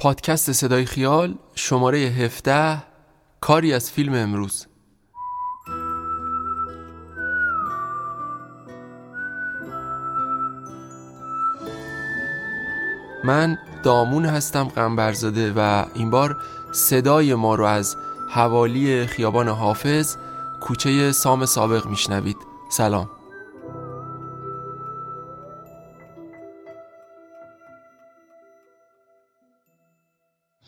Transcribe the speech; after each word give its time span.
پادکست 0.00 0.52
صدای 0.52 0.84
خیال 0.84 1.34
شماره 1.54 1.98
17 1.98 2.82
کاری 3.40 3.72
از 3.72 3.90
فیلم 3.90 4.14
امروز. 4.14 4.66
من 13.24 13.58
دامون 13.82 14.24
هستم 14.24 14.64
قنبرزاده 14.64 15.52
و 15.56 15.84
این 15.94 16.10
بار 16.10 16.36
صدای 16.72 17.34
ما 17.34 17.54
رو 17.54 17.64
از 17.64 17.96
حوالی 18.30 19.06
خیابان 19.06 19.48
حافظ 19.48 20.16
کوچه 20.60 21.12
سام 21.12 21.46
سابق 21.46 21.86
میشنوید. 21.86 22.36
سلام. 22.70 23.19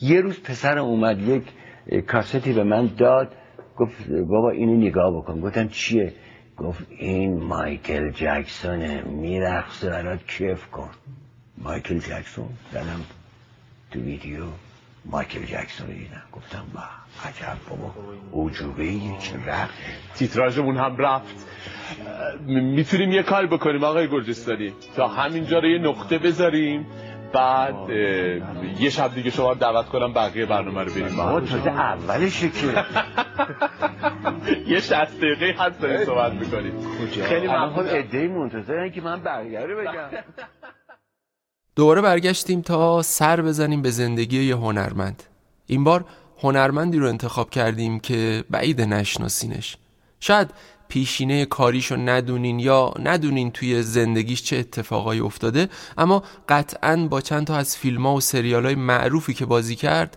یه 0.02 0.20
روز 0.20 0.42
پسر 0.42 0.79
اومد 0.79 1.29
یک 1.29 1.42
کاستی 2.06 2.52
به 2.52 2.64
من 2.64 2.90
داد 2.98 3.32
گفت 3.76 4.10
بابا 4.10 4.50
اینو 4.50 4.76
نگاه 4.76 5.16
بکن. 5.16 5.40
گفتم 5.40 5.68
چیه؟ 5.68 6.12
گفت 6.56 6.86
این 6.98 7.40
مایکل 7.43 8.10
جکسونه 8.10 9.02
میرخصه 9.02 9.90
برات 9.90 10.20
کیف 10.26 10.66
کن. 10.66 10.90
مایکل 11.58 11.98
جکسون؟ 11.98 12.48
زدم 12.72 13.00
تو 13.90 14.00
ویدیو 14.00 14.44
مایکل 15.04 15.44
جکسون 15.44 15.86
رو 15.86 15.93
دیدم. 15.93 16.22
گفتم 16.32 16.64
با 16.74 16.80
عجب 17.24 17.58
بابا 17.71 17.94
اوجوبه 18.30 18.93
چه 19.18 19.46
رفت 19.46 19.74
تیتراژمون 20.14 20.76
هم 20.76 20.96
رفت. 20.96 21.46
می‌تونیم 22.46 23.12
یه 23.12 23.22
کار 23.22 23.46
بکنیم 23.46 23.84
آقای 23.84 24.08
گرجستانی. 24.08 24.72
تا 24.96 25.08
همینجا 25.08 25.58
رو 25.58 25.68
یه 25.68 25.79
نقطه 25.79 26.18
بذاریم. 26.18 26.86
بعد 27.32 27.91
یه 28.81 28.91
شب 28.91 29.14
دیگه 29.14 29.31
شما 29.31 29.54
دعوت 29.54 29.86
کنم 29.86 30.13
بقیه 30.13 30.46
برنامه 30.46 30.85
رو 30.85 30.91
بریم 30.93 31.17
با 31.17 31.41
تازه 31.41 31.71
اولشه 31.71 32.48
که 32.48 32.66
یه 34.72 34.80
شست 34.80 35.20
دقیقه 35.20 35.55
هست 35.58 35.80
داریم 35.80 36.05
صحبت 36.05 36.33
می‌کنیم. 36.33 36.72
خیلی 37.22 37.47
ممنون 37.47 37.86
ادهی 37.89 38.28
منتظرن 38.28 38.91
که 38.91 39.00
من 39.00 39.20
بقیه 39.22 39.61
رو 39.61 39.80
بگم 39.80 40.08
دوباره 41.77 42.00
برگشتیم 42.00 42.61
تا 42.61 43.02
سر 43.02 43.42
بزنیم 43.42 43.83
به 43.83 43.91
زندگی 43.91 44.42
یه 44.42 44.56
هنرمند. 44.56 45.22
این 45.67 45.84
بار 45.84 46.05
هنرمندی 46.42 46.98
رو 46.98 47.08
انتخاب 47.08 47.50
کردیم 47.50 48.00
که 48.00 48.44
بعید 48.50 48.80
نشناسینش. 48.80 49.77
شاید 50.20 50.50
پیشینه 50.92 51.44
کاریشو 51.44 51.96
ندونین 51.96 52.60
یا 52.60 52.94
ندونین 53.02 53.50
توی 53.50 53.82
زندگیش 53.82 54.42
چه 54.42 54.56
اتفاقایی 54.56 55.20
افتاده 55.20 55.68
اما 55.98 56.22
قطعا 56.48 57.06
با 57.10 57.20
چند 57.20 57.46
تا 57.46 57.56
از 57.56 57.76
فیلم 57.76 58.06
ها 58.06 58.14
و 58.14 58.20
سریال 58.20 58.64
های 58.64 58.74
معروفی 58.74 59.34
که 59.34 59.46
بازی 59.46 59.76
کرد 59.76 60.16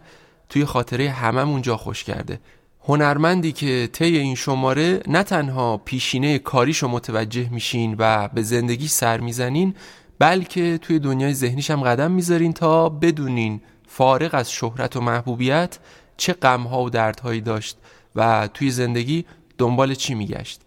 توی 0.50 0.66
خاطره 0.66 1.10
هممون 1.10 1.62
جا 1.62 1.78
خوش 1.78 2.04
کرده. 2.04 2.40
هنرمندی 2.84 3.52
که 3.52 3.90
طی 3.94 4.18
این 4.18 4.36
شماره 4.36 5.00
نه 5.08 5.24
تنها 5.24 5.78
پیشینه 5.78 6.40
کاریشو 6.40 6.88
متوجه 6.88 7.50
میشین 7.50 7.96
و 8.00 8.28
به 8.28 8.42
زندگی 8.42 8.88
سر 8.88 9.20
می‌زنین 9.20 9.76
بلکه 10.20 10.78
توی 10.78 11.00
دنیای 11.00 11.34
ذهنیش 11.34 11.72
هم 11.72 11.82
قدم 11.82 12.12
می‌ذارین 12.12 12.54
تا 12.54 12.90
بدونین 12.90 13.62
فارغ 13.88 14.30
از 14.34 14.52
شهرت 14.52 14.96
و 14.96 15.02
محبوبیت 15.02 15.80
چه 16.18 16.34
غمها 16.34 16.84
و 16.84 16.90
دردهایی 16.90 17.42
داشت 17.42 17.78
و 18.16 18.50
توی 18.54 18.72
زندگی 18.72 19.26
دنبال 19.58 19.96
چی 19.96 20.16
میگشت. 20.16 20.65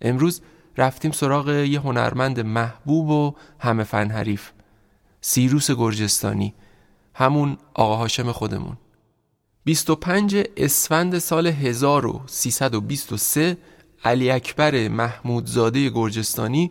امروز 0.00 0.40
رفتیم 0.76 1.10
سراغ 1.10 1.48
یه 1.48 1.80
هنرمند 1.80 2.40
محبوب 2.40 3.10
و 3.10 3.34
همه 3.58 3.84
فن 3.84 4.10
حریف 4.10 4.50
سیروس 5.20 5.70
گرجستانی 5.70 6.54
همون 7.14 7.56
آقا 7.74 7.96
هاشم 7.96 8.32
خودمون. 8.32 8.76
25 9.64 10.44
اسفند 10.56 11.18
سال 11.18 11.46
1323 11.46 13.56
علی 14.04 14.30
اکبر 14.30 14.88
محمودزاده 14.88 15.90
گرجستانی 15.90 16.70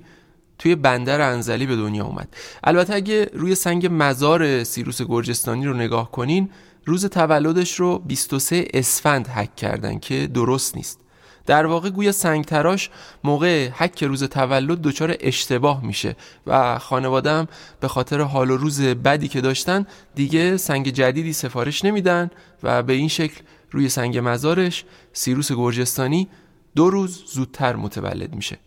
توی 0.60 0.76
بندر 0.76 1.22
انزلی 1.22 1.66
به 1.66 1.76
دنیا 1.76 2.06
اومد. 2.06 2.36
البته 2.64 2.94
اگه 2.94 3.30
روی 3.34 3.56
سنگ 3.56 3.88
مزار 3.92 4.64
سیروس 4.64 5.02
گرجستانی 5.02 5.66
رو 5.66 5.74
نگاه 5.74 6.12
کنین 6.12 6.50
روز 6.86 7.06
تولدش 7.06 7.80
رو 7.80 8.00
23 8.00 8.68
اسفند 8.74 9.28
حک 9.28 9.56
کردن 9.56 10.00
که 10.00 10.28
درست 10.28 10.76
نیست. 10.76 11.05
در 11.46 11.66
واقع 11.66 11.90
گویا 11.90 12.12
سنگ 12.12 12.46
تراش 12.46 12.90
موقع 13.24 13.70
حک 13.70 14.04
روز 14.04 14.24
تولد 14.24 14.82
دچار 14.82 15.16
اشتباه 15.20 15.84
میشه 15.84 16.16
و 16.48 16.80
خانوادم 16.80 17.48
به 17.80 17.88
خاطر 17.88 18.22
حال 18.22 18.52
و 18.52 18.58
روز 18.58 18.82
بدی 18.82 19.28
که 19.28 19.42
داشتن 19.42 19.86
دیگه 20.16 20.58
سنگ 20.58 20.90
جدیدی 20.90 21.34
سفارش 21.34 21.86
نمیدن 21.86 22.30
و 22.64 22.84
به 22.84 22.94
این 22.94 23.08
شکل 23.08 23.42
روی 23.72 23.90
سنگ 23.90 24.22
مزارش 24.24 24.86
سیروس 25.14 25.52
گرجستانی 25.52 26.28
دو 26.76 26.90
روز 26.90 27.24
زودتر 27.28 27.76
متولد 27.76 28.36
میشه. 28.36 28.58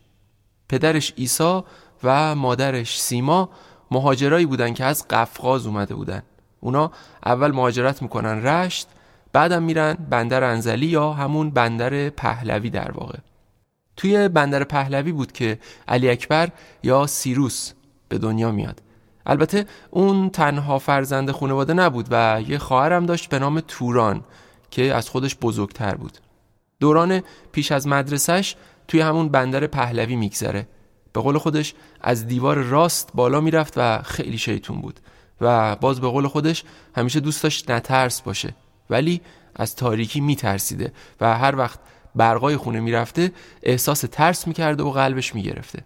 پدرش 0.69 1.12
ایسا 1.16 1.65
و 2.05 2.34
مادرش 2.34 3.00
سیما 3.00 3.50
مهاجرایی 3.91 4.47
بودن 4.47 4.75
که 4.75 4.84
از 4.84 5.09
قفقاز 5.09 5.66
اومده 5.66 5.95
بودن. 5.95 6.22
اونا 6.60 6.93
اول 7.27 7.50
مهاجرت 7.50 8.03
می‌کنن 8.03 8.43
رشت 8.43 8.89
بعدم 9.33 9.62
میرن 9.62 9.94
بندر 10.11 10.44
انزلی 10.44 10.87
یا 10.87 11.12
همون 11.12 11.50
بندر 11.50 12.11
پهلوی 12.11 12.71
در 12.71 12.91
واقع. 12.91 13.19
توی 13.97 14.28
بندر 14.28 14.65
پهلوی 14.65 15.12
بود 15.12 15.33
که 15.33 15.59
علی 15.89 16.11
اکبر 16.11 16.49
یا 16.83 17.06
سیروس 17.06 17.72
به 18.09 18.19
دنیا 18.19 18.50
میاد. 18.50 18.83
البته 19.27 19.66
اون 19.91 20.31
تنها 20.31 20.78
فرزند 20.78 21.31
خانواده 21.31 21.75
نبود 21.75 22.06
و 22.11 22.43
یه 22.49 22.59
خواهرم 22.59 23.06
داشت 23.06 23.28
به 23.28 23.39
نام 23.39 23.61
توران 23.61 24.25
که 24.71 24.94
از 24.94 25.09
خودش 25.09 25.37
بزرگتر 25.37 25.95
بود. 25.95 26.19
دوران 26.81 27.22
پیش 27.53 27.72
از 27.72 27.87
مدرسش 27.87 28.56
توی 28.89 29.00
همون 29.00 29.28
بندر 29.28 29.66
پهلوی 29.66 30.16
میگذره. 30.16 30.69
به 31.12 31.21
قول 31.21 31.39
خودش 31.39 31.75
از 32.00 32.27
دیوار 32.27 32.56
راست 32.56 33.10
بالا 33.15 33.41
می‌رفت 33.41 33.75
و 33.77 34.03
خیلی 34.03 34.39
شیطون 34.39 34.81
بود 34.81 35.00
و 35.41 35.77
باز 35.77 36.00
به 36.00 36.09
قول 36.09 36.27
خودش 36.27 36.65
همیشه 36.97 37.21
دوست 37.21 37.43
داشت 37.43 37.71
نترس 37.71 38.21
باشه. 38.21 38.55
ولی 38.91 39.21
از 39.56 39.76
تاریکی 39.76 40.21
میترسیده 40.21 40.93
و 41.21 41.38
هر 41.38 41.56
وقت 41.56 41.78
برقای 42.15 42.56
خونه 42.56 42.81
می‌رفته 42.81 43.32
احساس 43.62 44.00
ترس 44.00 44.47
می‌کرده 44.47 44.82
و 44.82 44.91
قلبش 44.91 45.34
می‌گرفته. 45.34 45.84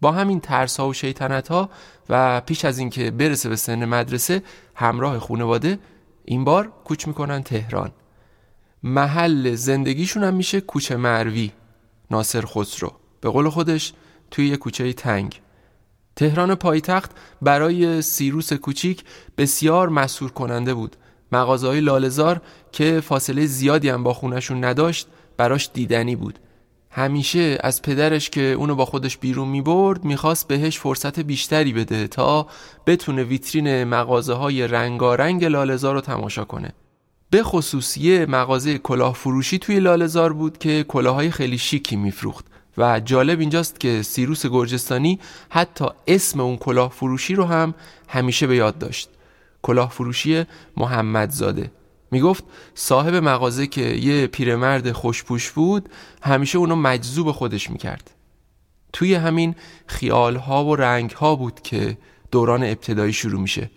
با 0.00 0.12
همین 0.12 0.40
ترس 0.40 0.80
ها 0.80 0.88
و 0.88 0.92
شیطنت 0.92 1.48
ها 1.48 1.70
و 2.08 2.40
پیش 2.40 2.64
از 2.64 2.78
اینکه 2.78 3.10
برسه 3.10 3.48
به 3.48 3.56
سن 3.56 3.84
مدرسه 3.84 4.42
همراه 4.74 5.18
خونواده 5.18 5.78
این 6.24 6.44
بار 6.44 6.72
کوچ 6.84 7.06
می‌کنن 7.06 7.42
تهران. 7.42 7.90
محل 8.82 9.54
زندگیشون 9.54 10.24
هم 10.24 10.34
میشه 10.34 10.60
کوچه 10.60 10.96
مروی 10.96 11.52
ناصر 12.10 12.44
خسرو. 12.46 12.92
به 13.20 13.30
قول 13.30 13.48
خودش 13.48 13.92
توی 14.30 14.48
یه 14.48 14.56
کوچه 14.56 14.92
تنگ. 14.92 15.40
تهران 16.16 16.54
پایتخت 16.54 17.10
برای 17.42 18.02
سیروس 18.02 18.52
کوچیک 18.52 19.04
بسیار 19.38 19.88
مسهور 19.88 20.30
کننده 20.30 20.74
بود. 20.74 20.96
مغازه 21.32 21.66
های 21.66 21.80
لالزار 21.80 22.40
که 22.72 23.00
فاصله 23.00 23.46
زیادی 23.46 23.88
هم 23.88 24.02
با 24.02 24.12
خونشون 24.12 24.64
نداشت 24.64 25.06
براش 25.36 25.70
دیدنی 25.74 26.16
بود. 26.16 26.38
همیشه 26.90 27.58
از 27.60 27.82
پدرش 27.82 28.30
که 28.30 28.40
اونو 28.40 28.74
با 28.74 28.84
خودش 28.84 29.16
بیرون 29.16 29.48
می 29.48 29.62
برد 29.62 30.04
می‌خواست 30.04 30.48
بهش 30.48 30.78
فرصت 30.78 31.20
بیشتری 31.20 31.72
بده 31.72 32.06
تا 32.06 32.46
بتونه 32.86 33.24
ویترین 33.24 33.84
مغازه 33.84 34.32
های 34.32 34.66
رنگارنگ 34.66 35.44
لالزار 35.44 35.94
رو 35.94 36.00
تماشا 36.00 36.44
کنه. 36.44 36.72
به 37.30 37.42
خصوص 37.42 37.96
یه 37.96 38.26
مغازه 38.26 38.78
کلاه 38.78 39.14
فروشی 39.14 39.58
توی 39.58 39.80
لالزار 39.80 40.32
بود 40.32 40.58
که 40.58 40.84
کلاهای 40.88 41.30
خیلی 41.30 41.58
شیکی 41.58 41.96
میفروخت. 41.96 42.44
و 42.78 43.00
جالب 43.00 43.40
اینجاست 43.40 43.80
که 43.80 44.02
سیروس 44.02 44.46
گرجستانی 44.46 45.18
حتی 45.48 45.84
اسم 46.06 46.40
اون 46.40 46.56
کلاه 46.56 46.90
فروشی 46.90 47.34
رو 47.34 47.44
هم 47.44 47.74
همیشه 48.08 48.46
به 48.46 48.56
یاد 48.56 48.78
داشت. 48.78 49.08
کلاه 49.62 49.90
فروشی 49.90 50.44
محمدزاده. 50.76 51.70
می‌گفت 52.10 52.44
صاحب 52.74 53.14
مغازه 53.14 53.66
که 53.66 53.80
یه 53.80 54.26
پیرمرد 54.26 54.92
خوشپوش 54.92 55.50
بود 55.50 55.88
همیشه 56.22 56.58
اونو 56.58 56.76
مجذوب 56.76 57.32
خودش 57.32 57.70
می‌کرد. 57.70 58.10
توی 58.92 59.14
همین 59.14 59.54
خیالها 59.86 60.64
و 60.64 60.76
رنگها 60.76 61.36
بود 61.36 61.60
که 61.62 61.98
دوران 62.30 62.62
ابتدایی 62.62 63.12
شروع 63.12 63.40
میشه. 63.40 63.70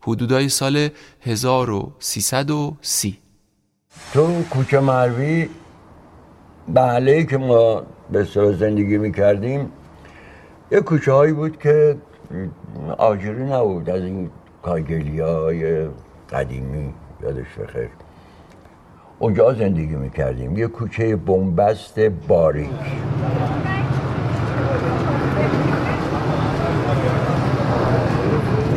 حدودای 0.00 0.48
سال 0.48 0.88
1330 1.22 3.18
تو 4.12 4.42
کوچه 4.42 4.80
مروی 4.80 5.48
بله 6.68 7.24
که 7.24 7.36
ما 7.36 7.82
به 8.10 8.24
زندگی 8.58 8.98
می‌کردیم 8.98 9.72
یه 10.72 10.80
کوچه 10.80 11.12
هایی 11.12 11.32
بود 11.32 11.58
که 11.58 11.96
آجری 12.98 13.44
نبود. 13.44 13.90
از 13.90 14.02
این 14.02 14.30
کاگلی 14.64 15.20
های 15.20 15.86
قدیمی 16.32 16.94
یادش 17.22 17.46
بخیر. 17.62 17.88
اونجا 19.18 19.54
زندگی 19.54 19.94
می‌کردیم. 19.94 20.58
یه 20.58 20.66
کوچه 20.66 21.16
بنبست 21.16 22.00
باریک. 22.00 22.68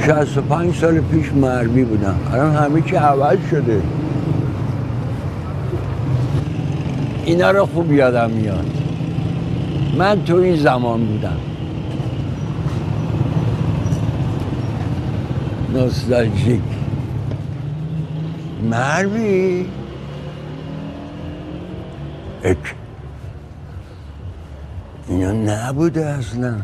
65 0.06 0.76
سال 0.76 1.00
پیش 1.00 1.34
مربی 1.34 1.84
بودم. 1.84 2.16
الان 2.34 2.56
همه 2.56 2.82
چی 2.82 2.96
عوض 2.96 3.38
شده. 3.52 3.82
اینا 7.26 7.52
رو 7.52 7.66
خوب 7.66 7.92
یادم 7.92 8.30
میاد. 8.30 8.66
من 9.98 10.24
تو 10.24 10.36
این 10.36 10.56
زمان 10.56 11.06
بودم. 11.06 11.47
نوستالژیک. 15.70 16.62
مربی. 18.64 19.70
اک. 22.44 22.76
اینا 25.08 25.32
نبوده 25.32 26.06
اصلا. 26.06 26.56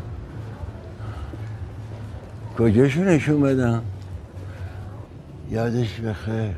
کجاشو 2.57 3.03
نشون 3.03 3.41
بدم 3.41 3.83
یادش 5.51 5.99
بخیر. 5.99 6.55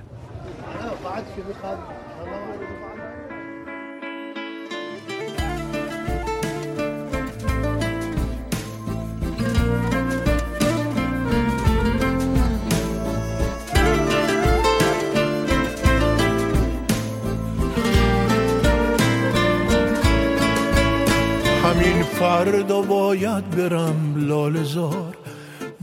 فردا 22.46 22.82
باید 22.82 23.50
برم 23.50 24.28
لالزار 24.28 25.16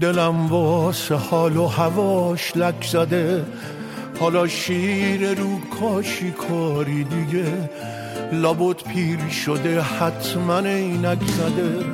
دلم 0.00 0.46
واسه 0.46 1.14
حال 1.14 1.56
و 1.56 1.66
هواش 1.66 2.56
لک 2.56 2.84
زده. 2.84 3.44
حالا 4.20 4.46
شیر 4.46 5.34
رو 5.34 5.60
کاشی 5.80 6.30
کاری 6.30 7.04
دیگه. 7.04 7.70
لابد 8.32 8.76
پیر 8.82 9.28
شده 9.28 9.80
حتما 9.80 10.58
اینک 10.58 11.22
زده. 11.22 11.84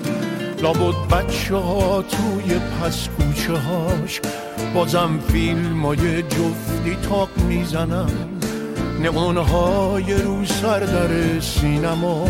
لابد 0.62 1.08
بچه 1.10 1.56
ها 1.56 2.02
توی 2.02 2.58
پس 2.58 3.08
کوچه 3.08 3.52
هاش. 3.52 4.20
بازم 4.74 5.18
فیلم 5.28 5.86
های 5.86 6.22
جفتی 6.22 6.96
تاق 7.08 7.28
می‌زنن. 7.48 8.10
نقانهای 9.04 10.14
رو 10.14 10.44
سر 10.44 10.80
در 10.80 11.40
سینما. 11.40 12.28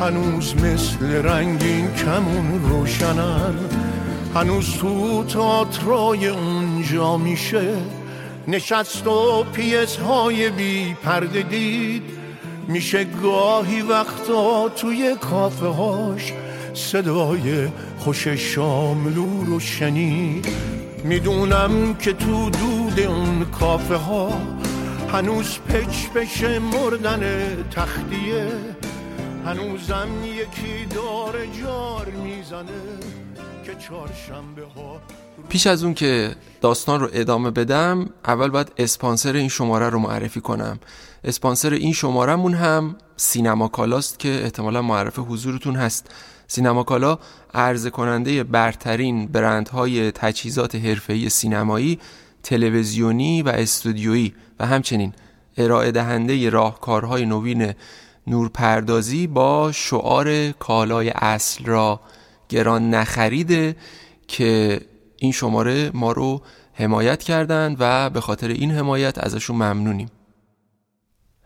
هنوز 0.00 0.54
مثل 0.54 1.12
رنگین 1.12 1.94
کمون 1.94 2.62
روشنن 2.70 3.54
هنوز 4.34 4.76
تو 4.78 5.24
تاترای 5.24 6.28
اونجا 6.28 7.16
میشه 7.16 7.74
نشست 8.48 9.06
و 9.06 9.44
پیس 9.52 9.96
های 9.96 10.50
بی 10.50 10.94
پرده 10.94 11.42
دید. 11.42 12.02
میشه 12.68 13.04
گاهی 13.04 13.82
وقتا 13.82 14.68
توی 14.68 15.16
کافه 15.20 15.66
هاش 15.66 16.32
صدای 16.74 17.68
خوش 17.98 18.28
شاملو 18.28 19.44
رو 19.44 19.60
شنید. 19.60 20.46
می‌دونم 21.04 21.94
که 21.94 22.12
تو 22.12 22.50
دود 22.50 23.00
اون 23.00 23.44
کافه 23.44 23.96
ها 23.96 24.32
هنوز 25.12 25.58
پچ 25.58 26.08
بشه 26.14 26.58
مردن 26.58 27.20
تختیه. 27.70 28.46
هنوزم 29.44 30.08
یکی 30.24 30.86
داره 30.94 31.46
جار 31.62 32.10
می‌زنه 32.10 32.66
که 33.64 33.74
چهارشنبه 33.74 34.62
ها 34.76 35.00
پیش 35.48 35.66
از 35.66 35.84
اون 35.84 35.94
که 35.94 36.36
داستان 36.60 37.00
رو 37.00 37.08
ادامه 37.12 37.50
بدم 37.50 38.10
اول 38.24 38.48
باید 38.48 38.72
اسپانسر 38.76 39.32
این 39.32 39.48
شماره 39.48 39.88
رو 39.88 39.98
معرفی 39.98 40.40
کنم. 40.40 40.78
اسپانسر 41.24 41.72
این 41.72 41.92
شمارهمون 41.92 42.54
هم 42.54 42.96
سینما 43.16 43.68
کالاست 43.68 44.18
که 44.18 44.28
احتمالا 44.28 44.82
معرف 44.82 45.18
حضورتون 45.18 45.76
هست. 45.76 46.10
سینما 46.46 46.82
کالا 46.82 47.18
عرضه 47.54 47.90
کننده 47.90 48.44
برترین 48.44 49.26
برندهای 49.26 50.10
تجهیزات 50.10 50.74
حرفه‌ای 50.74 51.28
سینمایی 51.28 51.98
تلویزیونی 52.42 53.42
و 53.42 53.48
استودیویی. 53.48 54.34
و 54.60 54.66
همچنین 54.66 55.12
ارائه 55.56 55.90
دهنده 55.90 56.50
راهکارهای 56.50 57.26
نوین 57.26 57.74
نورپردازی 58.26 59.26
با 59.26 59.72
شعار 59.72 60.50
کالای 60.50 61.10
اصل 61.10 61.64
را 61.64 62.00
گران 62.48 62.90
نخریده 62.90 63.76
که 64.28 64.80
این 65.16 65.32
شماره 65.32 65.90
ما 65.94 66.12
رو 66.12 66.42
حمایت 66.72 67.22
کردند 67.22 67.76
و 67.80 68.10
به 68.10 68.20
خاطر 68.20 68.48
این 68.48 68.70
حمایت 68.70 69.18
ازشون 69.18 69.56
ممنونیم. 69.56 70.10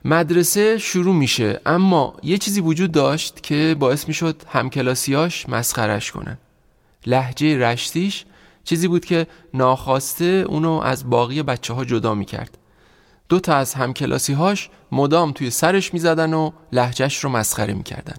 مدرسه 0.04 0.78
شروع 0.78 1.14
میشه 1.14 1.60
اما 1.66 2.16
یه 2.22 2.38
چیزی 2.38 2.60
وجود 2.60 2.92
داشت 2.92 3.42
که 3.42 3.76
باعث 3.78 4.08
می‌شد 4.08 4.42
همکلاسیاش 4.48 5.48
مسخرش 5.48 6.12
کنن. 6.12 6.38
لحجه 7.06 7.58
رشتیش 7.58 8.24
چیزی 8.64 8.88
بود 8.88 9.04
که 9.04 9.26
ناخواسته 9.54 10.44
اونو 10.48 10.70
از 10.72 11.10
باقی 11.10 11.42
بچه 11.42 11.74
ها 11.74 11.84
جدا 11.84 12.14
می‌کرد. 12.14 12.58
دو 13.28 13.40
تا 13.40 13.54
از 13.54 13.74
همکلاسی 13.74 14.32
هاش 14.32 14.70
مدام 14.92 15.32
توی 15.32 15.50
سرش 15.50 15.94
می‌زدن 15.94 16.34
و 16.34 16.50
لحجهش 16.72 17.24
رو 17.24 17.30
مسخره 17.30 17.74
می‌کردن. 17.74 18.16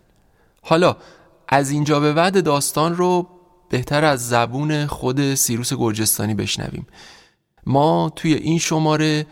حالا 0.62 0.98
از 1.48 1.69
اینجا 1.69 2.00
به 2.00 2.13
بعد 2.13 2.44
داستان 2.44 2.96
رو 2.96 3.28
بهتر 3.69 4.06
از 4.06 4.30
زبون 4.30 4.86
خود 4.86 5.36
سیروس 5.36 5.74
گرجستانی 5.74 6.34
بشنویم. 6.34 6.88
ما 7.66 8.12
توی 8.16 8.34
این 8.34 8.60
شماره 8.60 9.25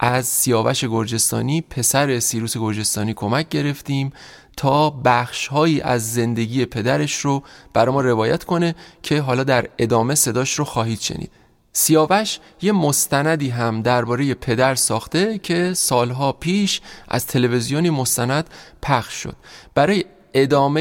از 0.00 0.26
سیاوش 0.26 0.84
گرجستانی 0.84 1.60
پسر 1.60 2.20
سیروس 2.20 2.56
گرجستانی 2.56 3.14
کمک 3.14 3.48
گرفتیم 3.48 4.12
تا 4.56 4.90
بخشهایی 4.90 5.80
از 5.80 6.12
زندگی 6.12 6.64
پدرش 6.64 7.16
رو 7.16 7.42
برای 7.72 7.94
ما 7.94 8.00
روایت 8.00 8.44
کنه 8.44 8.74
که 9.02 9.20
حالا 9.20 9.44
در 9.44 9.68
ادامه 9.78 10.14
صداش 10.14 10.58
رو 10.58 10.64
خواهید 10.64 11.00
شنید. 11.00 11.30
سیاوش 11.76 12.38
یه 12.62 12.72
مستندی 12.72 13.48
هم 13.48 13.82
درباره 13.82 14.34
پدر 14.34 14.74
ساخته 14.74 15.38
که 15.38 15.74
سالها 15.74 16.32
پیش 16.32 16.80
از 17.08 17.26
تلویزیونی 17.26 17.90
مستند 17.90 18.50
پخش 18.82 19.14
شد. 19.14 19.36
برای 19.74 20.04
ادامه 20.34 20.80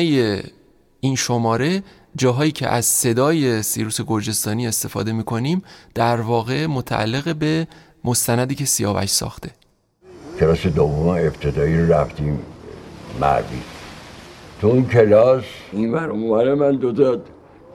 این 0.99 1.15
شماره 1.15 1.83
جاهایی 2.15 2.51
که 2.51 2.67
از 2.67 2.85
صدای 2.85 3.61
سیروس 3.63 4.01
گرجستانی 4.01 4.67
استفاده 4.67 5.11
می‌کنیم 5.11 5.63
در 5.95 6.21
واقع 6.21 6.65
متعلق 6.65 7.35
به 7.35 7.67
مستندی 8.03 8.55
که 8.55 8.65
سیاوش 8.65 9.09
ساخته. 9.09 9.51
کلاس 10.39 10.67
دوم 10.67 11.07
ابتدایی 11.07 11.81
رو 11.81 11.93
رفتیم 11.93 12.39
مربی 13.21 13.61
تو 14.61 14.67
اون 14.67 14.85
کلاس؟ 14.85 15.43
این 15.71 15.93
ور 15.93 16.53
من 16.53 16.75
دوتا 16.75 17.17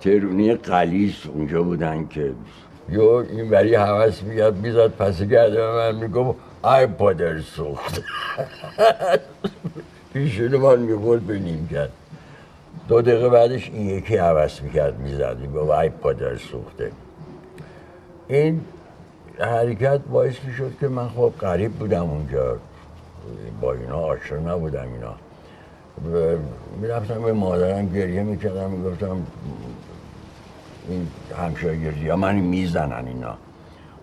ترونی 0.00 0.54
قلیس 0.54 1.14
اونجا 1.26 1.62
بودن 1.62 2.08
که 2.08 2.34
یو 2.90 3.02
این 3.02 3.50
وری 3.50 3.74
حوث 3.74 4.22
میاد 4.22 4.56
می‌زد 4.56 4.88
پس 4.88 5.22
گرده 5.22 5.66
من 5.66 5.94
میگم 5.94 6.34
ای 6.64 6.86
پادر 6.86 7.40
سوخت. 7.40 8.02
پیشون 10.12 10.56
من 10.56 10.78
می‌برد 10.78 11.20
به 11.20 11.38
نیم 11.38 11.68
کرد. 11.72 11.90
دو 12.88 13.02
دقیقه 13.02 13.28
بعدش 13.28 13.70
این 13.70 13.90
یکی 13.90 14.16
حوث 14.16 14.62
می‌کرد 14.62 14.98
می‌زد 14.98 15.36
میگم 15.38 15.70
ای 15.70 15.88
پادر 15.88 16.36
سوخته. 16.36 16.92
این 18.28 18.60
حرکت 19.38 20.00
باعث 20.00 20.34
می‌شد 20.46 20.72
که 20.80 20.88
من 20.88 21.08
خب 21.08 21.32
قریب 21.38 21.72
بودم 21.72 22.10
اونجا. 22.10 22.56
با 23.60 23.72
اینا 23.72 23.96
آشنا 23.96 24.54
نبودم 24.54 24.86
اینا. 24.92 25.14
می‌رفتم 26.80 27.22
به 27.22 27.32
مادرم 27.32 27.88
گریه 27.88 28.22
می‌کردم 28.22 28.70
می‌گفتم 28.70 29.16
این 30.88 31.08
همشاگردی 31.38 32.08
ها 32.08 32.16
من 32.16 32.34
می‌زنن 32.34 33.06
اینا. 33.06 33.34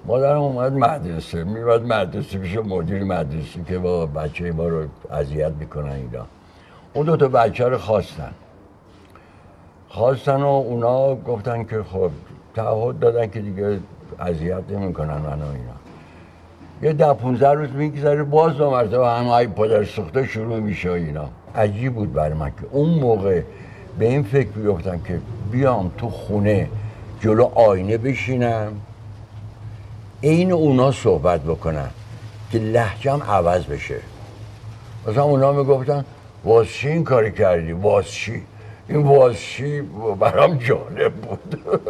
مادرم 0.05 0.41
اومد 0.41 0.73
مدرسه 0.73 1.43
میومد 1.43 1.93
مدرسه 1.93 2.37
پیش 2.37 2.57
مدیر 2.57 3.03
مدرسه 3.03 3.63
که 3.67 3.79
با 3.79 4.05
بچه 4.05 4.51
ما 4.51 4.67
رو 4.67 4.85
اذیت 5.11 5.51
می‌کنن 5.59 5.91
اینا. 5.91 6.25
اون 6.93 7.05
دو 7.05 7.17
تا 7.17 7.27
بچه 7.27 7.67
رو 7.67 7.77
خواستن. 7.77 8.31
خواستن 9.89 10.41
و 10.41 10.47
اونا 10.47 11.15
گفتن 11.15 11.63
که 11.63 11.83
خب 11.83 12.11
تعهد 12.55 12.99
دادن 12.99 13.27
که 13.27 13.39
دیگه 13.39 13.79
اذیت 14.19 14.63
نمی‌کنن 14.69 15.17
من 15.17 15.41
و 15.41 15.45
اینا. 15.45 15.75
یه 16.81 16.93
ده 16.93 17.13
15 17.13 17.51
روز 17.51 17.69
میگذره 17.69 18.23
باز 18.23 18.57
دو 18.57 18.71
مرتبه 18.71 19.07
همه 19.07 19.47
پدر 19.47 19.83
سخته 19.83 20.25
شروع 20.25 20.59
میشه 20.59 20.91
اینا. 20.91 21.29
عجیب 21.55 21.93
بود 21.95 22.13
برای 22.13 22.33
من 22.33 22.49
که 22.49 22.67
اون 22.71 22.89
موقع 22.89 23.41
به 23.99 24.05
این 24.05 24.23
فکر 24.23 24.47
بیفتم 24.47 24.99
که 24.99 25.19
بیام 25.51 25.91
تو 25.97 26.09
خونه 26.09 26.69
جلو 27.19 27.43
آینه 27.43 27.97
بشینم 27.97 28.81
این 30.21 30.51
اونا 30.51 30.91
صحبت 30.91 31.41
بکنم 31.41 31.89
که 32.51 32.59
لحجم 32.59 33.23
عوض 33.23 33.65
بشه. 33.65 33.99
مثلا 35.07 35.23
اونا 35.23 35.51
می‌گفتن 35.51 36.05
چی 36.73 36.87
این 36.87 37.03
کاری 37.03 37.31
کردی؟ 37.31 37.75
چی؟ 38.03 38.43
این 38.89 39.33
چی؟ 39.33 39.81
برام 40.19 40.57
جالب 40.57 41.13
بود. 41.13 41.61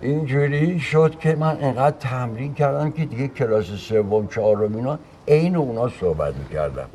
اینجوری 0.00 0.80
شد 0.80 1.18
که 1.18 1.36
من 1.36 1.58
انقدر 1.60 1.96
تمرین 2.00 2.54
کردم 2.54 2.90
که 2.90 3.04
دیگه 3.04 3.28
کلاس 3.28 3.64
سوم 3.64 4.26
چهارم 4.26 4.76
اینا 4.76 4.98
عین 5.28 5.56
اونا 5.56 5.88
صحبت 5.88 6.34
می‌کردم. 6.34 6.88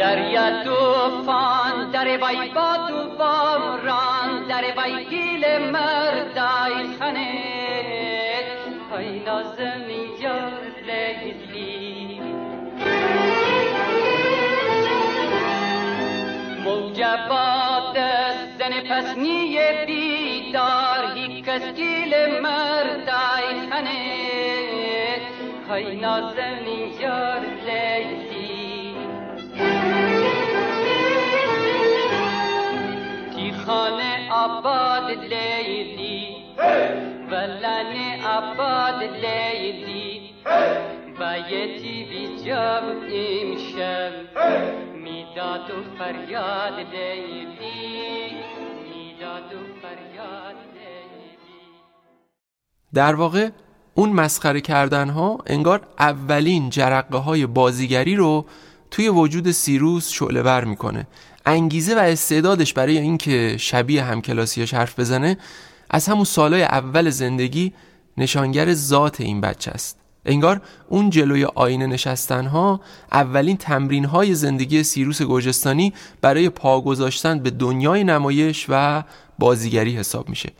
دریا 0.00 0.62
توفان 0.64 1.90
در 1.90 2.16
بای 2.16 2.48
با 2.54 2.76
تو 2.88 3.16
بامران 3.18 4.46
در 4.48 4.64
بای 4.76 5.04
گیل 5.04 5.58
مردای 5.58 6.96
خنه 6.98 7.28
های 8.90 9.18
لازم 9.18 9.90
یار 10.20 10.52
لیلی 10.86 12.20
موجبات 16.64 17.96
زن 18.58 18.80
پسنی 18.90 19.58
بیدار 19.86 21.12
هی 21.14 21.42
کس 21.42 21.74
گیل 21.74 22.40
مردای 22.42 23.70
خنه 23.70 24.20
های 25.68 25.96
نازم 25.96 26.66
یار 27.00 27.40
لیلی 27.66 28.39
خانه 33.66 34.32
آباد 34.32 35.10
لیلی 35.10 36.36
ولن 37.30 38.24
آباد 38.24 39.02
لیلی 39.02 40.30
بایتی 41.20 42.04
بی 42.04 42.44
جام 42.44 42.84
امشب 43.12 44.12
می‌داد 44.94 45.70
و 45.70 45.98
فریاد 45.98 46.74
لیلی 46.92 48.34
می‌داد 48.90 49.54
و 49.54 49.60
فریاد 49.82 50.56
لیلی 50.74 51.36
در 52.94 53.14
واقع 53.14 53.48
اون 53.94 54.10
مسخره 54.10 54.60
کردن 54.60 55.08
ها 55.08 55.38
انگار 55.46 55.86
اولین 55.98 56.70
جرقه 56.70 57.18
های 57.18 57.46
بازیگری 57.46 58.16
رو 58.16 58.44
توی 58.90 59.08
وجود 59.08 59.50
سیروس 59.50 60.08
شعله 60.08 60.42
ور 60.42 60.64
می‌کنه. 60.64 61.06
انگیزه 61.46 61.94
و 61.94 61.98
استعدادش 61.98 62.72
برای 62.72 62.98
اینکه 62.98 63.56
شبیه 63.58 64.04
همکلاسیاش 64.04 64.74
حرف 64.74 64.98
بزنه 65.00 65.38
از 65.90 66.06
همون 66.06 66.24
سالهای 66.24 66.62
اول 66.62 67.10
زندگی 67.10 67.72
نشانگر 68.16 68.74
ذات 68.74 69.20
این 69.20 69.40
بچه 69.40 69.70
است. 69.70 69.96
انگار 70.26 70.60
اون 70.88 71.10
جلوی 71.10 71.44
آینه 71.44 71.86
نشستن 71.86 72.46
ها 72.46 72.80
اولین 73.12 73.56
تمرین 73.56 74.04
های 74.04 74.34
زندگی 74.34 74.82
سیروس 74.82 75.22
گرجستانی 75.22 75.92
برای 76.20 76.48
پا 76.48 76.80
گذاشتن 76.80 77.38
به 77.38 77.50
دنیای 77.50 78.04
نمایش 78.04 78.66
و 78.68 79.04
بازیگری 79.38 79.96
حساب 79.96 80.28
میشه. 80.28 80.52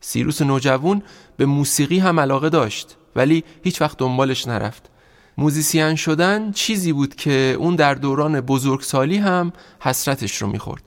سیروس 0.00 0.42
نوجوان 0.42 1.02
به 1.36 1.46
موسیقی 1.46 1.98
هم 1.98 2.20
علاقه 2.20 2.48
داشت 2.48 2.96
ولی 3.16 3.44
هیچ 3.62 3.80
وقت 3.80 3.98
دنبالش 3.98 4.46
نرفت. 4.46 4.90
موزیسین 5.38 5.94
شدن 5.94 6.52
چیزی 6.52 6.92
بود 6.92 7.14
که 7.14 7.56
اون 7.58 7.76
در 7.76 7.94
دوران 7.94 8.40
بزرگسالی 8.40 9.16
هم 9.16 9.52
حسرتش 9.80 10.36
رو 10.36 10.48
می‌خورد. 10.48 10.82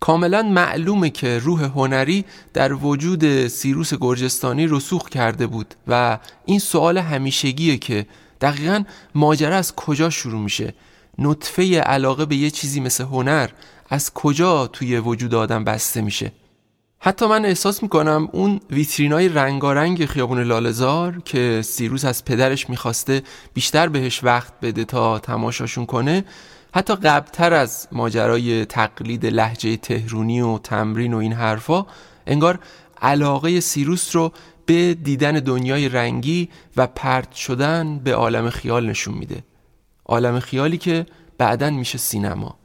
کاملا 0.00 0.42
معلومه 0.42 1.10
که 1.10 1.38
روح 1.38 1.62
هنری 1.62 2.24
در 2.52 2.72
وجود 2.72 3.46
سیروس 3.46 3.94
گرجستانی 3.94 4.66
رسوخ 4.66 5.08
کرده 5.08 5.46
بود 5.46 5.74
و 5.88 6.18
این 6.44 6.58
سوال 6.58 6.98
همیشگیه 6.98 7.76
که 7.76 8.06
دقیقا 8.40 8.84
ماجرا 9.14 9.56
از 9.56 9.74
کجا 9.74 10.10
شروع 10.10 10.40
میشه؟ 10.40 10.74
نطفه 11.18 11.80
علاقه 11.80 12.26
به 12.26 12.36
یه 12.36 12.50
چیزی 12.50 12.80
مثل 12.80 13.04
هنر 13.04 13.48
از 13.88 14.14
کجا 14.14 14.66
توی 14.66 14.98
وجود 14.98 15.34
آدم 15.34 15.64
بسته 15.64 16.00
میشه؟ 16.00 16.32
حتی 17.02 17.26
من 17.26 17.44
احساس 17.44 17.82
می‌کنم 17.82 18.28
اون 18.32 18.60
ویترینای 18.70 19.28
رنگارنگ 19.28 20.06
خیابون 20.06 20.42
لالزار 20.42 21.22
که 21.24 21.62
سیروس 21.64 22.04
از 22.04 22.24
پدرش 22.24 22.70
می‌خواسته 22.70 23.22
بیشتر 23.54 23.88
بهش 23.88 24.24
وقت 24.24 24.52
بده 24.62 24.84
تا 24.84 25.18
تماشاشون 25.18 25.86
کنه 25.86 26.24
حتی 26.74 26.94
قبلتر 26.94 27.52
از 27.52 27.88
ماجرای 27.92 28.64
تقلید 28.64 29.26
لحجه 29.26 29.76
تهرونی 29.76 30.40
و 30.40 30.58
تمرین 30.58 31.14
و 31.14 31.16
این 31.16 31.32
حرفا 31.32 31.86
انگار 32.26 32.58
علاقه 33.02 33.60
سیروس 33.60 34.16
رو 34.16 34.32
به 34.66 34.94
دیدن 34.94 35.32
دنیای 35.32 35.88
رنگی 35.88 36.48
و 36.76 36.86
پرت 36.86 37.32
شدن 37.32 37.98
به 37.98 38.14
عالم 38.14 38.50
خیال 38.50 38.86
نشون 38.86 39.14
میده. 39.14 39.44
عالم 40.06 40.40
خیالی 40.40 40.78
که 40.78 41.06
بعدا 41.38 41.70
میشه 41.70 41.98
سینما. 41.98 42.59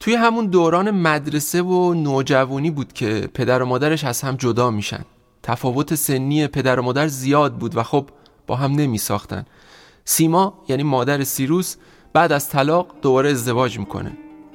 توی 0.00 0.14
همون 0.14 0.46
دوران 0.46 0.90
مدرسه 0.90 1.62
و 1.62 1.94
نوجوانی 1.94 2.70
بود 2.70 2.92
که 2.92 3.28
پدر 3.34 3.62
و 3.62 3.66
مادرش 3.66 4.04
از 4.04 4.22
هم 4.22 4.36
جدا 4.36 4.70
میشن. 4.70 5.04
تفاوت 5.42 5.94
سنی 5.94 6.46
پدر 6.46 6.80
و 6.80 6.82
مادر 6.82 7.08
زیاد 7.08 7.54
بود 7.54 7.76
و 7.76 7.82
خب 7.82 8.06
با 8.46 8.56
هم 8.56 8.72
نمی 8.72 8.98
ساختن. 8.98 9.46
سیما 10.04 10.54
یعنی 10.68 10.82
مادر 10.82 11.24
سیروس 11.24 11.76
بعد 12.12 12.32
از 12.32 12.48
طلاق 12.48 12.86
دوباره 13.02 13.30
ازدواج 13.30 13.78
می‌کنه. 13.78 14.12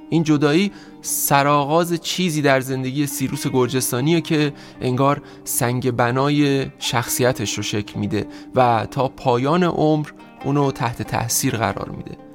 این 0.09 0.23
جدایی 0.23 0.71
سرآغاز 1.01 2.01
چیزی 2.01 2.41
در 2.41 2.61
زندگی 2.61 3.07
سیروس 3.07 3.47
گرجستانیه 3.47 4.21
که 4.21 4.53
انگار 4.81 5.21
سنگ 5.43 5.91
بنای 5.91 6.67
شخصیتش 6.79 7.53
رو 7.53 7.63
شکل 7.63 7.99
میده 7.99 8.27
و 8.55 8.87
تا 8.91 9.07
پایان 9.07 9.63
عمر 9.63 10.07
اونو 10.45 10.71
تحت 10.71 11.01
تاثیر 11.01 11.57
قرار 11.57 11.89
میده. 11.89 12.30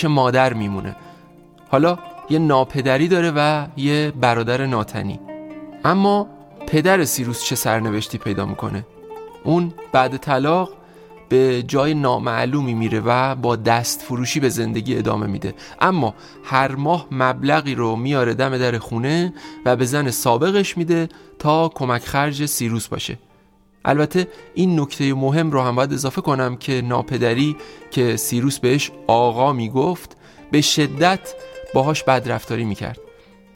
پیش 0.00 0.04
مادر 0.04 0.52
میمونه. 0.52 0.96
حالا 1.68 1.98
یه 2.30 2.38
ناپدری 2.38 3.08
داره 3.08 3.32
و 3.36 3.66
یه 3.76 4.12
برادر 4.20 4.66
ناتنی. 4.66 5.20
اما 5.84 6.26
پدر 6.66 7.04
سیروس 7.04 7.44
چه 7.44 7.54
سرنوشتی 7.56 8.18
پیدا 8.18 8.46
می‌کنه؟ 8.46 8.86
اون 9.44 9.72
بعد 9.92 10.16
طلاق 10.16 10.70
به 11.28 11.62
جای 11.62 11.94
نامعلومی 11.94 12.74
میره 12.74 13.00
و 13.00 13.34
با 13.34 13.56
دست 13.56 14.02
فروشی 14.02 14.40
به 14.40 14.48
زندگی 14.48 14.96
ادامه 14.98 15.26
میده. 15.26 15.54
اما 15.80 16.14
هر 16.44 16.74
ماه 16.74 17.06
مبلغی 17.10 17.74
رو 17.74 17.96
میاره 17.96 18.34
دم 18.34 18.58
در 18.58 18.78
خونه 18.78 19.32
و 19.64 19.76
به 19.76 19.84
زن 19.84 20.10
سابقش 20.10 20.76
میده 20.76 21.08
تا 21.38 21.68
کمک 21.68 22.04
خرج 22.04 22.46
سیروس 22.46 22.88
باشه. 22.88 23.18
البته 23.84 24.28
این 24.54 24.80
نکته 24.80 25.14
مهم 25.14 25.50
رو 25.50 25.60
هم 25.60 25.76
باید 25.76 25.92
اضافه 25.92 26.20
کنم 26.20 26.56
که 26.56 26.82
ناپدری 26.82 27.56
که 27.90 28.16
سیروس 28.16 28.58
بهش 28.58 28.90
آقا 29.06 29.52
می‌گفت 29.52 30.16
به 30.50 30.60
شدت 30.60 31.34
باهاش 31.74 32.02
بدرفتاری 32.02 32.64
می‌کرد. 32.64 32.98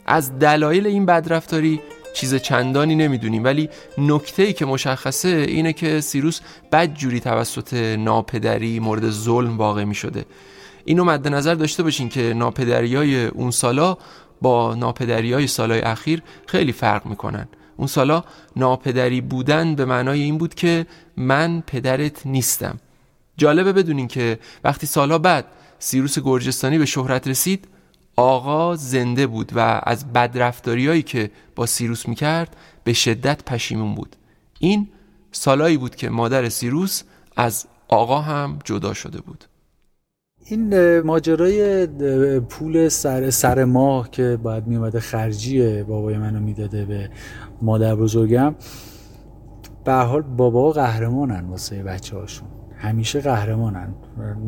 از 0.05 0.39
دلایل 0.39 0.87
این 0.87 1.05
بدرفتاری 1.05 1.81
چیز 2.13 2.35
چندانی 2.35 2.95
نمی‌دونیم 2.95 3.43
ولی 3.43 3.69
نکته 3.97 4.43
ای 4.43 4.53
که 4.53 4.65
مشخصه 4.65 5.27
اینه 5.27 5.73
که 5.73 6.01
سیروس 6.01 6.41
بد 6.71 6.93
جوری 6.93 7.19
توسط 7.19 7.73
ناپدری 7.73 8.79
مورد 8.79 9.09
ظلم 9.09 9.57
واقع 9.57 9.83
می 9.83 9.95
شده 9.95 10.25
اینو 10.85 11.03
مد 11.03 11.27
نظر 11.27 11.53
داشته 11.53 11.83
باشین 11.83 12.09
که 12.09 12.21
ناپدری 12.21 12.95
های 12.95 13.25
اون 13.25 13.51
سالا 13.51 13.97
با 14.41 14.75
ناپدری 14.75 15.33
های 15.33 15.47
سالهای 15.47 15.81
اخیر 15.81 16.21
خیلی 16.47 16.71
فرق 16.71 17.05
می‌کنن. 17.05 17.47
اون 17.77 17.87
سالا 17.87 18.23
ناپدری 18.55 19.21
بودن 19.21 19.75
به 19.75 19.85
معنای 19.85 20.21
این 20.21 20.37
بود 20.37 20.55
که 20.55 20.85
من 21.17 21.63
پدرت 21.67 22.25
نیستم. 22.25 22.79
جالبه 23.37 23.73
بدونین 23.73 24.07
که 24.07 24.39
وقتی 24.63 24.87
سالها 24.87 25.17
بعد 25.17 25.45
سیروس 25.79 26.19
گرجستانی 26.19 26.77
به 26.77 26.85
شهرت 26.85 27.27
رسید 27.27 27.67
آقا 28.15 28.75
زنده 28.75 29.27
بود 29.27 29.51
و 29.55 29.81
از 29.83 30.13
بدرفتاریایی 30.13 31.03
که 31.03 31.31
با 31.55 31.65
سیروس 31.65 32.07
می‌کرد 32.07 32.55
به 32.83 32.93
شدت 32.93 33.43
پشیمون 33.43 33.95
بود. 33.95 34.15
این 34.59 34.89
سالایی 35.31 35.77
بود 35.77 35.95
که 35.95 36.09
مادر 36.09 36.49
سیروس 36.49 37.03
از 37.35 37.65
آقا 37.87 38.21
هم 38.21 38.59
جدا 38.63 38.93
شده 38.93 39.21
بود. 39.21 39.45
این 40.47 40.99
ماجرای 40.99 41.87
پول 42.39 42.89
سر, 42.89 43.29
سر 43.29 43.63
ماه 43.63 44.11
که 44.11 44.39
باید 44.43 44.67
میومده 44.67 44.99
خرجی 44.99 45.83
بابای 45.83 46.17
منو 46.17 46.39
می‌داده 46.39 46.85
به 46.85 47.09
مادر 47.61 47.95
بزرگم. 47.95 48.55
به 49.85 49.93
حال 49.93 50.21
بابا 50.21 50.71
قهرمانن 50.71 51.45
واسه 51.45 51.83
بچه 51.83 52.17
هاشون 52.17 52.47
همیشه 52.77 53.19
قهرمانن. 53.19 53.93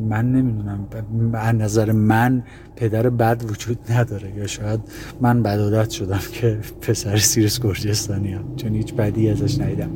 من 0.10 0.32
نمی‌دونم 0.32 0.88
از 1.34 1.56
نظر 1.56 1.92
من 1.92 2.44
پدر 2.75 3.10
بد 3.10 3.44
وجود 3.50 3.92
نداره. 3.92 4.38
یا 4.38 4.48
شاید 4.48 4.80
من 5.22 5.44
بدادت 5.44 5.89
شدم 5.89 6.22
که 6.32 6.58
پسر 6.82 7.18
سیرس 7.18 7.60
گرجستانی 7.62 8.34
هم 8.34 8.56
چون 8.56 8.75
هیچ 8.75 8.94
بدی 8.94 9.30
ازش 9.30 9.60
ندیدم. 9.60 9.89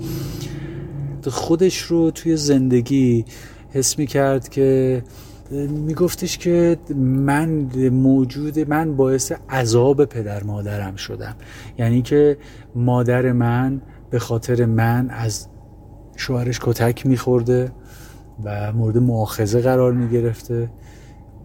خودش 1.27 1.77
رو 1.77 2.11
توی 2.11 2.37
زندگی 2.37 3.25
حس 3.69 3.99
می 3.99 4.07
کرد 4.07 4.49
که 4.49 5.03
میگفتش 5.69 6.37
که 6.37 6.77
من 6.97 7.49
موجود 7.89 8.59
من 8.59 8.95
باعث 8.95 9.31
عذاب 9.49 10.05
پدر 10.05 10.43
مادرم 10.43 10.95
شدم. 10.95 11.35
یعنی 11.77 12.01
که 12.01 12.37
مادر 12.75 13.31
من 13.31 13.81
به 14.09 14.19
خاطر 14.19 14.65
من 14.65 15.09
از 15.09 15.47
شوهرش 16.15 16.59
کتک 16.61 17.05
میخورده 17.05 17.71
و 18.43 18.73
مورد 18.73 18.97
معاخذه 18.97 19.61
قرار 19.61 19.93
می‌گرفته. 19.93 20.69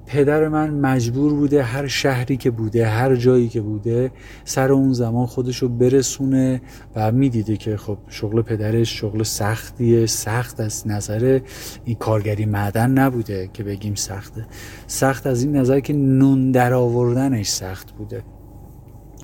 پدر 0.06 0.48
من 0.48 0.70
مجبور 0.70 1.34
بوده 1.34 1.62
هر 1.62 1.86
شهری 1.86 2.36
که 2.36 2.50
بوده 2.50 2.86
هر 2.86 3.16
جایی 3.16 3.48
که 3.48 3.60
بوده 3.60 4.10
سر 4.44 4.72
اون 4.72 4.92
زمان 4.92 5.26
خودش 5.26 5.56
رو 5.56 5.68
برسونه 5.68 6.60
و 6.96 7.12
می‌دیده 7.12 7.56
که 7.56 7.76
خب 7.76 7.98
شغل 8.08 8.42
پدرش 8.42 9.00
شغل 9.00 9.22
سختیه 9.22 10.06
سخت 10.06 10.60
از 10.60 10.88
نظر 10.88 11.40
این 11.84 11.96
کارگری 11.96 12.46
معدن 12.46 12.90
نبوده 12.90 13.50
که 13.52 13.64
بگیم 13.64 13.94
سخته. 13.94 14.46
سخت 14.86 15.26
از 15.26 15.42
این 15.42 15.56
نظر 15.56 15.80
که 15.80 15.92
نون 15.92 16.50
در 16.50 16.72
آوردنش 16.72 17.48
سخت 17.48 17.92
بوده. 17.92 18.22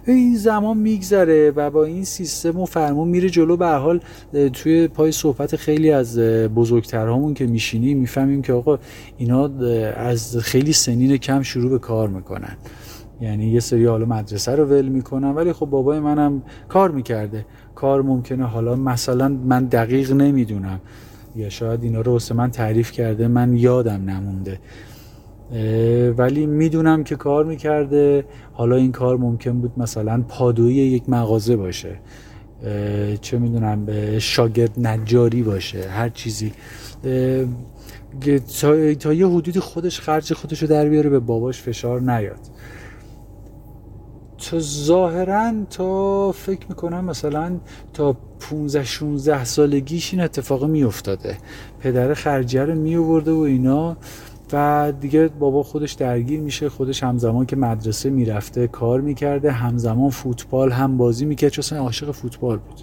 این 0.07 0.37
زمان 0.37 0.77
میگذره 0.77 1.51
و 1.51 1.71
با 1.71 1.85
این 1.85 2.05
سیستم 2.05 2.61
و 2.61 2.65
فرمون 2.65 3.09
میره 3.09 3.31
جلو. 3.31 3.57
به 3.57 3.67
حال 3.67 4.01
توی 4.53 4.89
پای 4.89 5.13
صحبت 5.13 5.57
خیلی 5.57 5.91
از 5.91 6.19
بزرگترهامون 6.55 7.35
که 7.35 7.47
میشینیم 7.47 7.99
می‌فهمیم 7.99 8.43
که 8.43 8.53
آقا 8.53 8.79
اینا 9.17 9.51
از 9.97 10.37
خیلی 10.37 10.73
سنین 10.73 11.17
کم 11.17 11.43
شروع 11.43 11.71
به 11.71 11.79
کار 11.79 12.09
می‌کنن. 12.09 12.57
یعنی 13.21 13.47
یه 13.47 13.61
سری 13.61 13.87
حالا 13.87 14.07
مدرسه 14.07 14.53
رو 14.53 14.65
ول 14.65 14.89
می‌کنن 14.89 15.31
ولی 15.31 15.53
خب 15.53 15.67
بابای 15.67 16.01
منم 16.01 16.43
کار 16.69 16.91
می‌کرده. 16.91 17.47
کار 17.75 18.03
ممکنه. 18.03 18.45
حالا 18.45 18.77
مثلا 18.77 19.29
من 19.29 19.65
دقیق 19.65 20.13
نمی‌دونم. 20.13 20.81
یا 21.37 21.49
شاید 21.49 21.83
اینا 21.83 22.01
رو 22.01 22.13
واسه 22.13 22.35
من 22.35 22.51
تعریف 22.51 22.93
کرده 22.93 23.29
من 23.29 23.57
یادم 23.57 24.11
نمونده. 24.11 24.59
ولی 26.17 26.47
می‌دونم 26.47 27.05
که 27.05 27.17
کار 27.17 27.45
می‌کرده. 27.45 28.25
حالا 28.53 28.77
این 28.77 28.93
کار 28.93 29.17
ممکن 29.17 29.61
بود 29.61 29.73
مثلا 29.77 30.25
پادوی 30.29 30.75
یک 30.75 31.09
مغازه 31.09 31.57
باشه. 31.57 31.99
چه 33.21 33.39
می‌دونم 33.39 34.19
شاگرد 34.19 34.87
نجاری 34.87 35.43
باشه 35.43 35.89
هر 35.89 36.09
چیزی. 36.09 36.53
تا, 38.61 38.95
تا 38.95 39.13
یه 39.13 39.29
حدودی 39.29 39.61
خودش 39.61 40.01
خرج 40.01 40.33
خودش 40.33 40.63
رو 40.63 40.69
در 40.69 40.89
بیاره 40.89 41.11
به 41.11 41.19
باباش 41.19 41.63
فشار 41.63 42.01
نیاد. 42.01 42.41
تا 44.51 44.59
ظاهرا 44.61 45.53
تا 45.71 46.33
فکر 46.33 46.67
می‌کنم 46.69 47.05
مثلا 47.05 47.61
تا 47.93 48.17
15 48.41 48.85
16 48.85 49.45
سالگیش 49.45 50.15
این 50.15 50.23
اتفاق 50.23 50.65
میافتاده. 50.65 51.39
پدر 51.81 52.15
خرجیه 52.15 52.65
رو 52.65 52.75
میورده 52.75 53.33
و 53.33 53.39
اینا. 53.39 53.97
و 54.53 54.93
دیگه 55.01 55.29
بابا 55.29 55.63
خودش 55.63 55.93
درگیر 55.93 56.41
میشه 56.41 56.69
خودش 56.69 57.03
همزمان 57.03 57.47
که 57.47 57.57
مدرسه 57.57 58.11
می‌رفته 58.11 58.69
کار 58.69 59.01
می‌کرده 59.01 59.53
همزمان 59.53 60.11
فوتبال 60.11 60.73
هم 60.73 60.97
بازی 60.97 61.25
می‌کرد 61.25 61.51
چون 61.51 61.79
عاشق 61.79 62.11
فوتبال 62.11 62.57
بود. 62.57 62.81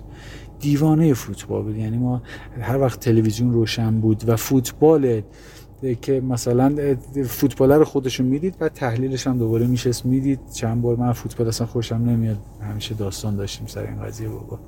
دیوانه 0.60 1.14
فوتبال 1.14 1.64
بود. 1.64 1.78
یعنی 1.78 1.98
ما 1.98 2.22
هر 2.62 2.78
وقت 2.78 3.00
تلویزیون 3.00 3.54
روشن 3.54 4.00
بود 4.00 4.24
و 4.30 4.36
فوتبال 4.36 5.22
که 6.02 6.22
مثلا 6.22 6.96
فوتبال 7.26 7.72
رو 7.72 7.86
خودشون 7.86 8.26
می‌دید 8.26 8.56
و 8.60 8.70
تحلیلش 8.70 9.28
هم 9.28 9.38
دوباره 9.38 9.68
میشست 9.68 10.06
می‌دید 10.06 10.40
چند 10.54 10.82
بار 10.82 10.96
من 10.96 11.12
فوتبال 11.12 11.48
اصلا 11.48 11.68
خوشم 11.68 11.96
نمیاد. 11.96 12.38
همیشه 12.62 12.96
داستان 12.96 13.36
داشتیم 13.36 13.68
سر 13.68 13.82
این 13.82 14.04
قضیه 14.04 14.30
بابا. 14.30 14.60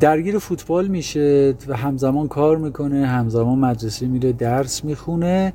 درگیر 0.00 0.38
فوتبال 0.38 0.86
میشه 0.86 1.54
و 1.68 1.76
همزمان 1.76 2.28
کار 2.28 2.56
می‌کنه 2.56 3.06
همزمان 3.06 3.58
مدرسه 3.58 4.06
میره 4.06 4.32
درس 4.32 4.84
می‌خونه 4.84 5.52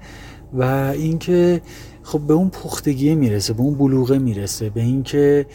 و 0.53 0.63
اینکه 0.95 1.61
خب 2.03 2.19
به 2.19 2.33
اون 2.33 2.49
پختگی 2.49 3.15
می‌رسه 3.15 3.53
به 3.53 3.61
اون 3.61 3.77
بلوغه 3.77 4.19
می‌رسه 4.19 4.69
به 4.69 4.81
اینکه 4.81 5.45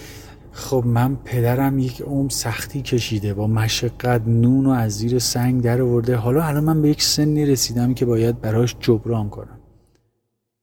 خب 0.53 0.83
من 0.87 1.17
پدرم 1.17 1.79
یک 1.79 2.03
عمر 2.03 2.31
سختی 2.31 2.83
کشیده 2.83 3.35
با 3.35 3.47
مشقت 3.47 4.23
نون 4.27 4.67
و 4.67 4.71
از 4.71 4.93
زیر 4.93 5.19
سنگ 5.19 5.63
در 5.63 5.83
آورده. 5.83 6.17
حالا 6.17 6.45
الان 6.45 6.65
من 6.65 6.83
به 6.83 6.89
یک 6.89 7.03
سنی 7.03 7.47
رسیدم 7.47 7.95
که 7.95 8.07
باید 8.07 8.41
براش 8.41 8.77
جبران 8.81 9.31
کنم. 9.31 9.59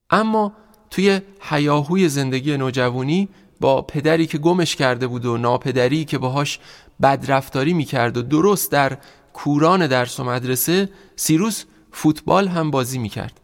اما 0.09 0.53
توی 0.89 1.21
حیاهوی 1.41 2.09
زندگی 2.09 2.57
نوجوانی 2.57 3.29
با 3.59 3.81
پدری 3.81 4.27
که 4.27 4.37
گمش 4.37 4.75
کرده 4.75 5.07
بود 5.07 5.25
و 5.25 5.37
ناپدری 5.37 6.05
که 6.05 6.17
باهاش 6.17 6.59
بدرفتاری 7.01 7.73
می‌کرد 7.73 8.17
و 8.17 8.21
درست 8.21 8.71
در 8.71 8.97
کوران 9.33 9.87
درس 9.87 10.19
و 10.19 10.23
مدرسه 10.23 10.89
سیروس 11.15 11.63
فوتبال 11.91 12.47
هم 12.47 12.71
بازی 12.71 12.97
می‌کرد. 12.97 13.40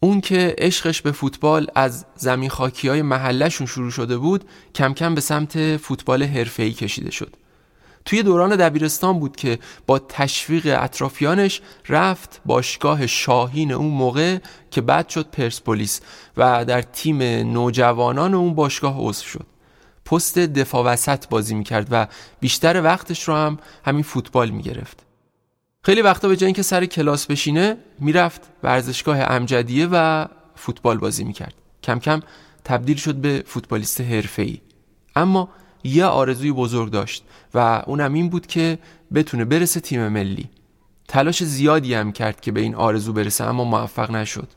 اون 0.00 0.20
که 0.20 0.54
عشقش 0.58 1.02
به 1.02 1.12
فوتبال 1.12 1.66
از 1.74 2.06
زمین 2.16 2.50
خاکی 2.50 2.88
های 2.88 3.02
محلشون 3.02 3.66
شروع 3.66 3.90
شده 3.90 4.16
بود 4.16 4.44
کم 4.74 4.94
کم 4.94 5.14
به 5.14 5.20
سمت 5.20 5.76
فوتبال 5.76 6.22
حرفه‌ای 6.22 6.72
کشیده 6.72 7.10
شد. 7.10 7.36
توی 8.04 8.22
دوران 8.22 8.56
دبیرستان 8.56 9.18
بود 9.18 9.36
که 9.36 9.58
با 9.86 9.98
تشویق 9.98 10.76
اطرافیانش 10.80 11.60
رفت 11.88 12.40
باشگاه 12.46 13.06
شاهین 13.06 13.72
اون 13.72 13.90
موقع 13.90 14.38
که 14.70 14.80
بعد 14.80 15.08
شد 15.08 15.30
پرسپولیس 15.30 16.00
و 16.36 16.64
در 16.64 16.82
تیم 16.82 17.22
نوجوانان 17.52 18.34
اون 18.34 18.54
باشگاه 18.54 18.96
عضو 18.98 19.24
شد. 19.24 19.46
پست 20.04 20.38
دفاع 20.38 20.84
وسط 20.84 21.28
بازی 21.28 21.54
می‌کرد 21.54 21.88
و 21.90 22.06
بیشتر 22.40 22.82
وقتش 22.82 23.28
رو 23.28 23.34
هم 23.34 23.58
همین 23.84 24.02
فوتبال 24.02 24.50
می‌گرفت. 24.50 25.07
خیلی 25.88 26.02
وقتا 26.02 26.28
به 26.28 26.36
جای 26.36 26.46
اینکه 26.46 26.62
سر 26.62 26.86
کلاس 26.86 27.26
بشینه 27.26 27.76
می‌رفت 27.98 28.40
ورزشگاه 28.62 29.20
امجدیه 29.20 29.88
و 29.92 30.26
فوتبال 30.54 30.98
بازی 30.98 31.24
می‌کرد. 31.24 31.54
کم 31.82 31.98
کم 31.98 32.20
تبدیل 32.64 32.96
شد 32.96 33.14
به 33.14 33.42
فوتبالیست 33.46 34.00
حرفه‌ای. 34.00 34.60
اما 35.16 35.48
یه 35.84 36.04
آرزوی 36.04 36.52
بزرگ 36.52 36.90
داشت 36.90 37.24
و 37.54 37.82
اونم 37.86 38.14
این 38.14 38.28
بود 38.28 38.46
که 38.46 38.78
بتونه 39.14 39.44
برسه 39.44 39.80
تیم 39.80 40.08
ملی. 40.08 40.48
تلاش 41.08 41.44
زیادی 41.44 41.94
هم 41.94 42.12
کرد 42.12 42.40
که 42.40 42.52
به 42.52 42.60
این 42.60 42.74
آرزو 42.74 43.12
برسه 43.12 43.44
اما 43.44 43.64
موفق 43.64 44.10
نشد. 44.10 44.48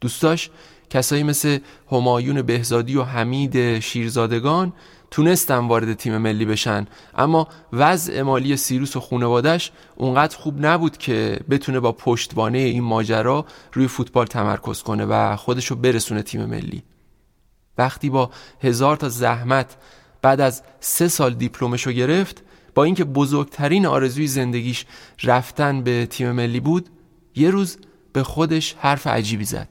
دوستاش 0.00 0.50
کسایی 0.90 1.22
مثل 1.22 1.58
همایون 1.92 2.42
بهزادی 2.42 2.96
و 2.96 3.02
حمید 3.02 3.78
شیرزادگان 3.78 4.72
تونستن 5.10 5.58
وارد 5.58 5.94
تیم 5.94 6.18
ملی 6.18 6.44
بشن. 6.44 6.86
اما 7.14 7.48
وضع 7.72 8.22
مالی 8.22 8.56
سیروس 8.56 8.96
و 8.96 9.00
خانوادش 9.00 9.72
اونقدر 9.96 10.36
خوب 10.36 10.66
نبود 10.66 10.96
که 10.96 11.40
بتونه 11.50 11.80
با 11.80 11.92
پشتوانه 11.92 12.58
این 12.58 12.82
ماجرا 12.82 13.46
روی 13.72 13.88
فوتبال 13.88 14.26
تمرکز 14.26 14.82
کنه 14.82 15.04
و 15.04 15.36
خودشو 15.36 15.74
برسونه 15.74 16.22
تیم 16.22 16.44
ملی. 16.44 16.82
وقتی 17.78 18.10
با 18.10 18.30
هزار 18.62 18.96
تا 18.96 19.08
زحمت 19.08 19.76
بعد 20.22 20.40
از 20.40 20.62
سه 20.80 21.08
سال 21.08 21.34
دیپلمشو 21.34 21.92
گرفت 21.92 22.42
با 22.74 22.84
اینکه 22.84 23.04
بزرگترین 23.04 23.86
آرزوی 23.86 24.26
زندگیش 24.26 24.86
رفتن 25.22 25.82
به 25.82 26.06
تیم 26.06 26.32
ملی 26.32 26.60
بود 26.60 26.88
یه 27.34 27.50
روز 27.50 27.78
به 28.12 28.22
خودش 28.22 28.74
حرف 28.78 29.06
عجیبی 29.06 29.44
زد. 29.44 29.68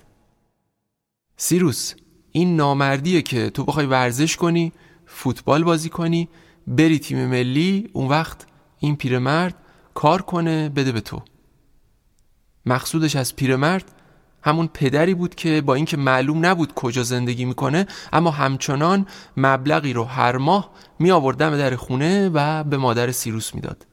سیروس 1.37 1.93
این 2.31 2.55
نامردیه 2.55 3.21
که 3.21 3.49
تو 3.49 3.63
بخوای 3.63 3.85
ورزش 3.85 4.35
کنی 4.35 4.71
فوتبال 5.17 5.63
بازی 5.63 5.89
کنی 5.89 6.29
بری 6.67 6.99
تیم 6.99 7.25
ملی 7.25 7.89
اون 7.93 8.07
وقت 8.07 8.45
این 8.79 8.95
پیرمرد 8.95 9.55
کار 9.93 10.21
کنه 10.21 10.69
بده 10.69 10.91
به 10.91 11.01
تو 11.01 11.21
مقصودش 12.65 13.15
از 13.15 13.35
پیرمرد 13.35 13.91
همون 14.43 14.67
پدری 14.67 15.13
بود 15.13 15.35
که 15.35 15.61
با 15.61 15.75
اینکه 15.75 15.97
معلوم 15.97 16.45
نبود 16.45 16.73
کجا 16.73 17.03
زندگی 17.03 17.45
می‌کنه 17.45 17.87
اما 18.13 18.31
همچنان 18.31 19.07
مبلغی 19.37 19.93
رو 19.93 20.03
هر 20.03 20.37
ماه 20.37 20.71
می 20.99 21.11
آورد 21.11 21.37
دم 21.37 21.57
در 21.57 21.75
خونه 21.75 22.29
و 22.29 22.63
به 22.63 22.77
مادر 22.77 23.11
سیروس 23.11 23.55
می‌داد. 23.55 23.85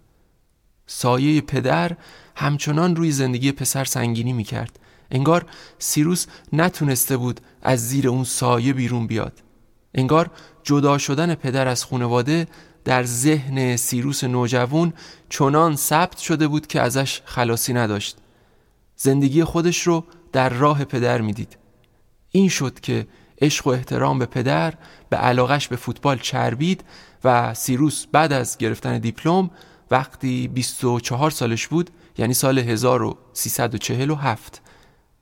سایه 0.86 1.40
پدر 1.40 1.96
همچنان 2.36 2.96
روی 2.96 3.10
زندگی 3.10 3.52
پسر 3.52 3.84
سنگینی 3.84 4.32
می‌کرد. 4.32 4.78
انگار 5.10 5.46
سیروس 5.78 6.26
نتونسته 6.52 7.16
بود 7.16 7.40
از 7.62 7.88
زیر 7.88 8.08
اون 8.08 8.24
سایه 8.24 8.72
بیرون 8.72 9.06
بیاد. 9.06 9.42
انگار 9.94 10.30
جدا 10.64 10.98
شدن 10.98 11.34
پدر 11.34 11.68
از 11.68 11.84
خانواده 11.84 12.46
در 12.84 13.04
ذهن 13.04 13.76
سیروس 13.76 14.24
نوجوان 14.24 14.92
چنان 15.28 15.76
ثبت 15.76 16.18
شده 16.18 16.48
بود 16.48 16.66
که 16.66 16.80
ازش 16.80 17.22
خلاصی 17.24 17.72
نداشت. 17.72 18.16
زندگی 18.96 19.44
خودش 19.44 19.82
رو 19.82 20.04
در 20.32 20.48
راه 20.48 20.84
پدر 20.84 21.20
می‌دید. 21.20 21.56
این 22.30 22.48
شد 22.48 22.80
که 22.80 23.06
عشق 23.40 23.66
و 23.66 23.70
احترام 23.70 24.18
به 24.18 24.26
پدر 24.26 24.74
به 25.08 25.16
علاقش 25.16 25.68
به 25.68 25.76
فوتبال 25.76 26.18
چربید 26.18 26.84
و 27.24 27.54
سیروس 27.54 28.06
بعد 28.12 28.32
از 28.32 28.58
گرفتن 28.58 28.98
دیپلم 28.98 29.50
وقتی 29.90 30.48
24 30.48 31.30
سالش 31.30 31.66
بود 31.66 31.90
یعنی 32.18 32.34
سال 32.34 32.58
1347 32.58 34.62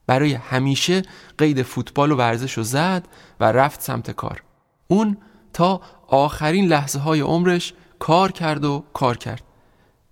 برای 0.07 0.35
همیشه 0.35 1.03
قید 1.39 1.63
فوتبال 1.63 2.13
و 2.13 2.17
ورزش 2.17 2.53
رو 2.53 2.63
زد 2.63 3.09
و 3.41 3.53
رفت 3.53 3.83
سمت 3.83 4.11
کار. 4.11 4.43
اون 4.89 5.17
تا 5.53 5.81
آخرین 6.07 6.67
لحظه 6.67 6.99
های 6.99 7.21
عمرش 7.21 7.75
کار 7.99 8.33
کرد 8.33 8.65
و 8.65 8.85
کار 8.93 9.17
کرد. 9.17 9.43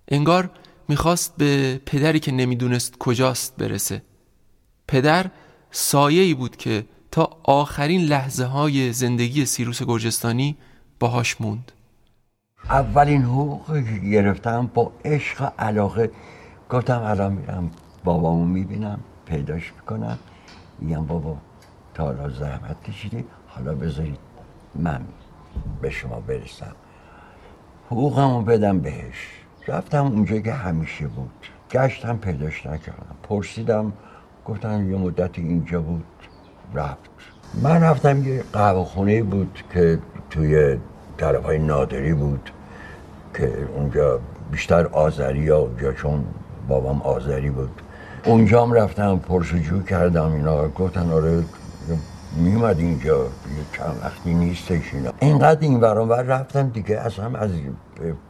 انگار 0.07 0.49
می‌خواست 0.87 1.33
به 1.37 1.81
پدری 1.85 2.19
که 2.19 2.31
نمی‌دونست 2.31 2.97
کجاست 2.97 3.57
برسه. 3.57 4.01
پدر 4.87 5.25
سایه 5.71 6.21
ای 6.21 6.33
بود 6.33 6.57
که 6.57 6.85
تا 7.11 7.29
آخرین 7.43 8.01
لحظه 8.01 8.45
های 8.45 8.93
زندگی 8.93 9.45
سیروس 9.45 9.83
گرجستانی 9.83 10.57
باهاش 10.99 11.41
موند. 11.41 11.71
اولین 12.69 13.21
حقوقی 13.21 13.83
که 13.83 14.07
گرفتم 14.07 14.71
با 14.73 14.91
عشق 15.05 15.53
علاقه 15.59 16.11
گفتم 16.69 17.01
الان 17.01 17.33
میرم 17.33 17.71
بابامو 18.03 18.45
می‌بینم 18.45 18.99
پیداش 19.25 19.73
می‌کنم. 19.73 20.19
میگم 20.79 21.05
بابا 21.05 21.37
تا 21.93 22.03
حالا 22.03 22.29
زحمت 22.29 22.83
کشیدی 22.83 23.25
حالا 23.47 23.75
بذارید 23.75 24.19
من 24.75 25.01
به 25.81 25.89
شما 25.89 26.19
برسم. 26.19 26.75
حقوقمو 27.87 28.41
بدم 28.41 28.79
بهش. 28.79 29.27
رفتم 29.67 30.05
اونجا 30.05 30.39
که 30.39 30.53
همیشه 30.53 31.07
بود. 31.07 31.31
گشتم 31.71 32.17
پیداش 32.17 32.65
نکردم. 32.65 33.15
پرسیدم 33.23 33.93
گفتن 34.45 34.89
یه 34.89 34.97
مدت 34.97 35.39
اینجا 35.39 35.81
بود. 35.81 36.05
رفت. 36.73 37.09
من 37.63 37.83
رفتم 37.83 38.23
یه 38.23 38.43
قهوه 38.53 39.23
بود 39.23 39.63
که 39.73 39.99
توی 40.29 40.77
طرف 41.17 41.43
های 41.43 41.59
نادری 41.59 42.13
بود 42.13 42.51
که 43.33 43.67
اونجا 43.75 44.19
بیشتر 44.51 44.85
آذری 44.85 45.49
ها 45.49 45.57
اونجا 45.57 45.93
چون 45.93 46.25
بابام 46.67 47.01
آذری 47.01 47.49
بود. 47.49 47.81
اونجا 48.25 48.63
هم 48.63 48.73
رفتم 48.73 49.17
پرسجو 49.17 49.83
کردم 49.83 50.31
اینا 50.31 50.67
گفتن 50.67 51.11
آره 51.11 51.43
میومد 52.35 52.79
اینجا. 52.79 53.17
یه 53.23 53.29
چند 53.77 53.99
وقتی 54.03 54.33
نیستش 54.33 54.93
اینا. 54.93 55.11
اینقدر 55.19 55.59
این 55.61 55.79
ور 55.79 56.21
رفتم 56.21 56.69
دیگه 56.69 56.99
اصلا 56.99 57.39
از 57.39 57.49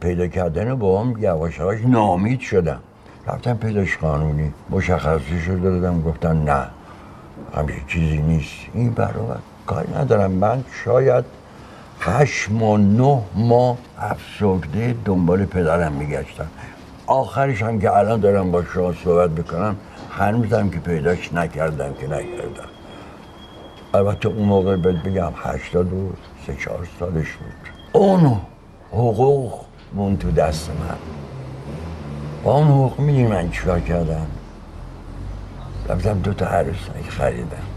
پیدا 0.00 0.26
کردن 0.26 0.74
بابام 0.74 1.16
یواش 1.18 1.58
یواش 1.58 1.78
نامید 1.86 2.40
شدم 2.40 2.80
رفتم 3.26 3.56
پیداش 3.56 3.98
قانونی. 3.98 4.52
مشخصی 4.70 5.40
شده 5.46 5.60
دادم 5.70 6.02
گفتن 6.02 6.36
نه. 6.36 6.66
همچه 7.56 7.74
چیزی 7.88 8.18
نیست. 8.18 8.54
این 8.74 8.90
برابر 8.90 9.36
کاری 9.66 9.92
ندارم. 9.94 10.30
من 10.30 10.64
شاید 10.84 11.24
هشت 12.00 12.50
ماه 12.50 12.78
نه 12.80 13.22
ماه 13.34 13.76
افسرده 13.98 14.94
دنبال 15.04 15.44
پدرم 15.44 15.92
میگشتم. 15.92 16.46
آخرش 17.06 17.62
هم 17.62 17.80
که 17.80 17.96
الان 17.96 18.20
دارم 18.20 18.50
با 18.50 18.64
شما 18.64 18.92
صحبت 19.04 19.30
بکنم 19.30 19.76
هنوزم 20.10 20.70
که 20.70 20.78
پیداش 20.78 21.32
نکردم 21.32 21.94
که 21.94 22.06
نکردم. 22.06 22.71
البته 23.94 24.28
اون 24.28 24.48
موقع 24.48 24.76
بهت 24.76 25.02
بگم 25.02 25.32
هشتاد 25.36 25.92
و 25.92 26.12
سه 26.46 26.56
چهار 26.56 26.88
سالش 26.98 27.32
بود. 27.32 27.72
اون 27.92 28.40
حقوق 28.92 29.60
مون 29.94 30.16
تو 30.16 30.30
دست 30.30 30.70
من. 30.70 30.96
با 32.44 32.54
اون 32.54 32.66
حقوق 32.66 33.00
می‌دونی 33.00 33.26
من 33.26 33.50
چیکار 33.50 33.80
کردم؟ 33.80 34.26
رفتم 35.88 36.18
دو 36.18 36.32
تا 36.32 36.46
عروسک 36.46 37.08
خریدم. 37.08 37.71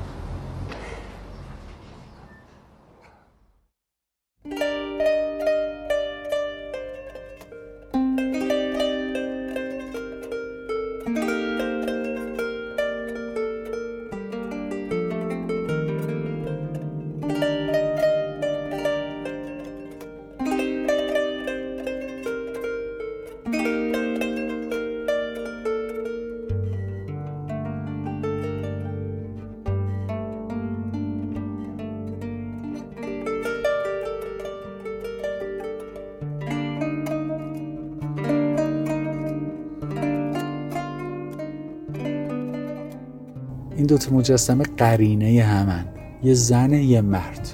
مجسمه 44.11 44.63
قرینه 44.77 45.43
همن. 45.43 45.85
یه 46.23 46.33
زن 46.33 46.73
یه 46.73 47.01
مرد. 47.01 47.49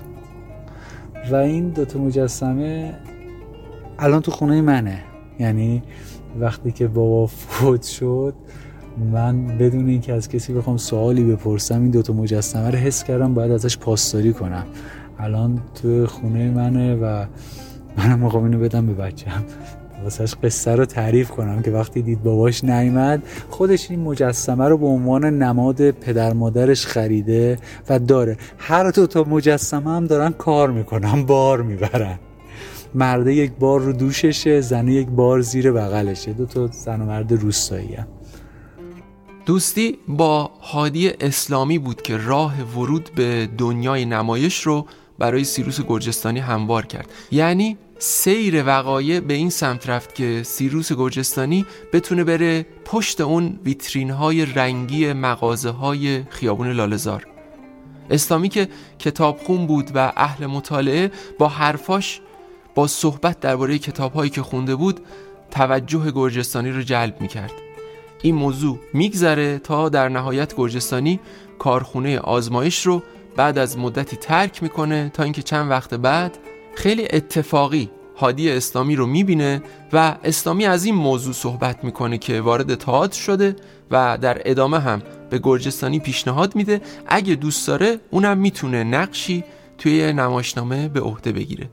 و 1.31 1.35
این 1.35 1.69
دوتا 1.69 1.99
مجسمه 1.99 2.93
الان 3.99 4.21
تو 4.21 4.31
خونه 4.31 4.61
منه. 4.61 5.03
یعنی 5.39 5.83
وقتی 6.39 6.71
که 6.71 6.87
بابا 6.87 7.25
فوت 7.27 7.83
شد 7.83 8.33
من 9.11 9.57
بدون 9.57 9.87
اینکه 9.87 10.13
از 10.13 10.29
کسی 10.29 10.53
بخوام 10.53 10.77
سوالی 10.77 11.23
بپرسم 11.23 11.81
این 11.81 11.91
دوتا 11.91 12.13
مجسمه 12.13 12.69
رو 12.69 12.77
حس 12.77 13.03
کردم 13.03 13.33
باید 13.33 13.51
ازش 13.51 13.77
پاسداری 13.77 14.33
کنم. 14.33 14.65
الان 15.19 15.61
تو 15.81 16.07
خونه 16.07 16.51
منه 16.51 16.95
و 16.95 17.25
منم 17.97 18.19
مقام 18.19 18.43
اینو 18.43 18.59
بدم 18.59 18.85
به 18.85 18.93
بچم 18.93 19.43
واسهش 20.03 20.35
قصه 20.43 20.75
رو 20.75 20.85
تعریف 20.85 21.29
کنم 21.29 21.61
که 21.61 21.71
وقتی 21.71 22.01
دید 22.01 22.23
باباش 22.23 22.63
نیامد 22.63 23.23
خودش 23.49 23.91
این 23.91 23.99
مجسمه 23.99 24.67
رو 24.67 24.77
به 24.77 24.85
عنوان 24.85 25.25
نماد 25.25 25.91
پدر 25.91 26.33
مادرش 26.33 26.85
خریده 26.85 27.57
و 27.89 27.99
داره. 27.99 28.37
هر 28.57 28.91
دو 28.91 29.07
تا 29.07 29.23
مجسمه 29.23 29.91
هم 29.91 30.07
دارن 30.07 30.31
کار 30.31 30.71
می‌کنن 30.71 31.25
بار 31.25 31.61
می‌برن. 31.61 32.19
مرده 32.95 33.33
یک 33.33 33.51
بار 33.51 33.81
رو 33.81 33.93
دوششه 33.93 34.61
زنه 34.61 34.93
یک 34.93 35.07
بار 35.07 35.41
زیر 35.41 35.71
بغلشه. 35.71 36.33
دو 36.33 36.45
تا 36.45 36.67
زن 36.67 37.01
و 37.01 37.05
مرد 37.05 37.33
روستایی 37.33 37.95
هم. 37.95 38.07
دوستی 39.45 39.97
با 40.07 40.51
هادی 40.61 41.09
اسلامی 41.09 41.77
بود 41.77 42.01
که 42.01 42.17
راه 42.17 42.53
ورود 42.77 43.09
به 43.15 43.49
دنیای 43.57 44.05
نمایش 44.05 44.61
رو 44.61 44.85
برای 45.19 45.43
سیروس 45.43 45.81
گرجستانی 45.81 46.39
هموار 46.39 46.85
کرد. 46.85 47.09
یعنی 47.31 47.77
سیر 48.03 48.63
وقایع 48.65 49.19
به 49.19 49.33
این 49.33 49.49
سمت 49.49 49.89
رفت 49.89 50.15
که 50.15 50.43
سیروس 50.43 50.93
گرجستانی 50.93 51.65
بتونه 51.93 52.23
بره 52.23 52.65
پشت 52.85 53.21
اون 53.21 53.59
ویترین 53.65 54.09
های 54.09 54.45
رنگی 54.45 55.13
مغازه 55.13 55.69
های 55.69 56.23
خیابون 56.29 56.71
لالزار 56.71 57.27
اسلامی 58.09 58.49
که 58.49 58.67
کتابخون 58.99 59.67
بود 59.67 59.91
و 59.95 60.13
اهل 60.15 60.45
مطالعه 60.45 61.11
با 61.39 61.47
حرفاش 61.47 62.21
با 62.75 62.87
صحبت 62.87 63.39
درباره 63.39 63.77
کتاب 63.79 64.13
هایی 64.13 64.29
که 64.29 64.41
خونده 64.41 64.75
بود 64.75 64.99
توجه 65.51 66.11
گرجستانی 66.11 66.71
رو 66.71 66.81
جلب 66.81 67.21
می 67.21 67.27
کرد 67.27 67.53
این 68.21 68.35
موضوع 68.35 68.79
میگذره 68.93 69.59
تا 69.59 69.89
در 69.89 70.09
نهایت 70.09 70.55
گرجستانی 70.55 71.19
کارخونه 71.59 72.19
آزمایش 72.19 72.85
رو 72.85 73.03
بعد 73.35 73.57
از 73.57 73.77
مدتی 73.77 74.17
ترک 74.17 74.63
می‌کنه 74.63 75.11
تا 75.13 75.23
اینکه 75.23 75.41
چند 75.41 75.69
وقت 75.69 75.93
بعد 75.93 76.37
خیلی 76.75 77.07
اتفاقی 77.13 77.89
هادی 78.17 78.51
اسلامی 78.51 78.95
رو 78.95 79.07
می‌بینه 79.07 79.61
و 79.93 80.15
اسلامی 80.23 80.65
از 80.65 80.85
این 80.85 80.95
موضوع 80.95 81.33
صحبت 81.33 81.83
می‌کنه 81.83 82.17
که 82.17 82.41
وارد 82.41 82.75
تئاتر 82.75 83.19
شده 83.19 83.55
و 83.91 84.17
در 84.21 84.41
ادامه 84.45 84.79
هم 84.79 85.01
به 85.29 85.39
گرجستانی 85.43 85.99
پیشنهاد 85.99 86.55
میده. 86.55 86.81
اگه 87.07 87.35
دوست 87.35 87.67
داره 87.67 87.99
اونم 88.11 88.37
می‌تونه 88.37 88.83
نقشی 88.83 89.43
توی 89.77 90.13
نمایشنامه 90.13 90.87
به 90.87 91.01
عهده 91.01 91.31
بگیره. 91.31 91.69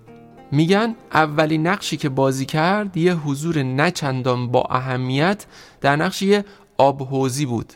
میگن 0.52 0.94
اولین 1.12 1.66
نقشی 1.66 1.96
که 1.96 2.08
بازی 2.08 2.46
کرد 2.46 2.96
یه 2.96 3.14
حضور 3.14 3.62
نچندان 3.62 4.48
با 4.48 4.62
اهمیت 4.70 5.46
در 5.80 5.96
نقش 5.96 6.22
یه 6.22 6.44
آبحوزی 6.78 7.46
بود. 7.46 7.72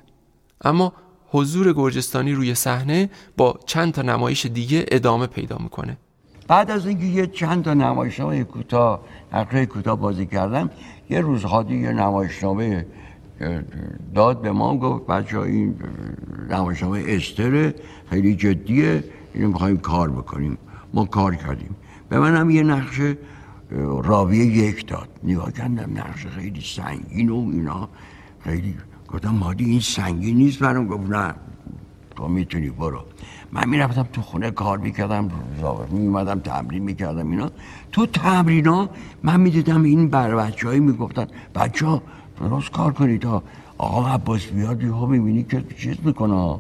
اما 0.64 0.92
حضور 1.28 1.72
گرجستانی 1.72 2.32
روی 2.32 2.54
صحنه 2.54 3.11
با 3.37 3.58
چند 3.66 3.92
تا 3.92 4.02
نمایش 4.02 4.46
دیگه 4.46 4.87
ادامه 4.88 5.26
پیدا 5.26 5.58
می‌کنه. 5.58 5.96
بعد 6.52 6.70
از 6.70 6.86
اینکه 6.86 7.04
یه 7.04 7.26
چند 7.26 7.64
تا 7.64 7.74
نمایشنامه 7.74 8.44
کوتاه 8.44 9.00
نقشه 9.32 9.66
کوتاه 9.66 9.98
بازی 9.98 10.26
کردم 10.26 10.70
یه 11.10 11.20
روز 11.20 11.44
هادی 11.44 11.76
یه 11.76 11.92
نمایشنامه 11.92 12.86
داد 14.14 14.42
به 14.42 14.52
ما 14.52 14.76
گفت 14.76 15.06
بچه 15.06 15.38
این 15.38 15.74
نمایشنامه 16.50 17.04
استره 17.06 17.74
خیلی 18.10 18.36
جدیه 18.36 19.04
اینو 19.34 19.48
می‌خوایم 19.48 19.76
کار 19.76 20.10
بکنیم. 20.10 20.58
ما 20.94 21.04
کار 21.04 21.34
کردیم. 21.34 21.76
به 22.08 22.18
من 22.18 22.36
هم 22.36 22.50
یه 22.50 22.62
نقشه 22.62 23.16
راویه 24.02 24.44
یک 24.44 24.86
داد. 24.86 25.08
نگاه 25.24 25.52
کردم 25.52 25.98
نقشه 25.98 26.28
خیلی 26.28 26.60
سنگین 26.60 27.30
و 27.30 27.50
اینا. 27.52 27.88
خیلی 28.40 28.74
گفتم 29.08 29.34
مادی 29.34 29.64
این 29.64 29.80
سنگین 29.80 30.36
نیست 30.36 30.58
برام. 30.58 30.86
گفت 30.86 31.10
نه 31.10 31.34
کن 32.22 32.30
می‌تونی 32.30 32.70
برو. 32.70 33.00
من 33.52 33.68
می‌رفتم 33.68 34.06
تو 34.12 34.22
خونه 34.22 34.50
کار 34.50 34.78
می‌کردم 34.78 35.30
میمدم 35.90 36.40
تمرین 36.40 36.82
می‌کردم 36.82 37.30
اینا. 37.30 37.50
تو 37.92 38.06
تمرین 38.06 38.66
ها 38.66 38.88
من 39.22 39.40
می‌دیدم 39.40 39.82
این 39.82 40.08
بر 40.08 40.35
بچه 40.35 40.68
هایی 40.68 40.80
می‌گفتن 40.80 41.26
بچه 41.54 41.87
ها 41.87 42.02
درست 42.40 42.70
کار 42.70 42.92
کنید 42.92 43.20
تا 43.20 43.42
آقا 43.78 44.06
عباس 44.06 44.46
بیاد 44.46 44.82
یهو 44.82 45.06
می‌بینی 45.06 45.42
که 45.42 45.64
چیز 45.78 45.96
می‌کنه 46.04 46.58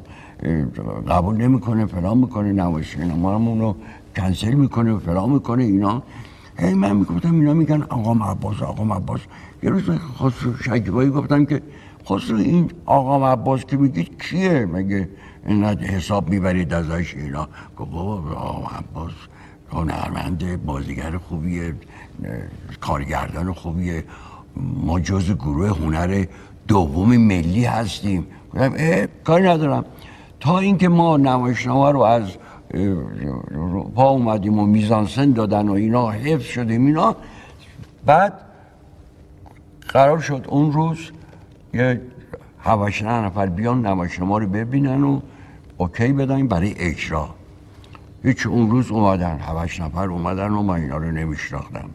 قبول 1.08 1.36
نمی‌کنه 1.36 1.86
فلان 1.86 2.18
می‌کنه 2.18 2.52
نمایش 2.52 2.96
ما 2.98 3.34
هم 3.34 3.48
اونو 3.48 3.74
کنسل 4.16 4.54
می‌کنه 4.54 4.98
فلان 4.98 5.30
می‌کنه 5.30 5.64
اینا. 5.64 6.02
هی 6.58 6.74
من 6.74 6.96
می‌گفتم 6.96 7.34
اینا 7.34 7.54
میگن 7.54 7.82
آقا 7.82 8.12
عباس 8.30 8.62
آقا 8.62 8.94
عباس. 8.96 9.20
یه 9.62 9.70
روز 9.70 9.90
خسرو 10.18 10.56
شکیبایی 10.56 11.10
گفتم 11.10 11.44
که 11.44 11.62
خسرو 12.08 12.36
این 12.36 12.70
آقا 12.86 13.32
عباس 13.32 13.64
که 13.64 13.76
میگید 13.76 14.22
کیه؟ 14.22 14.66
مگه 14.72 15.08
اینقدر 15.46 15.86
حساب 15.86 16.28
می‌برید 16.28 16.72
ازش 16.72 17.14
اینا. 17.14 17.48
گفت 17.78 17.90
بابا 17.90 18.34
آقا 18.34 18.76
عباس 18.76 19.12
هنرمنده 19.72 20.56
بازیگر 20.56 21.18
خوبیه 21.18 21.74
کارگردان 22.80 23.52
خوبیه. 23.52 24.04
ما 24.56 25.00
جز 25.00 25.32
گروه 25.32 25.68
هنر 25.68 26.24
دوم 26.68 27.16
ملی 27.16 27.64
هستیم. 27.64 28.26
گفتم 28.54 28.74
اه 28.76 29.06
کاری 29.24 29.44
ندارم. 29.44 29.84
تا 30.40 30.58
اینکه 30.58 30.88
ما 30.88 31.16
نمایشنامه 31.16 31.90
رو 31.92 32.00
از 32.00 32.22
پا 33.94 34.08
اومدیم 34.08 34.58
و 34.58 34.66
میزانسن 34.66 35.32
دادن 35.32 35.68
و 35.68 35.72
اینا 35.72 36.10
حفظ 36.10 36.44
شدیم 36.44 36.86
اینا 36.86 37.16
بعد 38.06 38.32
قرار 39.88 40.18
شد 40.18 40.46
اون 40.48 40.72
روز 40.72 40.98
یه 41.74 42.00
هواشنه 42.60 43.10
نفر 43.10 43.46
بیان 43.46 43.86
نمایشنامه 43.86 44.38
رو 44.38 44.46
ببینن 44.46 45.04
و 45.04 45.20
اوکی 45.76 46.12
بدن 46.12 46.48
برای 46.48 46.74
اجرا. 46.78 47.34
هیچ 48.22 48.46
اون 48.46 48.70
روز 48.70 48.90
اومدن 48.90 49.38
هوش 49.38 49.80
نفر 49.80 50.08
اومدن 50.08 50.50
و 50.50 50.62
من 50.62 50.74
اینا 50.74 50.96
رو 50.96 51.10
نمیشناختم. 51.10 51.90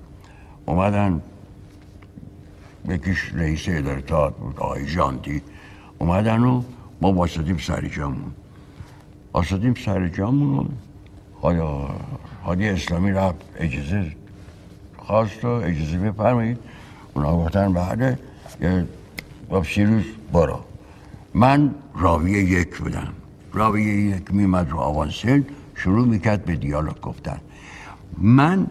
اومدن 0.65 1.21
یکیش 2.89 3.31
رئیس 3.33 3.65
اداره 3.67 4.01
بود 4.39 4.59
آقای 4.59 4.85
جاندی 4.85 5.41
اومدن 5.97 6.43
و 6.43 6.63
ما 7.01 7.13
واسدیم 7.13 7.57
سر 7.57 7.87
جامون. 7.87 8.31
واسدیم 9.33 9.73
سر 9.85 10.07
جامون 10.07 10.69
آیا 11.41 11.89
حادی 12.43 12.69
اسلامی 12.69 13.11
رفت 13.11 13.35
اجازه 13.59 14.11
خواست 14.97 15.45
و 15.45 15.47
اجازه 15.47 15.97
بفرمایید. 15.97 16.57
اونا 17.13 17.37
گفتن 17.37 17.73
بعد 17.73 18.19
یه 18.61 18.85
گفت 19.51 19.77
روز 19.77 20.03
برو. 20.33 20.59
من 21.33 21.75
راوی 21.95 22.31
یک 22.31 22.77
بودم. 22.77 23.13
راوی 23.57 23.83
یک 23.83 24.33
میمد 24.33 24.69
رو 24.69 24.77
آوانسل 24.77 25.41
شروع 25.75 26.07
می‌کرد 26.07 26.45
به 26.45 26.55
دیالوگ 26.55 26.99
گفتن. 27.01 27.41
من 28.17 28.67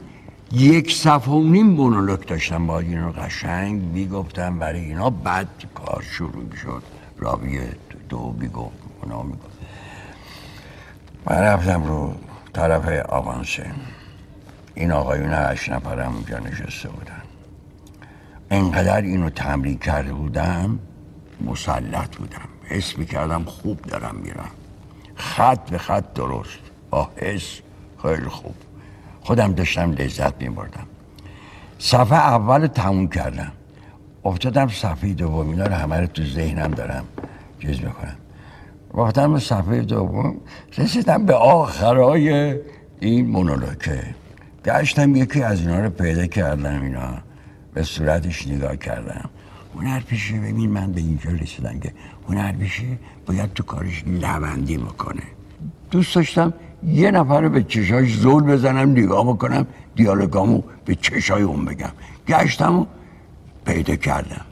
یک 0.53 0.95
صفحه 0.95 1.35
و 1.35 1.43
نیم 1.43 1.67
مونولوگ 1.67 2.21
داشتم 2.21 2.67
با 2.67 2.79
این 2.79 3.03
رو 3.03 3.13
قشنگ 3.13 3.83
می‌گفتم 3.83 4.59
برای 4.59 4.81
اینا 4.81 5.11
بعد 5.11 5.49
کار 5.75 6.03
شروع 6.11 6.45
می‌شد. 6.51 6.83
راوی 7.19 7.61
دو 8.09 8.35
می‌گفت 8.41 8.77
اونا 9.03 9.23
می‌گفت. 9.23 9.59
من 11.31 11.37
رفتم 11.37 11.85
رو 11.85 12.15
طرف 12.53 13.07
آوانسه 13.09 13.71
این 14.75 14.93
آقایون 14.93 15.31
هشت 15.33 15.69
نفرم 15.69 16.15
اونجا 16.15 16.39
نشسته 16.39 16.89
بودن. 16.89 17.23
انقدر 18.51 19.01
اینو 19.01 19.31
تمرین 19.31 19.79
کرده 19.79 20.13
بودم 20.13 20.79
مسلط 21.41 22.17
بودم. 22.17 22.49
حس 22.65 22.99
می‌کردم 22.99 23.45
خوب 23.45 23.83
دارم 23.83 24.15
میرم. 24.23 24.51
خط 25.17 25.71
به 25.71 25.79
خط 25.79 26.13
درست 26.15 26.59
با 26.91 27.09
حس 27.17 27.61
خیلی 28.03 28.29
خوب. 28.29 28.55
خودم 29.21 29.53
داشتم 29.53 29.93
لذت 29.93 30.43
میبردم. 30.43 30.87
صفحه 31.79 32.19
اول 32.19 32.67
تموم 32.67 33.09
کردم. 33.09 33.53
افتادم 34.25 34.69
صفحه 34.69 35.13
دوم. 35.13 35.51
اینا 35.51 35.67
رو 35.67 35.75
همه 35.75 36.01
رو 36.01 36.07
تو 36.07 36.25
ذهنم 36.25 36.71
دارم. 36.71 37.05
چیز 37.63 37.81
می‌کنم. 37.81 38.17
وقتم 38.95 39.33
به 39.33 39.41
صفحه 39.41 39.81
دوم. 39.81 40.37
رسیدم 40.79 41.27
به 41.27 41.35
آخرای 41.35 42.57
این 43.01 43.27
مونولوکه 43.27 44.15
گشتم 44.65 45.17
یکی 45.17 45.43
از 45.43 45.61
اینا 45.61 45.81
رو 45.81 45.91
پیدا 45.91 46.27
کردم 46.27 46.83
اینا. 46.83 47.19
به 47.75 47.83
صورتش 47.83 48.49
نگاه 48.49 48.77
کردم. 48.77 49.31
هنر 49.75 50.01
پیشی. 50.01 50.39
ببین 50.39 50.71
من 50.71 50.93
به 50.93 51.01
اینجا 51.01 51.31
رسیدم 51.31 51.81
که 51.81 51.93
هنر 52.29 52.53
پیشی 52.53 52.99
باید 53.27 53.53
تو 53.53 53.63
کارش 53.63 54.05
لوندی 54.07 54.77
می‌کنه 54.77 55.23
دوست 55.91 56.15
داشتم 56.15 56.53
یه 56.87 57.11
نفر 57.11 57.41
رو 57.41 57.49
به 57.49 57.63
چشاش 57.63 58.17
زول 58.17 58.43
بزنم 58.43 58.91
نگاه 58.91 59.27
بکنم 59.27 59.67
دیالوگامو 59.95 60.63
به 60.85 60.95
چشای 60.95 61.43
اون 61.43 61.65
بگم. 61.65 61.93
گشتم 62.29 62.79
و 62.79 62.87
پیدا 63.65 63.97
کردم. 63.97 64.47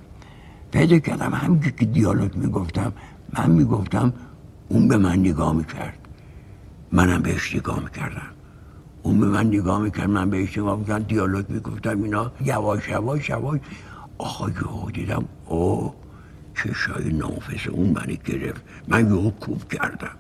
پیدا 0.73 0.99
کردم. 0.99 1.33
هم 1.35 1.61
که 1.61 1.85
دیالوگ 1.85 2.35
می‌گفتم 2.37 2.93
من 3.39 3.51
می‌گفتم 3.51 4.13
اون 4.69 4.89
به 4.89 4.97
من 4.97 5.19
نگاه 5.19 5.53
می‌کرد. 5.53 5.99
منم 6.93 7.23
بهش 7.23 7.55
نگاه 7.57 7.81
می‌کردم. 7.81 8.31
اون 9.03 9.21
به 9.21 9.27
من 9.27 9.47
نگاه 9.47 9.81
می‌کرد 9.81 10.11
من 10.11 10.31
بهش 10.31 10.59
نگاه 10.59 10.79
می‌کردم 10.79 11.05
دیالوگ 11.05 11.51
می‌گفتم 11.51 12.03
اینا 12.03 12.33
یواش 12.45 12.89
یواش 12.89 13.29
یواش. 13.29 13.61
آقا 14.19 14.49
یهو 14.49 14.91
دیدم 14.91 15.25
او 15.47 15.95
چشای 16.55 17.13
نافس 17.13 17.67
اون 17.67 17.91
منی 17.91 18.17
گرفت. 18.17 18.63
من 18.89 19.07
یهو 19.07 19.31
کوب 19.31 19.73
کردم. 19.73 20.17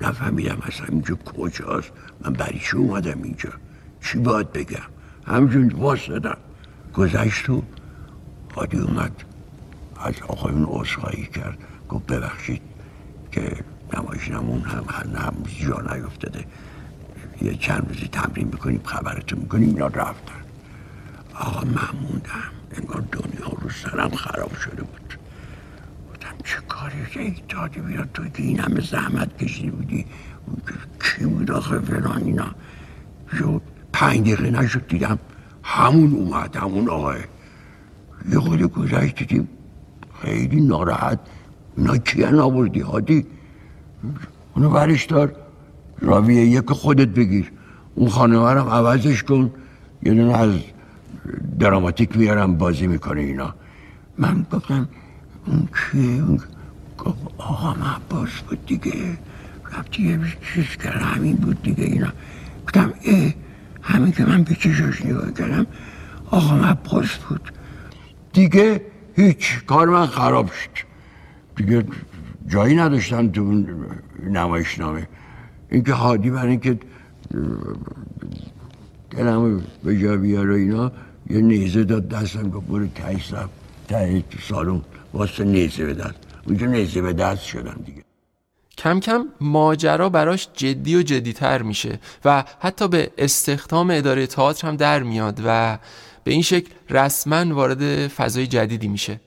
نفهمیدم 0.00 0.58
اصلا 0.62 0.86
اینجا 0.88 1.14
کجاست. 1.14 1.92
من 2.20 2.32
برای 2.32 2.58
چی 2.58 2.76
اومدم 2.76 3.22
اینجا. 3.22 3.50
چی 4.00 4.18
باید 4.18 4.52
بگم؟ 4.52 4.88
همجون 5.26 5.68
واسدم. 5.68 6.36
گذشت 6.94 7.50
و 7.50 7.62
حادی 8.54 8.78
اومد. 8.78 9.24
از 9.96 10.14
آقایون 10.28 10.66
عذرخواهی 10.68 11.26
کرد. 11.26 11.58
گفت 11.88 12.06
ببخشید 12.06 12.62
که 13.32 13.64
نمایشنمون 13.94 14.60
هم 14.60 14.84
هم 15.16 15.34
جا 15.60 15.94
نیفتاده. 15.94 16.44
یه 17.42 17.54
چند 17.54 17.86
روزی 17.88 18.08
تمرین 18.08 18.46
می‌کنیم 18.46 18.80
خبرتون 18.84 19.38
می‌کنیم 19.38 19.68
اینا 19.68 19.86
رفتن. 19.86 20.42
آقا 21.34 21.60
من 21.60 22.00
موندم. 22.02 22.50
انگار 22.72 23.04
دنیا 23.12 23.48
رو 23.60 23.70
سرم 23.70 24.10
خراب 24.10 24.54
شده 24.54 24.82
بود. 24.82 25.18
چه 26.46 26.56
کاری 26.68 27.28
یک 27.28 27.48
دادی 27.48 27.80
تو 28.14 28.28
که 28.28 28.42
این 28.42 28.60
همه 28.60 28.80
زحمت 28.80 29.38
کشیدی 29.38 29.70
بودی؟ 29.70 30.06
کی 31.02 31.24
بود 31.24 31.50
آخه 31.50 31.78
فلان 31.78 32.22
اینا؟ 32.22 32.46
شد 33.38 33.62
پنج 33.92 34.20
دقیقه 34.20 34.50
نشد 34.50 34.86
دیدم 34.86 35.18
همون 35.62 36.12
اومد 36.12 36.56
همون 36.56 36.88
آقای. 36.88 37.20
یه 38.32 38.38
خود 38.38 38.62
گذشت 38.62 39.16
دیدیم 39.16 39.48
خیلی 40.22 40.60
ناراحت. 40.60 41.18
اینا 41.76 41.96
کیه 41.96 42.30
نابردی 42.30 42.80
هادی؟ 42.80 43.26
اونو 44.54 44.70
برش 44.70 45.04
دار 45.04 45.36
راویه 45.98 46.46
یک 46.46 46.70
خودت 46.70 47.08
بگیر. 47.08 47.52
اون 47.94 48.08
خانوارم 48.08 48.68
عوضش 48.68 49.22
کن. 49.22 49.50
یه 50.02 50.14
دونه 50.14 50.38
از 50.38 50.54
دراماتیک 51.58 52.16
میارم 52.16 52.58
بازی 52.58 52.86
می‌کنه 52.86 53.20
اینا. 53.20 53.54
من 54.18 54.46
گفتم 54.52 54.88
اون 55.46 55.68
کیه 55.76 56.22
گفت 56.98 57.18
آقا 57.38 57.70
عباس 57.70 58.30
بود 58.30 58.66
دیگه. 58.66 59.18
رفتی 59.72 60.02
یه 60.02 60.18
چیز 60.54 60.66
کرد 60.76 61.02
همین 61.02 61.36
بود 61.36 61.62
دیگه 61.62 61.84
اینا. 61.84 62.12
گفتم 62.64 62.92
اه 63.04 63.34
همین 63.82 64.12
که 64.12 64.24
من 64.24 64.42
به 64.42 64.54
چشاش 64.54 65.04
نگاه 65.04 65.32
کردم 65.32 65.66
آقا 66.30 66.56
عباس 66.56 67.14
بود. 67.14 67.52
دیگه 68.32 68.80
هیچ 69.16 69.64
کار 69.66 69.88
من 69.88 70.06
خراب 70.06 70.46
شد. 70.52 70.86
دیگه 71.56 71.84
جایی 72.48 72.76
نداشتم 72.76 73.28
تو 73.28 73.64
نمایشنامه. 74.22 75.08
اینکه 75.70 75.92
حادی 75.92 76.30
برای 76.30 76.50
اینکه 76.50 76.78
دلم 79.10 79.62
به 79.84 79.98
جا 79.98 80.16
بیاره 80.16 80.54
اینا 80.54 80.92
یه 81.30 81.40
نیزه 81.40 81.84
داد 81.84 82.08
دستم 82.08 82.50
که 82.50 82.58
برو 82.68 82.86
تایش 82.86 83.32
رفت 83.32 83.50
تو 84.30 84.38
سالون 84.48 84.82
واسه 85.16 85.44
نیزه 85.44 85.84
به 85.84 85.94
دست. 85.94 86.14
اونجا 86.46 86.66
نیزه 86.66 87.02
به 87.02 87.12
دست 87.12 87.44
شدم 87.44 87.80
دیگه. 87.86 88.02
کم 88.78 89.00
کم 89.00 89.26
ماجرا 89.40 90.08
براش 90.08 90.48
جدی 90.54 90.96
و 90.96 91.02
جدیتر 91.02 91.62
میشه 91.62 92.00
و 92.24 92.44
حتی 92.58 92.88
به 92.88 93.10
استخدام 93.18 93.90
اداره 93.90 94.26
تئاتر 94.26 94.68
هم 94.68 94.76
در 94.76 95.02
میاد 95.02 95.40
و 95.44 95.78
به 96.24 96.32
این 96.32 96.42
شکل 96.42 96.72
رسما 96.90 97.54
وارد 97.54 98.08
فضای 98.08 98.46
جدیدی 98.46 98.88
میشه. 98.88 99.20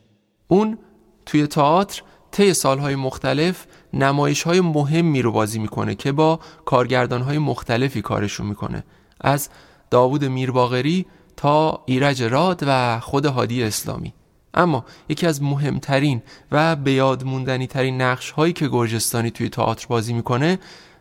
اون 0.47 0.77
توی 1.25 1.47
تئاتر 1.47 2.01
طی 2.31 2.53
سالهای 2.53 2.95
مختلف 2.95 3.65
نمایش 3.93 4.43
های 4.43 4.61
مهمی 4.61 5.21
رو 5.21 5.31
بازی 5.31 5.59
می‌کنه 5.59 5.95
که 5.95 6.11
با 6.11 6.39
کارگردان 6.65 7.21
های 7.21 7.37
مختلفی 7.37 8.01
کارشون 8.01 8.47
می‌کنه. 8.47 8.83
از 9.21 9.49
داوود 9.91 10.25
میرباغری 10.25 11.05
تا 11.37 11.83
ایرج 11.85 12.23
راد 12.23 12.63
و 12.67 12.99
خود 12.99 13.25
هادی 13.25 13.63
اسلامی. 13.63 14.13
اما 14.53 14.85
یکی 15.09 15.27
از 15.27 15.43
مهمترین 15.43 16.21
و 16.51 16.75
به 16.75 16.91
یاد 16.91 17.23
موندنی 17.23 17.67
ترین 17.67 18.01
نقش 18.01 18.31
هایی 18.31 18.53
که 18.53 18.67
گرجستانی 18.67 19.31
توی 19.31 19.49
تئاتر 19.49 19.87
بازی 19.87 20.13
می‌کنه 20.13 20.59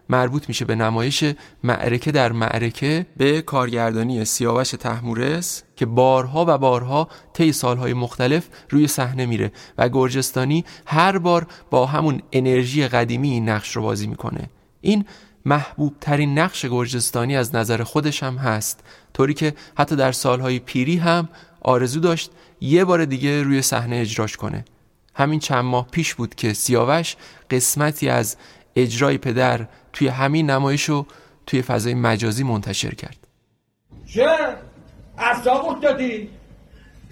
مربوط 0.08 0.48
میشه 0.48 0.64
به 0.64 0.74
نمایش 0.74 1.24
معرکه 1.64 2.12
در 2.12 2.32
معرکه 2.32 3.06
به 3.16 3.42
کارگردانی 3.42 4.24
سیاوش 4.24 4.70
تحمورس 4.70 5.62
که 5.76 5.86
بارها 5.86 6.44
و 6.48 6.58
بارها 6.58 7.08
طی 7.32 7.52
سالهای 7.52 7.92
مختلف 7.92 8.48
روی 8.70 8.86
صحنه 8.86 9.26
میره 9.26 9.52
و 9.78 9.88
گرجستانی 9.88 10.64
هر 10.86 11.18
بار 11.18 11.46
با 11.70 11.86
همون 11.86 12.22
انرژی 12.32 12.88
قدیمی 12.88 13.30
این 13.30 13.48
نقش 13.48 13.76
رو 13.76 13.82
بازی 13.82 14.06
می‌کنه. 14.06 14.50
این 14.80 15.04
محبوب 15.44 15.94
ترین 16.00 16.38
نقش 16.38 16.66
گرجستانی 16.66 17.36
از 17.36 17.54
نظر 17.54 17.82
خودش 17.82 18.22
هم 18.22 18.36
هست 18.36 18.80
طوری 19.14 19.34
که 19.34 19.54
حتی 19.78 19.96
در 19.96 20.12
سالهای 20.12 20.58
پیری 20.58 20.96
هم 20.96 21.28
آرزو 21.60 22.00
داشت 22.00 22.30
یه 22.60 22.84
بار 22.84 23.04
دیگه 23.04 23.42
روی 23.42 23.62
صحنه 23.62 23.96
اجراش 23.96 24.36
کنه. 24.36 24.64
همین 25.14 25.40
چند 25.40 25.64
ماه 25.64 25.88
پیش 25.90 26.14
بود 26.14 26.34
که 26.34 26.52
سیاوش 26.52 27.16
قسمتی 27.50 28.08
از 28.08 28.36
اجرای 28.76 29.18
پدر 29.18 29.66
توی 29.92 30.08
همین 30.08 30.50
نمایش 30.50 30.90
توی 31.46 31.62
فضای 31.62 31.94
مجازی 31.94 32.44
منتشر 32.44 32.94
کرد. 32.94 33.16
چه؟ 34.06 34.28
اصلا 35.18 35.74
دادی؟ 35.82 36.30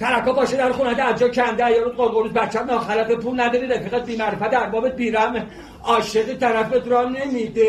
ترکا 0.01 0.33
باشه 0.33 0.57
در 0.57 0.73
خونه 0.73 1.03
از 1.03 1.21
جا 1.21 1.29
کنده 1.29 1.71
یا 1.71 1.83
رو 1.83 2.29
بچه 2.29 2.59
هم 2.59 2.67
ناخلف 2.67 3.11
پول 3.11 3.41
نداری 3.41 3.67
رفیقت 3.67 4.07
بیمعرفت 4.07 4.55
اربابت 4.55 4.97
بیرم 4.97 5.47
عاشق 5.85 6.39
طرفت 6.39 6.89
را 6.89 7.09
نمیده. 7.09 7.69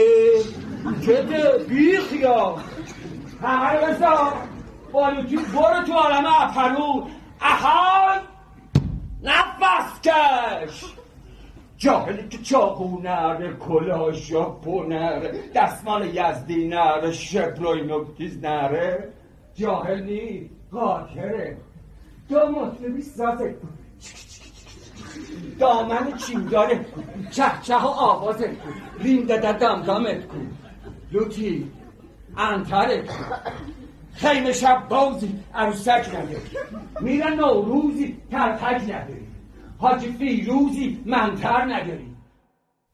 چه 1.06 1.26
بیخیا 1.70 2.56
همه 3.44 4.00
رو 4.00 4.34
بالوتی 4.92 5.36
برو 5.36 5.84
تو 5.88 5.94
عالم 5.94 6.26
اپرو 6.40 7.08
اهای 7.42 8.20
نفس 9.24 10.02
کش! 10.02 10.84
جاهلی 11.78 12.28
که 12.28 12.38
چاقو 12.38 13.02
نره 13.02 13.54
کلاش 13.54 14.30
یا 14.30 14.60
نره 14.88 15.44
دستمال 15.56 16.16
یزدی 16.16 16.68
نره 16.68 17.12
شپلوی 17.12 17.82
نکتیز 17.82 18.38
نره 18.38 19.14
جاهلی 19.56 20.50
قاکره 20.72 21.58
دو 22.30 22.52
مطلبی 22.52 23.02
سازه 23.02 23.56
دامن 25.60 26.18
چینداره 26.18 26.86
چه 27.32 27.44
چه 27.62 27.76
آوازت 27.76 28.60
کن 28.60 28.74
ریم 29.00 29.26
داده 29.26 29.52
دامدامت 29.52 30.28
کن. 30.28 30.58
لوتی 31.12 31.72
انترت 32.38 33.10
خیمه 34.18 34.54
شب 34.54 34.88
بازی 34.90 35.40
عروسک 35.56 36.10
نداری 36.10 36.42
میرن 37.02 37.34
نوروزی 37.34 38.18
ترتک 38.32 38.82
نداری 38.82 39.28
حاجی 39.78 40.12
فیروزی 40.12 41.00
منتر 41.06 41.66
نداری 41.66 42.06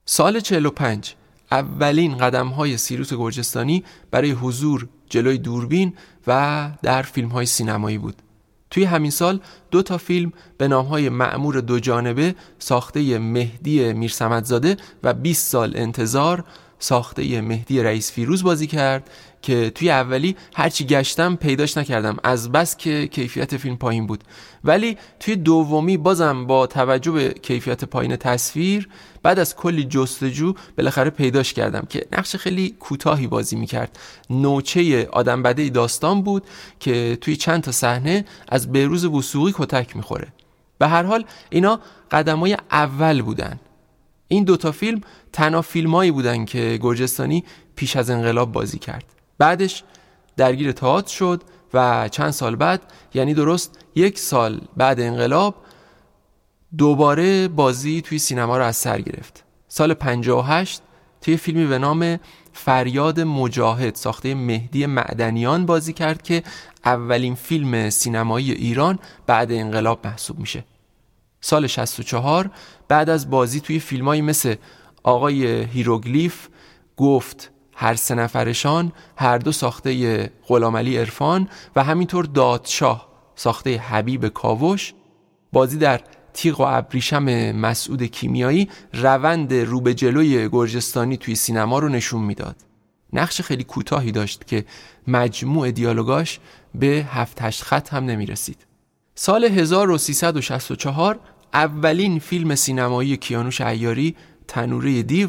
سال 0.04 0.40
45 0.40 1.14
اولین 1.52 2.16
قدم 2.16 2.48
های 2.48 2.76
سیروس 2.76 3.12
گرجستانی 3.12 3.84
برای 4.10 4.30
حضور 4.30 4.88
جلوی 5.08 5.38
دوربین 5.38 5.94
و 6.26 6.70
در 6.82 7.02
فیلم 7.02 7.28
های 7.28 7.46
سینمایی 7.46 7.98
بود. 7.98 8.14
توی 8.70 8.84
همین 8.84 9.10
سال 9.10 9.40
دو 9.70 9.82
تا 9.82 9.98
فیلم 9.98 10.32
به 10.58 10.68
نام 10.68 10.86
های 10.86 11.08
معمور 11.08 11.60
دو 11.60 11.80
جانبه 11.80 12.34
ساخته 12.58 13.18
مهدی 13.18 13.92
میرسمدزاده 13.92 14.76
و 15.02 15.14
20 15.14 15.48
سال 15.48 15.72
انتظار 15.76 16.44
ساخته 16.78 17.40
مهدی 17.40 17.82
رئیس 17.82 18.12
فیروز 18.12 18.42
بازی 18.42 18.66
کرد. 18.66 19.10
که 19.44 19.70
توی 19.70 19.90
اولی 19.90 20.36
هرچی 20.54 20.84
گشتم 20.84 21.36
پیداش 21.36 21.76
نکردم. 21.76 22.16
از 22.24 22.52
بس 22.52 22.76
که 22.76 23.06
کیفیت 23.06 23.56
فیلم 23.56 23.76
پایین 23.76 24.06
بود. 24.06 24.24
ولی 24.64 24.96
توی 25.20 25.36
دومی 25.36 25.96
بازم 25.96 26.46
با 26.46 26.66
توجه 26.66 27.10
به 27.10 27.34
کیفیت 27.42 27.84
پایین 27.84 28.16
تصویر 28.16 28.88
بعد 29.22 29.38
از 29.38 29.56
کلی 29.56 29.84
جستجو 29.84 30.54
بالاخره 30.78 31.10
پیداش 31.10 31.52
کردم 31.52 31.86
که 31.88 32.06
نقش 32.12 32.36
خیلی 32.36 32.76
کوتاهی 32.80 33.26
بازی 33.26 33.56
می‌کرد. 33.56 33.98
نوچه 34.30 35.08
آدم 35.12 35.42
بده 35.42 35.68
داستان 35.68 36.22
بود 36.22 36.44
که 36.80 37.18
توی 37.20 37.36
چند 37.36 37.62
تا 37.62 37.72
صحنه 37.72 38.24
از 38.48 38.72
بهروز 38.72 39.04
وسوقی 39.04 39.52
کتک 39.56 39.96
می‌خوره. 39.96 40.28
به 40.78 40.88
هر 40.88 41.02
حال 41.02 41.24
اینا 41.50 41.80
قدمای 42.10 42.56
اول 42.70 43.22
بودن. 43.22 43.60
این 44.28 44.44
دوتا 44.44 44.72
فیلم 44.72 45.00
تنها 45.32 45.62
فیلمایی 45.62 46.10
بودن 46.10 46.44
که 46.44 46.78
گرجستانی 46.82 47.44
پیش 47.76 47.96
از 47.96 48.10
انقلاب 48.10 48.52
بازی 48.52 48.78
کرد. 48.78 49.13
بعدش 49.38 49.82
درگیر 50.36 50.72
تئاتر 50.72 51.14
شد 51.14 51.42
و 51.74 52.08
چند 52.08 52.30
سال 52.30 52.56
بعد 52.56 52.82
یعنی 53.14 53.34
درست 53.34 53.78
یک 53.94 54.18
سال 54.18 54.60
بعد 54.76 55.00
انقلاب 55.00 55.54
دوباره 56.78 57.48
بازی 57.48 58.02
توی 58.02 58.18
سینما 58.18 58.58
رو 58.58 58.64
از 58.64 58.76
سر 58.76 59.00
گرفت. 59.00 59.44
سال 59.68 59.94
58 59.94 60.82
توی 61.20 61.36
فیلمی 61.36 61.66
به 61.66 61.78
نام 61.78 62.18
فریاد 62.52 63.20
مجاهد 63.20 63.94
ساخته 63.94 64.34
مهدی 64.34 64.86
معدنیان 64.86 65.66
بازی 65.66 65.92
کرد 65.92 66.22
که 66.22 66.42
اولین 66.84 67.34
فیلم 67.34 67.90
سینمایی 67.90 68.52
ایران 68.52 68.98
بعد 69.26 69.52
انقلاب 69.52 70.06
محسوب 70.06 70.38
میشه. 70.38 70.64
سال 71.40 71.66
64 71.66 72.50
بعد 72.88 73.10
از 73.10 73.30
بازی 73.30 73.60
توی 73.60 73.78
فیلمایی 73.78 74.22
مثل 74.22 74.54
آقای 75.02 75.46
هیروگلیف 75.64 76.48
گفت 76.96 77.50
هر 77.76 77.94
سه 77.94 78.14
نفرشان 78.14 78.92
هر 79.16 79.38
دو 79.38 79.52
ساخته 79.52 80.30
غلامعلی 80.48 80.98
عرفان 80.98 81.48
و 81.76 81.84
همینطور 81.84 82.24
دادشاه 82.24 83.08
ساخته 83.34 83.78
حبیب 83.78 84.28
کاوش. 84.28 84.94
بازی 85.52 85.78
در 85.78 86.00
تیغ 86.32 86.60
و 86.60 86.64
ابریشم 86.66 87.52
مسعود 87.52 88.02
کیمیایی 88.02 88.68
روند 88.92 89.54
رو 89.54 89.80
به 89.80 89.94
جلوی 89.94 90.48
گرجستانی 90.48 91.16
توی 91.16 91.34
سینما 91.34 91.78
رو 91.78 91.88
نشون 91.88 92.22
می‌داد. 92.22 92.56
نقش 93.12 93.40
خیلی 93.40 93.64
کوتاهی 93.64 94.12
داشت 94.12 94.46
که 94.46 94.64
مجموع 95.06 95.70
دیالوگاش 95.70 96.40
به 96.74 97.06
هفت 97.10 97.42
هشت 97.42 97.62
خط 97.62 97.94
هم 97.94 98.04
نمی 98.04 98.26
رسید 98.26 98.66
سال 99.14 99.44
1364 99.44 101.20
اولین 101.54 102.18
فیلم 102.18 102.54
سینمایی 102.54 103.16
کیانوش 103.16 103.60
عیاری 103.60 104.16
تنوره 104.48 105.02
دیو 105.02 105.28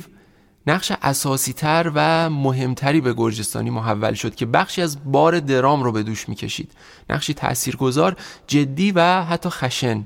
نقش 0.68 0.92
اساسی 1.02 1.54
تر 1.54 1.92
و 1.96 2.30
مهمتری 2.30 3.02
به 3.02 3.14
گرجستانی 3.14 3.70
محول 3.70 4.14
شد 4.14 4.36
که 4.36 4.46
بخشی 4.46 4.82
از 4.82 5.12
بار 5.12 5.40
درام 5.40 5.84
رو 5.84 5.92
به 5.92 6.04
دوش 6.04 6.30
می‌کشید. 6.30 6.72
نقشی 7.10 7.34
تاثیرگذار 7.34 8.16
جدی 8.48 8.92
و 8.92 9.24
حتی 9.24 9.50
خشن. 9.50 10.04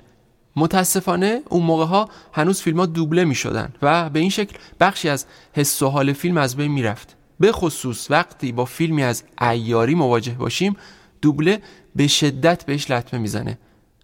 متاسفانه 0.56 1.42
اون 1.50 1.64
موقع 1.64 1.86
ها 1.86 2.10
هنوز 2.34 2.62
فیلم 2.62 2.80
ها 2.80 2.86
دوبله 2.86 3.26
می 3.26 3.36
شدن 3.36 3.74
و 3.82 4.10
به 4.10 4.20
این 4.20 4.30
شکل 4.30 4.58
بخشی 4.80 5.10
از 5.10 5.26
حس 5.54 5.82
و 5.82 5.88
حال 5.88 6.14
فیلم 6.14 6.38
از 6.38 6.56
بین 6.56 6.72
می 6.72 6.84
رفت 6.84 7.16
به 7.40 7.52
خصوص 7.52 8.12
وقتی 8.12 8.52
با 8.52 8.66
فیلمی 8.66 9.04
از 9.04 9.24
ایاری 9.42 9.96
مواجه 9.96 10.32
باشیم 10.32 10.76
دوبله 11.22 11.62
به 11.96 12.08
شدت 12.08 12.66
بهش 12.66 12.92
لطمه 12.92 13.20
می‌زنه. 13.20 13.58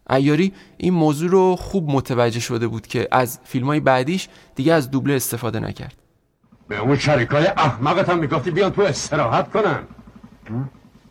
ایاری 0.09 0.53
این 0.77 0.93
موضوع 0.93 1.29
رو 1.29 1.55
خوب 1.55 1.89
متوجه 1.89 2.39
شده 2.39 2.67
بود 2.67 2.87
که 2.87 3.07
از 3.11 3.39
فیلم 3.43 3.65
های 3.65 3.79
بعدیش 3.79 4.27
دیگه 4.55 4.73
از 4.73 4.91
دوبله 4.91 5.13
استفاده 5.13 5.59
نکرد. 5.59 6.04
به 6.67 6.79
اون 6.79 6.97
شریکای 6.97 7.47
احمقت 7.47 8.09
هم 8.09 8.19
می‌گفتی 8.19 8.51
بیان 8.51 8.71
تو 8.71 8.81
استراحت 8.81 9.51
کنن. 9.51 9.79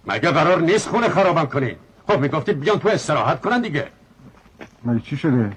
مگه 0.06 0.30
قرار 0.30 0.60
نیست 0.60 0.88
خونه 0.88 1.08
خرابم 1.08 1.46
کنی؟ 1.46 1.76
خب 2.08 2.20
می‌گفتی 2.20 2.52
بیان 2.52 2.78
تو 2.78 2.88
استراحت 2.88 3.40
کنن 3.40 3.60
دیگه. 3.60 3.86
مگه 4.84 5.00
چی 5.00 5.16
شده؟ 5.16 5.52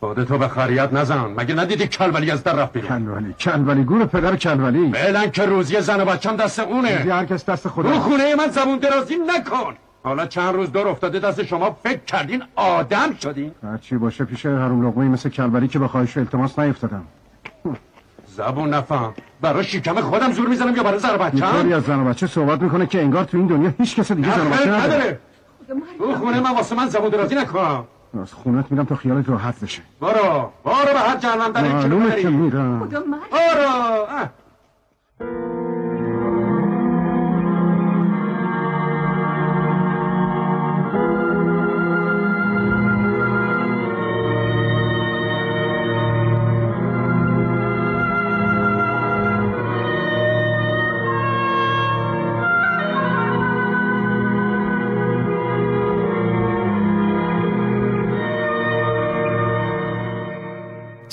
خودتو 0.00 0.38
به 0.38 0.48
خریت 0.48 0.92
نزن. 0.92 1.20
مگه 1.20 1.54
ندیدی 1.54 1.86
کلولی 1.86 2.30
از 2.30 2.42
در 2.42 2.52
رفت 2.52 2.72
بیرون؟ 2.72 2.88
کلولی 2.88 3.32
کلولی 3.32 3.84
گور 3.84 4.04
پدر 4.04 4.36
کلولی 4.36 4.88
بلن 4.88 5.30
که 5.30 5.46
روزی 5.46 5.80
زن 5.80 6.00
و 6.00 6.04
بچم 6.04 6.36
دست 6.36 6.60
اونه. 6.60 6.96
روزی 6.96 7.10
هر 7.10 7.24
کس 7.24 7.44
دست 7.44 7.68
خدا. 7.68 7.90
رو 7.90 7.98
خونه 7.98 8.34
من 8.34 8.48
زبون 8.48 8.78
درازی 8.78 9.14
نکن. 9.16 9.74
حالا 10.02 10.26
چند 10.26 10.54
روز 10.54 10.72
دور 10.72 10.88
افتاده 10.88 11.18
دست 11.18 11.44
شما 11.44 11.76
فکر 11.82 12.00
کردین 12.06 12.42
آدم 12.56 13.14
شدین. 13.22 13.52
چی 13.80 13.96
باشه 13.96 14.24
پیش 14.24 14.46
هرون 14.46 14.86
لقمه 14.86 15.04
مثل 15.04 15.28
کلولی 15.28 15.68
که 15.68 15.78
به 15.78 15.88
خواهش 15.88 16.18
التماس 16.18 16.58
نیفتادم. 16.58 17.04
زبون 18.36 18.74
نفهم. 18.74 19.14
برای 19.40 19.64
شکم 19.64 20.00
خودم 20.00 20.32
زور 20.32 20.48
می‌زنم 20.48 20.76
یا 20.76 20.82
برای 20.82 20.98
زن 20.98 21.14
و 21.14 21.18
بچم 21.18 21.68
یه 21.68 21.76
از 21.76 21.82
زن 21.82 22.00
و 22.00 22.04
بچه 22.04 22.26
صحبت 22.26 22.62
می‌کنه 22.62 22.86
که 22.86 23.00
انگار 23.00 23.24
تو 23.24 23.36
این 23.36 23.46
دنیا 23.46 23.74
هیچ 23.78 23.96
کس 23.96 24.12
دیگه 24.12 24.38
زن 24.38 24.46
و 24.46 24.50
بچه 24.50 24.70
نداره. 24.70 25.18
او 25.98 26.14
خونه 26.14 26.40
من 26.40 26.54
واسه 26.54 26.74
من 26.74 26.88
زبون 26.88 27.08
درازی 27.08 27.34
نکن. 27.34 27.84
از 28.22 28.32
خونت 28.32 28.64
میرم 28.70 28.84
تا 28.84 28.96
خیالت 28.96 29.28
راحت 29.28 29.60
بشه. 29.60 29.82
برو. 30.00 30.50
برو 30.64 30.92
به 30.92 30.98
هر 30.98 31.16
جهنم 31.16 31.52
در 31.52 31.62
معلومه 31.62 32.22
که 32.22 32.28
میرم. 32.28 32.88
برو. 32.88 34.06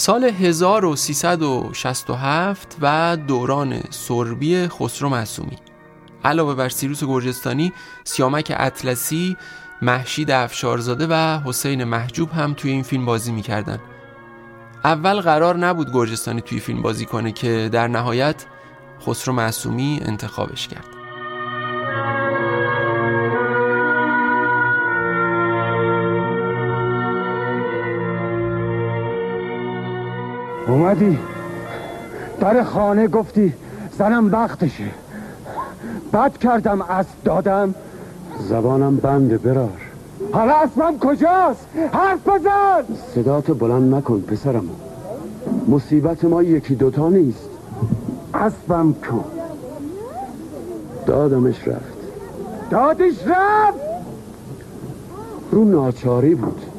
سال 0.02 0.24
1367 0.24 2.78
و 2.82 3.18
دوران 3.28 3.80
سربی 3.90 4.68
خسرو 4.68 5.10
معصومی. 5.10 5.58
علاوه 6.24 6.56
بر 6.56 6.70
سیروس 6.70 7.04
گرجستانی 7.04 7.74
سیامک 8.04 8.54
اطلسی 8.58 9.38
محشید 9.82 10.32
افشارزاده 10.32 11.08
و 11.10 11.40
حسین 11.46 11.84
محجوب 11.84 12.32
هم 12.32 12.54
توی 12.54 12.72
این 12.72 12.84
فیلم 12.84 13.06
بازی 13.06 13.32
می‌کردن. 13.32 13.80
اول 14.84 15.22
قرار 15.22 15.58
نبود 15.58 15.94
گرجستانی 15.94 16.42
توی 16.42 16.60
فیلم 16.60 16.82
بازی 16.82 17.06
کنه 17.06 17.32
که 17.32 17.70
در 17.72 17.88
نهایت 17.88 18.46
خسرو 19.02 19.34
معصومی 19.34 20.00
انتخابش 20.06 20.68
کرد. 20.68 21.01
اومدی؟ 30.72 31.20
در 32.40 32.64
خانه 32.64 33.08
گفتی 33.08 33.54
زنم 33.98 34.30
بختشه. 34.30 34.84
بد 36.14 36.38
کردم 36.38 36.82
از 36.82 37.06
دادم. 37.26 37.76
زبانم 38.50 38.96
بنده 38.96 39.38
برار. 39.38 39.78
حالا 40.32 40.54
اسمم 40.54 41.00
کجاست؟ 41.00 41.68
حرف 41.94 42.28
بزن! 42.28 42.96
صدات 43.16 43.52
بلند 43.52 43.96
نکن 43.96 44.22
پسرم. 44.22 44.70
مصیبت 45.68 46.24
ما 46.24 46.44
یکی 46.44 46.76
دوتا 46.76 47.10
نیست. 47.10 47.50
اسبم 48.34 48.94
کن 48.94 49.24
دادمش 51.06 51.68
رفت. 51.68 51.98
دادش 52.70 53.28
رفت! 53.28 53.80
رو 55.52 55.66
ناچاری 55.66 56.36
بود. 56.36 56.71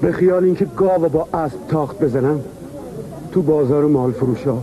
به 0.00 0.12
خیال 0.12 0.44
اینکه 0.44 0.64
گاو 0.64 1.08
با 1.08 1.28
اسب 1.34 1.66
تاخت 1.68 1.98
بزنم 1.98 2.40
تو 3.32 3.42
بازار 3.42 3.84
مال 3.84 4.12
فروشا 4.12 4.56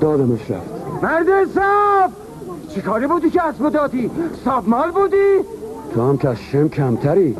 دادمش 0.00 0.50
رفت 0.50 0.70
مرد 1.02 1.28
حساب 1.28 2.10
چی 2.68 2.80
کاری 2.80 3.06
بودی 3.06 3.30
که 3.30 3.42
اسب 3.42 3.68
دادی 3.68 4.10
ساب 4.44 4.68
مال 4.68 4.90
بودی 4.90 5.38
تو 5.94 6.08
هم 6.08 6.18
که 6.18 6.34
شم 6.34 6.68
کمتری 6.68 7.36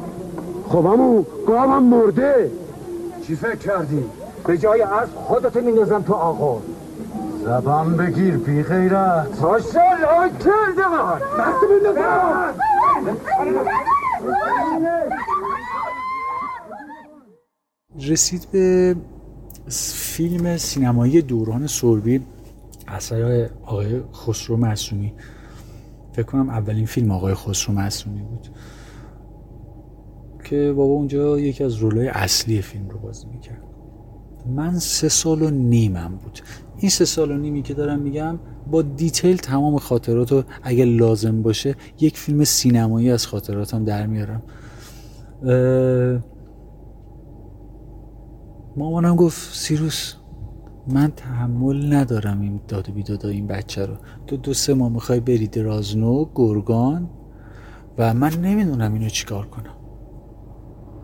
خب 0.69 0.87
همون 0.87 1.27
گاوم 1.47 1.83
مرده 1.83 2.51
چی 3.27 3.37
فکر 3.37 3.57
کردی 3.57 4.05
به 4.47 4.59
جای 4.59 4.83
اسب 4.83 5.15
خودت 5.15 5.57
میندازم 5.57 6.03
تو 6.03 6.15
آقا 6.15 6.61
زبان 7.45 7.97
بگیر 7.97 8.37
بی 8.37 8.63
غیرت 8.63 9.43
ماشالله 9.43 10.31
کرده 10.45 10.89
من 10.89 11.19
دست 11.39 11.71
میندازم 11.71 12.55
رسید 18.01 18.47
به 18.53 18.97
فیلم 19.95 20.57
سینمایی 20.57 21.23
دوران 21.23 21.67
سربی 21.67 22.21
اثر 22.89 23.51
آقای 23.63 24.01
خسرو 24.15 24.57
معصومی. 24.57 25.13
فکر 26.13 26.23
کنم 26.23 26.49
اولین 26.49 26.87
فیلم 26.87 27.11
آقای 27.11 27.35
خسرو 27.35 27.75
معصومی 27.75 28.23
بود. 28.23 28.49
که 30.45 30.73
بابا 30.77 30.93
اونجا 30.93 31.39
یکی 31.39 31.65
از 31.65 31.75
رولای 31.75 32.09
اصلی 32.09 32.63
فیلم 32.63 32.89
رو 32.89 32.99
بازی 32.99 33.27
می‌کرد. 33.27 33.63
من 34.57 34.79
سه 34.79 35.09
سال 35.09 35.43
و 35.43 35.51
نیمم 35.51 36.19
بود. 36.23 36.41
این 36.79 36.91
سه 36.91 37.05
سال 37.05 37.31
و 37.31 37.37
نیمی 37.37 37.63
که 37.63 37.75
دارم 37.75 38.01
میگم 38.01 38.39
با 38.71 38.83
دیتیل 38.83 39.37
تمام 39.37 39.79
خاطرات 39.79 40.33
رو 40.33 40.43
اگر 40.63 40.85
لازم 40.85 41.43
باشه 41.43 41.75
یک 42.01 42.19
فیلم 42.19 42.45
سینمایی 42.45 43.11
از 43.11 43.27
خاطراتم 43.27 43.85
در 43.85 44.07
میارم. 44.07 44.43
مامانم 48.77 49.17
گفت 49.17 49.55
سیروس 49.55 50.15
من 50.89 51.13
تحمل 51.17 51.95
ندارم 51.95 52.41
این 52.41 52.61
داد 52.69 52.89
و 52.89 52.93
بیداد 52.93 53.27
این 53.27 53.47
بچه 53.47 53.87
رو. 53.87 53.95
تو 54.27 54.37
دو 54.37 54.55
سه 54.55 54.75
ماه 54.75 54.93
می‌خوای 54.93 55.21
بری 55.21 55.47
درازنو 55.47 56.27
گرگان؟ 56.35 57.11
و 57.99 58.15
من 58.15 58.31
نمی‌دونم 58.31 58.95
اینو 58.95 59.09
چیکار 59.09 59.47
کنم. 59.47 59.75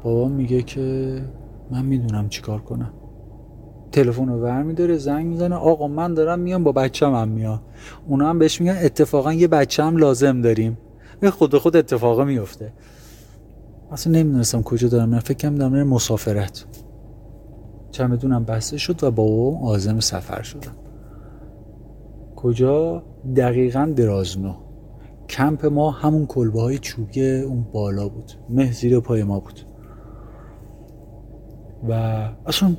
بابا 0.05 0.29
میگه 0.29 0.63
که 0.63 1.25
من 1.71 1.85
می‌دونم 1.85 2.29
چیکار 2.29 2.61
کنم. 2.61 2.93
تلفن 3.93 4.29
رو 4.29 4.43
ور 4.43 4.63
میداره 4.63 4.97
زنگ 4.97 5.27
می‌زنه 5.27 5.55
آقا 5.55 5.89
من 5.89 6.15
دارم 6.15 6.39
میام 6.39 6.65
با 6.65 6.73
بچم 6.73 7.15
هم 7.15 7.29
میام. 7.29 7.61
اونا 8.07 8.29
هم 8.31 8.39
بهش 8.39 8.61
میگن 8.61 8.77
اتفاقا 8.83 9.33
یه 9.33 9.49
بچه 9.49 9.85
هم 9.85 9.97
لازم 9.97 10.41
داریم. 10.41 10.79
به 11.21 11.31
خود 11.31 11.59
خود 11.59 11.77
اتفاقا 11.77 12.25
میفته 12.25 12.73
اصلا 13.91 14.13
نمی‌دونستم 14.13 14.63
کجا 14.63 14.89
دارم 14.89 15.09
من 15.09 15.19
فکرم 15.19 15.55
دارم 15.55 15.89
مسافرت. 15.89 16.67
چمدونم 17.91 18.45
بسته 18.45 18.77
شد 18.77 19.05
و 19.05 19.11
با 19.11 19.23
او 19.23 19.67
آزم 19.67 20.01
سفر 20.01 20.43
شدم. 20.43 20.77
کجا؟ 22.37 23.03
دقیقا 23.37 23.93
درازنو. 23.97 24.55
کمپ 25.29 25.67
ما 25.67 25.91
همون 25.91 26.27
کلبه 26.27 26.61
های 26.61 26.79
چوبی 26.79 27.41
اون 27.41 27.67
بالا 27.73 28.09
بود. 28.09 28.33
مه 28.49 28.73
زیر 28.73 29.01
پای 29.01 29.23
ما 29.23 29.41
بود. 29.41 29.61
و 31.89 31.93
اصلا 32.47 32.77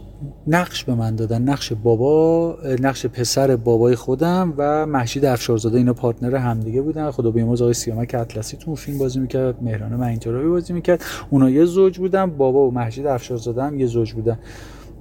نقش 0.48 0.84
به 0.84 0.96
من 0.96 1.16
دادن. 1.16 1.42
نقش 1.42 1.74
بابا 1.74 2.58
نقش 2.82 3.06
پسر 3.06 3.56
بابای 3.56 3.96
خودم 3.96 4.54
و 4.58 4.86
محشید 4.86 5.26
افشارزاده. 5.26 5.78
اینا 5.78 5.94
پارتنر 5.94 6.36
همدیگه 6.36 6.82
بودن. 6.82 7.12
خدا 7.12 7.32
بیامرز 7.32 7.62
آقای 7.62 7.74
سیامک 7.74 8.16
اطلسی 8.16 8.58
تو 8.58 8.76
فیلم 8.76 8.98
بازی 8.98 9.20
می‌کرد. 9.20 9.64
مهران 9.64 9.96
منیتورایی 9.96 10.50
بازی 10.50 10.74
می‌کرد. 10.74 11.04
اونا 11.30 11.50
یه 11.50 11.66
زوج 11.66 12.00
بودن. 12.00 12.26
بابا 12.26 12.68
و 12.68 12.72
محشید 12.72 13.08
افشارزاده 13.08 13.64
هم 13.64 13.80
یه 13.80 13.86
زوج 13.86 14.14
بودن. 14.14 14.40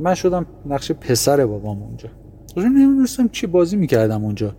من 0.01 0.15
شدم 0.15 0.47
نقش 0.67 0.93
پسر 0.93 1.47
بابام 1.47 1.83
اونجا. 1.83 2.09
اصلا 2.57 2.69
نمی‌دونستم 2.69 3.29
چی 3.29 3.47
بازی 3.47 3.77
می‌کردم 3.77 4.25
اونجا. 4.25 4.57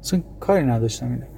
اصلا 0.00 0.22
کاری 0.40 0.66
نداشتم 0.66 1.12
اینه 1.12 1.28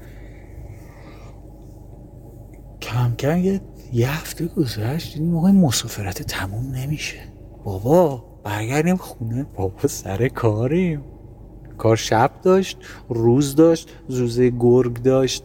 کم 2.80 3.14
کم 3.14 3.38
یه 3.38 3.60
یه 3.92 4.10
هفته 4.10 4.46
گذشت 4.46 5.16
این 5.16 5.30
موقع 5.30 5.50
مسافرت 5.50 6.22
تموم 6.22 6.74
نمیشه. 6.74 7.18
بابا 7.64 8.24
برگردیم 8.44 8.96
خونه. 8.96 9.46
بابا 9.54 9.88
سر 9.88 10.28
کاریم. 10.28 11.02
کار 11.78 11.96
شب 11.96 12.30
داشت 12.42 12.78
روز 13.08 13.56
داشت 13.56 13.90
زوزه 14.08 14.50
گرگ 14.50 15.02
داشت. 15.02 15.44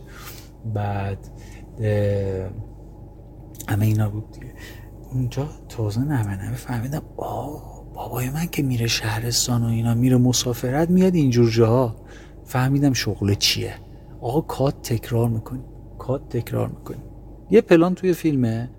بعد 0.73 1.17
همه 3.67 3.85
اینا 3.85 4.09
بود 4.09 4.31
دیگه. 4.31 4.53
اونجا 5.13 5.49
تازه 5.69 6.01
نمه 6.01 6.45
نمه 6.45 6.55
فهمیدم 6.55 7.01
آه 7.17 7.83
بابای 7.93 8.29
من 8.29 8.45
که 8.45 8.63
میره 8.63 8.87
شهرستان 8.87 9.63
و 9.63 9.65
اینا 9.65 9.93
میره 9.93 10.17
مسافرت 10.17 10.89
میاد 10.89 11.15
اینجور 11.15 11.49
جاها. 11.49 11.95
فهمیدم 12.45 12.93
شغل 12.93 13.33
چیه. 13.33 13.73
آقا 14.21 14.41
کات 14.41 14.81
تکرار 14.81 15.29
می‌کنی 15.29 15.63
کات 15.97 16.29
تکرار 16.29 16.67
می‌کنی. 16.67 17.03
یه 17.49 17.61
پلان 17.61 17.95
توی 17.95 18.13
فیلمه. 18.13 18.69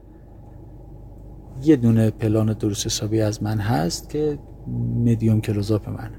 یه 1.62 1.76
دونه 1.76 2.10
پلان 2.10 2.52
درست 2.52 2.86
حسابی 2.86 3.20
از 3.20 3.42
من 3.42 3.58
هست 3.58 4.08
که 4.08 4.38
مدیوم 5.04 5.40
کلوزاپ 5.40 5.88
من 5.88 6.10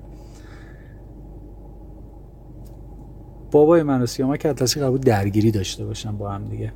بابای 3.51 3.83
من 3.83 4.01
و 4.01 4.05
سیامک 4.05 4.45
اطلسی 4.45 4.79
قرار 4.79 4.97
درگیری 4.97 5.51
داشته 5.51 5.85
باشم 5.85 6.17
با 6.17 6.31
هم 6.31 6.45
دیگه. 6.49 6.73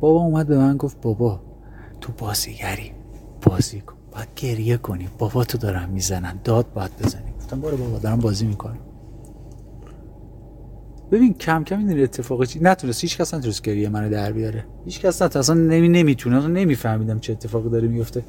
بابا 0.00 0.20
اومد 0.20 0.46
به 0.46 0.58
من 0.58 0.76
گفت 0.76 1.00
بابا 1.00 1.40
تو 2.00 2.12
بازیگری. 2.18 2.92
بازی 3.42 3.80
کن. 3.80 3.94
باید 4.12 4.28
گریه 4.36 4.76
کنی. 4.76 5.08
بابا 5.18 5.44
تو 5.44 5.58
دارم 5.58 5.88
می‌زنن. 5.88 6.40
داد 6.44 6.72
باید 6.74 6.90
بزنی. 7.02 7.32
گفتم 7.40 7.60
بارو 7.60 7.76
بابا 7.76 7.98
دارم 7.98 8.20
بازی 8.20 8.46
می‌کنم. 8.46 8.78
ببین 11.12 11.34
کم 11.34 11.64
کم 11.64 11.78
این 11.78 12.02
اتفاقی 12.02 12.46
چی 12.46 12.58
نتونست. 12.62 13.00
هیچ 13.00 13.18
کس 13.18 13.34
نتونست 13.34 13.62
گریه 13.62 13.88
منو 13.88 14.10
در 14.10 14.32
بیاره. 14.32 14.64
هیچ 14.84 15.00
کس 15.00 15.22
نتونست. 15.22 15.50
اصلا 15.50 15.54
نمی 15.54 15.88
نمی‌تونه. 15.88 16.36
اصلا 16.36 16.48
نمیفهمیدم 16.48 17.18
چه 17.18 17.32
اتفاقی 17.32 17.70
داره 17.70 17.88
میفته 17.88 18.24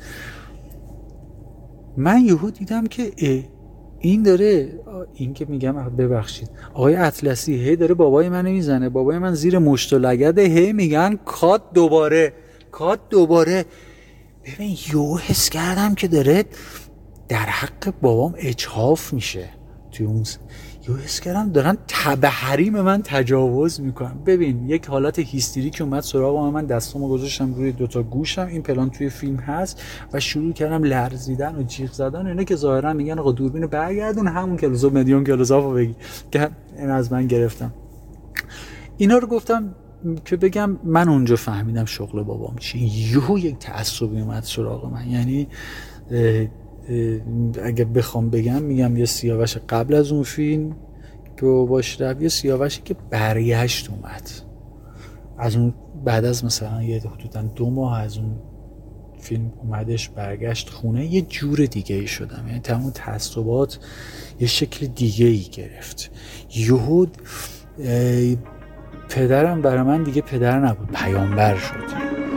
من 1.98 2.22
یهو 2.26 2.50
دیدم 2.50 2.88
که 2.88 3.12
اه 3.18 3.44
این 4.00 4.24
داره 4.24 4.80
این 5.14 5.34
که 5.34 5.46
میگم 5.46 5.74
ببخشید. 5.74 6.50
آقای 6.74 6.96
اطلسی 6.96 7.56
هی 7.56 7.76
داره 7.76 7.94
بابای 7.94 8.30
من 8.30 8.52
می‌زنه. 8.52 8.90
بابای 8.90 9.18
من 9.18 9.34
زیر 9.34 9.60
مشت 9.60 9.94
و 9.94 10.00
لگده 10.00 10.42
هی 10.42 10.74
میگن 10.74 11.20
کات 11.26 11.62
دوباره. 11.74 12.34
کات 12.72 13.00
دوباره 13.10 13.66
ببین 14.46 14.78
یو 14.94 15.18
حس 15.18 15.50
کردم 15.50 15.96
که 15.96 16.08
داره 16.08 16.46
در 17.30 17.38
حق 17.38 17.94
بابام 18.02 18.34
اجحاف 18.38 19.14
میشه 19.14 19.50
توی 19.92 20.06
اون 20.06 20.24
یو 20.88 20.96
حس 20.96 21.20
کردم 21.20 21.52
دارن 21.52 21.78
تبه 21.88 22.28
حریم 22.28 22.82
من 22.82 23.02
تجاوز 23.02 23.82
می‌کنم 23.82 24.24
ببین 24.26 24.70
یک 24.70 24.86
حالت 24.86 25.20
هیستریک 25.20 25.82
اومد 25.82 26.04
سراغ 26.04 26.38
من 26.38 26.66
دستامو 26.66 27.10
گذاشتم 27.10 27.54
روی 27.54 27.72
دوتا 27.72 28.04
گوشم 28.04 28.48
این 28.48 28.62
پلان 28.62 28.90
توی 28.90 29.10
فیلم 29.10 29.36
هست 29.36 29.82
و 30.14 30.20
شروع 30.20 30.54
کردم 30.54 30.84
لرزیدن 30.84 31.56
و 31.56 31.64
جیغ 31.64 31.92
زدن 31.92 32.28
اینا 32.28 32.44
که 32.44 32.56
ظاهرا 32.56 32.94
میگن 32.94 33.20
آقا 33.20 33.32
دوربینو 33.32 33.68
برگردون 33.68 34.28
همون 34.28 34.58
کلوزو 34.58 34.90
مدیون 34.90 35.24
کلوزاپو 35.24 35.74
بگی 35.74 35.96
که 36.32 36.50
این 36.78 36.90
از 36.90 37.12
من 37.12 37.28
گرفتم. 37.28 37.74
اینا 38.98 39.18
رو 39.18 39.28
گفتم 39.28 39.76
که 40.26 40.36
بگم 40.38 40.80
من 40.84 41.10
اونجا 41.10 41.36
فهمیدم 41.36 41.86
شغل 41.86 42.24
بابام 42.24 42.56
چی. 42.56 42.80
یهو 42.80 43.40
یک 43.40 43.58
تعصبی 43.58 44.22
اومد 44.22 44.44
سراغ 44.44 44.86
من. 44.86 45.10
یعنی 45.10 45.48
اگه 47.64 47.86
بخوام 47.86 48.30
بگم 48.30 48.62
میگم 48.62 48.98
یه 48.98 49.06
سیاوش 49.06 49.58
قبل 49.70 49.94
از 49.94 50.12
اون 50.12 50.24
فیلم 50.24 50.76
که 51.40 51.46
باش 51.46 52.02
رفت 52.02 52.22
یه 52.22 52.30
سیاوشی 52.30 52.82
که 52.86 52.96
برگشت 53.10 53.90
اومد. 53.90 54.30
از 55.38 55.56
اون 55.56 55.74
بعد 56.06 56.26
از 56.26 56.46
مثلا 56.46 56.84
یه 56.84 57.00
حدودا 57.00 57.42
دو 57.42 57.70
ماه 57.70 58.00
از 58.00 58.18
اون 58.18 58.36
فیلم 59.20 59.54
اومدش 59.64 60.10
برگشت 60.10 60.70
خونه 60.70 61.06
یه 61.06 61.22
جور 61.22 61.66
دیگه 61.66 61.96
ای 61.96 62.08
شدم. 62.08 62.46
یعنی 62.48 62.60
تمام 62.60 62.92
تعصبات 62.92 63.80
یه 64.40 64.48
شکل 64.48 64.88
دیگه 64.88 65.26
ای 65.26 65.46
گرفت 65.52 66.12
یهود 66.56 67.18
پدرم 69.12 69.62
برای 69.62 69.84
من 69.84 70.04
دیگه 70.04 70.22
پدر 70.22 70.60
نبود 70.60 70.92
پیامبر 70.92 71.58
شد. 71.58 72.31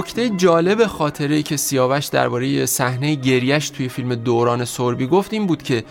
نکته 0.00 0.28
جالب 0.28 0.86
خاطره 0.86 1.42
که 1.42 1.56
سیاوش 1.56 2.06
درباره 2.06 2.66
صحنه 2.66 3.14
گریش 3.14 3.70
توی 3.70 3.88
فیلم 3.88 4.14
دوران 4.14 4.64
سربی 4.64 5.06
گفت 5.06 5.32
این 5.32 5.46
بود 5.46 5.62
که 5.62 5.84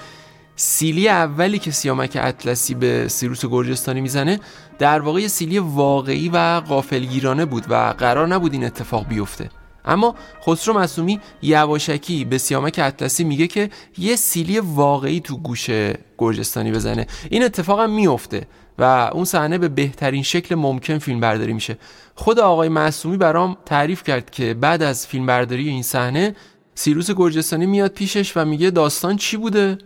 سیلی 0.55 1.09
اولی 1.09 1.59
که 1.59 1.71
سیامک 1.71 2.17
اطلسی 2.21 2.73
به 2.73 3.07
سیروس 3.07 3.45
گرجستانی 3.45 4.01
می‌زنه 4.01 4.39
در 4.79 4.99
واقع 4.99 5.27
سیلی 5.27 5.59
واقعی 5.59 6.29
و 6.29 6.61
قافلگیرانه 6.67 7.45
بود 7.45 7.63
و 7.69 7.93
قرار 7.97 8.27
نبود 8.27 8.53
این 8.53 8.63
اتفاق 8.63 9.07
بیفته. 9.07 9.49
اما 9.85 10.15
خسرو 10.45 10.79
مسومی 10.79 11.19
یواشکی 11.41 12.25
به 12.25 12.37
سیامک 12.37 12.79
اطلسی 12.83 13.23
میگه 13.23 13.47
که 13.47 13.69
یه 13.97 14.15
سیلی 14.15 14.59
واقعی 14.59 15.19
تو 15.19 15.37
گوش 15.37 15.69
گرجستانی 16.17 16.71
بزنه. 16.71 17.07
این 17.29 17.43
اتفاق 17.43 17.79
هم 17.79 17.91
میفته 17.91 18.47
و 18.79 19.09
اون 19.13 19.25
صحنه 19.25 19.57
به 19.57 19.67
بهترین 19.67 20.23
شکل 20.23 20.55
ممکن 20.55 20.97
فیلم 20.97 21.19
برداری 21.19 21.53
میشه. 21.53 21.77
خود 22.15 22.39
آقای 22.39 22.69
معصومی 22.69 23.17
برام 23.17 23.57
تعریف 23.65 24.03
کرد 24.03 24.29
که 24.29 24.53
بعد 24.53 24.83
از 24.83 25.07
فیلم 25.07 25.25
برداری 25.25 25.69
این 25.69 25.83
صحنه 25.83 26.35
سیروس 26.75 27.11
گرجستانی 27.11 27.65
میاد 27.65 27.91
پیشش 27.91 28.37
و 28.37 28.45
میگه 28.45 28.69
داستان 28.69 29.15
چی 29.15 29.37
بوده؟ 29.37 29.77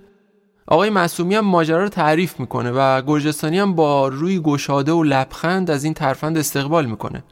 آقای 0.67 0.89
معصومی 0.89 1.35
هم 1.35 1.45
ماجرا 1.45 1.83
رو 1.83 1.89
تعریف 1.89 2.39
می‌کنه 2.39 2.71
و 2.71 3.01
گرجستانی 3.01 3.59
هم 3.59 3.75
با 3.75 4.07
روی 4.07 4.39
گشاده 4.39 4.91
و 4.91 5.03
لبخند 5.03 5.71
از 5.71 5.83
این 5.83 5.93
ترفند 5.93 6.37
استقبال 6.37 6.85
می‌کنه. 6.85 7.23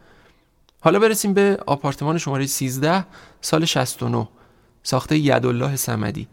حالا 0.79 0.99
برسیم 0.99 1.33
به 1.33 1.57
آپارتمان 1.67 2.17
شماره 2.17 2.45
13 2.45 3.05
سال 3.41 3.65
69 3.65 4.27
ساخته 4.83 5.17
یدالله 5.17 5.75
سمدی 5.75 6.27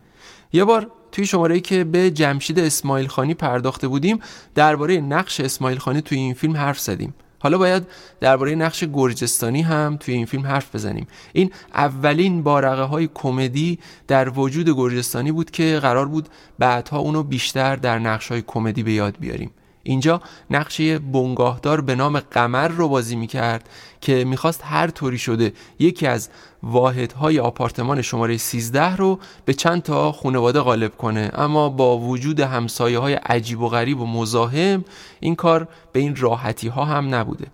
یه 0.52 0.64
بار 0.64 0.90
توی 1.12 1.26
شماره 1.26 1.60
که 1.60 1.84
به 1.84 2.10
جمشید 2.10 2.58
اسماعیل 2.58 3.06
خانی 3.06 3.34
پرداخته 3.34 3.88
بودیم 3.88 4.18
درباره 4.54 5.00
نقش 5.00 5.40
اسماعیل 5.40 5.78
خانی 5.78 6.00
توی 6.00 6.18
این 6.18 6.34
فیلم 6.34 6.56
حرف 6.56 6.80
زدیم. 6.80 7.14
حالا 7.40 7.58
باید 7.58 7.86
درباره 8.20 8.54
نقش 8.54 8.84
گرجستانی 8.84 9.62
هم 9.62 9.96
توی 10.00 10.14
این 10.14 10.26
فیلم 10.26 10.46
حرف 10.46 10.74
بزنیم. 10.74 11.06
این 11.32 11.50
اولین 11.74 12.42
بارقه 12.42 12.82
های 12.82 13.08
کمدی 13.14 13.78
در 14.08 14.38
وجود 14.38 14.68
گرجستانی 14.68 15.32
بود 15.32 15.50
که 15.50 15.78
قرار 15.82 16.08
بود 16.08 16.28
بعدها 16.58 16.98
اونو 16.98 17.22
بیشتر 17.22 17.76
در 17.76 17.98
نقش 17.98 18.28
های 18.28 18.42
کمدی 18.46 18.82
به 18.82 18.92
یاد 18.92 19.16
بیاریم. 19.20 19.50
اینجا 19.82 20.22
نقشه 20.50 20.98
بنگاهدار 20.98 21.80
به 21.80 21.94
نام 21.94 22.20
قمر 22.20 22.68
رو 22.68 22.88
بازی 22.88 23.16
می‌کرد 23.16 23.68
که 24.00 24.24
می‌خواست 24.24 24.60
هر 24.64 24.90
طوری 24.90 25.18
شده 25.18 25.52
یکی 25.78 26.06
از 26.06 26.28
واحدهای 26.62 27.40
آپارتمان 27.40 28.02
شماره 28.02 28.36
13 28.36 28.96
رو 28.96 29.18
به 29.44 29.54
چند 29.54 29.82
تا 29.82 30.12
خانواده 30.12 30.60
غالب 30.60 30.96
کنه. 30.96 31.30
اما 31.34 31.68
با 31.68 31.98
وجود 31.98 32.40
همسایه 32.40 32.98
های 32.98 33.14
عجیب 33.14 33.60
و 33.60 33.68
غریب 33.68 34.00
و 34.00 34.06
مزاحم 34.06 34.84
این 35.20 35.34
کار 35.34 35.68
به 35.92 36.00
این 36.00 36.16
راحتی 36.16 36.68
ها 36.68 36.84
هم 36.84 37.14
نبوده. 37.14 37.46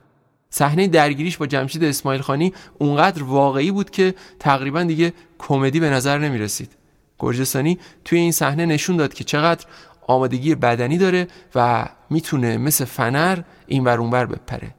صحنه 0.50 0.86
درگیریش 0.86 1.36
با 1.36 1.46
جمشید 1.46 1.84
اسماعیل 1.84 2.20
خانی 2.20 2.52
اونقدر 2.78 3.22
واقعی 3.22 3.70
بود 3.70 3.90
که 3.90 4.14
تقریبا 4.40 4.82
دیگه 4.82 5.12
کمدی 5.38 5.80
به 5.80 5.90
نظر 5.90 6.18
نمی 6.18 6.38
رسید 6.38 6.76
گرجستانی 7.18 7.78
توی 8.04 8.18
این 8.18 8.32
صحنه 8.32 8.66
نشون 8.66 8.96
داد 8.96 9.14
که 9.14 9.24
چقدر 9.24 9.66
آمادگی 10.06 10.54
بدنی 10.54 10.98
داره 10.98 11.28
و 11.54 11.86
می‌تونه 12.10 12.56
مثل 12.56 12.84
فنر 12.84 13.38
این 13.66 13.84
ور 13.84 13.98
اونور 13.98 14.26
بپره. 14.26 14.74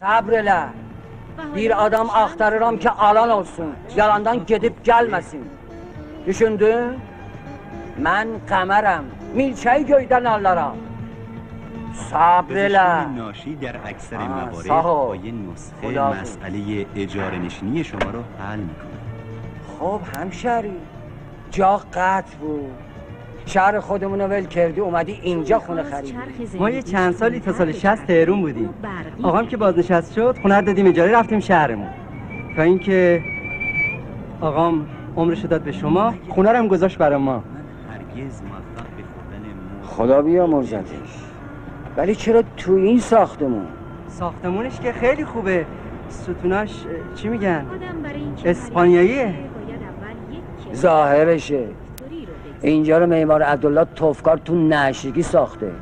صبر 0.00 0.42
bir 1.56 1.86
adam 1.86 2.10
axtarıram 2.10 2.78
ki 2.78 2.90
alan 2.90 3.30
olsun, 3.30 3.74
yalandan 3.96 4.46
gedib 4.46 4.76
gəlməsin. 4.84 5.44
Düşündün? 6.26 6.98
Mən 8.06 8.28
qəmərəm, 8.50 9.04
milçəyi 9.36 9.86
göydən 9.92 10.28
alaram. 10.28 10.76
صبر 11.96 12.68
ناشی 13.16 13.54
در 13.54 13.76
اکثر 13.84 14.18
موارد 14.18 14.68
با 14.68 15.16
یه 15.16 15.32
نسخه 15.32 16.20
مسئله 16.20 16.86
اجاره 16.96 17.38
نشینی 17.38 17.84
شما 17.84 18.10
رو 18.10 18.22
حل 18.38 18.58
می‌کنه 18.58 18.98
خب 19.78 20.00
همشری 20.16 20.76
جا 21.50 21.76
قطع 21.76 22.36
بود 22.40 22.85
شهر 23.46 23.80
خودمون 23.80 24.20
رو 24.20 24.26
ول 24.26 24.44
کردی 24.44 24.80
اومدی 24.80 25.18
اینجا 25.22 25.58
خونه 25.58 25.82
خریدی. 25.82 26.14
ما 26.58 26.70
یه 26.70 26.82
چند 26.82 27.14
سالی 27.14 27.40
تا 27.40 27.52
سال 27.52 27.72
60 27.72 28.06
تهرون 28.06 28.40
بودیم. 28.40 28.74
آقام 29.22 29.46
که 29.46 29.56
بازنشست 29.56 30.14
شد 30.14 30.38
خونه 30.42 30.62
دادیم 30.62 30.86
اجاره 30.86 31.12
رفتیم 31.12 31.40
شهرمون. 31.40 31.88
تا 32.56 32.62
اینکه 32.62 33.22
آقام 34.40 34.86
عمرش 35.16 35.44
داد 35.44 35.62
به 35.62 35.72
شما 35.72 36.14
خونه 36.28 36.50
رو 36.50 36.58
هم 36.58 36.68
گذاشت 36.68 36.98
برای 36.98 37.18
ما. 37.18 37.42
خدا 39.82 40.22
بیا 40.22 40.46
مرزتش 40.46 41.26
ولی 41.96 42.14
چرا 42.14 42.42
تو 42.56 42.72
این 42.72 42.98
ساختمون؟ 42.98 43.66
ساختمونش 44.08 44.80
که 44.80 44.92
خیلی 44.92 45.24
خوبه. 45.24 45.66
ستوناش 46.08 46.84
چی 47.14 47.28
میگن؟ 47.28 47.66
اسپانیاییه. 48.44 49.34
ظاهرشه. 50.74 51.64
اینجا 52.62 52.98
رو 52.98 53.06
معمار 53.06 53.42
عبدالله 53.42 53.86
توفکار 53.96 54.38
تو 54.38 54.54
نشگی 54.54 55.22
ساخته. 55.22 55.72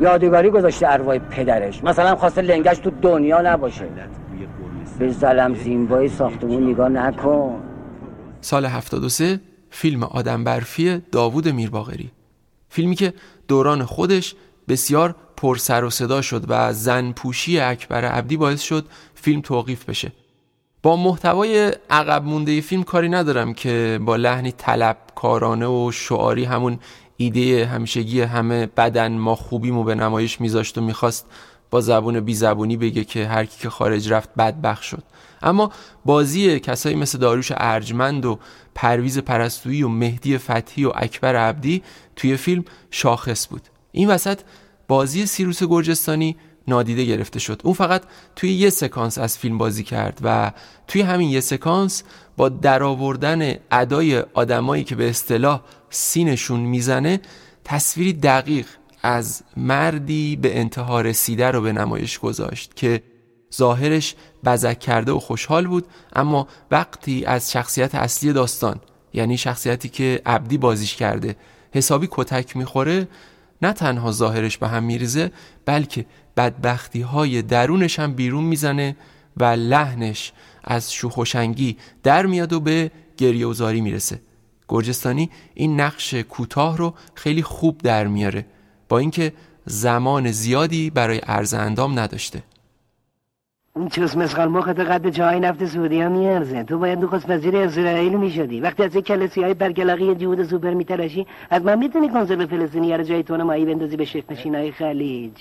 یادگاری 0.00 0.50
گذاشته 0.50 0.92
ارواح 0.92 1.18
پدرش. 1.18 1.84
مثلا 1.84 2.16
خواسته 2.16 2.42
لنگش 2.42 2.78
تو 2.78 2.90
دنیا 2.90 3.42
نباشه. 3.42 3.88
به 4.98 5.08
زلم 5.08 5.54
زیمبای 5.54 6.08
ساختمون 6.08 6.70
نگاه 6.70 6.88
نکن. 6.88 7.62
سال 8.40 8.64
73 8.64 9.40
فیلم 9.70 10.02
آدم 10.02 10.44
برفی 10.44 11.02
داوود 11.12 11.48
میرباغری. 11.48 12.10
فیلمی 12.68 12.94
که 12.94 13.12
دوران 13.48 13.84
خودش 13.84 14.34
بسیار 14.68 15.14
پر 15.36 15.56
سر 15.56 15.84
و 15.84 15.90
صدا 15.90 16.22
شد 16.22 16.44
و 16.48 16.72
زن 16.72 17.12
پوشی 17.12 17.60
اکبر 17.60 18.04
عبدی 18.04 18.36
باعث 18.36 18.62
شد 18.62 18.84
فیلم 19.14 19.40
توقیف 19.40 19.84
بشه. 19.84 20.12
با 20.84 20.96
محتوای 20.96 21.72
عقب 21.90 22.24
مونده 22.24 22.60
فیلم 22.60 22.82
کاری 22.82 23.08
ندارم 23.08 23.54
که 23.54 24.00
با 24.02 24.16
لحنی 24.16 24.52
طلبکارانه 24.52 25.66
و 25.66 25.92
شعاری 25.92 26.44
همون 26.44 26.78
ایده 27.16 27.66
همیشگی 27.66 28.20
همه 28.20 28.66
بدن 28.66 29.12
ما 29.12 29.34
خوبیمو 29.34 29.84
به 29.84 29.94
نمایش 29.94 30.40
میذاشت 30.40 30.78
و 30.78 30.80
می‌خواست 30.80 31.26
با 31.70 31.80
زبون 31.80 32.20
بی 32.20 32.34
زبونی 32.34 32.76
بگه 32.76 33.04
که 33.04 33.26
هر 33.26 33.44
کی 33.44 33.60
که 33.60 33.70
خارج 33.70 34.12
رفت 34.12 34.34
بدبخ 34.34 34.82
شد. 34.82 35.02
اما 35.42 35.72
بازی 36.04 36.60
کسایی 36.60 36.96
مثل 36.96 37.18
داروش 37.18 37.52
ارجمند 37.56 38.26
و 38.26 38.38
پرویز 38.74 39.18
پرستویی 39.18 39.82
و 39.82 39.88
مهدی 39.88 40.38
فتحی 40.38 40.84
و 40.84 40.92
اکبر 40.94 41.36
عبدی 41.36 41.82
توی 42.16 42.36
فیلم 42.36 42.64
شاخص 42.90 43.48
بود. 43.48 43.62
این 43.92 44.10
وسط 44.10 44.40
بازی 44.88 45.26
سیروس 45.26 45.62
گرجستانی 45.62 46.36
نادیده 46.68 47.04
گرفته 47.04 47.38
شد. 47.38 47.60
اون 47.64 47.74
فقط 47.74 48.02
توی 48.36 48.52
یه 48.52 48.70
سکانس 48.70 49.18
از 49.18 49.38
فیلم 49.38 49.58
بازی 49.58 49.82
کرد 49.82 50.20
و 50.22 50.52
توی 50.88 51.02
همین 51.02 51.30
یه 51.30 51.40
سکانس 51.40 52.02
با 52.36 52.48
درآوردن 52.48 53.54
ادای 53.70 54.18
آدمایی 54.34 54.84
که 54.84 54.94
به 54.94 55.08
اصطلاح 55.08 55.60
سینشون 55.90 56.60
می‌زنه 56.60 57.20
تصویری 57.64 58.12
دقیق 58.12 58.66
از 59.02 59.42
مردی 59.56 60.36
به 60.36 60.58
انتها 60.58 61.00
رسیده 61.00 61.50
رو 61.50 61.60
به 61.60 61.72
نمایش 61.72 62.18
گذاشت 62.18 62.76
که 62.76 63.02
ظاهرش 63.54 64.14
بزک 64.44 64.78
کرده 64.78 65.12
و 65.12 65.18
خوشحال 65.18 65.66
بود 65.66 65.86
اما 66.16 66.48
وقتی 66.70 67.24
از 67.24 67.52
شخصیت 67.52 67.94
اصلی 67.94 68.32
داستان 68.32 68.80
یعنی 69.12 69.36
شخصیتی 69.36 69.88
که 69.88 70.22
عبدی 70.26 70.58
بازیش 70.58 70.96
کرده 70.96 71.36
حسابی 71.72 72.08
کتک 72.10 72.56
می‌خوره 72.56 73.08
نه 73.62 73.72
تنها 73.72 74.12
ظاهرش 74.12 74.58
به 74.58 74.68
هم 74.68 74.84
میریزه 74.84 75.30
بلکه 75.66 76.06
بدبختی 76.36 77.00
های 77.00 77.42
درونش 77.42 77.98
هم 77.98 78.14
بیرون 78.14 78.44
می‌زنه 78.44 78.96
و 79.36 79.44
لحنش 79.44 80.32
از 80.64 80.92
شوخوشنگی 80.92 81.76
در 82.02 82.26
میاد 82.26 82.52
و 82.52 82.60
به 82.60 82.90
گریوزاری 83.16 83.80
می‌رسه. 83.80 84.20
گرجستانی 84.68 85.30
این 85.54 85.80
نقش 85.80 86.14
کوتاه 86.14 86.76
رو 86.76 86.94
خیلی 87.14 87.42
خوب 87.42 87.78
در 87.78 88.06
میاره 88.06 88.46
با 88.88 88.98
اینکه 88.98 89.32
زمان 89.66 90.30
زیادی 90.30 90.90
برای 90.90 91.18
عرض 91.18 91.54
اندام 91.54 91.98
نداشته. 91.98 92.42
چوس 93.74 94.16
مسخال 94.16 94.48
مخت 94.48 94.80
قد 94.80 95.08
جای 95.08 95.40
نفت 95.40 95.64
سعودی 95.66 96.00
ها 96.00 96.08
میارزه. 96.08 96.62
تو 96.64 96.78
باید 96.78 96.98
نخست 96.98 97.30
وزیر 97.30 97.56
اسرائیل 97.56 98.12
می‌شدی 98.12 98.60
وقتی 98.60 98.82
از 98.82 98.96
یک 98.96 99.04
کلسی 99.04 99.42
های 99.42 99.54
برگلاقی 99.54 100.14
جهود 100.14 100.42
سوپر 100.44 100.74
میترشی 100.74 101.26
از 101.50 101.64
من 101.64 101.78
می‌تونی 101.78 102.08
کنسول 102.08 102.46
فلسطینی 102.46 102.96
رو 102.96 103.04
جای 103.04 103.22
تون 103.22 103.42
مایی 103.42 103.64
بندازی 103.64 103.96
به 103.96 104.04
شیخ 104.04 104.24
های 104.46 104.72
خلیج. 104.72 105.32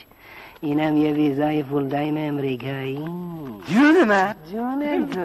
اینم 0.62 0.98
یه 0.98 1.12
ویزای 1.12 1.64
فول 1.64 1.88
دایم 1.88 2.18
امریکایی. 2.18 3.06
جون 3.68 4.04
من. 4.08 4.36
جون 4.52 5.10
تو. 5.10 5.22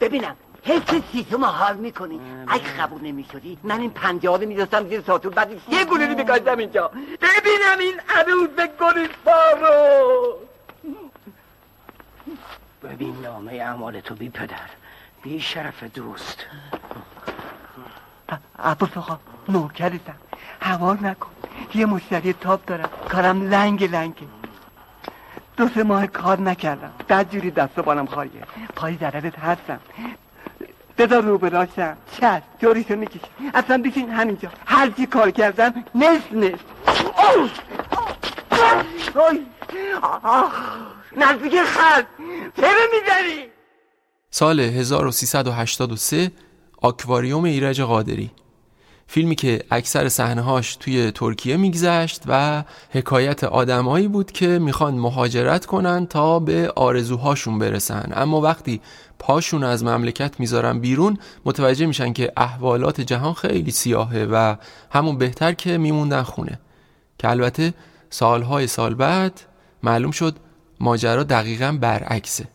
ببینم. 0.00 0.36
حس 0.64 1.02
سیتو 1.12 1.38
ما 1.38 1.46
حال 1.46 1.76
می‌کنی 1.76 2.20
اگه 2.48 2.76
قبول 2.80 3.02
نمی‌شدی 3.02 3.58
من 3.62 3.80
این 3.80 3.90
پنجاده 3.90 4.46
میدستم 4.46 4.88
زیر 4.88 5.02
ساتور. 5.06 5.32
بعد 5.32 5.50
یه 5.68 5.84
گلولی 5.84 6.14
بگاهدم 6.14 6.58
اینجا 6.58 6.88
ببینم 7.22 7.78
این 7.80 8.00
عروض 8.08 8.68
گلیسپار 8.80 9.58
رو. 9.60 10.34
ببین 12.82 13.20
نامه 13.22 13.52
اعمال 13.52 14.00
تو 14.00 14.14
بی 14.14 14.28
پدر. 14.28 14.56
بی 15.22 15.40
شرف 15.40 15.84
دوست. 15.84 16.46
عباس 18.58 18.96
آقا 18.96 19.18
نوکرتم. 19.48 20.14
هوا 20.60 20.94
نکن. 20.94 21.30
یه 21.74 21.86
مشتری 21.86 22.32
تاپ 22.32 22.66
دارم. 22.66 22.90
کارم 23.08 23.50
لنگ 23.50 23.84
لنگه 23.84 24.26
دو 25.56 25.68
سه 25.68 25.82
ماه 25.82 26.06
کار 26.06 26.40
نکردم. 26.40 26.92
جوری 27.30 27.50
دست 27.50 27.78
و 27.78 27.82
بالم 27.82 28.06
خواهیه 28.06 28.42
پای 28.76 28.96
ضررت 28.96 29.38
هستم. 29.38 29.80
بذار 30.98 31.22
رو 31.22 31.38
براشم 31.38 31.96
چشم 32.16 32.42
جوریشو 32.58 32.96
میکش 32.96 33.20
اصلا 33.54 33.78
بیشین 33.78 34.10
همینجا. 34.10 34.48
هر 34.66 34.90
چی 34.90 35.06
کار 35.06 35.30
کردم 35.30 35.84
نصف 35.94 36.32
نصف. 36.32 36.60
نزدیک 41.16 41.62
خلق 41.62 42.06
چرا 42.56 42.86
می‌زنی 42.92 43.46
سال 44.30 44.60
1383 44.60 46.32
آکواریوم 46.82 47.44
ایرج 47.44 47.80
قادری. 47.80 48.30
فیلمی 49.12 49.34
که 49.34 49.64
اکثر 49.70 50.08
صحنه‌هاش 50.08 50.76
توی 50.76 51.10
ترکیه 51.10 51.56
میگذشت 51.56 52.22
و 52.26 52.64
حکایت 52.90 53.44
آدمایی 53.44 54.08
بود 54.08 54.32
که 54.32 54.46
می‌خوان 54.46 54.94
مهاجرت 54.94 55.66
کنن 55.66 56.06
تا 56.06 56.38
به 56.38 56.72
آرزوهاشون 56.76 57.58
برسن. 57.58 58.12
اما 58.14 58.40
وقتی 58.40 58.80
پاشون 59.18 59.64
از 59.64 59.84
مملکت 59.84 60.40
می‌ذارن 60.40 60.78
بیرون 60.78 61.18
متوجه 61.44 61.86
میشن 61.86 62.12
که 62.12 62.32
احوالات 62.36 63.00
جهان 63.00 63.34
خیلی 63.34 63.70
سیاهه 63.70 64.28
و 64.32 64.56
همون 64.90 65.18
بهتر 65.18 65.52
که 65.52 65.78
میموندن 65.78 66.22
خونه. 66.22 66.60
که 67.18 67.30
البته 67.30 67.74
سالهای 68.10 68.66
سال 68.66 68.94
بعد 68.94 69.40
معلوم 69.82 70.10
شد 70.10 70.36
ماجرا 70.80 71.22
دقیقا 71.22 71.78
برعکسه. 71.80 72.48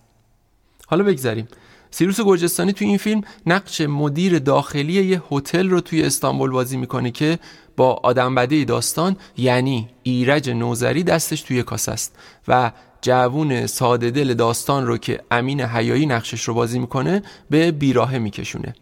حالا 0.87 1.03
بگذریم. 1.03 1.47
سیروس 1.91 2.21
گرجستانی 2.21 2.73
توی 2.73 2.87
این 2.87 2.97
فیلم 2.97 3.21
نقش 3.45 3.81
مدیر 3.81 4.39
داخلی 4.39 5.03
یه 5.03 5.21
هتل 5.31 5.69
رو 5.69 5.81
توی 5.81 6.03
استانبول 6.03 6.51
بازی 6.51 6.77
می‌کنه 6.77 7.11
که 7.11 7.39
با 7.77 7.93
آدم 8.03 8.35
بده 8.35 8.65
داستان 8.65 9.17
یعنی 9.37 9.89
ایرج 10.03 10.49
نوزری 10.49 11.03
دستش 11.03 11.41
توی 11.41 11.63
کاسه 11.63 11.91
است 11.91 12.15
و 12.47 12.71
جوون 13.01 13.67
ساده 13.67 14.11
دل 14.11 14.33
داستان 14.33 14.87
رو 14.87 14.97
که 14.97 15.19
امین 15.31 15.61
حیایی 15.61 16.05
نقشش 16.05 16.43
رو 16.43 16.53
بازی 16.53 16.79
می‌کنه 16.79 17.23
به 17.49 17.71
بیراهه 17.71 18.17
میکشونه. 18.17 18.75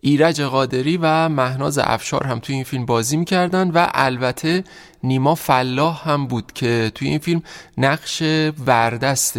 ایرج 0.00 0.40
قادری 0.40 0.96
و 1.02 1.28
مهناز 1.28 1.78
افشار 1.78 2.24
هم 2.26 2.38
توی 2.38 2.54
این 2.54 2.64
فیلم 2.64 2.86
بازی 2.86 3.16
می‌کردن 3.16 3.70
و 3.70 3.86
البته 3.94 4.64
نیما 5.02 5.34
فلاح 5.34 6.08
هم 6.08 6.26
بود 6.26 6.52
که 6.52 6.92
توی 6.94 7.08
این 7.08 7.18
فیلم 7.18 7.42
نقش 7.78 8.22
وردست 8.66 9.38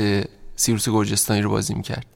سیروس 0.55 0.89
گرجستانی 0.89 1.41
رو 1.41 1.49
بازی 1.49 1.73
می‌کرد. 1.73 2.14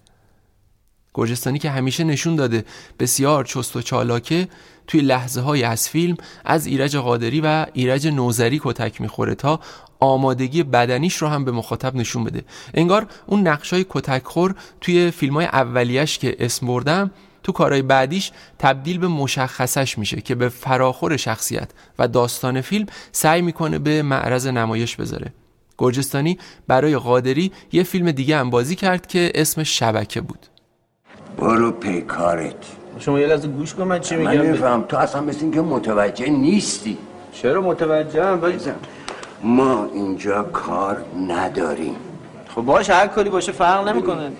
گرجستانی 1.13 1.59
که 1.59 1.69
همیشه 1.69 2.03
نشون 2.03 2.35
داده. 2.35 2.65
بسیار 2.99 3.45
چست 3.45 3.75
و 3.75 3.81
چالاکه 3.81 4.47
توی 4.87 5.01
لحظه 5.01 5.41
های 5.41 5.63
از 5.63 5.89
فیلم 5.89 6.17
از 6.45 6.65
ایرج 6.65 6.97
قادری 6.97 7.41
و 7.41 7.65
ایرج 7.73 8.07
نوزری 8.07 8.61
کتک 8.63 9.01
می‌خوره 9.01 9.35
تا 9.35 9.59
آمادگی 9.99 10.63
بدنیش 10.63 11.15
رو 11.15 11.27
هم 11.27 11.45
به 11.45 11.51
مخاطب 11.51 11.95
نشون 11.95 12.23
بده. 12.23 12.43
انگار 12.73 13.07
اون 13.25 13.47
نقش 13.47 13.73
های 13.73 13.85
کتک 13.89 14.23
خور 14.25 14.55
توی 14.81 15.11
فیلم 15.11 15.33
های 15.33 15.45
اولیش 15.45 16.17
که 16.17 16.35
اسم 16.39 16.67
بردم 16.67 17.11
تو 17.43 17.51
کارهای 17.51 17.81
بعدیش 17.81 18.31
تبدیل 18.59 18.97
به 18.97 19.07
مشخصش 19.07 19.97
میشه 19.97 20.21
که 20.21 20.35
به 20.35 20.49
فراخور 20.49 21.17
شخصیت 21.17 21.69
و 21.99 22.07
داستان 22.07 22.61
فیلم 22.61 22.85
سعی 23.11 23.41
می‌کنه 23.41 23.79
به 23.79 24.01
معرض 24.01 24.47
نمایش 24.47 24.95
بذاره. 24.95 25.33
گرجستانی 25.77 26.37
برای 26.67 26.97
قادری 26.97 27.51
یه 27.71 27.83
فیلم 27.83 28.11
دیگه 28.11 28.37
هم 28.37 28.49
بازی 28.49 28.75
کرد 28.75 29.07
که 29.07 29.31
اسم 29.35 29.63
شبکه 29.63 30.21
بود. 30.21 30.48
برو 31.39 31.71
پیکارت 31.71 32.65
شما 32.99 33.19
یه 33.19 33.27
لحظه 33.27 33.47
گوش 33.47 33.73
کن 33.73 33.83
من 33.83 33.99
چی 33.99 34.15
میگم؟ 34.15 34.31
من 34.31 34.37
نمیفهم. 34.37 34.83
تو 34.83 34.97
اصلا 34.97 35.21
مثل 35.21 35.39
اینکه 35.41 35.61
متوجه 35.61 36.29
نیستی. 36.29 36.97
چرا 37.31 37.61
متوجه 37.61 38.25
هم 38.25 38.41
ما 39.43 39.89
اینجا 39.93 40.43
کار 40.43 40.97
نداریم. 41.27 41.95
خب 42.55 42.61
باش 42.61 42.89
هر 42.89 43.07
کاری 43.07 43.29
باشه 43.29 43.51
فرق 43.51 43.87
نمی‌کنه. 43.87 44.31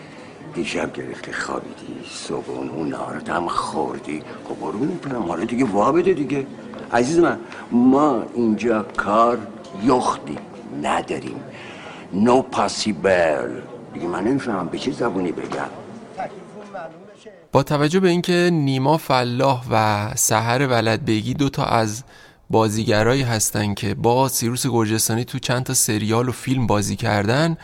دیشب 0.54 0.94
گرفتی 0.94 1.32
خوابیدی 1.32 1.94
صبح 2.10 2.50
اون 2.76 2.90
نهارت 2.90 3.30
هم 3.30 3.48
خوردی. 3.48 4.24
خب 4.50 4.60
برو 4.60 4.80
نمی‌تونم 4.80 5.22
حالا 5.22 5.46
دیگه 5.46 5.66
وا 5.66 5.92
بده 5.92 6.14
دیگه. 6.14 6.46
عزیز 6.94 7.20
من 7.20 7.38
ما 7.72 8.24
اینجا 8.34 8.86
کار 8.98 9.38
یختی 9.84 10.38
نداریم. 10.84 11.42
نو 12.14 12.42
پاسیبل 12.42 13.50
دیگه 13.94 14.08
من 14.08 14.24
نمی‌فهمم 14.24 14.68
به 14.68 14.78
چه 14.78 14.92
زبونی 14.92 15.32
بگم؟ 15.32 15.70
با 17.52 17.64
توجه 17.64 18.00
به 18.00 18.10
اینکه 18.10 18.50
نیما 18.54 18.98
فلاح 18.98 19.66
و 19.72 20.08
سحر 20.16 20.68
ولد 20.68 21.06
بگی 21.06 21.34
دوتا 21.34 21.66
از 21.66 22.04
بازیگرایی 22.50 23.22
هستن 23.22 23.74
که 23.74 23.94
با 23.96 24.28
سیروس 24.28 24.68
گرجستانی 24.68 25.26
تو 25.26 25.40
چند 25.40 25.64
تا 25.64 25.74
سریال 25.74 26.30
و 26.30 26.32
فیلم 26.32 26.68
بازی 26.68 26.96
کردن 26.96 27.58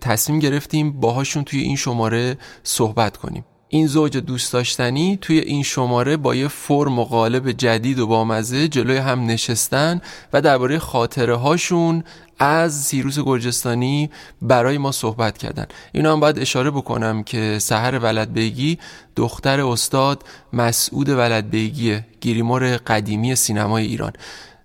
تصمیم 0.00 0.38
گرفتیم 0.38 0.92
باهاشون 1.00 1.44
توی 1.44 1.60
این 1.60 1.76
شماره 1.76 2.38
صحبت 2.62 3.16
کنیم. 3.16 3.44
این 3.68 3.86
زوج 3.86 4.16
دوست 4.16 4.52
داشتنی 4.52 5.18
توی 5.20 5.38
این 5.38 5.62
شماره 5.62 6.16
با 6.16 6.34
یه 6.34 6.48
فرم 6.48 6.98
و 6.98 7.04
قالب 7.04 7.52
جدید 7.52 7.98
و 7.98 8.06
بامزه 8.06 8.68
جلوی 8.68 8.96
هم 8.96 9.26
نشستن 9.26 10.00
و 10.32 10.40
درباره 10.40 10.78
خاطره 10.78 11.36
هاشون 11.36 12.04
از 12.38 12.74
سیروس 12.74 13.18
گرجستانی 13.18 14.10
برای 14.42 14.78
ما 14.78 14.92
صحبت 14.92 15.38
کردن. 15.38 15.66
اینا 15.92 16.12
هم 16.12 16.20
باید 16.20 16.38
اشاره 16.38 16.70
بکنم 16.70 17.22
که 17.22 17.58
سهر 17.58 17.98
ولدبیگی 17.98 18.78
دختر 19.16 19.60
استاد 19.60 20.24
مسعود 20.52 21.08
ولدبیگی 21.08 22.00
گیریمور 22.20 22.76
قدیمی 22.76 23.34
سینمای 23.34 23.86
ایران. 23.86 24.12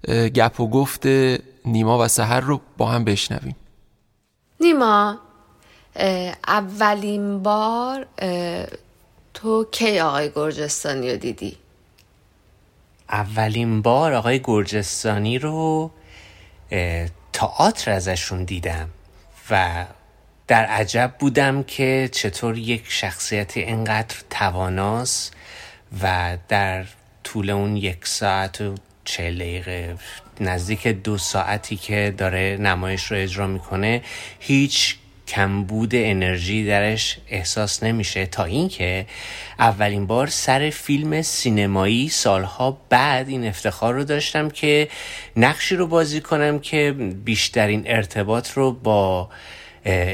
گپ 0.08 0.60
و 0.60 0.70
گفت 0.70 1.06
نیما 1.66 2.00
و 2.04 2.08
سهر 2.08 2.40
رو 2.40 2.62
با 2.78 2.86
هم 2.86 3.04
بشنویم. 3.04 3.56
نیما 4.60 5.18
اولین 6.48 7.44
بار 7.44 8.06
تو 9.34 9.66
کی 9.72 10.00
آقای 10.00 10.32
گرجستانی 10.36 11.12
رو 11.12 11.18
دیدی؟ 11.18 11.58
اولین 13.10 13.82
بار 13.82 14.14
آقای 14.14 14.42
گرجستانی 14.44 15.40
رو 15.40 15.92
تئاتر 17.34 17.92
ازشون 17.92 18.44
دیدم 18.44 18.90
و 19.50 19.86
در 20.48 20.66
عجب 20.66 21.14
بودم 21.20 21.64
که 21.64 22.10
چطور 22.12 22.58
یک 22.58 22.84
شخصیت 22.88 23.58
اینقدر 23.58 24.16
تواناست 24.30 25.34
و 26.02 26.38
در 26.48 26.86
طول 27.24 27.50
اون 27.50 27.78
یک 27.78 28.08
ساعت 28.08 28.62
و 28.62 28.76
چه 29.06 29.32
دقیقه 29.32 29.98
نزدیک 30.40 30.88
دو 30.88 31.18
ساعتی 31.18 31.76
که 31.76 32.14
داره 32.18 32.58
نمایش 32.60 33.04
رو 33.04 33.18
اجرا 33.18 33.48
می‌کنه 33.48 34.02
هیچ 34.40 34.98
کمبود 35.36 35.92
انرژی 35.96 36.66
درش 36.66 37.18
احساس 37.30 37.84
نمیشه. 37.84 38.26
تا 38.26 38.44
اینکه 38.44 39.06
اولین 39.60 40.08
بار 40.08 40.28
سر 40.28 40.70
فیلم 40.70 41.22
سینمایی 41.22 42.10
سالها 42.10 42.78
بعد 42.90 43.30
این 43.30 43.48
افتخار 43.48 43.94
رو 43.94 44.04
داشتم 44.04 44.50
که 44.50 44.88
نقشی 45.38 45.76
رو 45.76 45.88
بازی 45.88 46.22
کنم 46.22 46.60
که 46.60 46.96
بیشترین 47.26 47.84
ارتباط 47.86 48.52
رو 48.52 48.72
با 48.72 49.30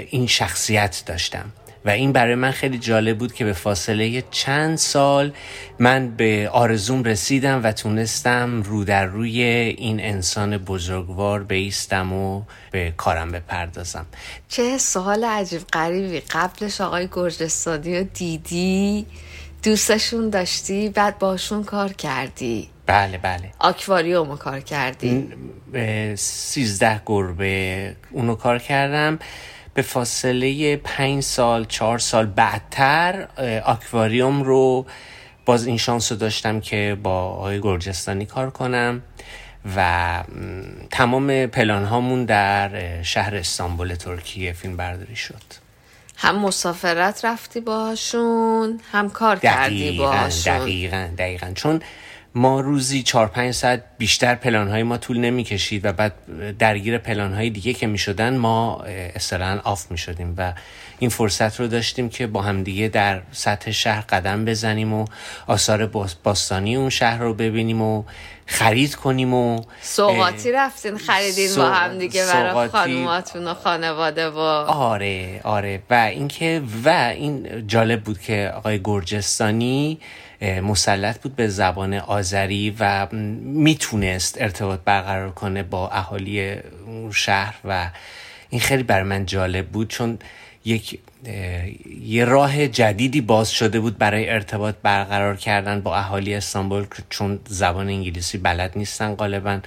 این 0.09 0.27
شخصیت 0.27 1.03
داشتم. 1.05 1.51
و 1.85 1.89
این 1.89 2.11
برای 2.11 2.35
من 2.35 2.51
خیلی 2.51 2.77
جالب 2.77 3.17
بود 3.17 3.33
که 3.33 3.45
به 3.45 3.53
فاصله 3.53 4.23
چند 4.31 4.77
سال 4.77 5.31
من 5.79 6.15
به 6.15 6.49
آرزوم 6.53 7.03
رسیدم 7.03 7.63
و 7.63 7.71
تونستم 7.71 8.61
رو 8.61 8.83
در 8.83 9.05
روی 9.05 9.41
این 9.77 9.99
انسان 9.99 10.57
بزرگوار 10.57 11.43
بیستم 11.43 12.13
و 12.13 12.41
به 12.71 12.93
کارم 12.97 13.31
بپردازم. 13.31 14.05
چه 14.47 14.77
سوال 14.77 15.23
عجیب 15.25 15.61
غریبی. 15.73 16.19
قبلش 16.19 16.81
آقای 16.81 17.07
گرجستانی 17.11 17.97
رو 17.97 18.03
دیدی؟ 18.13 19.05
دوستشون 19.63 20.29
داشتی؟ 20.29 20.89
بعد 20.89 21.19
باشون 21.19 21.63
کار 21.63 21.93
کردی؟ 21.93 22.69
بله 22.85 23.17
بله. 23.17 23.51
آکواریوم 23.59 24.37
کار 24.37 24.59
کردی؟ 24.59 25.29
سیزده 26.15 27.01
گربه 27.05 27.95
اونو 28.11 28.35
کار 28.35 28.59
کردم. 28.59 29.19
به 29.79 29.83
فاصله 29.83 30.75
پنج 30.75 31.23
سال 31.23 31.65
چهار 31.65 31.99
سال 31.99 32.25
بعدتر 32.25 33.27
آکواریوم 33.65 34.43
رو 34.43 34.85
باز 35.45 35.67
این 35.67 35.77
شانس 35.77 36.11
رو 36.11 36.17
داشتم 36.17 36.59
که 36.59 36.97
با 37.03 37.23
آقای 37.23 37.61
گرجستانی 37.61 38.25
کار 38.25 38.49
کنم 38.49 39.01
و 39.75 40.23
تمام 40.91 41.45
پلان 41.45 41.85
هامون 41.85 42.25
در 42.25 43.03
شهر 43.03 43.35
استانبول 43.35 43.95
ترکیه 43.95 44.53
فیلم 44.53 44.77
برداری 44.77 45.15
شد. 45.15 45.43
هم 46.17 46.39
مسافرت 46.39 47.25
رفتی 47.25 47.59
باشون 47.59 48.79
هم 48.91 49.09
کار 49.09 49.39
کردی 49.39 49.97
باشون 49.97 50.57
دقیقا 50.59 51.09
دقیقا. 51.17 51.51
چون 51.55 51.81
ما 52.35 52.61
روزی 52.61 53.03
چهار 53.03 53.27
پنج 53.27 53.53
ساعت 53.53 53.83
بیشتر 53.97 54.35
پلانهای 54.35 54.83
ما 54.83 54.97
طول 54.97 55.17
نمی 55.17 55.43
کشید 55.43 55.85
و 55.85 55.93
بعد 55.93 56.13
درگیر 56.57 56.97
پلانهای 56.97 57.49
دیگه 57.49 57.73
که 57.73 57.87
می 57.87 57.97
شدن 57.97 58.37
ما 58.37 58.83
اصلا 59.15 59.59
آف 59.63 59.91
می 59.91 59.97
شدیم 59.97 60.35
و 60.37 60.53
این 60.99 61.09
فرصت 61.09 61.59
رو 61.59 61.67
داشتیم 61.67 62.09
که 62.09 62.27
با 62.27 62.41
همدیگه 62.41 62.87
در 62.87 63.21
سطح 63.31 63.71
شهر 63.71 64.01
قدم 64.01 64.45
بزنیم 64.45 64.93
و 64.93 65.05
آثار 65.47 65.85
باستانی 66.23 66.75
اون 66.75 66.89
شهر 66.89 67.17
رو 67.17 67.33
ببینیم 67.33 67.81
و 67.81 68.03
خرید 68.45 68.95
کنیم 68.95 69.33
و 69.33 69.61
سوقاتی 69.81 70.51
رفتین 70.51 70.97
خریدین 70.97 71.55
با 71.55 71.69
هم 71.69 71.97
دیگه 71.97 72.25
برای 72.25 72.67
خانوماتون 72.67 73.47
و 73.47 73.53
خانواده 73.53 74.29
و 74.29 74.37
آره 74.37 75.41
آره. 75.43 75.83
و 75.89 75.93
اینکه 75.93 76.61
و 76.85 76.89
این 76.89 77.67
جالب 77.67 78.03
بود 78.03 78.21
که 78.21 78.51
آقای 78.55 78.81
گرجستانی 78.83 79.99
مسلط 80.41 81.21
بود 81.21 81.35
به 81.35 81.47
زبان 81.47 81.93
آذری 81.93 82.75
و 82.79 83.07
می‌تونست 83.43 84.41
ارتباط 84.41 84.79
برقرار 84.85 85.31
کنه 85.31 85.63
با 85.63 85.89
اهالی 85.89 86.55
شهر 87.13 87.55
و 87.65 87.89
این 88.49 88.61
خیلی 88.61 88.83
بر 88.83 89.03
من 89.03 89.25
جالب 89.25 89.67
بود 89.67 89.87
چون 89.87 90.19
یک 90.65 90.99
یه 92.01 92.25
راه 92.25 92.67
جدیدی 92.67 93.21
باز 93.21 93.51
شده 93.51 93.79
بود 93.79 93.97
برای 93.97 94.29
ارتباط 94.29 94.75
برقرار 94.83 95.35
کردن 95.35 95.81
با 95.81 95.97
اهالی 95.97 96.35
استانبول 96.35 96.85
چون 97.09 97.39
زبان 97.47 97.87
انگلیسی 97.87 98.37
بلد 98.37 98.71
نیستن 98.75 99.15
غالبا 99.15 99.59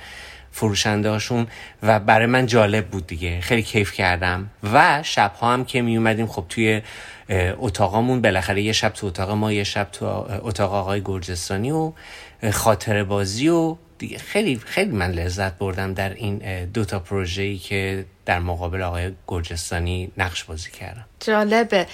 فروشنده 0.52 1.10
هاشون 1.10 1.46
و 1.82 2.00
برای 2.00 2.26
من 2.26 2.46
جالب 2.46 2.86
بود 2.86 3.06
دیگه 3.06 3.40
خیلی 3.40 3.62
کیف 3.62 3.92
کردم 3.92 4.50
و 4.72 5.00
شبها 5.02 5.52
هم 5.52 5.64
که 5.64 5.82
می 5.82 5.96
اومدیم 5.96 6.26
خب 6.26 6.44
توی 6.48 6.82
اتاقامون 7.30 8.22
بالاخره 8.22 8.62
یه 8.62 8.72
شب 8.72 8.88
تو 8.88 9.06
اتاق 9.06 9.30
ما 9.30 9.52
یه 9.52 9.64
شب 9.64 9.88
تو 9.92 10.06
اتاق 10.42 10.72
آقای 10.72 11.02
گرجستانی 11.04 11.70
و 11.70 11.92
خاطر 12.52 13.04
بازی 13.04 13.48
و 13.48 13.76
دیگه 13.98 14.18
خیلی 14.18 14.60
خیلی 14.64 14.90
من 14.90 15.10
لذت 15.10 15.58
بردم 15.58 15.94
در 15.94 16.14
این 16.14 16.64
دو 16.64 16.84
تا 16.84 16.98
پروژه‌ای 16.98 17.58
که 17.58 18.04
در 18.26 18.38
مقابل 18.38 18.82
آقای 18.82 19.12
گرجستانی 19.28 20.12
نقش 20.18 20.44
بازی 20.44 20.70
کردم 20.70 21.04
جالبه. 21.20 21.86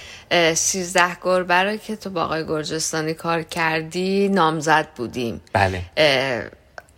سیزده 0.54 1.16
گربه 1.22 1.78
که 1.86 1.96
تو 1.96 2.10
با 2.10 2.24
آقای 2.24 2.44
گرجستانی 2.44 3.14
کار 3.14 3.42
کردی 3.42 4.28
نامزد 4.28 4.88
بودیم. 4.96 5.40
بله. 5.52 5.82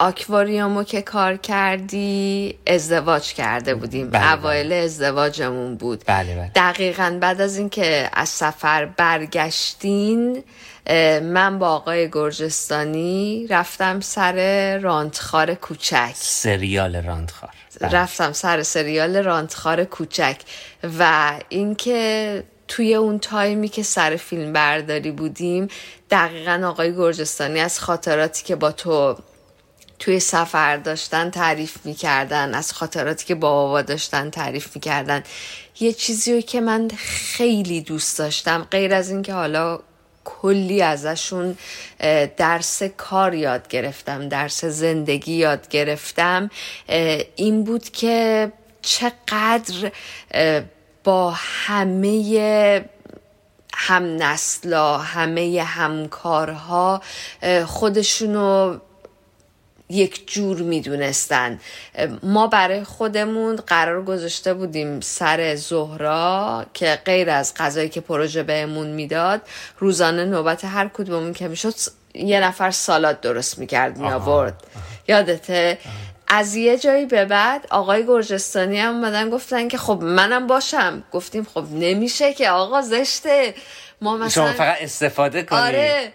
آکواریومو 0.01 0.85
که 0.85 1.03
کار 1.03 1.37
کردی 1.37 2.59
ازدواج 2.67 3.33
کرده 3.33 3.75
بودیم 3.75 4.11
بله 4.11 4.33
اوایل 4.33 4.67
بله. 4.67 4.75
ازدواجمون 4.75 5.77
بود 5.77 6.05
بله 6.07 6.35
بله. 6.35 6.51
دقیقا 6.55 7.19
بعد 7.21 7.41
از 7.41 7.57
اینکه 7.59 8.11
از 8.13 8.29
سفر 8.29 8.85
برگشتین 8.85 10.43
من 11.23 11.59
با 11.59 11.69
آقای 11.69 12.11
گرجستانی 12.11 13.47
رفتم 13.51 14.01
سر 14.01 14.79
رانتخار 14.79 15.55
کوچک 15.55 16.13
سریال 16.15 16.97
رانتخار 16.97 17.51
بله. 17.81 17.91
رفتم 17.91 18.33
سر 18.33 18.63
سریال 18.63 19.17
رانتخار 19.17 19.85
کوچک 19.85 20.37
و 20.99 21.33
اینکه 21.49 22.43
توی 22.69 22.95
اون 22.95 23.19
تایمی 23.19 23.69
که 23.69 23.83
سر 23.83 24.17
فیلم 24.17 24.53
برداری 24.53 25.11
بودیم 25.11 25.69
دقیقا 26.11 26.63
آقای 26.65 26.97
گرجستانی 26.97 27.61
از 27.61 27.81
خاطراتی 27.81 28.45
که 28.45 28.57
با 28.57 28.73
تو 28.73 29.17
توی 30.01 30.21
سفر 30.21 30.77
داشتن 30.77 31.31
تعریف 31.31 31.77
می‌کردن 31.85 32.55
از 32.55 32.73
خاطراتی 32.73 33.27
که 33.27 33.35
با 33.35 33.51
بابا 33.51 33.83
داشتن 33.83 34.31
تعریف 34.31 34.75
می‌کردن. 34.75 35.23
یه 35.81 35.93
چیزی 35.93 36.43
که 36.43 36.61
من 36.61 36.89
خیلی 36.97 37.81
دوست 37.81 38.19
داشتم 38.19 38.67
غیر 38.71 38.95
از 38.95 39.11
اینکه 39.11 39.35
حالا 39.35 39.79
کلی 40.25 40.83
ازشون 40.83 41.59
درس 42.37 42.83
کار 42.83 43.35
یاد 43.35 43.69
گرفتم 43.69 44.29
درس 44.29 44.65
زندگی 44.65 45.33
یاد 45.33 45.69
گرفتم 45.69 46.51
این 47.37 47.65
بود 47.65 47.91
که 47.91 48.53
چقدر 48.83 49.93
با 51.05 51.31
همه 51.37 52.85
هم 53.75 54.23
نسلا 54.23 54.99
همه 54.99 55.63
همکارها 55.63 57.03
خودشونو 57.67 58.79
یک 59.91 60.33
جور 60.33 60.63
می‌دونستن. 60.63 61.61
ما 62.23 62.47
برای 62.47 62.85
خودمون 62.85 63.57
قرار 63.57 64.05
گذاشته 64.05 64.55
بودیم 64.55 65.01
سر 65.01 65.55
زهرا 65.55 66.67
که 66.75 66.99
غیر 67.05 67.31
از 67.31 67.55
غذایی 67.57 67.89
که 67.89 68.01
پروژه 68.01 68.43
بهمون 68.43 68.87
می‌داد 68.87 69.41
روزانه 69.79 70.25
نوبت 70.25 70.65
هر 70.65 70.89
کدوممون 70.89 71.33
که 71.33 71.49
می‌شد 71.49 71.75
یه 72.15 72.41
نفر 72.41 72.71
سالاد 72.71 73.21
درست 73.21 73.59
می‌کرد 73.59 73.99
می 73.99 74.09
آورد. 74.09 74.55
یادته؟ 75.09 75.79
از 76.29 76.55
یه 76.55 76.79
جایی 76.79 77.07
به 77.07 77.25
بعد 77.25 77.67
آقای 77.71 78.07
گرجستانی 78.07 78.79
هم 78.79 78.95
اومدن 78.95 79.31
گفتن 79.31 79.69
که 79.69 79.79
خب 79.79 79.99
منم 80.03 80.47
باشم. 80.47 81.03
گفتیم 81.13 81.47
خب 81.55 81.65
نمیشه 81.73 82.35
که 82.35 82.51
آقا 82.51 82.83
زشته. 82.83 83.55
ما 84.01 84.17
مثلا 84.17 84.29
شما 84.29 84.53
فقط 84.53 84.77
استفاده 84.81 85.43
کنید. 85.43 85.63
آره. 85.63 86.13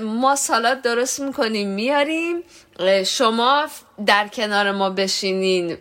ما 0.00 0.36
سالاد 0.36 0.82
درست 0.82 1.20
می‌کنیم 1.20 1.68
میاریم 1.68 2.42
شما 3.06 3.66
در 4.06 4.28
کنار 4.28 4.72
ما 4.72 4.90
بشینین 4.90 5.76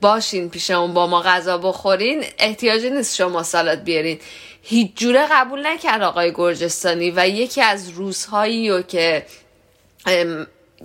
باشین 0.00 0.50
پیشمون 0.50 0.94
با 0.94 1.06
ما 1.06 1.22
غذا 1.22 1.58
بخورین 1.58 2.24
احتیاجی 2.38 2.90
نیست 2.90 3.14
شما 3.16 3.42
سالاد 3.42 3.82
بیارین. 3.82 4.18
هیچ 4.62 4.96
جوره 4.96 5.26
قبول 5.30 5.66
نکرد 5.66 6.02
آقای 6.02 6.32
گرجستانی 6.32 7.10
و 7.10 7.28
یکی 7.28 7.62
از 7.62 7.88
روزهایی 7.88 8.70
رو 8.70 8.82
که 8.82 9.26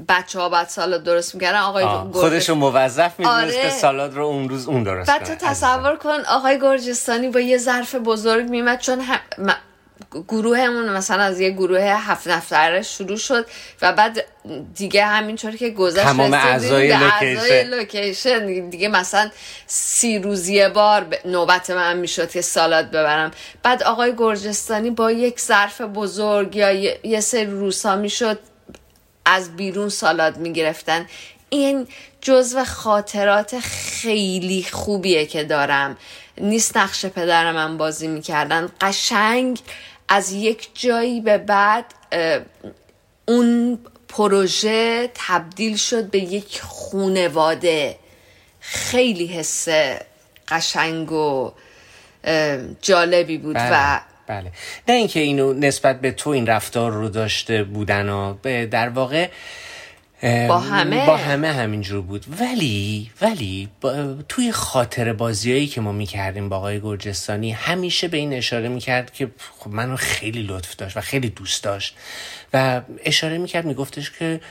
بچه 0.09 0.39
ها 0.39 0.49
باید 0.49 0.67
سالاد 0.67 1.03
درست 1.03 1.35
می‌کردن 1.35 1.59
آقای 1.59 1.85
خودشو 2.11 2.55
موظف 2.55 3.19
می‌دونست 3.19 3.57
آره. 3.57 3.63
که 3.63 3.69
سالاد 3.69 4.13
رو 4.13 4.25
اون 4.25 4.49
روز 4.49 4.67
اون 4.67 4.83
درست 4.83 5.09
بعد 5.09 5.23
تو 5.23 5.35
تصور 5.35 5.95
کن 5.95 6.19
آقای 6.29 6.59
گرجستانی 6.59 7.29
با 7.29 7.39
یه 7.39 7.57
ظرف 7.57 7.95
بزرگ 7.95 8.49
میمد 8.49 8.79
چون 8.79 8.99
هم... 8.99 9.19
گروهمون 10.11 10.89
مثلا 10.89 11.23
از 11.23 11.39
یه 11.39 11.49
گروه 11.49 11.81
هفت 11.81 12.27
نفره 12.27 12.81
شروع 12.81 13.17
شد 13.17 13.45
و 13.81 13.93
بعد 13.93 14.25
دیگه 14.75 15.05
همینطور 15.05 15.55
که 15.55 15.69
گذشت 15.69 16.03
تمام 16.03 16.33
اعضای 16.33 16.97
لوکیشن. 16.97 17.63
لوکیشن 17.63 18.69
دیگه 18.69 18.87
مثلا 18.87 19.29
سی 19.67 20.19
روز 20.19 20.47
یه 20.47 20.69
بار 20.69 21.05
نوبت 21.25 21.69
من 21.69 21.97
می‌شد 21.97 22.29
که 22.29 22.41
سالاد 22.41 22.89
ببرم. 22.89 23.31
بعد 23.63 23.83
آقای 23.83 24.13
گرجستانی 24.17 24.89
با 24.89 25.11
یک 25.11 25.39
ظرف 25.39 25.81
بزرگ 25.81 26.55
یا 26.55 26.71
یه 27.03 27.19
سری 27.19 27.45
روزها 27.45 27.95
می‌شد 27.95 28.39
از 29.25 29.55
بیرون 29.55 29.89
سالاد 29.89 30.37
می‌گرفتن. 30.37 31.05
این 31.49 31.87
جزو 32.21 32.63
خاطرات 32.63 33.59
خیلی 33.59 34.67
خوبیه 34.71 35.25
که 35.25 35.43
دارم. 35.43 35.97
نیست 36.37 36.77
نقش 36.77 37.05
پدر 37.05 37.51
من 37.51 37.77
بازی 37.77 38.07
می‌کردن. 38.07 38.69
قشنگ 38.81 39.59
از 40.07 40.31
یک 40.31 40.69
جایی 40.73 41.21
به 41.21 41.37
بعد 41.37 41.85
اون 43.25 43.79
پروژه 44.07 45.09
تبدیل 45.13 45.75
شد 45.75 46.09
به 46.09 46.19
یک 46.19 46.61
خونواده. 46.61 47.95
خیلی 48.59 49.27
حس 49.27 49.67
قشنگ 50.47 51.11
و 51.11 51.51
جالبی 52.81 53.37
بود 53.37 53.55
بله، 53.55 53.95
و 53.95 53.99
بله. 54.27 54.51
نه 54.87 54.95
اینکه 54.95 55.19
اینو 55.19 55.53
نسبت 55.53 56.01
به 56.01 56.11
تو 56.11 56.29
این 56.29 56.47
رفتار 56.47 56.91
رو 56.91 57.09
داشته 57.09 57.63
بودن 57.63 58.09
و 58.09 58.35
در 58.65 58.89
واقع 58.89 59.29
با 60.23 60.59
همه؟ 60.59 61.05
با 61.05 61.17
همه 61.17 61.47
همینجور 61.53 62.01
بود. 62.01 62.25
ولی 62.39 63.11
ولی 63.21 63.69
توی 64.29 64.51
خاطر 64.51 65.13
بازیایی 65.13 65.67
که 65.67 65.81
ما 65.81 65.91
می‌کردیم 65.91 66.49
با 66.49 66.57
آقای 66.57 66.81
گرجستانی 66.81 67.51
همیشه 67.51 68.07
به 68.07 68.17
این 68.17 68.33
اشاره 68.33 68.69
می‌کرد 68.69 69.13
که 69.13 69.31
خب 69.59 69.71
منو 69.71 69.95
خیلی 69.95 70.41
لطف 70.41 70.75
داشت 70.75 70.97
و 70.97 71.01
خیلی 71.01 71.29
دوست 71.29 71.63
داشت. 71.63 71.95
و 72.53 72.81
اشاره 73.05 73.37
می‌کرد 73.37 73.65
میگفتش 73.65 74.11
که 74.11 74.41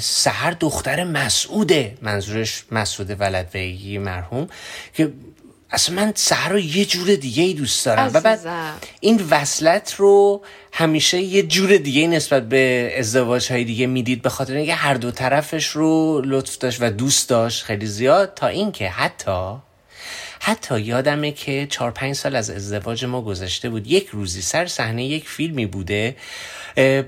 سهر 0.00 0.50
دختر 0.50 1.04
مسعوده 1.04 1.98
منظورش 2.02 2.64
مسعود 2.70 3.20
ولدویگی 3.20 3.98
مرحوم 3.98 4.48
که 4.94 5.12
اصلا 5.76 5.94
من 5.94 6.12
سهر 6.14 6.48
رو 6.48 6.58
یه 6.58 6.84
جور 6.84 7.14
دیگه 7.14 7.42
ای 7.42 7.54
دوست 7.54 7.86
دارم. 7.86 8.10
و 8.14 8.20
بعد 8.20 8.40
این 9.00 9.24
وصلت 9.30 9.94
رو 9.94 10.42
همیشه 10.72 11.20
یه 11.20 11.42
جور 11.42 11.76
دیگه 11.76 12.06
نسبت 12.06 12.48
به 12.48 12.94
ازدواج 12.98 13.52
های 13.52 13.64
دیگه 13.64 13.86
می‌دید 13.86 14.22
به 14.22 14.28
خاطر 14.28 14.54
اینکه 14.54 14.74
هر 14.74 14.94
دو 14.94 15.10
طرفش 15.10 15.66
رو 15.66 16.22
لطف 16.24 16.58
داشت 16.58 16.78
و 16.80 16.90
دوست 16.90 17.28
داشت 17.28 17.64
خیلی 17.64 17.86
زیاد 17.86 18.34
تا 18.34 18.46
اینکه 18.46 18.88
حتی 18.88 19.56
حتی 20.40 20.80
یادمه 20.80 21.32
که 21.32 21.66
چهار 21.70 21.90
پنج 21.90 22.14
سال 22.14 22.36
از 22.36 22.50
ازدواج 22.50 23.04
ما 23.04 23.22
گذشته 23.22 23.70
بود. 23.70 23.86
یک 23.86 24.08
روزی 24.08 24.42
سر 24.42 24.66
صحنه 24.66 25.04
یک 25.04 25.28
فیلمی 25.28 25.66
بوده 25.66 26.16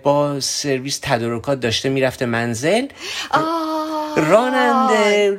با 0.03 0.41
سرویس 0.41 0.99
تدارکات 1.03 1.61
داشته 1.61 1.89
می‌رفته 1.89 2.27
منزل. 2.27 2.87
راننده 4.21 5.39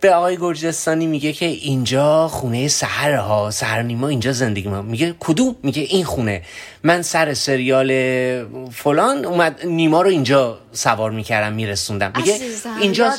به 0.00 0.14
آقای 0.14 0.36
گرجستانی 0.36 1.06
میگه 1.06 1.32
که 1.32 1.46
اینجا 1.46 2.28
خونه 2.28 2.68
سهر 2.68 3.14
ها 3.14 3.50
سهر 3.50 3.82
نیما 3.82 4.08
اینجا 4.08 4.32
زندگی 4.32 4.68
ما. 4.68 4.82
میگه 4.82 5.14
کدوم؟ 5.20 5.56
میگه 5.62 5.82
این 5.82 6.04
خونه. 6.04 6.42
من 6.82 7.02
سر 7.02 7.34
سریال 7.34 7.88
فلان 8.72 9.24
اومد 9.24 9.66
نیما 9.66 10.02
رو 10.02 10.08
اینجا 10.08 10.58
سوار 10.72 11.10
می‌کردم 11.10 11.52
میرسوندم. 11.52 12.12
میگه 12.16 12.40
اینجا 12.80 13.12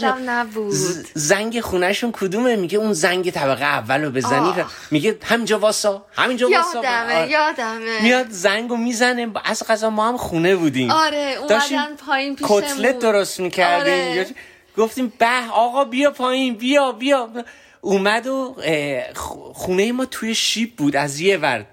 زنگ 1.13 1.61
خونهشون 1.61 2.11
کدومه؟ 2.11 2.55
میگه 2.55 2.77
اون 2.77 2.93
زنگ 2.93 3.31
طبقه 3.31 3.65
اول 3.65 4.03
رو 4.03 4.11
بزنی 4.11 4.53
میگه 4.91 5.17
همینجا 5.23 5.59
واسا 5.59 6.05
همینجا 6.13 6.49
واسا. 6.49 6.81
یادمه 6.83 7.29
یادمه. 7.29 8.03
میاد 8.03 8.29
زنگو 8.29 8.77
می‌زنه. 8.77 9.27
از 9.45 9.63
قضا 9.63 9.89
ما 9.89 10.07
هم 10.07 10.17
خونه 10.17 10.55
بودیم. 10.55 10.91
آره 10.91 11.35
اومدن 11.41 11.95
پایین 12.07 12.35
پیشمون. 12.35 12.61
کتلت 12.61 12.99
درست 12.99 13.39
می‌کردیم. 13.39 13.93
آره. 13.93 14.27
گفتیم 14.77 15.13
به 15.17 15.49
آقا 15.53 15.83
بیا 15.83 16.11
پایین 16.11 16.53
بیا 16.55 16.91
بیا. 16.91 17.29
اومد 17.81 18.27
و 18.27 18.55
خونه 19.53 19.91
ما 19.91 20.05
توی 20.05 20.35
شیب 20.35 20.75
بود. 20.75 20.95
از 20.95 21.19
یه 21.19 21.37
ور 21.37 21.65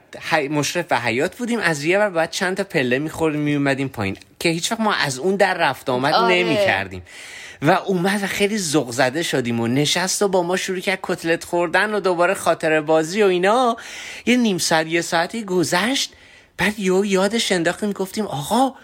مشرف 0.50 0.86
و 0.90 1.00
حیات 1.00 1.36
بودیم. 1.36 1.58
از 1.58 1.84
یه 1.84 1.98
ور 1.98 2.10
باید 2.10 2.30
چند 2.30 2.56
تا 2.56 2.64
پله 2.64 2.98
می‌خوریم 2.98 3.40
میومدیم 3.40 3.88
پایین. 3.88 4.16
که 4.38 4.48
هیچ 4.48 4.72
وقت 4.72 4.80
ما 4.80 4.94
از 4.94 5.18
اون 5.18 5.36
در 5.36 5.54
رفت 5.54 5.90
آمد 5.90 6.14
آره. 6.14 6.34
نمی 6.34 6.54
کردیم 6.54 7.02
و 7.62 7.70
اومد 7.70 8.22
و 8.22 8.26
خیلی 8.26 8.58
زغ 8.58 8.90
زده 8.90 9.22
شدیم 9.22 9.60
و 9.60 9.66
نشست 9.66 10.22
و 10.22 10.28
با 10.28 10.42
ما 10.42 10.56
شروع 10.56 10.80
کرد 10.80 10.98
کتلت 11.02 11.44
خوردن 11.44 11.94
و 11.94 12.00
دوباره 12.00 12.34
خاطر 12.34 12.80
بازی 12.80 13.22
و 13.22 13.26
اینا. 13.26 13.76
یه 14.26 14.36
نیم 14.36 14.58
ساعت 14.58 14.86
یه 14.86 15.00
ساعتی 15.00 15.44
گذشت. 15.44 16.12
بعد 16.56 16.78
یو 16.78 17.04
یادش 17.04 17.52
انداختیم 17.52 17.92
گفتیم 17.92 18.26
آقا 18.26 18.74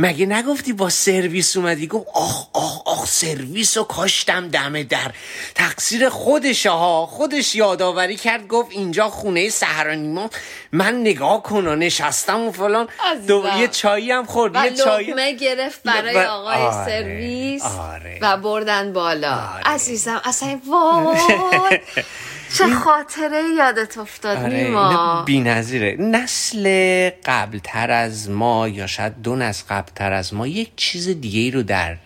مگه 0.00 0.26
نگفتی 0.26 0.72
با 0.72 0.88
سرویس 0.88 1.56
اومدی؟ 1.56 1.86
گفت 1.86 2.06
آخ 2.14 2.46
آخ 2.52 2.82
آخ 2.86 3.06
سرویس 3.06 3.76
و 3.76 3.84
کاشتم 3.84 4.48
دم 4.48 4.82
در. 4.82 5.12
تقصیر 5.54 6.08
خودشه 6.08 6.70
ها. 6.70 7.06
خودش 7.06 7.54
یادآوری 7.54 8.16
کرد 8.16 8.46
گفت 8.46 8.72
اینجا 8.72 9.08
خونه 9.08 9.48
سهرانیما. 9.48 10.30
من 10.72 11.00
نگاه 11.00 11.42
کن 11.42 11.66
و 11.66 11.76
نشستم 11.76 12.40
و 12.40 12.52
فلان. 12.52 12.88
دو 13.26 13.44
یه 13.58 13.68
چایی 13.68 14.10
هم 14.10 14.24
خورد. 14.24 14.56
و 14.56 14.64
یه 14.64 14.74
چایی 14.74 15.36
گرفت 15.36 15.82
برای 15.82 16.24
آقای 16.24 16.56
آره. 16.56 16.86
سرویس 16.86 17.62
آره. 17.62 18.18
و 18.22 18.36
بردن 18.36 18.92
بالا. 18.92 19.34
آره. 19.34 19.62
عزیزم 19.64 20.20
اصلا 20.24 20.60
وای. 20.66 21.80
چه 22.54 22.74
خاطره 22.74 23.42
یادت 23.58 23.98
افتاد 23.98 24.36
آره 24.36 24.64
نیما 24.64 25.22
بی 25.22 25.40
نظیره. 25.40 25.96
نسل 25.98 27.10
قبلتر 27.24 27.90
از 27.90 28.30
ما 28.30 28.68
یا 28.68 28.86
شاید 28.86 29.22
دو 29.22 29.36
نسل 29.36 29.64
قبلتر 29.70 30.12
از 30.12 30.34
ما 30.34 30.46
یک 30.46 30.70
چیز 30.76 31.08
دیگه 31.08 31.56
رو 31.56 31.62
در 31.62 31.96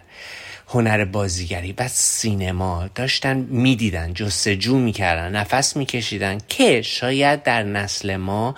هنر 0.68 1.04
بازیگری 1.04 1.74
و 1.78 1.88
سینما 1.88 2.90
داشتن 2.94 3.36
می‌دیدن 3.36 4.14
جستجو 4.14 4.78
می‌کردن 4.78 5.36
نفس 5.36 5.76
میکشیدن 5.76 6.38
که 6.48 6.82
شاید 6.82 7.42
در 7.42 7.62
نسل 7.62 8.16
ما 8.16 8.54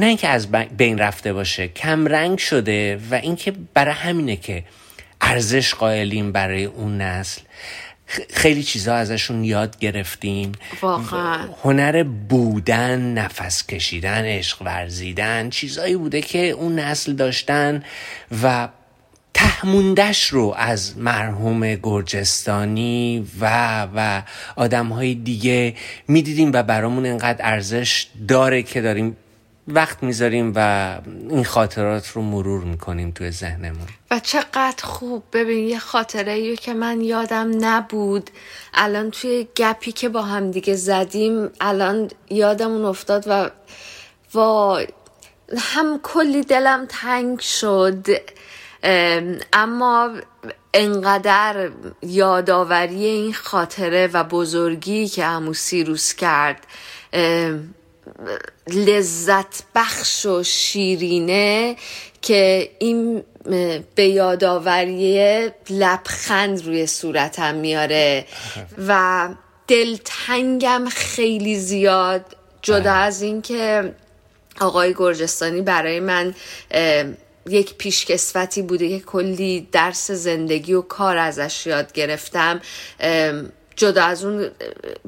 نه 0.00 0.06
اینکه 0.06 0.28
از 0.28 0.52
بین 0.52 0.98
رفته 0.98 1.32
باشه 1.32 1.68
کم 1.68 2.06
رنگ 2.06 2.38
شده 2.38 3.00
و 3.10 3.14
اینکه 3.14 3.52
برای 3.74 3.94
همینه 3.94 4.36
که 4.36 4.64
ارزش 5.20 5.74
قائلیم 5.74 6.32
برای 6.32 6.64
اون 6.64 7.00
نسل 7.00 7.40
خیلی 8.30 8.62
چیزا 8.62 8.94
ازشون 8.94 9.44
یاد 9.44 9.78
گرفتیم. 9.78 10.52
واقعا. 10.82 11.48
هنر 11.62 12.02
بودن 12.02 13.00
نفس 13.00 13.66
کشیدن 13.66 14.24
عشق 14.24 14.62
ورزیدن 14.62 15.50
چیزایی 15.50 15.96
بوده 15.96 16.20
که 16.20 16.38
اون 16.50 16.78
نسل 16.78 17.12
داشتن 17.12 17.82
و 18.42 18.68
تهموندش 19.34 20.26
رو 20.26 20.54
از 20.56 20.98
مرحوم 20.98 21.74
گرجستانی 21.74 23.26
و 23.40 23.82
و 23.94 24.22
آدم 24.56 24.86
های 24.86 25.14
دیگه 25.14 25.74
می‌دیدیم 26.08 26.50
و 26.54 26.62
برامون 26.62 27.06
انقدر 27.06 27.46
ارزش 27.46 28.06
داره 28.28 28.62
که 28.62 28.80
داریم 28.80 29.16
وقت 29.68 30.02
می‌ذاریم 30.02 30.52
و 30.56 30.98
این 31.30 31.44
خاطرات 31.44 32.08
رو 32.08 32.22
مرور 32.22 32.64
می‌کنیم 32.64 33.10
توی 33.10 33.30
ذهنمون. 33.30 33.86
و 34.10 34.20
چقدر 34.20 34.84
خوب. 34.84 35.22
ببین 35.32 35.68
یه 35.68 35.78
خاطره 35.78 36.32
ایو 36.32 36.56
که 36.56 36.74
من 36.74 37.00
یادم 37.00 37.50
نبود. 37.60 38.30
الان 38.74 39.10
توی 39.10 39.48
گپی 39.56 39.92
که 39.92 40.08
با 40.08 40.22
هم 40.22 40.50
دیگه 40.50 40.74
زدیم 40.74 41.50
الان 41.60 42.10
یادمون 42.30 42.84
افتاد 42.84 43.24
و 43.26 43.50
وای 44.34 44.86
هم 45.58 46.00
کلی 46.02 46.42
دلم 46.42 46.86
تنگ 46.88 47.40
شد. 47.40 48.06
اما 49.52 50.10
انقدر 50.74 51.70
یادآوری 52.02 53.04
این 53.04 53.32
خاطره 53.32 54.06
و 54.12 54.24
بزرگی 54.24 55.08
که 55.08 55.24
امو 55.24 55.54
سیروس 55.54 56.14
کرد 56.14 56.66
لذت 58.68 59.62
بخش 59.74 60.26
و 60.26 60.42
شیرینه 60.42 61.76
که 62.22 62.70
این 62.78 63.24
به 63.94 64.04
یادآوری 64.04 65.50
لبخند 65.70 66.66
روی 66.66 66.86
صورتم 66.86 67.54
میاره. 67.54 68.24
و 68.88 69.28
دلتنگم 69.68 70.84
خیلی 70.90 71.58
زیاد 71.58 72.24
جدا 72.62 72.92
از 72.92 73.22
اینکه 73.22 73.94
آقای 74.60 74.94
گرجستانی 74.94 75.60
برای 75.60 76.00
من 76.00 76.34
یک 77.48 77.74
پیشکسوتی 77.74 78.62
بوده 78.62 78.88
که 78.88 79.04
کلی 79.04 79.68
درس 79.72 80.10
زندگی 80.10 80.72
و 80.72 80.82
کار 80.82 81.16
ازش 81.16 81.66
یاد 81.66 81.92
گرفتم. 81.92 82.60
جدا 83.76 84.04
از 84.04 84.24
اون 84.24 84.50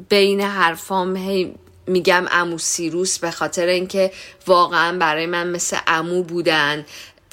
بین 0.09 0.40
حرفام 0.40 1.16
هی 1.16 1.55
میگم 1.87 2.26
امو 2.30 2.59
سیروس 2.59 3.18
به 3.18 3.30
خاطر 3.30 3.66
اینکه 3.66 4.12
واقعا 4.47 4.99
برای 4.99 5.26
من 5.26 5.47
مثل 5.51 5.76
امو 5.87 6.22
بودن. 6.22 6.87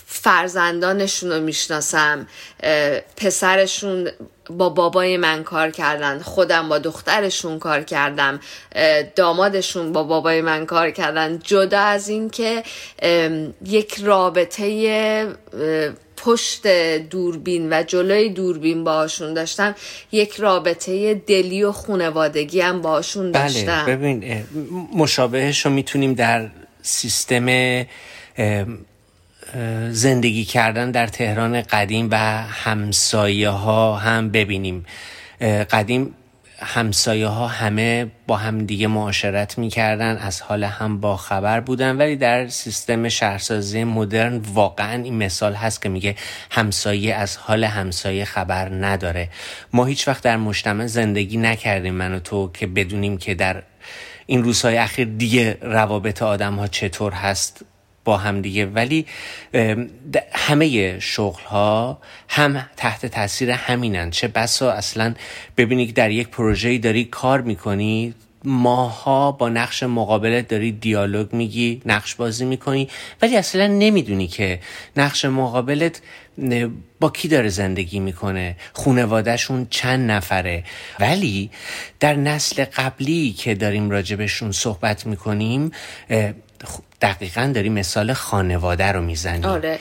فرزندانشون 0.05 1.31
رو 1.31 1.41
می‌شناسم 1.41 2.27
پسرشون 3.17 4.11
با 4.49 4.69
بابای 4.69 5.17
من 5.17 5.43
کار 5.43 5.71
کردن 5.71 6.19
خودم 6.19 6.69
با 6.69 6.79
دخترشون 6.79 7.59
کار 7.59 7.81
کردم 7.81 8.39
دامادشون 9.15 9.91
با 9.91 10.03
بابای 10.03 10.41
من 10.41 10.65
کار 10.65 10.91
کردن. 10.91 11.39
جدا 11.39 11.79
از 11.79 12.09
اینکه 12.09 12.63
یک 13.65 13.99
رابطه 14.03 15.27
پشت 16.23 16.67
دوربین 17.09 17.73
و 17.73 17.83
جلوی 17.83 18.29
دوربین 18.29 18.83
باشون 18.83 19.33
داشتم 19.33 19.75
یک 20.11 20.33
رابطه 20.33 21.13
دلی 21.13 21.63
و 21.63 21.71
خونوادگی 21.71 22.61
هم 22.61 22.81
باشون 22.81 23.31
بله، 23.31 23.43
داشتم. 23.43 23.85
بله 23.85 23.95
ببین 23.95 24.43
مشابهش 24.95 25.65
رو 25.65 25.71
می‌تونیم 25.71 26.13
در 26.13 26.49
سیستم 26.81 27.47
زندگی 29.89 30.45
کردن 30.45 30.91
در 30.91 31.07
تهران 31.07 31.61
قدیم 31.61 32.07
و 32.11 32.17
همسایه 32.43 33.49
ها 33.49 33.95
هم 33.95 34.29
ببینیم. 34.29 34.85
قدیم 35.71 36.15
همسایه 36.63 37.27
ها 37.27 37.47
همه 37.47 38.11
با 38.27 38.37
هم 38.37 38.65
دیگه 38.65 38.87
معاشرت 38.87 39.57
می‌کردن 39.57 40.17
از 40.17 40.41
حال 40.41 40.63
هم 40.63 40.99
با 40.99 41.17
خبر 41.17 41.59
بودن. 41.59 41.97
ولی 41.97 42.15
در 42.15 42.47
سیستم 42.47 43.09
شهرسازی 43.09 43.83
مدرن 43.83 44.37
واقعا 44.37 45.03
این 45.03 45.17
مثال 45.17 45.53
هست 45.53 45.81
که 45.81 45.89
میگه 45.89 46.15
همسایه 46.51 47.15
از 47.15 47.37
حال 47.37 47.63
همسایه 47.63 48.25
خبر 48.25 48.69
نداره. 48.69 49.29
ما 49.73 49.85
هیچ 49.85 50.07
وقت 50.07 50.23
در 50.23 50.37
مجتمع 50.37 50.87
زندگی 50.87 51.37
نکردیم 51.37 51.93
من 51.93 52.13
و 52.13 52.19
تو 52.19 52.51
که 52.53 52.67
بدونیم 52.67 53.17
که 53.17 53.35
در 53.35 53.63
این 54.25 54.43
روزهای 54.43 54.77
اخیر 54.77 55.07
دیگه 55.07 55.57
روابط 55.61 56.21
آدم 56.21 56.55
ها 56.55 56.67
چطور 56.67 57.13
هست. 57.13 57.65
با 58.05 58.17
هم 58.17 58.41
دیگه. 58.41 58.65
ولی 58.65 59.05
همه 60.31 60.99
شغل 60.99 61.43
ها 61.43 61.99
هم 62.29 62.65
تحت 62.77 63.05
تاثیر 63.05 63.51
همینن. 63.51 64.09
چه 64.09 64.27
بسا 64.27 64.71
اصلا 64.71 65.13
ببینی 65.57 65.87
که 65.87 65.93
در 65.93 66.11
یک 66.11 66.27
پروژه‌ای 66.27 66.77
داری 66.77 67.05
کار 67.05 67.41
می‌کنی 67.41 68.13
ماها 68.45 69.31
با 69.31 69.49
نقش 69.49 69.83
مقابلت 69.83 70.47
داری 70.47 70.71
دیالوگ 70.71 71.33
میگی 71.33 71.81
نقش 71.85 72.15
بازی 72.15 72.45
می‌کنی 72.45 72.89
ولی 73.21 73.37
اصلا 73.37 73.67
نمی‌دونی 73.67 74.27
که 74.27 74.59
نقش 74.97 75.25
مقابلت 75.25 76.01
با 76.99 77.09
کی 77.09 77.27
داره 77.27 77.49
زندگی 77.49 77.99
می‌کنه. 77.99 78.55
خونوادهشون 78.73 79.67
چند 79.69 80.11
نفره. 80.11 80.63
ولی 80.99 81.49
در 81.99 82.13
نسل 82.13 82.65
قبلی 82.65 83.33
که 83.33 83.55
داریم 83.55 83.89
راجبشون 83.89 84.51
صحبت 84.51 85.05
می‌کنیم 85.05 85.71
دقیقا 87.03 87.51
داری 87.55 87.69
مثال 87.69 88.13
خانواده 88.13 88.91
رو 88.91 89.01
می‌زنی. 89.01 89.45
آره. 89.45 89.79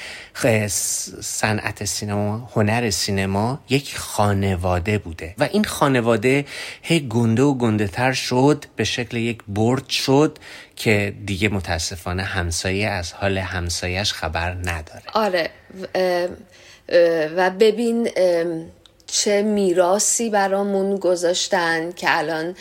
صنعت 1.21 1.85
سینما 1.85 2.51
هنر 2.55 2.91
سینما 2.91 3.61
یک 3.69 3.97
خانواده 3.99 4.99
بوده 4.99 5.35
و 5.39 5.49
این 5.53 5.65
خانواده 5.65 6.45
هی 6.83 7.01
گنده 7.01 7.43
و 7.43 7.55
گنده 7.55 7.89
تر 7.89 8.13
شد 8.13 8.65
به 8.77 8.85
شکل 8.85 9.17
یک 9.17 9.39
برد 9.49 9.89
شد 9.89 10.39
که 10.77 11.15
دیگه 11.27 11.49
متاسفانه 11.49 12.23
همسایه 12.23 12.89
از 12.89 13.13
حال 13.13 13.39
همسایش 13.39 14.13
خبر 14.13 14.57
نداره. 14.65 15.03
آره. 15.13 15.51
و 17.37 17.51
ببین 17.51 18.11
چه 19.07 19.43
میراسی 19.43 20.31
برامون 20.31 20.97
گذاشتن 20.97 21.93
که 21.93 22.07
الان 22.19 22.55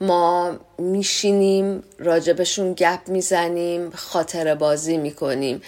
ما 0.00 0.56
میشینیم 0.78 1.82
راجبشون 1.98 2.72
گپ 2.72 3.00
می‌زنیم 3.06 3.90
خاطر 3.90 4.54
بازی 4.54 4.96
می‌کنیم. 4.96 5.62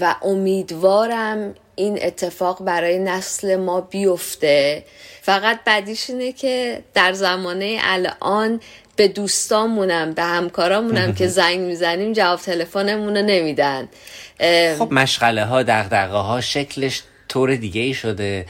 و 0.00 0.14
امیدوارم 0.22 1.54
این 1.76 1.98
اتفاق 2.02 2.64
برای 2.64 2.98
نسل 2.98 3.56
ما 3.56 3.80
بیفته. 3.80 4.84
فقط 5.22 5.60
بدیش 5.66 6.10
اینه 6.10 6.32
که 6.32 6.82
در 6.94 7.12
زمانه 7.12 7.78
الان 7.82 8.60
به 8.96 9.08
دوستامونم 9.08 10.12
به 10.12 10.22
همکارامونم 10.22 11.14
که 11.14 11.26
زنگ 11.38 11.60
می‌زنیم 11.60 12.12
جواب 12.12 12.40
تلفنمون 12.40 13.16
رو 13.16 13.22
نمیدن 13.22 13.88
خب 14.78 14.92
مشغله 14.92 15.44
ها 15.44 15.62
دغدغه 15.62 16.16
ها 16.16 16.40
شکلش 16.40 17.02
طور 17.28 17.56
دیگه 17.56 17.80
ای 17.80 17.94
شده. 17.94 18.46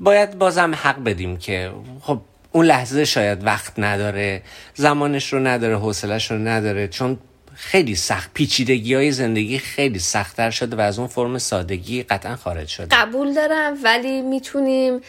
باید 0.00 0.38
بازم 0.38 0.74
حق 0.74 1.04
بدیم 1.04 1.36
که 1.36 1.70
خب 2.02 2.20
اون 2.56 2.66
لحظه 2.66 3.04
شاید 3.04 3.44
وقت 3.44 3.72
نداره 3.78 4.42
زمانش 4.74 5.32
رو 5.32 5.38
نداره 5.38 5.78
حوصلش 5.78 6.30
رو 6.30 6.38
نداره 6.38 6.88
چون 6.88 7.18
خیلی 7.54 7.96
سخت 7.96 8.30
پیچیدگی 8.34 8.94
های 8.94 9.12
زندگی 9.12 9.58
خیلی 9.58 9.98
سختتر 9.98 10.50
شده 10.50 10.76
و 10.76 10.80
از 10.80 10.98
اون 10.98 11.08
فرم 11.08 11.38
سادگی 11.38 12.02
قطعا 12.02 12.36
خارج 12.36 12.68
شده. 12.68 12.96
قبول 12.96 13.34
دارم 13.34 13.76
ولی 13.84 14.22
می‌تونیم 14.22 15.00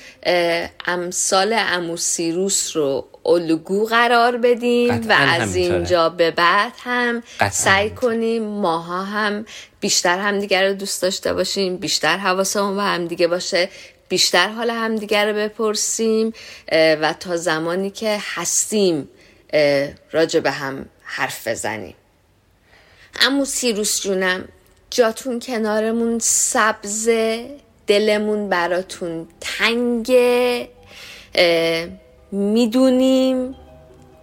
امثال 0.87 1.55
امو 1.57 1.97
سیروس 1.97 2.75
رو 2.75 3.07
الگو 3.25 3.85
قرار 3.85 4.37
بدیم 4.37 5.07
و 5.09 5.11
از 5.11 5.55
اینجا 5.55 6.09
به 6.09 6.31
بعد 6.31 6.73
هم 6.83 7.23
سعی 7.51 7.89
کنیم 7.89 8.43
ماها 8.43 9.03
هم 9.03 9.45
بیشتر 9.79 10.19
همدیگر 10.19 10.67
رو 10.67 10.73
دوست 10.73 11.01
داشته 11.01 11.33
باشیم 11.33 11.77
بیشتر 11.77 12.17
حواسمون 12.17 12.75
به 12.75 12.83
همدیگه 12.83 13.27
باشه. 13.27 13.69
بیشتر 14.09 14.47
حال 14.47 14.69
همدیگر 14.69 15.31
رو 15.31 15.35
بپرسیم 15.37 16.33
و 16.71 17.15
تا 17.19 17.37
زمانی 17.37 17.89
که 17.89 18.17
هستیم 18.21 19.09
راجع 20.11 20.39
به 20.39 20.51
هم 20.51 20.85
حرف 21.03 21.47
بزنیم. 21.47 21.95
امو 23.21 23.45
سیروس 23.45 24.01
جونم 24.01 24.47
جاتون 24.89 25.39
کنارمون 25.39 26.19
سبزه 26.19 27.49
دلمون 27.87 28.49
براتون 28.49 29.27
تنگه. 29.41 30.69
می‌دونیم 32.31 33.55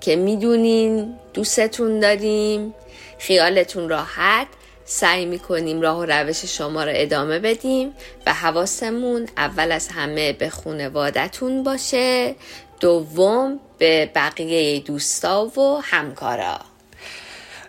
که 0.00 0.16
می‌دونین 0.16 1.16
دوستتون 1.34 2.00
داریم 2.00 2.74
خیالتون 3.18 3.88
راحت. 3.88 4.46
سعی 4.84 5.26
می‌کنیم 5.26 5.80
راه 5.80 5.98
و 5.98 6.04
روش 6.04 6.44
شما 6.44 6.84
رو 6.84 6.92
ادامه 6.94 7.38
بدیم 7.38 7.92
و 8.26 8.34
حواسمون 8.34 9.28
اول 9.36 9.72
از 9.72 9.88
همه 9.88 10.32
به 10.32 10.50
خونوادتون 10.50 11.62
باشه 11.62 12.34
دوم 12.80 13.60
به 13.78 14.10
بقیه 14.14 14.80
دوستا 14.80 15.46
و 15.46 15.80
همکارا. 15.82 16.60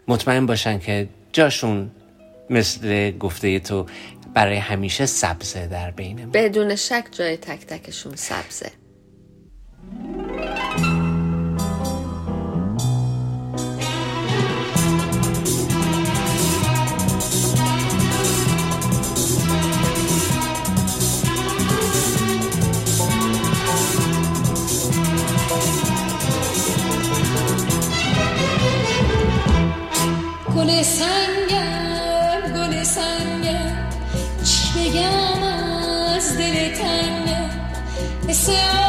مطمئن 0.08 0.46
باشن 0.46 0.80
که 0.80 1.08
جاشون 1.34 1.92
مثل 2.50 3.12
گفته 3.12 3.60
تو 3.60 3.86
برای 4.34 4.58
همیشه 4.58 5.06
سبزه 5.06 5.68
در 5.68 5.92
بین 5.92 6.32
بدون 6.32 6.76
شک 6.76 7.06
جای 7.12 7.38
تک 7.38 7.66
تکشون 7.66 8.16
سبزه. 8.16 8.72
مثل 38.36 38.85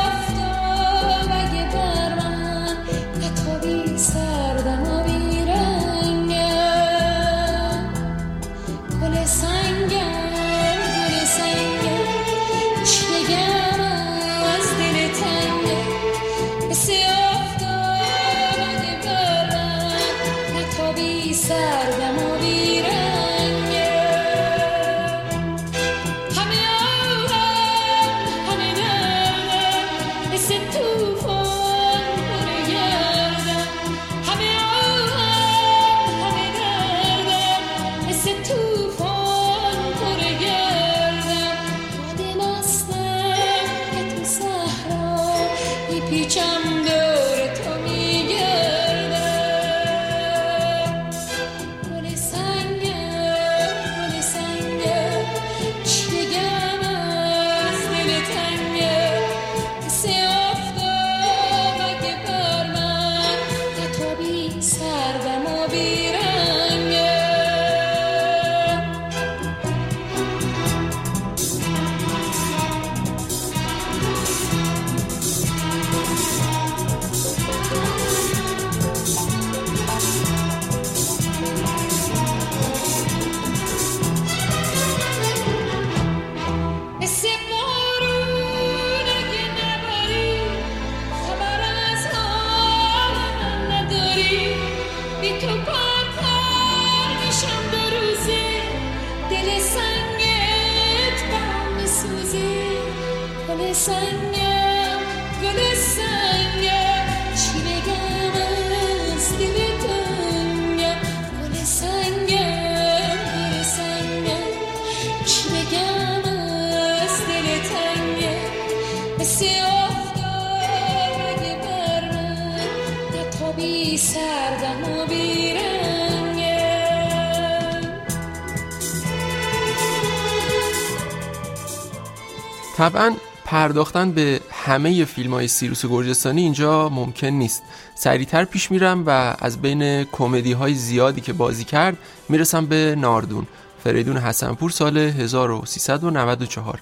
طبعا 132.76 133.14
پرداختن 133.44 134.12
به 134.12 134.40
همه 134.50 135.04
فیلم 135.04 135.34
های 135.34 135.48
سیروس 135.48 135.86
گرجستانی 135.86 136.42
اینجا 136.42 136.88
ممکن 136.88 137.26
نیست. 137.26 137.62
سریعتر 137.94 138.44
پیش 138.44 138.70
میرم 138.70 139.06
و 139.06 139.36
از 139.38 139.62
بین 139.62 140.04
کمدی 140.04 140.52
های 140.52 140.74
زیادی 140.74 141.20
که 141.20 141.32
بازی 141.32 141.64
کرد 141.64 141.96
می‌رسم 142.28 142.66
به 142.66 142.94
ناردون. 142.98 143.46
فریدون 143.84 144.16
حسنپور 144.16 144.70
سال 144.70 144.98
1394 144.98 146.80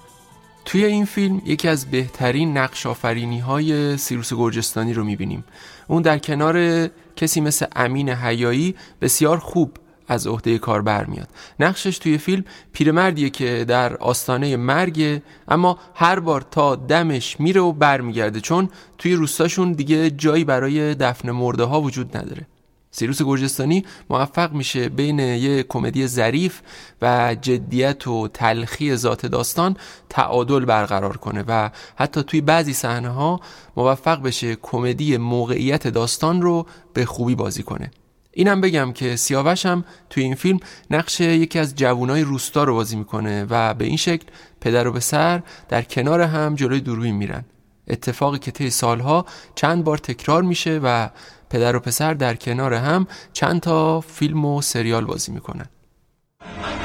توی 0.65 0.85
این 0.85 1.05
فیلم 1.05 1.43
یکی 1.45 1.69
از 1.69 1.91
بهترین 1.91 2.59
نقش 2.59 2.87
آفرینی 2.87 3.39
های 3.39 3.97
سیروس 3.97 4.33
گرجستانی 4.33 4.95
رو 4.95 5.05
می‌بینیم. 5.05 5.45
اون 5.89 6.03
در 6.03 6.19
کنار 6.19 6.89
کسی 7.17 7.41
مثل 7.41 7.67
امین 7.77 8.09
حیایی 8.09 8.75
بسیار 9.01 9.39
خوب 9.39 9.73
از 10.09 10.27
عهده 10.27 10.59
کار 10.59 10.83
برمیاد. 10.83 11.29
نقشش 11.61 11.99
توی 11.99 12.19
فیلم 12.19 12.45
پیرمردیه 12.73 13.31
که 13.31 13.65
در 13.69 13.97
آستانه 13.97 14.57
مرگه 14.57 15.23
اما 15.49 15.79
هر 15.95 16.21
بار 16.21 16.41
تا 16.51 16.77
دمش 16.77 17.41
میره 17.41 17.61
و 17.61 17.73
برمیگرده 17.73 18.41
چون 18.41 18.69
توی 18.99 19.15
روستاشون 19.15 19.73
دیگه 19.73 20.11
جایی 20.11 20.45
برای 20.45 20.95
دفن 20.95 21.31
مرده 21.31 21.65
ها 21.65 21.81
وجود 21.81 22.17
نداره. 22.17 22.47
سیروس 22.95 23.23
گرجستانی 23.23 23.85
موفق 24.11 24.53
میشه 24.53 24.89
بین 24.89 25.19
یه 25.19 25.63
کمدی 25.63 26.07
ظریف 26.07 26.61
و 27.03 27.37
جدیت 27.41 28.07
و 28.07 28.29
تلخی 28.29 28.97
ذات 28.97 29.27
داستان 29.27 29.77
تعادل 30.09 30.65
برقرار 30.65 31.17
کنه 31.17 31.45
و 31.49 31.71
حتی 31.97 32.23
توی 32.23 32.41
بعضی 32.41 32.73
صحنه 32.73 33.09
ها 33.09 33.41
موفق 33.77 34.23
بشه 34.23 34.57
کمدی 34.63 35.17
موقعیت 35.17 35.89
داستان 35.89 36.43
رو 36.43 36.67
به 36.93 37.07
خوبی 37.07 37.35
بازی 37.35 37.63
کنه. 37.63 37.91
اینم 38.35 38.61
بگم 38.61 38.93
که 38.93 39.17
سیاوش 39.17 39.67
هم 39.67 39.85
توی 40.11 40.23
این 40.23 40.35
فیلم 40.35 40.59
نقش 40.91 41.21
یکی 41.21 41.59
از 41.59 41.75
جوانای 41.75 42.23
روستا 42.23 42.65
رو 42.65 42.75
بازی 42.75 42.97
می‌کنه 42.97 43.47
و 43.51 43.75
به 43.75 43.85
این 43.85 43.97
شکل 43.97 44.27
پدر 44.61 44.89
و 44.89 44.93
پسر 44.93 45.43
در 45.69 45.83
کنار 45.83 46.21
هم 46.21 46.55
جلوی 46.55 46.81
دوربین 46.81 47.15
میرن. 47.15 47.45
اتفاقی 47.89 48.39
که 48.39 48.51
طی 48.51 48.71
سالها 48.71 49.27
چند 49.55 49.85
بار 49.85 49.99
تکرار 49.99 50.43
میشه 50.43 50.81
و 50.83 51.09
پدر 51.51 51.77
و 51.77 51.81
پسر 51.81 52.15
در 52.15 52.35
کنار 52.35 52.75
هم 52.75 53.07
چند 53.33 53.61
تا 53.61 54.01
فیلم 54.01 54.45
و 54.45 54.63
سریال 54.63 55.05
بازی 55.05 55.33
می‌کنن. 55.33 55.67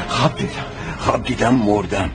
خواب 0.07 0.35
دیدم. 0.35 0.65
خواب 0.97 1.23
دیدم 1.23 1.55
مردم. 1.55 2.09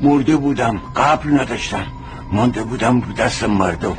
مرده 0.00 0.36
بودم. 0.36 0.78
قبل 0.96 1.40
نداشتم. 1.40 1.86
مانده 2.32 2.62
بودم 2.62 3.00
رو 3.00 3.12
دست 3.12 3.44
مردم. 3.44 3.96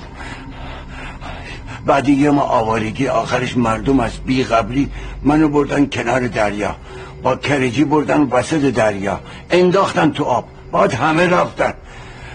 بعد 1.85 2.09
یه 2.09 2.31
ما 2.31 2.41
آوارگی 2.41 3.07
آخرش 3.07 3.57
مردم 3.57 3.99
از 3.99 4.11
بی 4.25 4.43
قبلی 4.43 4.89
منو 5.23 5.47
بردن 5.47 5.85
کنار 5.85 6.27
دریا. 6.27 6.75
با 7.23 7.35
کرجی 7.35 7.83
بردن 7.83 8.21
وسط 8.21 8.61
دریا. 8.61 9.19
انداختن 9.51 10.11
تو 10.11 10.23
آب. 10.23 10.45
بعد 10.71 10.93
همه 10.93 11.27
رفتن. 11.27 11.73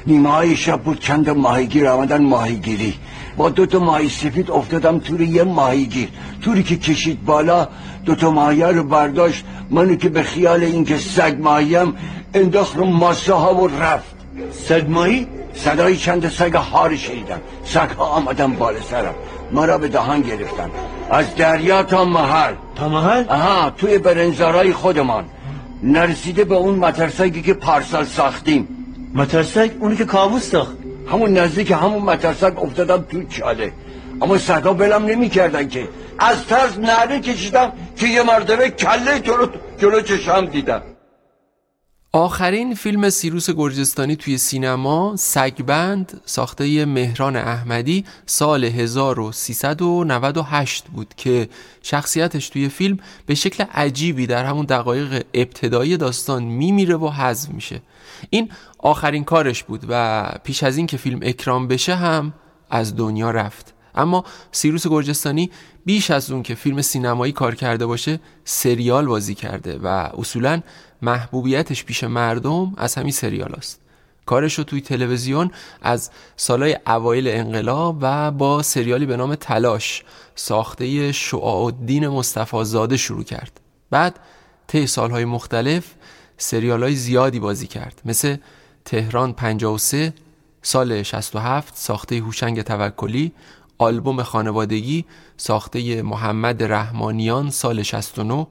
نیمه 0.06 0.30
های 0.30 0.56
شب 0.56 0.80
بود 0.80 1.00
چند 1.00 1.30
ماهیگیر 1.30 1.86
آمدن 1.88 2.22
ماهیگیری. 2.22 2.94
با 3.36 3.50
دو 3.50 3.66
تا 3.66 3.78
ماهی 3.78 4.08
سفید 4.08 4.50
افتادم 4.50 4.98
توی 4.98 5.26
یه 5.26 5.42
ماهیگیر. 5.42 6.08
توری 6.42 6.62
که 6.62 6.76
کشید 6.76 7.24
بالا 7.24 7.68
دو 8.04 8.14
تا 8.14 8.30
ماهی 8.30 8.62
رو 8.62 8.84
برداشت. 8.84 9.44
منو 9.70 9.94
که 9.96 10.08
به 10.08 10.22
خیال 10.22 10.64
اینکه 10.64 10.98
سگ 10.98 11.36
ماهیم 11.40 11.94
انداخت 12.34 12.76
رو 12.76 12.84
ماسه 12.84 13.34
ها 13.34 13.54
و 13.54 13.68
رفت. 13.68 14.14
سگ 14.52 14.84
ماهی؟ 14.88 15.26
صدای 15.54 15.96
چند 15.96 16.28
سگ 16.28 16.54
هار 16.54 16.96
شنیدم. 16.96 17.40
سگ 17.64 17.90
ها 17.90 18.04
آمدن 18.04 18.52
بالا 18.52 18.80
سرم. 18.80 19.14
ما 19.54 19.64
را 19.64 19.78
به 19.78 19.88
دهان 19.88 20.20
گرفتن. 20.20 20.70
از 21.10 21.36
دریا 21.36 21.82
تا 21.82 22.04
محل. 22.04 22.54
تا 22.76 22.88
محل؟ 22.88 23.24
آها 23.28 23.70
توی 23.70 23.98
برنزارای 23.98 24.72
خودمان. 24.72 25.24
نرسیده 25.82 26.44
به 26.44 26.54
اون 26.54 26.74
مترسگی 26.74 27.42
که 27.42 27.54
پارسال 27.54 28.04
ساختیم. 28.04 28.68
مترسک؟ 29.14 29.70
اونی 29.80 29.96
که 29.96 30.04
کابوس 30.04 30.50
ساخت. 30.50 30.76
همون 31.12 31.38
نزدیک 31.38 31.70
همون 31.70 32.02
مترسک 32.02 32.62
افتادم 32.62 33.04
تو 33.10 33.22
چاله. 33.22 33.72
اما 34.22 34.38
سگا 34.38 34.72
بلم 34.72 35.04
نمی 35.04 35.28
کردن 35.28 35.68
که. 35.68 35.88
از 36.18 36.46
ترس 36.46 36.78
نعره 36.78 37.20
کشیدم 37.20 37.72
که 37.96 38.06
یه 38.06 38.22
مرتبه 38.22 38.70
کله 38.70 39.18
تو 39.18 39.32
رو 39.36 39.48
جلو 39.78 40.00
چشم 40.00 40.46
دیدم. 40.46 40.82
آخرین 42.16 42.74
فیلم 42.74 43.10
سیروس 43.10 43.50
گرجستانی 43.50 44.16
توی 44.16 44.38
سینما 44.38 45.16
سگبند 45.16 46.20
ساخته 46.24 46.84
مهران 46.84 47.36
احمدی 47.36 48.04
سال 48.26 48.64
1398 48.64 50.84
بود 50.84 51.14
که 51.16 51.48
شخصیتش 51.82 52.48
توی 52.48 52.68
فیلم 52.68 52.98
به 53.26 53.34
شکل 53.34 53.64
عجیبی 53.64 54.26
در 54.26 54.44
همون 54.44 54.64
دقایق 54.64 55.24
ابتدایی 55.34 55.96
داستان 55.96 56.42
میمیره 56.42 56.96
و 56.96 57.08
حذف 57.08 57.50
میشه. 57.50 57.82
این 58.30 58.50
آخرین 58.78 59.24
کارش 59.24 59.64
بود 59.64 59.84
و 59.88 60.24
پیش 60.44 60.62
از 60.62 60.76
این 60.76 60.86
که 60.86 60.96
فیلم 60.96 61.20
اکرام 61.22 61.68
بشه 61.68 61.94
هم 61.94 62.32
از 62.70 62.96
دنیا 62.96 63.30
رفت. 63.30 63.73
اما 63.94 64.24
سیروس 64.52 64.86
گرجستانی 64.86 65.50
بیش 65.84 66.10
از 66.10 66.30
اون 66.30 66.42
که 66.42 66.54
فیلم 66.54 66.82
سینمایی 66.82 67.32
کار 67.32 67.54
کرده 67.54 67.86
باشه 67.86 68.20
سریال 68.44 69.06
بازی 69.06 69.34
کرده 69.34 69.78
و 69.78 69.86
اصولا 70.18 70.62
محبوبیتش 71.02 71.84
پیش 71.84 72.04
مردم 72.04 72.72
از 72.76 72.94
همین 72.94 73.12
سریال 73.12 73.54
است 73.56 73.80
کارش 74.26 74.54
رو 74.54 74.64
توی 74.64 74.80
تلویزیون 74.80 75.50
از 75.82 76.10
سالهای 76.36 76.78
اوایل 76.86 77.28
انقلاب 77.28 77.98
و 78.00 78.30
با 78.30 78.62
سریالی 78.62 79.06
به 79.06 79.16
نام 79.16 79.34
تلاش 79.34 80.02
ساخته 80.34 81.12
شعاع 81.12 81.64
الدین 81.64 82.08
مصطفی 82.08 82.98
شروع 82.98 83.24
کرد. 83.24 83.60
بعد 83.90 84.20
طی 84.66 84.86
سالهای 84.86 85.24
مختلف 85.24 85.84
سریال 86.36 86.82
های 86.82 86.94
زیادی 86.94 87.40
بازی 87.40 87.66
کرد. 87.66 88.02
مثل 88.04 88.36
تهران 88.84 89.32
53 89.32 90.12
سال 90.62 91.02
67 91.02 91.76
ساخته 91.76 92.16
هوشنگ 92.16 92.62
توکلی 92.62 93.32
آلبوم 93.78 94.22
خانوادگی 94.22 95.04
ساخته 95.36 96.02
محمد 96.02 96.62
رحمانیان 96.62 97.50
سال 97.50 97.82
69 97.82 98.46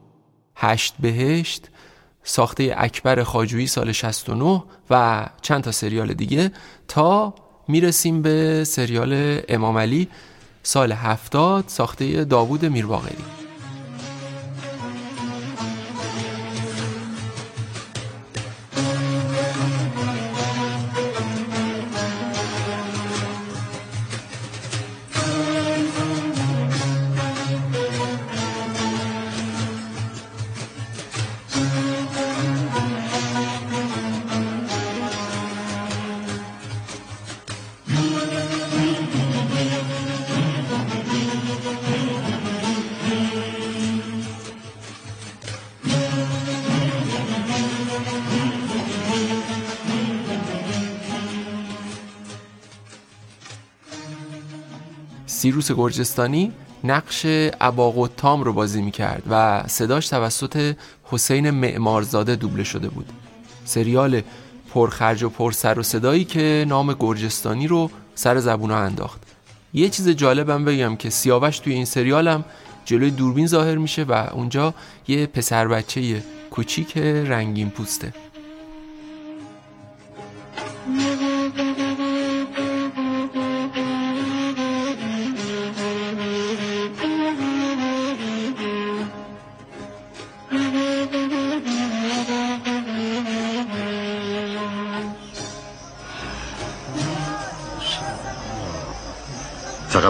هشت 0.56 0.94
بهشت 1.00 1.68
ساخته 2.24 2.74
اکبر 2.76 3.22
خاجویی 3.22 3.66
سال 3.66 3.92
69 3.92 4.62
و 4.90 5.26
چند 5.42 5.62
تا 5.64 5.72
سریال 5.72 6.14
دیگه 6.14 6.52
تا 6.88 7.34
می‌رسیم 7.68 8.22
به 8.22 8.64
سریال 8.64 9.40
امام 9.48 9.78
علی 9.78 10.08
سال 10.62 10.92
70 10.92 11.64
ساخته 11.66 12.24
داوود 12.24 12.64
میرباقری 12.64 13.43
سیروس 55.44 55.72
گرجستانی 55.72 56.52
نقش 56.84 57.26
تام 58.16 58.42
رو 58.42 58.52
بازی 58.52 58.82
می‌کرد 58.82 59.22
و 59.30 59.64
صداش 59.66 60.08
توسط 60.08 60.76
حسین 61.04 61.50
معمارزاده 61.50 62.36
دوبله 62.36 62.64
شده 62.64 62.88
بود. 62.88 63.08
سریال 63.64 64.20
پرخرج 64.74 65.22
و 65.22 65.28
پرسر 65.28 65.78
و 65.78 65.82
صدایی 65.82 66.24
که 66.24 66.64
نام 66.68 66.96
گرجستانی 67.00 67.66
رو 67.66 67.90
سر 68.14 68.38
زبونا 68.40 68.76
انداخت. 68.76 69.22
یه 69.74 69.88
چیز 69.88 70.08
جالبم 70.08 70.64
بگم 70.64 70.96
که 70.96 71.10
سیاوش 71.10 71.58
توی 71.58 71.72
این 71.72 71.84
سریالم 71.84 72.44
جلوی 72.84 73.10
دوربین 73.10 73.46
ظاهر 73.46 73.74
میشه 73.74 74.02
و 74.02 74.12
اونجا 74.12 74.74
یه 75.08 75.26
پسر 75.26 75.68
بچه 75.68 76.22
کوچیک 76.50 76.96
رنگین 76.98 77.70
پوسته. 77.70 78.12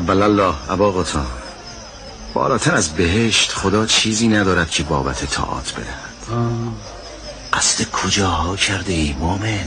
تقبل 0.05 0.23
الله 0.23 0.55
ابا 0.71 1.05
بالاتر 2.35 2.75
از 2.75 2.89
بهشت 2.89 3.53
خدا 3.53 3.87
چیزی 3.87 4.29
ندارد 4.29 4.71
که 4.71 4.83
بابت 4.83 5.25
تاعت 5.25 5.73
بدهد. 5.73 6.35
قصد 7.53 7.91
کجاها 7.91 8.57
کرده 8.57 8.93
ای 8.93 9.15
مومن 9.19 9.67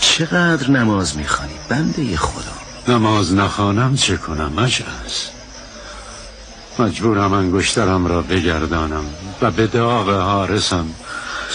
چقدر 0.00 0.70
نماز 0.70 1.16
می‌خوانی 1.16 1.54
بنده 1.68 2.16
خدا؟ 2.16 2.94
نماز 2.94 3.34
نخوانم 3.34 3.96
چه 3.96 4.16
کنم 4.16 4.52
مجلس. 4.52 5.30
مجبورم 6.78 7.32
انگشترم 7.32 8.06
را 8.06 8.22
بگردانم 8.22 9.04
و 9.42 9.50
به 9.50 9.66
داغ 9.66 10.10
حارسم 10.10 10.86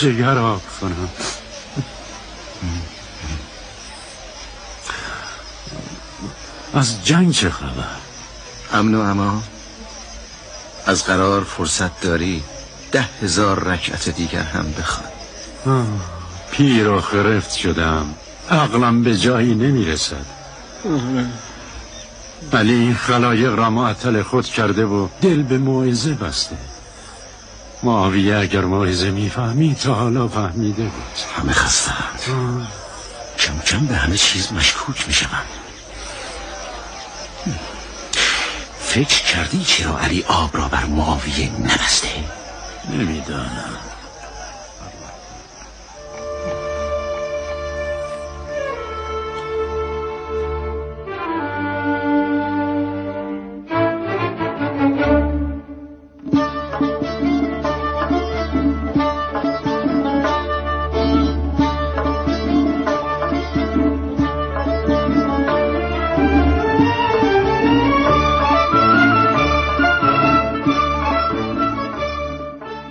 جگر 0.02 0.38
آب 0.38 0.62
کنم. 0.82 1.10
از 6.78 7.06
جنگ 7.06 7.32
چه 7.32 7.50
خبر؟ 7.50 7.98
امن 8.74 8.96
و 8.96 9.02
امان. 9.02 9.44
از 10.86 11.06
قرار 11.06 11.44
فرصت 11.44 12.02
داری 12.02 12.44
ده 12.92 13.10
هزار 13.22 13.64
رکعت 13.64 14.10
دیگر 14.10 14.44
هم 14.44 14.74
بخوان. 14.80 16.00
پیر 16.52 16.90
و 16.90 17.02
خرفت 17.02 17.56
شدم. 17.56 18.06
عقلم 18.52 19.04
به 19.04 19.18
جایی 19.18 19.56
نمی‌رسد. 19.56 20.26
ولی 22.52 22.74
این 22.74 22.96
خلایق 22.96 23.56
را 23.56 23.70
معطل 23.70 24.24
خود 24.24 24.46
کرده 24.46 24.86
و 24.86 25.08
دل 25.22 25.44
به 25.44 25.58
موعظه 25.58 26.14
بسته. 26.14 26.58
معاویه 27.84 28.38
اگر 28.38 28.62
موعظه 28.62 29.12
می‌فهمی 29.12 29.76
تا 29.76 29.94
حالا 29.94 30.28
فهمیده 30.28 30.84
بود. 30.84 31.38
همه 31.38 31.54
خستند 31.54 32.20
کم 33.40 33.60
کم 33.60 33.86
به 33.86 33.96
همه 33.96 34.18
چیز 34.18 34.54
مشکوک 34.54 35.08
میشم 35.08 35.30
فکر 38.78 39.24
کردی 39.24 39.64
چرا 39.64 40.00
علی 40.00 40.24
آب 40.28 40.58
را 40.58 40.68
بر 40.68 40.86
معاویه 40.86 41.50
نبسته؟ 41.62 42.10
نمی‌دانم. 42.90 43.87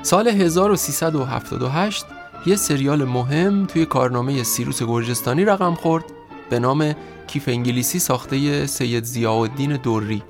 سال 0.07 0.29
1378 0.29 2.05
یه 2.47 2.57
سریال 2.57 3.05
مهم 3.05 3.67
توی 3.67 3.87
کارنامه 3.87 4.43
سیروس 4.43 4.83
گرجستانی 4.83 5.45
رقم 5.45 5.75
خورد 5.75 6.05
به 6.51 6.59
نام 6.59 6.93
کیف 7.27 7.49
انگلیسی 7.49 7.99
ساخته 7.99 8.67
سید 8.67 9.05
زیاءالدین 9.05 9.77
دوری 9.77 10.23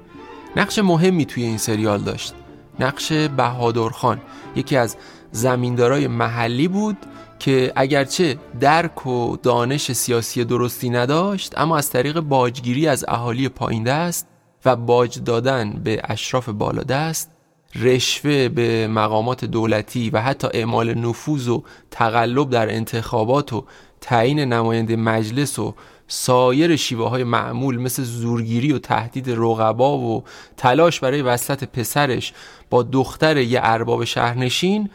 نقش 0.56 0.78
مهمی 0.78 1.24
توی 1.24 1.42
این 1.42 1.58
سریال 1.58 2.00
داشت. 2.00 2.34
نقش 2.80 3.12
بهادر 3.12 3.88
خان. 3.88 4.20
یکی 4.54 4.76
از 4.76 4.96
زمیندارای 5.32 6.06
محلی 6.06 6.68
بود 6.68 6.96
که 7.38 7.72
اگرچه 7.76 8.38
درک 8.60 9.06
و 9.06 9.36
دانش 9.36 9.92
سیاسی 9.92 10.44
درستی 10.44 10.90
نداشت 10.90 11.58
اما 11.58 11.76
از 11.76 11.90
طریق 11.90 12.20
باجگیری 12.20 12.88
از 12.88 13.04
اهالی 13.08 13.48
پایین 13.48 13.84
دست 13.84 14.26
و 14.64 14.76
باج 14.76 15.24
دادن 15.24 15.80
به 15.84 16.02
اشراف 16.04 16.48
بالا 16.48 16.82
دست 16.82 17.35
رشوه 17.82 18.48
به 18.48 18.88
مقامات 18.88 19.44
دولتی 19.44 20.10
و 20.10 20.20
حتی 20.20 20.48
اعمال 20.54 20.94
نفوذ 20.94 21.48
و 21.48 21.62
تقلب 21.90 22.50
در 22.50 22.74
انتخابات 22.74 23.52
و 23.52 23.64
تعیین 24.00 24.40
نماینده 24.40 24.96
مجلس 24.96 25.58
و 25.58 25.74
سایر 26.08 26.76
شیوه 26.76 27.08
های 27.08 27.24
معمول 27.24 27.78
مثل 27.78 28.02
زورگیری 28.02 28.72
و 28.72 28.78
تهدید 28.78 29.30
رقبا 29.30 29.98
و 29.98 30.24
تلاش 30.56 31.00
برای 31.00 31.22
وصلت 31.22 31.64
پسرش 31.64 32.32
با 32.70 32.82
دختر 32.82 33.36
یه 33.36 33.60
ارباب 33.62 34.04
شهرنشین 34.04 34.90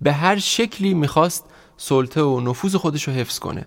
به 0.00 0.12
هر 0.12 0.38
شکلی 0.38 0.94
می‌خواست 0.94 1.44
سلطه 1.76 2.22
و 2.22 2.40
نفوذ 2.40 2.76
خودش 2.76 3.08
رو 3.08 3.14
حفظ 3.14 3.38
کنه. 3.38 3.66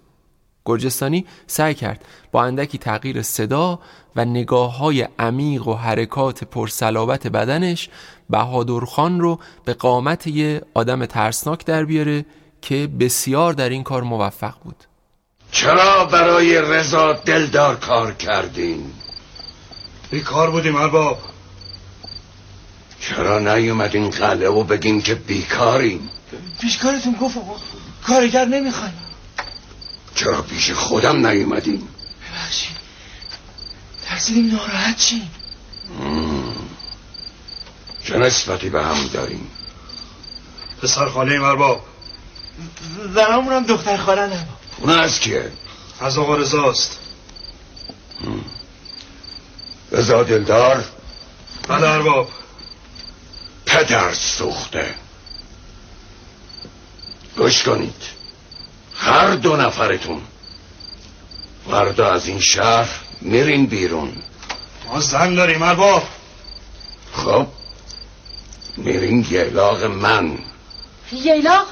گرجستانی 0.66 1.26
سعی 1.48 1.74
کرد 1.74 2.06
با 2.32 2.44
اندکی 2.44 2.78
تغییر 2.78 3.22
صدا 3.22 3.80
و 4.16 4.26
نگاه 4.26 4.78
های 4.78 5.08
عمیق 5.20 5.68
و 5.68 5.74
حرکات 5.74 6.44
پرسلابت 6.44 7.28
بدنش 7.28 7.90
بهادر 8.32 8.86
خان 8.86 9.20
رو 9.20 9.40
به 9.66 9.74
قامت 9.74 10.28
یه 10.28 10.62
آدم 10.74 11.06
ترسناک 11.06 11.66
در 11.66 11.86
بیاره 11.86 12.26
که 12.62 12.88
بسیار 13.00 13.54
در 13.54 13.70
این 13.70 13.84
کار 13.84 14.04
موفق 14.04 14.54
بود. 14.64 14.76
چرا 15.52 16.06
برای 16.06 16.62
رضا 16.62 17.14
دلدار 17.14 17.76
کار 17.76 18.14
کردین؟ 18.14 18.92
بیکار 20.12 20.52
بودیم 20.52 20.76
ارباب. 20.76 21.20
چرا 23.00 23.40
نیومدین 23.40 24.10
قلعه 24.10 24.50
و 24.50 24.64
بگین 24.64 25.02
که 25.02 25.16
بیکاریم 25.16 26.10
پیشکارتون 26.62 27.14
گفت 27.14 27.38
کارگر 28.04 28.46
نمی‌خوایم. 28.46 28.94
چرا 30.16 30.42
پیش 30.42 30.72
خودم 30.72 31.28
نیومدین؟ 31.28 31.84
ببخشید. 32.32 32.78
ترسیدیم 34.06 34.52
ناراحت 34.52 34.98
چی 34.98 35.22
چه 38.04 38.18
نسبتی 38.18 38.70
به 38.70 38.84
هم 38.84 39.08
داریم؟ 39.08 39.52
پسر 40.82 41.10
خاله 41.10 41.32
ایم 41.32 41.44
ارباب 41.44 41.86
زنمون 43.16 43.54
هم 43.54 43.64
دختر 43.64 43.98
خاله 43.98 44.22
نبا 44.22 44.36
اون 44.78 44.90
از 44.90 45.20
کیه؟ 45.20 45.52
از 46.00 46.18
آقا 46.18 46.36
رضاست. 46.36 47.00
رضا 49.92 50.24
دلدار؟ 50.24 50.84
بله 51.68 51.90
ارباب. 51.90 52.30
پدر 53.66 54.14
سوخته. 54.14 54.96
گوش 57.38 57.64
کنید. 57.64 58.04
هر 58.96 59.36
دو 59.36 59.56
نفرتون. 59.56 60.22
فردا 61.72 62.14
از 62.14 62.28
این 62.28 62.40
شهر 62.40 62.90
میرین 63.22 63.66
بیرون. 63.66 64.24
ما 64.88 65.00
زن 65.00 65.36
داریم 65.36 65.62
ارباب. 65.62 66.04
خب. 67.14 67.48
میرین 68.78 69.28
یلاق 69.30 69.84
من. 69.84 70.38
ییلاق؟ 71.12 71.68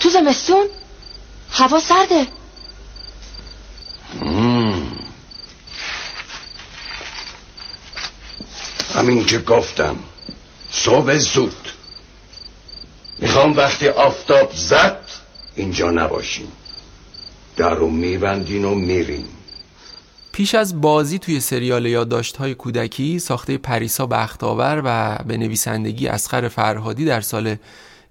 تو 0.00 0.08
زمستون؟ 0.10 0.66
هوا 1.50 1.80
سرده. 1.80 2.26
همین 8.94 9.24
که 9.26 9.38
گفتم 9.38 9.96
صبح 10.70 11.16
زود. 11.16 11.68
می‌خوام 13.18 13.56
وقتی 13.56 13.88
آفتاب 13.88 14.52
زد 14.54 15.00
اینجا 15.54 15.90
نباشین. 15.90 16.48
در 17.56 17.74
رو 17.74 17.90
میبندین 17.90 18.64
و 18.64 18.74
میرین. 18.74 19.28
پیش 20.36 20.54
از 20.54 20.80
بازی 20.80 21.18
توی 21.18 21.40
سریال 21.40 21.86
یادداشت‌های 21.86 22.54
کودکی 22.54 23.18
ساخته 23.18 23.58
پریسا 23.58 24.06
بختاور 24.06 24.82
و 24.84 25.18
به 25.24 25.36
نویسندگی 25.36 26.08
اسخر 26.08 26.48
فرهادی 26.48 27.04
در 27.04 27.20
سال 27.20 27.56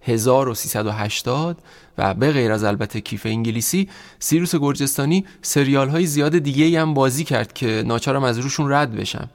1380 0.02 1.57
و 1.97 2.14
به 2.14 2.31
غیر 2.31 2.52
از 2.52 2.64
البته 2.64 3.02
کیف 3.02 3.26
انگلیسی 3.26 3.89
سیروس 4.19 4.56
گرجستانی 4.56 5.26
سریال 5.41 5.89
های 5.89 6.06
زیاد 6.06 6.38
دیگه 6.38 6.81
هم 6.81 6.93
بازی 6.93 7.23
کرد 7.23 7.53
که 7.53 7.84
ناچارم 7.85 8.23
از 8.23 8.39
روشون 8.39 8.72
رد 8.72 8.95
بشم. 8.95 9.30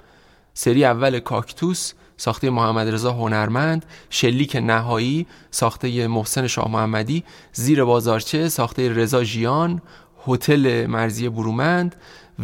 سری 0.54 0.84
اول 0.84 1.18
کاکتوس 1.18 1.92
ساخته 2.16 2.50
محمد 2.50 2.88
رضا 2.88 3.12
هنرمند 3.12 3.86
شلیک 4.10 4.56
نهایی 4.56 5.26
ساخته 5.50 6.08
محسن 6.08 6.46
شاه 6.46 6.70
محمدی 6.70 7.24
زیر 7.52 7.84
بازارچه 7.84 8.48
ساخته 8.48 8.92
رضا 8.92 9.24
ژیان 9.24 9.82
هتل 10.26 10.86
مرزی 10.86 11.28
برومند 11.28 11.96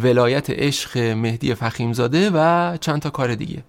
ولایت 0.03 0.49
عشق 0.49 0.97
مهدی 0.97 1.53
فخیمزاده 1.53 2.29
و 2.29 2.77
چند 2.77 3.01
تا 3.01 3.09
کار 3.09 3.35
دیگه. 3.35 3.63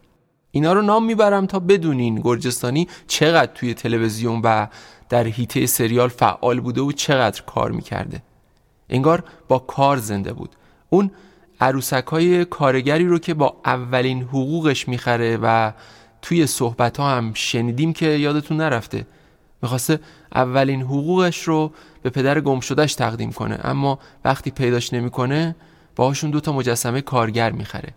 اینا 0.51 0.73
رو 0.73 0.83
نام 0.83 1.05
می‌برم 1.05 1.47
تا 1.47 1.59
بدونین 1.59 2.15
گرجستانی 2.15 2.89
چقدر 3.07 3.53
توی 3.55 3.75
تلویزیون 3.75 4.41
و 4.45 4.67
در 5.09 5.25
هیته 5.25 5.67
سریال 5.67 6.09
فعال 6.09 6.61
بوده 6.61 6.81
و 6.81 6.93
چقدر 6.93 7.43
کار 7.43 7.71
می‌کرده. 7.71 8.23
انگار 8.91 9.25
با 9.49 9.59
کار 9.59 9.97
زنده 9.97 10.33
بود. 10.33 10.51
اون 10.91 11.11
عروسک 11.61 12.05
های 12.07 12.45
کارگری 12.45 13.07
رو 13.07 13.19
که 13.19 13.35
با 13.35 13.57
اولین 13.65 14.23
حقوقش 14.23 14.89
می‌خره 14.89 15.39
و 15.43 15.73
توی 16.23 16.47
صحبت 16.47 16.97
ها 16.97 17.11
هم 17.11 17.35
شنیدیم 17.35 17.93
که 17.93 18.07
یادتون 18.07 18.57
نرفته. 18.57 19.07
می‌خواسته 19.63 20.01
اولین 20.35 20.83
حقوقش 20.83 21.43
رو 21.43 21.73
به 22.03 22.11
پدر 22.11 22.41
گمشدهش 22.41 22.95
تقدیم 22.95 23.33
کنه. 23.33 23.59
اما 23.63 23.99
وقتی 24.25 24.51
پیداش 24.51 24.93
نمی‌کنه 24.93 25.57
باهاشون 25.99 26.31
دوتا 26.31 26.53
مجسمه 26.53 27.01
کارگر 27.01 27.53
می‌خره. 27.53 27.95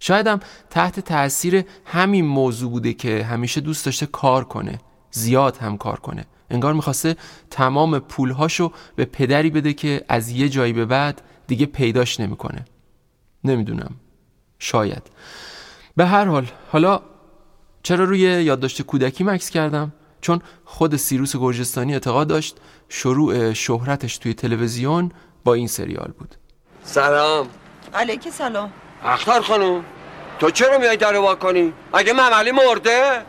شایدم 0.00 0.40
تحت 0.70 1.00
تاثیر 1.00 1.64
همین 1.84 2.24
موضوع 2.24 2.70
بوده 2.70 2.92
که 2.92 3.24
همیشه 3.24 3.60
دوست 3.60 3.84
داشته 3.84 4.06
کار 4.06 4.44
کنه 4.44 4.78
زیاد 5.10 5.56
هم 5.56 5.76
کار 5.76 6.00
کنه. 6.00 6.24
انگار 6.50 6.72
می‌خواسته 6.72 7.16
تمام 7.50 7.98
پولهاشو 7.98 8.72
به 8.96 9.04
پدری 9.04 9.50
بده 9.50 9.72
که 9.72 10.04
از 10.08 10.30
یه 10.30 10.48
جایی 10.48 10.72
به 10.72 10.84
بعد 10.84 11.22
دیگه 11.46 11.66
پیداش 11.66 12.20
نمی‌کنه. 12.20 12.64
نمی‌دونم. 13.44 13.94
شاید. 14.58 15.02
به 15.96 16.06
هر 16.06 16.24
حال 16.24 16.46
حالا 16.72 17.00
چرا 17.82 18.04
روی 18.04 18.20
یادداشت 18.20 18.82
کودکی 18.82 19.24
مکس 19.24 19.50
کردم؟ 19.50 19.92
چون 20.20 20.40
خود 20.64 20.96
سیروس 20.96 21.36
گرجستانی 21.36 21.92
اعتقاد 21.92 22.28
داشت 22.28 22.56
شروع 22.88 23.52
شهرتش 23.52 24.18
توی 24.18 24.34
تلویزیون 24.34 25.12
با 25.44 25.54
این 25.54 25.66
سریال 25.66 26.12
بود. 26.18 26.34
سلام. 26.86 27.48
علیک 27.94 28.30
سلام. 28.30 28.72
اختر 29.04 29.40
خانم 29.40 29.84
تو 30.38 30.50
چرا 30.50 30.78
میای 30.78 30.96
در 30.96 31.16
وا 31.16 31.34
کنی؟ 31.34 31.72
اگه 31.92 32.12
مملی 32.12 32.50
مرده 32.50 33.22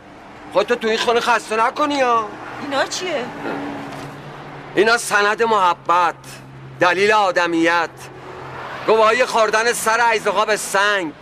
خودتو 0.52 0.74
تو 0.74 0.88
این 0.88 0.98
خونه 0.98 1.20
خسته 1.20 1.56
نکنی 1.56 1.94
یا 1.94 2.28
اینا 2.62 2.84
چیه؟ 2.84 3.24
اینا 4.74 4.96
سند 4.96 5.42
محبت 5.42 6.14
دلیل 6.80 7.12
آدمیت. 7.12 7.90
گواهی 8.86 9.24
خوردن 9.24 9.72
سر 9.72 10.00
ایزقا 10.00 10.44
به 10.44 10.56
سنگ. 10.56 11.12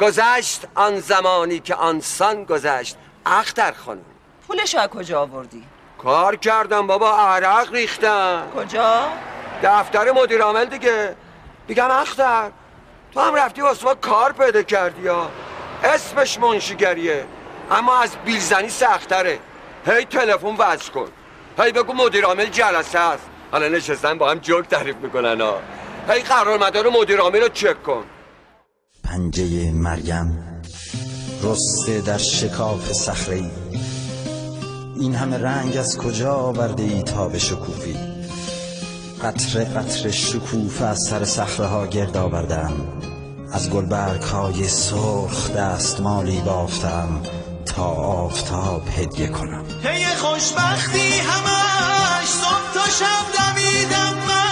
گذشت 0.00 0.62
آن 0.74 1.00
زمانی 1.00 1.60
که 1.60 1.74
آنسان 1.74 2.44
گذشت. 2.44 2.96
اختر 3.26 3.72
خانم. 3.72 4.04
پولشو 4.46 4.78
از 4.78 4.88
کجا 4.88 5.20
آوردی؟ 5.20 5.64
کار 6.02 6.36
کردم 6.36 6.86
بابا 6.86 7.16
عرق 7.16 7.72
ریختم. 7.72 8.42
کجا؟ 8.56 9.08
دفتر 9.62 10.12
مدیر 10.12 10.42
عامل 10.42 10.64
دیگه. 10.64 11.16
میگم 11.68 11.90
اختر 11.90 12.50
تو 13.12 13.20
هم 13.20 13.34
رفتی 13.34 13.60
واسه 13.60 13.84
ما 13.84 13.94
کار 13.94 14.32
پیدا 14.32 14.62
کردی 14.62 15.02
یا 15.02 15.30
اسمش 15.84 16.38
منشیگریه 16.38 17.24
اما 17.70 17.98
از 17.98 18.10
بیلزنی 18.24 18.68
سختره. 18.68 19.38
هی 19.86 20.04
تلفن 20.04 20.56
وز 20.58 20.90
کن. 20.90 21.08
هی 21.58 21.72
بگو 21.72 21.92
مدیر 21.92 22.24
عامل 22.24 22.46
جلسه 22.46 22.98
است. 22.98 23.22
حالا 23.52 23.68
نشستن 23.68 24.18
با 24.18 24.30
هم 24.30 24.38
جوک 24.38 24.68
تعریف 24.68 24.96
می‌کنن 24.96 25.40
ها. 25.40 25.58
هی 26.08 26.20
قرار 26.20 26.58
مدار 26.58 26.88
مدیر 26.88 27.20
عامل 27.20 27.40
رو 27.40 27.48
چک 27.48 27.82
کن. 27.82 28.04
پنجه 29.04 29.72
مریم 29.72 30.62
رسته 31.42 32.00
در 32.00 32.18
شکاف 32.18 32.92
صخره 32.92 33.50
این 34.96 35.14
همه 35.14 35.38
رنگ 35.38 35.76
از 35.76 35.98
کجا 35.98 36.32
آورده 36.32 36.82
ای 36.82 37.02
تا 37.02 37.28
به 37.28 37.38
شکوفی 37.38 38.11
قطر 39.22 39.64
قطر 39.64 40.10
شکوفه 40.10 40.84
از 40.84 40.98
سر 41.10 41.24
صخره 41.24 41.66
ها 41.66 41.86
گرد 41.86 42.16
آوردم. 42.16 42.72
از 43.52 43.70
گلبرگ 43.70 44.22
های 44.22 44.68
سرخ 44.68 45.50
دستمالی 45.50 46.40
بافتم 46.40 47.22
تا 47.66 47.84
آفتاب 47.84 48.82
هدیه 48.98 49.28
کنم. 49.28 49.64
هی 49.82 50.04
خوشبختی 50.06 51.18
همش 51.18 52.28
صبح 52.28 52.72
تا 52.74 52.90
شب 52.90 53.54
دویدم 53.54 54.14
من. 54.28 54.51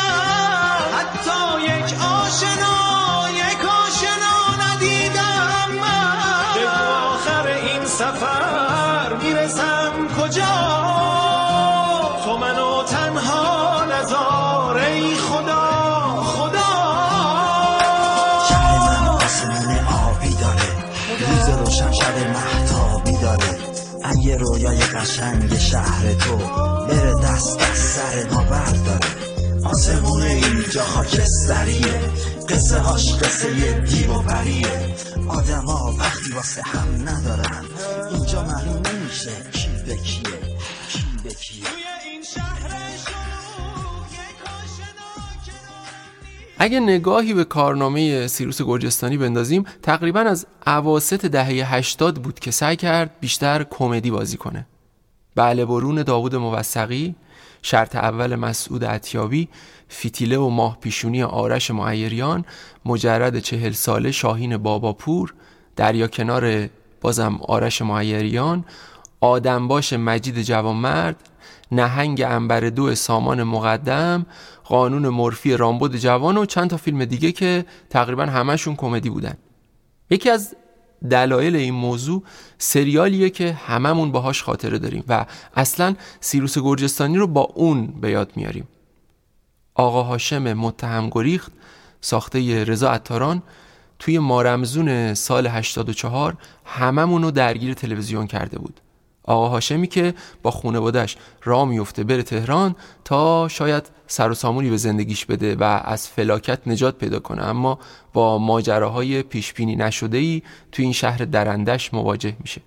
قشنگ 25.01 25.59
شهر 25.59 26.15
تو. 26.15 26.37
بره 26.87 27.15
دست 27.23 27.61
از 27.61 27.79
سر 27.79 28.31
ما 28.31 28.43
برداره. 28.43 29.09
آسمون 29.65 30.23
اینجا 30.23 30.83
خاکستریه. 30.83 32.01
قصه 32.49 32.79
هاش 32.79 33.15
قصه 33.15 33.73
دیو 33.73 34.13
و 34.13 34.23
پریه 34.23 34.95
آدما 35.29 35.95
وقتی 35.99 36.33
واسه 36.33 36.63
هم 36.63 37.09
ندارن 37.09 37.65
اینجا 38.11 38.43
معلوم 38.43 38.83
نمیشه 38.93 39.31
کی 39.53 39.69
به 39.87 39.97
کیه. 39.97 40.23
کی 40.89 41.05
به 41.25 41.31
کیه. 41.31 41.65
اگه 46.59 46.81
نگاهی 46.81 47.35
به 47.35 47.45
کارنامه 47.45 48.27
سیروس 48.27 48.63
گرجستانی 48.63 49.17
بندازیم 49.17 49.65
تقریبا 49.83 50.21
از 50.21 50.47
عواست 50.67 51.27
دهه 51.27 51.75
80 51.75 52.23
بود 52.23 52.39
که 52.39 52.51
سعی 52.51 52.77
کرد 52.77 53.11
بیشتر 53.21 53.65
کمدی 53.71 54.11
بازی 54.11 54.37
کنه. 54.37 54.67
بله 55.35 55.65
برون 55.65 56.03
داوود 56.03 56.37
موسقی 56.37 57.15
شرط 57.63 57.97
اول 57.97 58.37
مسعود 58.37 58.85
عطیابی 58.85 59.49
فیتیله 59.89 60.39
و 60.39 60.49
ماه 60.49 60.79
پیشونی 60.81 61.23
آرش 61.23 61.71
معیریان 61.71 62.45
مجرد 62.85 63.39
چهل 63.39 63.73
ساله 63.73 64.11
شاهین 64.11 64.57
باباپور 64.57 65.35
دریا 65.77 66.09
کنار 66.09 66.69
بازم 67.01 67.41
آرش 67.49 67.83
معیریان 67.83 68.65
آدمباش 69.21 69.93
مجید 69.93 70.43
جوانمرد 70.43 71.17
نهنگ 71.73 72.23
انبر 72.23 72.61
دو 72.61 72.95
سامان 72.95 73.43
مقدم 73.43 74.27
قانون 74.65 75.09
مورفی 75.09 75.57
رامبد 75.57 75.97
جوان 75.97 76.37
و 76.37 76.45
چند 76.45 76.71
تا 76.71 76.77
فیلم 76.77 77.05
دیگه 77.05 77.33
که 77.33 77.65
تقریبا 77.91 78.27
همشون 78.27 78.77
کمدی 78.77 79.11
بودن. 79.11 79.35
یکی 80.11 80.31
از 80.31 80.57
دلایل 81.11 81.57
این 81.57 81.75
موضوع 81.75 82.23
سریالیه 82.59 83.31
که 83.31 83.53
هممون 83.53 84.13
باهاش 84.13 84.43
خاطره 84.43 84.79
داریم 84.79 85.05
و 85.09 85.27
اصلا 85.55 85.95
سیروس 86.21 86.59
گرجستانی 86.59 87.17
رو 87.17 87.27
با 87.27 87.41
اون 87.41 87.87
به 87.87 88.11
یاد 88.11 88.33
میاریم. 88.37 88.69
آقا 89.75 90.03
هاشم 90.03 90.53
متهم 90.53 91.11
گریخت 91.11 91.53
ساخته 92.01 92.65
رضا 92.65 92.91
عطاران 92.91 93.43
توی 93.99 94.19
مارمزون 94.19 95.15
سال 95.15 95.47
84 95.47 96.37
هممون 96.65 97.23
رو 97.23 97.31
درگیر 97.31 97.75
تلویزیون 97.75 98.27
کرده 98.27 98.59
بود. 98.59 98.81
آقا 99.31 99.49
هاشمی 99.49 99.87
که 99.87 100.15
با 100.43 100.51
خانوادش 100.51 101.17
راه 101.45 101.69
میفته 101.69 102.05
بره 102.05 102.23
تهران 102.23 102.77
تا 103.05 103.49
شاید 103.49 103.91
سر 104.07 104.31
و 104.31 104.35
سامونی 104.35 104.71
به 104.71 104.77
زندگیش 104.77 105.25
بده 105.25 105.57
و 105.57 105.63
از 105.85 106.09
فلاکت 106.09 106.69
نجات 106.69 106.99
پیدا 106.99 107.19
کنه. 107.19 107.43
اما 107.43 107.79
با 108.13 108.39
ماجراهای 108.39 109.23
پیشبینی 109.23 109.77
نشده 109.77 110.19
ای 110.19 110.43
توی 110.73 110.85
این 110.85 110.93
شهر 110.93 111.19
درندش 111.19 111.95
مواجه 111.95 112.37
میشه. 112.41 112.61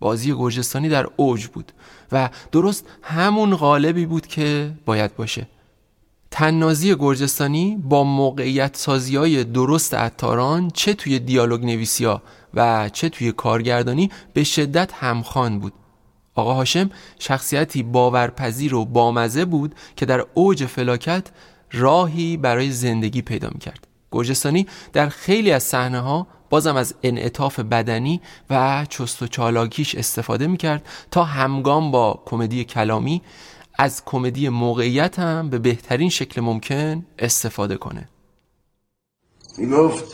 بازی 0.00 0.34
گرجستانی 0.34 0.88
در 0.88 1.06
اوج 1.16 1.46
بود 1.46 1.72
و 2.12 2.30
درست 2.52 2.86
همون 3.02 3.56
غالبی 3.56 4.06
بود 4.06 4.26
که 4.26 4.72
باید 4.84 5.16
باشه. 5.16 5.46
تنازی 6.30 6.94
گرجستانی 6.94 7.82
با 7.84 8.04
موقعیت 8.04 8.76
سازی 8.76 9.16
های 9.16 9.44
درست 9.44 9.94
اتاران 9.94 10.70
چه 10.70 10.94
توی 10.94 11.18
دیالوگ 11.18 11.64
نویسی 11.64 12.04
ها 12.04 12.22
و 12.54 12.88
چه 12.88 13.08
توی 13.08 13.32
کارگردانی 13.32 14.10
به 14.34 14.44
شدت 14.44 14.92
همخوان 14.92 15.58
بود. 15.58 15.72
آقا 16.34 16.54
هاشم 16.54 16.90
شخصیتی 17.18 17.82
باورپذیر 17.82 18.74
و 18.74 18.84
بامزه 18.84 19.44
بود 19.44 19.74
که 19.96 20.06
در 20.06 20.26
اوج 20.34 20.66
فلاکت 20.66 21.26
راهی 21.72 22.36
برای 22.36 22.70
زندگی 22.70 23.22
پیدا 23.22 23.50
می‌کرد. 23.52 23.86
گرجستانی 24.12 24.66
در 24.92 25.08
خیلی 25.08 25.52
از 25.52 25.62
صحنه 25.62 26.00
ها 26.00 26.26
بازم 26.50 26.76
از 26.76 26.94
انعطاف 27.02 27.60
بدنی 27.60 28.20
و 28.50 28.86
چست 28.88 29.22
و 29.22 29.26
چالاکیش 29.26 29.94
استفاده 29.94 30.46
می‌کرد 30.46 30.88
تا 31.10 31.24
همگام 31.24 31.90
با 31.90 32.22
کمدی 32.26 32.64
کلامی 32.64 33.22
از 33.78 34.02
کمدی 34.04 34.48
موقعیت 34.48 35.18
هم 35.18 35.50
به 35.50 35.58
بهترین 35.58 36.08
شکل 36.08 36.40
ممکن 36.40 37.06
استفاده 37.18 37.76
کنه. 37.76 38.08
می‌گفت 39.58 40.04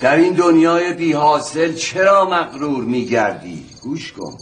در 0.00 0.16
این 0.16 0.32
دنیای 0.32 0.92
بی 0.92 1.12
حاصل 1.12 1.74
چرا 1.74 2.24
مغرور 2.30 2.84
میگردی؟ 2.84 3.66
گوش 3.82 4.12
کن. 4.12 4.38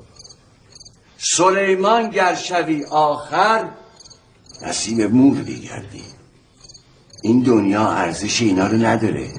سلیمان 1.24 2.10
گر 2.10 2.34
شوی 2.34 2.84
آخر 2.84 3.68
نصیب 4.62 5.00
مور 5.00 5.36
بیگردی. 5.36 6.04
این 7.22 7.42
دنیا 7.42 7.90
ارزش 7.90 8.42
اینا 8.42 8.66
رو 8.66 8.76
نداره. 8.76 9.30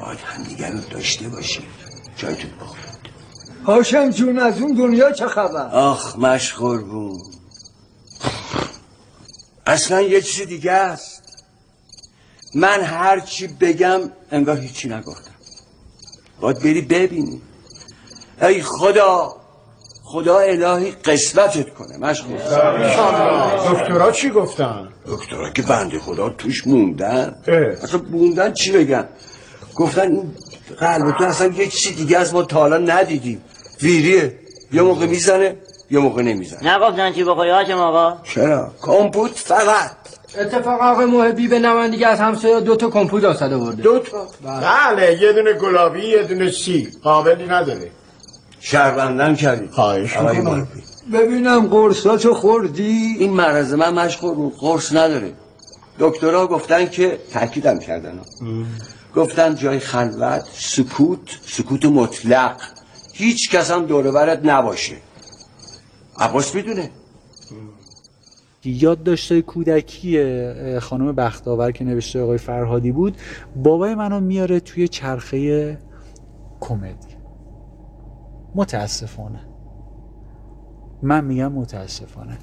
باید 0.00 0.18
همدیگر 0.18 0.70
رو 0.70 0.80
داشته 0.80 1.28
باشیم 1.28 1.66
جایتون 2.16 2.50
بخورد. 2.60 3.08
هاشم 3.64 4.10
جون 4.10 4.38
از 4.38 4.60
اون 4.60 4.74
دنیا 4.74 5.12
چه 5.12 5.26
خبر؟ 5.26 5.70
آخ 5.70 6.18
مشغول 6.18 6.82
بود. 6.82 7.20
اصلا 9.66 10.00
یه 10.00 10.22
چیز 10.22 10.46
دیگه 10.46 10.72
است. 10.72 11.22
من 12.54 12.80
هر 12.80 13.20
چی 13.20 13.46
بگم 13.46 14.00
انگار 14.30 14.56
هیچی 14.56 14.88
نگفتم. 14.88 15.34
باید 16.40 16.58
بری 16.58 16.80
ببینی. 16.80 17.42
ای 18.42 18.62
خدا! 18.62 19.45
خدا 20.08 20.38
الهی 20.38 20.90
قسمتت 20.90 21.74
کنه 21.74 21.98
مشغول 21.98 22.36
دکترا 23.72 24.12
چی 24.12 24.30
گفتن؟ 24.30 24.88
دکترا 25.06 25.50
که 25.50 25.62
بنده 25.62 25.98
خدا 25.98 26.28
توش 26.28 26.66
موندن. 26.66 27.34
اصلا 27.82 28.00
موندن 28.10 28.52
چی 28.52 28.72
بگم 28.72 29.04
گفتن 29.76 30.02
این 30.02 30.34
قلب 30.78 31.10
تو 31.18 31.24
اصلا 31.24 31.46
یه 31.46 31.66
چیزی 31.66 31.94
دیگه 31.94 32.18
از 32.18 32.34
ما 32.34 32.42
تا 32.42 32.60
حالا 32.60 32.78
ندیدیم. 32.78 33.44
ویریه. 33.82 34.38
یه 34.72 34.82
موقع 34.82 35.06
می‌زنه 35.06 35.56
یه 35.90 35.98
موقع 35.98 36.22
نمی‌زنه. 36.22 36.76
نگفتن 36.76 37.12
چی 37.12 37.24
بخوری 37.24 37.50
هاشم 37.50 37.78
آقا؟ 37.78 38.18
چرا؟ 38.22 38.72
کامپوت 38.82 39.30
فقط. 39.30 39.90
اتفاق 40.38 40.80
آقای 40.80 41.06
محبی 41.06 41.48
به 41.48 41.58
نمایندگی 41.58 42.04
از 42.04 42.20
همسایه 42.20 42.60
دو 42.60 42.76
تا 42.76 42.90
کمپوت 42.90 43.24
آسده 43.24 43.58
برده 43.58 43.82
دو 43.82 43.98
تا. 43.98 44.26
بله 44.44 45.18
یه 45.22 45.32
دونه 45.32 45.52
گلابی 45.52 46.06
یه 46.08 46.22
دونه 46.22 46.50
سی 46.50 46.88
قابلی 47.02 47.46
نداره. 47.46 47.90
شهروندن 48.60 49.34
کردی. 49.34 49.68
خواهش 49.68 50.16
می‌کنم. 50.16 50.68
ببینم 51.12 51.66
قرصاتو 51.66 52.34
خوردی؟ 52.34 53.16
این 53.18 53.32
مرض 53.32 53.74
من 53.74 53.94
مشغول 53.94 54.34
بود. 54.34 54.56
قرص 54.58 54.92
نداره. 54.92 55.32
دکترها 55.98 56.46
گفتن 56.46 56.86
که 56.86 57.18
تاکیدم 57.32 57.78
کردن. 57.78 58.20
گفتن 59.14 59.54
جای 59.54 59.78
خلوت 59.78 60.44
سکوت 60.52 61.40
سکوت 61.46 61.84
مطلق. 61.84 62.56
هیچ 63.12 63.50
کس 63.50 63.70
هم 63.70 63.86
دور 63.86 64.10
برت 64.10 64.40
نباشه. 64.44 64.96
عباس 66.18 66.54
می‌دونه. 66.54 66.90
یاد 68.64 69.02
داشته 69.02 69.42
کودکی 69.42 70.20
خانم 70.80 71.12
بختاور 71.12 71.70
که 71.70 71.84
نوشته 71.84 72.22
آقای 72.22 72.38
فرهادی 72.38 72.92
بود 72.92 73.16
بابای 73.56 73.94
منو 73.94 74.20
میاره 74.20 74.60
توی 74.60 74.88
چرخه 74.88 75.78
کمدی. 76.60 77.15
متاسفانه. 78.56 79.40
من 81.02 81.24
میگم 81.24 81.52
متاسفانه. 81.52 82.38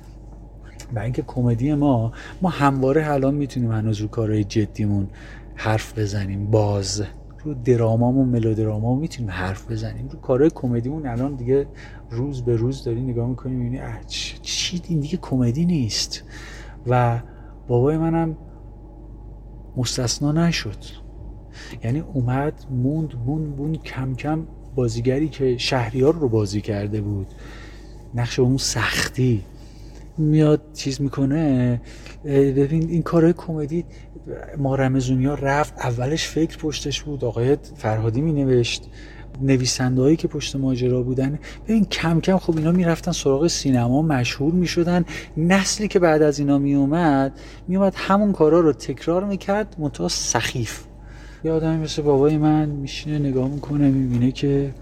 برای 0.94 1.06
اینکه 1.06 1.22
کمدی 1.22 1.73
ما 1.73 2.11
ما 2.41 2.49
همواره 2.49 3.11
الان 3.11 3.35
می‌تونیم 3.35 3.72
هنوز 3.72 4.02
رو 4.02 4.07
کارهای 4.07 4.44
جدیمون 4.44 5.07
حرف 5.56 5.99
بزنیم. 5.99 6.52
باز 6.52 7.03
رو 7.44 7.53
درامامون 7.53 8.30
ملودرامامون 8.30 8.99
می‌تونیم 8.99 9.31
حرف 9.31 9.72
بزنیم. 9.72 10.07
رو 10.07 10.19
کارهای 10.19 10.49
کمدیمون 10.56 11.07
الان 11.07 11.35
دیگه 11.35 11.68
روز 12.10 12.41
به 12.41 12.56
روز 12.56 12.84
داری 12.84 13.02
نگاه 13.02 13.27
می‌کنی 13.27 13.56
می‌بینی 13.56 13.81
چی 14.41 14.80
دیگه 14.80 15.18
کمدی 15.18 15.65
نیست. 15.65 16.23
و 16.88 17.22
بابای 17.68 17.98
منم 17.98 18.38
مستثنا 19.77 20.31
نشد. 20.31 20.77
یعنی 21.84 21.99
اومد 21.99 22.65
موند 22.72 23.15
موند 23.26 23.57
موند 23.57 23.84
کم 23.84 24.14
کم 24.14 24.48
بازیگری 24.76 25.30
که 25.30 25.58
شهریار 25.58 26.16
رو 26.16 26.30
بازی 26.30 26.62
کرده 26.62 27.02
بود. 27.02 27.28
نقش 28.16 28.40
اون 28.40 28.58
سختی. 28.58 29.44
میاد 30.18 30.62
چیز 30.74 31.02
می‌کنه. 31.02 31.82
ببین 32.26 32.90
این 32.90 33.02
کارهای 33.02 33.34
کمدی 33.34 33.86
ما 34.58 34.76
رمزونی 34.76 35.26
ها 35.26 35.34
رفت 35.34 35.74
اولش 35.78 36.28
فکر 36.28 36.58
پشتش 36.58 37.02
بود. 37.02 37.26
آقای 37.26 37.58
فرهادی 37.76 38.22
می 38.22 38.34
نوشت 38.34 38.84
نویسنده 39.41 40.02
هایی 40.02 40.16
که 40.16 40.28
پشت 40.28 40.56
ماجرا 40.56 41.04
بودن. 41.04 41.40
ببین 41.68 41.86
کم 41.86 42.20
کم 42.20 42.38
خب 42.38 42.58
اینا 42.58 42.72
می‌رفتن 42.72 43.12
سراغ 43.12 43.48
سینما 43.48 44.02
مشهور 44.02 44.54
می‌شدن. 44.54 45.06
نسلی 45.38 45.88
که 45.88 46.00
بعد 46.00 46.22
از 46.22 46.40
اینا 46.40 46.58
میومد 46.58 47.40
میومد 47.68 47.94
همون 47.95 48.32
کارا 48.32 48.60
رو 48.60 48.74
تکرار 48.74 49.24
می‌کرد 49.24 49.76
منتها 49.80 50.08
سخیف. 50.08 50.84
یه 51.44 51.52
آدمی 51.52 51.78
مثل 51.78 52.02
بابای 52.02 52.38
من 52.38 52.70
میشینه 52.70 53.20
نگاه 53.20 53.49
می‌کنه 53.49 53.91
می‌بینه 53.91 54.32
که 54.32 54.74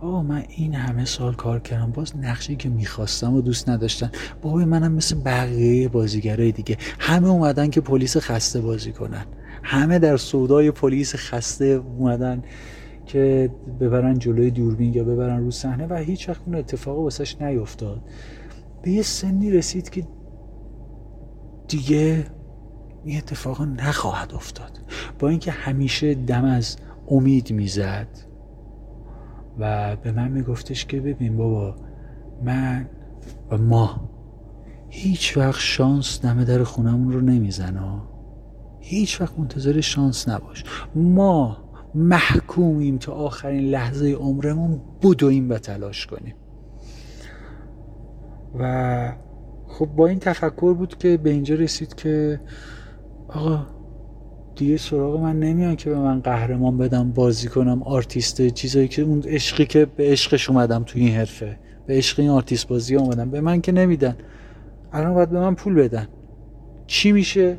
آه 0.00 0.22
من 0.22 0.44
این 0.48 0.74
همه 0.74 1.04
سال 1.04 1.34
کار 1.34 1.60
کردم. 1.60 1.90
باز 1.92 2.16
نقشی 2.16 2.56
که 2.56 2.68
می‌خواستم 2.68 3.34
و 3.34 3.40
دوست 3.40 3.68
نداشتن. 3.68 4.10
بابای 4.42 4.64
منم 4.64 4.92
مثل 4.92 5.16
بقیه 5.24 5.88
بازیگرای 5.88 6.52
دیگه. 6.52 6.76
همه 6.98 7.28
اومدن 7.28 7.70
که 7.70 7.80
پلیس 7.80 8.16
خسته 8.16 8.60
بازی 8.60 8.92
کنن. 8.92 9.24
همه 9.62 9.98
در 9.98 10.16
سودای 10.16 10.70
پلیس 10.70 11.14
خسته 11.14 11.64
اومدن 11.64 12.42
که 13.06 13.50
ببرن 13.80 14.18
جلوی 14.18 14.50
دوربین 14.50 14.94
یا 14.94 15.04
ببرن 15.04 15.44
رو 15.44 15.50
صحنه 15.50 15.86
و 15.86 15.94
هیچ 15.94 16.28
وقت 16.28 16.40
اون 16.46 16.54
اتفاق 16.54 16.98
واسش 16.98 17.40
نیفتاد. 17.40 18.00
به 18.82 18.90
یه 18.90 19.02
سنی 19.02 19.50
رسید 19.50 19.90
که 19.90 20.06
دیگه 21.68 22.24
این 23.06 23.18
اتفاقا 23.18 23.64
نخواهد 23.64 24.34
افتاد. 24.34 24.78
با 25.18 25.28
اینکه 25.28 25.50
همیشه 25.50 26.14
دم 26.14 26.44
از 26.44 26.76
امید 27.08 27.52
می‌زد 27.52 28.08
و 29.58 29.96
به 29.96 30.12
من 30.12 30.28
میگفتش 30.28 30.86
که 30.86 31.00
ببین 31.00 31.36
بابا 31.36 31.76
من 32.44 32.88
و 33.50 33.58
ما 33.58 34.08
هیچ 34.88 35.36
وقت 35.36 35.60
شانس 35.60 36.20
دم 36.22 36.44
در 36.44 36.62
خونمون 36.62 37.12
رو 37.12 37.20
نمی‌زنه. 37.20 38.00
هیچ 38.80 39.20
وقت 39.20 39.38
منتظر 39.38 39.80
شانس 39.80 40.28
نباش. 40.28 40.64
ما 40.94 41.56
محکومیم 41.94 42.98
تا 42.98 43.12
آخرین 43.12 43.64
لحظه 43.64 44.12
عمرمون 44.12 44.80
بدویم 45.02 45.50
و 45.50 45.58
تلاش 45.58 46.06
کنیم. 46.06 46.34
و 48.58 49.12
خب 49.68 49.86
با 49.86 50.06
این 50.06 50.18
تفکر 50.18 50.74
بود 50.74 50.98
که 50.98 51.16
به 51.16 51.30
اینجا 51.30 51.54
رسید 51.54 51.94
که 51.94 52.40
آقا 53.28 53.66
دیگه 54.56 54.76
سراغ 54.76 55.20
من 55.20 55.40
نمیان 55.40 55.76
که 55.76 55.90
به 55.90 55.98
من 55.98 56.20
قهرمان 56.20 56.78
بدن 56.78 57.12
بازی 57.12 57.48
کنم 57.48 57.82
آرتیست 57.82 58.48
چیزایی 58.48 58.88
که 58.88 59.02
اون 59.02 59.22
عشقی 59.22 59.66
که 59.66 59.84
به 59.84 60.04
عشقش 60.04 60.50
اومدم 60.50 60.82
تو 60.82 60.98
این 60.98 61.14
حرفه 61.14 61.58
به 61.86 61.94
عشق 61.94 62.20
این 62.20 62.30
آرتیست 62.30 62.68
بازی 62.68 62.96
اومدم. 62.96 63.30
به 63.30 63.40
من 63.40 63.60
که 63.60 63.72
نمیدن. 63.72 64.16
الان 64.92 65.14
باید 65.14 65.30
به 65.30 65.40
من 65.40 65.54
پول 65.54 65.74
بدن. 65.74 66.08
چی 66.86 67.12
میشه؟ 67.12 67.56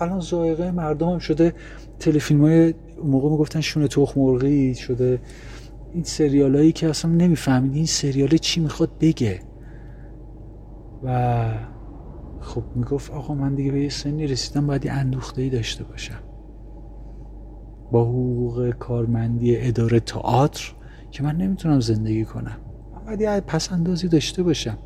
الان 0.00 0.20
ذائقه 0.20 0.70
مردم 0.70 1.08
هم 1.08 1.18
شده. 1.18 1.54
تله‌فیلم‌ها 1.98 2.40
یه 2.40 2.74
موقع 3.04 3.30
می‌گفتن 3.30 3.60
شونه 3.60 3.88
تخم 3.88 4.20
مرغی 4.20 4.74
شده. 4.74 5.20
این 5.92 6.02
سریال 6.02 6.56
هایی 6.56 6.72
که 6.72 6.88
اصلا 6.88 7.10
نمی‌فهمید. 7.10 7.74
این 7.74 7.86
سریال 7.86 8.28
چی 8.28 8.60
می‌خواد 8.60 8.90
بگه. 9.00 9.40
و 11.04 11.44
خب 12.44 12.62
می‌گفت 12.74 13.10
آقا 13.10 13.34
من 13.34 13.54
دیگه 13.54 13.72
به 13.72 13.80
یه 13.82 13.88
سنی 13.88 14.26
رسیدم 14.26 14.66
باید 14.66 14.84
یه 14.84 14.92
اندوخته 14.92 15.48
داشته 15.48 15.84
باشم. 15.84 16.20
با 17.92 18.04
حقوق 18.04 18.70
کارمندی 18.70 19.56
اداره 19.56 20.00
تئاتر 20.00 20.72
که 21.10 21.22
من 21.22 21.36
نمی‌تونم 21.36 21.80
زندگی 21.80 22.24
کنم. 22.24 22.56
من 22.94 23.04
باید 23.06 23.20
یه 23.20 23.40
پس 23.40 23.72
اندازی 23.72 24.08
داشته 24.08 24.42
باشم. 24.42 24.78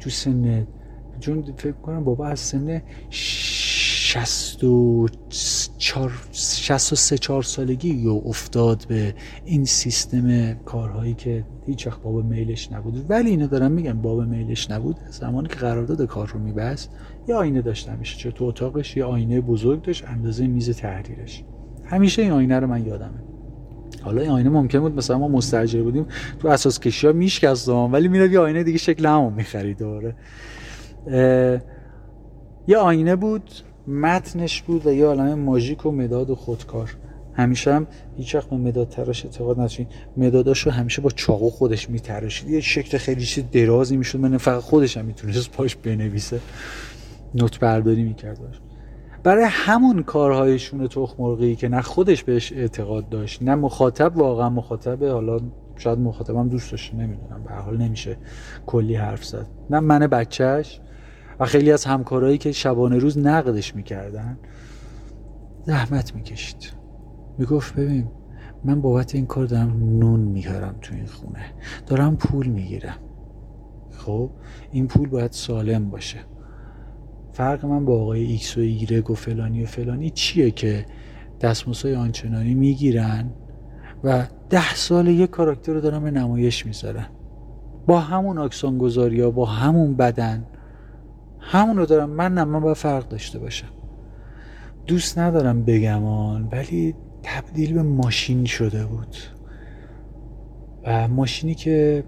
تو 0.00 0.10
سن 0.10 0.66
چون 1.20 1.42
فکر 1.56 1.72
کنم 1.72 2.04
بابا 2.04 2.26
از 2.26 2.40
سن 2.40 2.82
شست 4.12 4.64
و 4.64 5.08
چار 5.78 6.12
شست 6.32 6.94
سه 6.94 7.18
چهار 7.18 7.42
سالگی 7.42 7.88
یا 7.88 8.12
افتاد 8.12 8.84
به 8.88 9.14
این 9.44 9.64
سیستم 9.64 10.54
کارهایی 10.54 11.14
که 11.14 11.44
هیچ 11.66 11.86
وقت 11.86 12.02
بابا 12.02 12.22
میلش 12.22 12.72
نبود. 12.72 13.06
ولی 13.08 13.30
اینو 13.30 13.46
دارم 13.46 13.72
میگم 13.72 14.02
بابا 14.02 14.24
میلش 14.24 14.70
نبود. 14.70 14.96
زمانی 15.10 15.48
که 15.48 15.54
قرارداد 15.54 16.06
کار 16.06 16.28
رو 16.28 16.40
میبست 16.40 16.90
یه 17.28 17.34
آینه 17.34 17.62
داشت 17.62 17.88
همیشه. 17.88 18.18
چه 18.18 18.30
تو 18.30 18.44
اتاقش 18.44 18.96
یه 18.96 19.04
آینه 19.04 19.40
بزرگ 19.40 19.82
داشت 19.82 20.04
اندازه 20.08 20.46
میز 20.46 20.70
تحریرش. 20.70 21.44
همیشه 21.84 22.22
این 22.22 22.30
آینه 22.30 22.58
رو 22.58 22.66
من 22.66 22.86
یادمه. 22.86 23.22
حالا 24.02 24.22
این 24.22 24.30
آینه 24.30 24.50
ممکن 24.50 24.80
بود 24.80 24.96
مثلا 24.96 25.18
ما 25.18 25.28
مستاجر 25.28 25.82
بودیم 25.82 26.06
تو 26.38 26.48
اساس 26.48 26.80
کشی 26.80 27.06
ها 27.06 27.12
میشکستم 27.12 27.92
ولی 27.92 28.08
می‌رفت 28.08 28.32
یه 28.32 28.38
آینه 28.38 28.62
دیگه 28.62 28.78
شکل 28.78 29.06
همون 29.06 29.32
می‌خرید 29.32 29.78
دوباره. 29.78 30.16
یه 32.68 32.76
آینه 32.76 33.16
بود 33.16 33.50
متنش 33.86 34.62
بود 34.62 34.86
و 34.86 34.92
یه 34.92 35.06
عالم 35.06 35.38
ماژیک 35.38 35.86
و 35.86 35.90
مداد 35.90 36.30
و 36.30 36.34
خودکار. 36.34 36.96
همیشه 37.34 37.74
هم 37.74 37.86
هیچ 38.16 38.34
وقت 38.34 38.52
مداد 38.52 38.88
تراش 38.88 39.24
اعتقاد 39.24 39.58
نداشتین 39.58 39.86
مداداشو 40.16 40.70
همیشه 40.70 41.02
با 41.02 41.10
چاقو 41.10 41.50
خودش 41.50 41.90
میتراشید. 41.90 42.48
یه 42.50 42.60
شکل 42.60 42.98
خیلی 42.98 43.24
چیز 43.24 43.44
درازی 43.52 43.96
می‌شد. 43.96 44.18
من 44.18 44.36
فقط 44.36 44.60
خودش 44.60 44.96
هم 44.96 45.04
می‌تونست 45.04 45.50
پاش 45.50 45.76
بنویسه. 45.76 46.40
نوت 47.34 47.60
برداری 47.60 48.02
می‌کرد 48.02 48.38
برای 49.22 49.44
همون 49.48 50.02
کارهایشون 50.02 50.88
تخم 50.88 51.22
مرغی 51.22 51.56
که 51.56 51.68
نه 51.68 51.80
خودش 51.82 52.24
بهش 52.24 52.52
اعتقاد 52.52 53.08
داشت 53.08 53.42
نه 53.42 53.54
مخاطب 53.54 54.16
واقعا 54.16 54.50
مخاطبه 54.50 55.10
حالا 55.10 55.40
شاید 55.76 55.98
مخاطبم 55.98 56.48
دوست 56.48 56.70
داشته 56.70 56.96
نمی‌دونم 56.96 57.44
به 57.44 57.54
حال 57.54 57.76
نمیشه 57.76 58.16
کلی 58.66 58.94
حرف 58.94 59.24
زد. 59.24 59.46
نه 59.70 59.80
من 59.80 60.06
بچهش 60.06 60.80
و 61.42 61.44
خیلی 61.44 61.72
از 61.72 61.84
همکارایی 61.84 62.38
که 62.38 62.52
شبانه 62.52 62.98
روز 62.98 63.18
نقدش 63.18 63.74
می‌کردن 63.76 64.38
زحمت 65.66 66.14
می‌کشید. 66.14 66.72
می‌گفت 67.38 67.74
ببین 67.74 68.08
من 68.64 68.80
بابت 68.80 69.14
این 69.14 69.26
کار 69.26 69.46
دارم 69.46 69.98
نون 69.98 70.20
میارم 70.20 70.74
تو 70.80 70.94
این 70.94 71.06
خونه. 71.06 71.44
دارم 71.86 72.16
پول 72.16 72.46
می‌گیرم. 72.46 72.96
خب 73.90 74.30
این 74.72 74.86
پول 74.86 75.08
باید 75.08 75.32
سالم 75.32 75.90
باشه. 75.90 76.18
فرق 77.32 77.64
من 77.64 77.84
با 77.84 78.02
آقای 78.02 78.22
ایکس 78.22 78.58
و 78.58 78.60
ایگرگ 78.60 79.10
و 79.10 79.14
فلانی 79.14 79.62
و 79.62 79.66
فلانی 79.66 80.10
چیه 80.10 80.50
که 80.50 80.86
دستموسای 81.40 81.94
آنچنانی 81.94 82.54
می‌گیرن 82.54 83.30
و 84.04 84.26
ده 84.50 84.74
سال 84.74 85.08
یک 85.08 85.30
کاراکتر 85.30 85.72
رو 85.72 85.80
دارن 85.80 86.02
به 86.02 86.10
نمایش 86.10 86.66
می‌ذارن؟ 86.66 87.06
با 87.86 88.00
همون 88.00 88.38
آکسون 88.38 88.78
گذاری 88.78 89.20
ها 89.20 89.30
با 89.30 89.46
همون 89.46 89.96
بدن 89.96 90.46
همون 91.42 91.76
رو 91.76 91.86
دارم. 91.86 92.10
من 92.10 92.34
نه 92.34 92.44
من 92.44 92.60
باید 92.60 92.76
فرق 92.76 93.08
داشته 93.08 93.38
باشم. 93.38 93.68
دوست 94.86 95.18
ندارم 95.18 95.64
بگم 95.64 96.04
آن 96.04 96.48
ولی 96.52 96.94
تبدیل 97.22 97.74
به 97.74 97.82
ماشین 97.82 98.44
شده 98.44 98.86
بود. 98.86 99.16
و 100.86 101.08
ماشینی 101.08 101.54
که 101.54 102.04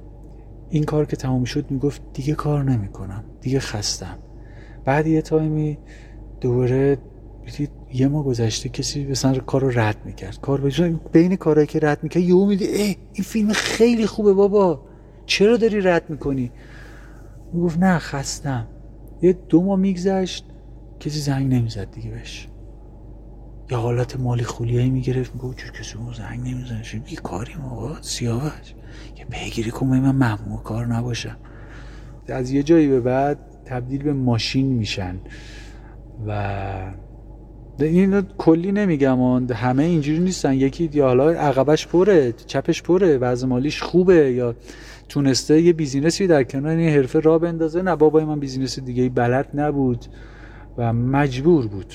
این 0.71 0.85
کار 0.85 1.07
که 1.07 1.17
تمام 1.17 1.45
شد 1.45 1.71
می‌گفت 1.71 2.03
دیگه 2.13 2.35
کار 2.35 2.65
نمی‌کنم 2.65 3.25
دیگه 3.41 3.61
خستم. 3.61 4.19
بعد 4.85 5.07
یه 5.07 5.23
تایمی 5.23 5.79
دوباره 6.41 6.99
یه 7.93 8.09
ما 8.09 8.23
گذشته 8.23 8.69
کسی 8.69 9.07
مثلا 9.07 9.39
کار 9.39 9.61
رو 9.61 9.81
رد 9.81 9.97
می‌کرد. 10.05 10.41
کار 10.41 10.61
بجا 10.61 10.91
بین 11.13 11.37
کارهایی 11.37 11.67
که 11.67 11.79
رد 11.83 12.03
می‌کرد 12.03 12.23
یهو 12.23 12.47
میدی 12.47 12.65
ای 12.65 12.97
این 13.13 13.25
فیلم 13.25 13.53
خیلی 13.53 14.07
خوبه 14.07 14.33
بابا. 14.33 14.83
چرا 15.27 15.57
داری 15.57 15.81
رد 15.81 16.11
می‌کنی؟ 16.11 16.53
می‌گفت 17.53 17.79
نه 17.79 17.99
خستم. 17.99 18.67
یه 19.25 19.33
دو 19.49 19.63
ماه 19.63 19.79
میگذشت 19.79 20.45
کسی 21.01 21.19
زنگ 21.19 21.55
نمی‌زد 21.55 21.91
دیگه 21.91 22.11
بهش. 22.11 22.49
یا 23.71 23.79
حالت 23.79 24.21
مالی 24.21 24.45
خولیایی 24.45 24.91
می‌گرفت 24.91 25.35
می‌گفت 25.35 25.59
چون 25.59 25.71
کسی 25.71 25.99
اون 25.99 26.13
زنگ 26.13 26.41
نمی‌زنه؟ 26.41 26.83
یه 27.11 27.17
کاری 27.17 27.55
موقع 27.55 28.01
سیاوش. 28.01 28.75
یه 29.19 29.25
پیگیری 29.31 29.71
کن 29.71 29.87
من 29.87 30.01
ممنوع 30.01 30.63
کار 30.65 30.87
نباشم. 30.87 31.37
از 32.29 32.51
یه 32.51 32.63
جایی 32.63 32.89
به 32.89 33.01
بعد 33.01 33.39
تبدیل 33.65 34.03
به 34.03 34.13
ماشین 34.13 34.67
میشن 34.67 35.21
و 36.27 36.93
این 37.81 38.21
کلی 38.21 38.73
نمیگم 38.73 39.47
همه 39.53 39.83
اینجوری 39.83 40.19
نیستن. 40.19 40.55
یکی 40.55 40.91
یا 40.93 41.07
حالا 41.07 41.31
عقبش 41.31 41.87
پره 41.87 42.33
جیبش 42.33 42.83
پره 42.83 43.19
وضع 43.19 43.47
مالیش 43.47 43.83
خوبه 43.83 44.33
یا 44.33 44.55
تونسته 45.15 45.61
یه 45.61 45.73
business 45.73 46.21
ی 46.21 46.27
در 46.27 46.45
کنار 46.45 46.77
این 46.77 46.89
حرفه 46.89 47.21
راه 47.21 47.39
بندازه. 47.39 47.83
نه 47.83 47.97
بابای 47.97 48.25
من 48.25 48.41
business 48.41 48.79
دیگه 48.79 49.09
بلد 49.09 49.49
نبود 49.55 50.05
و 50.79 50.93
مجبور 50.93 51.67
بود. 51.67 51.95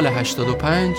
سال 0.00 0.06
85 0.06 0.96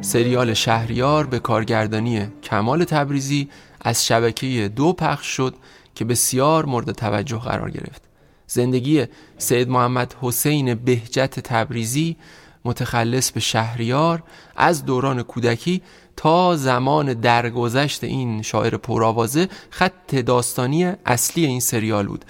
سریال 0.00 0.54
شهریار 0.54 1.26
به 1.26 1.38
کارگردانی 1.38 2.26
کمال 2.42 2.84
تبریزی 2.84 3.48
از 3.80 4.06
شبکه 4.06 4.72
دو 4.76 4.92
پخش 4.92 5.26
شد 5.26 5.54
که 5.94 6.04
بسیار 6.04 6.64
مورد 6.64 6.92
توجه 6.92 7.38
قرار 7.38 7.70
گرفت. 7.70 8.02
زندگی 8.46 9.04
سید 9.38 9.68
محمد 9.68 10.14
حسین 10.20 10.74
بهجت 10.74 11.40
تبریزی 11.40 12.16
متخلص 12.64 13.30
به 13.30 13.40
شهریار 13.40 14.22
از 14.56 14.84
دوران 14.84 15.22
کودکی 15.22 15.82
تا 16.16 16.56
زمان 16.56 17.14
درگذشت 17.14 18.04
این 18.04 18.42
شاعر 18.42 18.76
پرآوازه 18.76 19.48
خط 19.70 20.14
داستانی 20.14 20.92
اصلی 21.06 21.46
این 21.46 21.60
سریال 21.60 22.06
بود. 22.06 22.24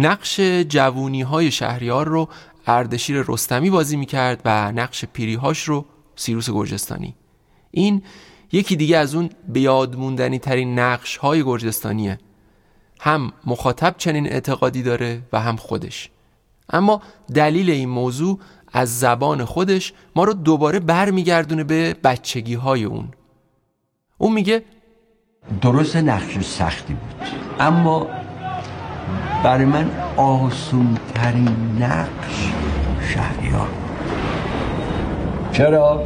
نقش 0.00 0.40
جوونی 0.68 1.22
های 1.22 1.50
شهریار 1.50 2.08
رو 2.08 2.28
اردشیر 2.70 3.24
رستمی 3.28 3.70
بازی 3.70 3.96
می‌کرد 3.96 4.42
و 4.44 4.72
نقش 4.72 5.04
پیریهاش 5.04 5.62
رو 5.62 5.84
سیروس 6.16 6.50
گرجستانی. 6.50 7.14
این 7.70 8.02
یکی 8.52 8.76
دیگه 8.76 8.96
از 8.96 9.14
اون 9.14 9.30
بیادموندنی 9.48 10.38
ترین 10.38 10.78
نقش 10.78 11.16
های 11.16 11.44
گرجستانیه. 11.44 12.18
هم 13.00 13.32
مخاطب 13.46 13.94
چنین 13.98 14.26
اعتقادی 14.26 14.82
داره 14.82 15.22
و 15.32 15.40
هم 15.40 15.56
خودش. 15.56 16.10
اما 16.70 17.02
دلیل 17.34 17.70
این 17.70 17.88
موضوع 17.88 18.38
از 18.72 19.00
زبان 19.00 19.44
خودش 19.44 19.92
ما 20.16 20.24
رو 20.24 20.32
دوباره 20.32 20.80
برمیگردونه 20.80 21.64
به 21.64 21.94
بچگی 22.04 22.54
های 22.54 22.84
اون. 22.84 23.08
اون 24.18 24.32
میگه 24.32 24.62
درست 25.62 25.96
نقش 25.96 26.38
سختی 26.38 26.94
بود. 26.94 27.28
اما 27.60 28.06
برای 29.44 29.64
من 29.64 29.90
آسون 30.16 30.98
ترین 31.14 31.56
نقش 31.80 32.52
شهریار. 33.00 33.68
چرا؟ 35.52 36.04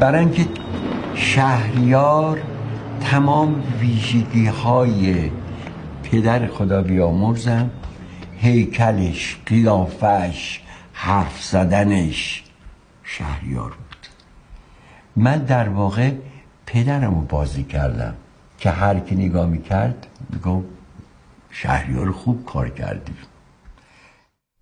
برای 0.00 0.20
اینکه 0.20 0.46
شهریار 1.14 2.40
تمام 3.00 3.62
ویژگی 3.80 4.46
های 4.46 5.30
پدر 6.02 6.46
خدا 6.46 6.82
بیامرزم 6.82 7.70
هیکلش 8.38 9.36
قیافش 9.46 10.60
حرف 10.92 11.42
زدنش 11.42 12.44
شهریار 13.02 13.70
بود 13.70 14.06
من 15.16 15.38
در 15.38 15.68
واقع 15.68 16.10
پدرم 16.66 17.14
رو 17.14 17.20
بازی 17.20 17.64
کردم 17.64 18.14
که 18.58 18.70
هر 18.70 18.98
کی 18.98 19.14
نگاه 19.14 19.46
می‌کرد 19.46 20.06
میگم 20.30 20.62
شهریار 21.62 22.12
خوب 22.12 22.44
کار 22.46 22.68
کردی. 22.68 23.12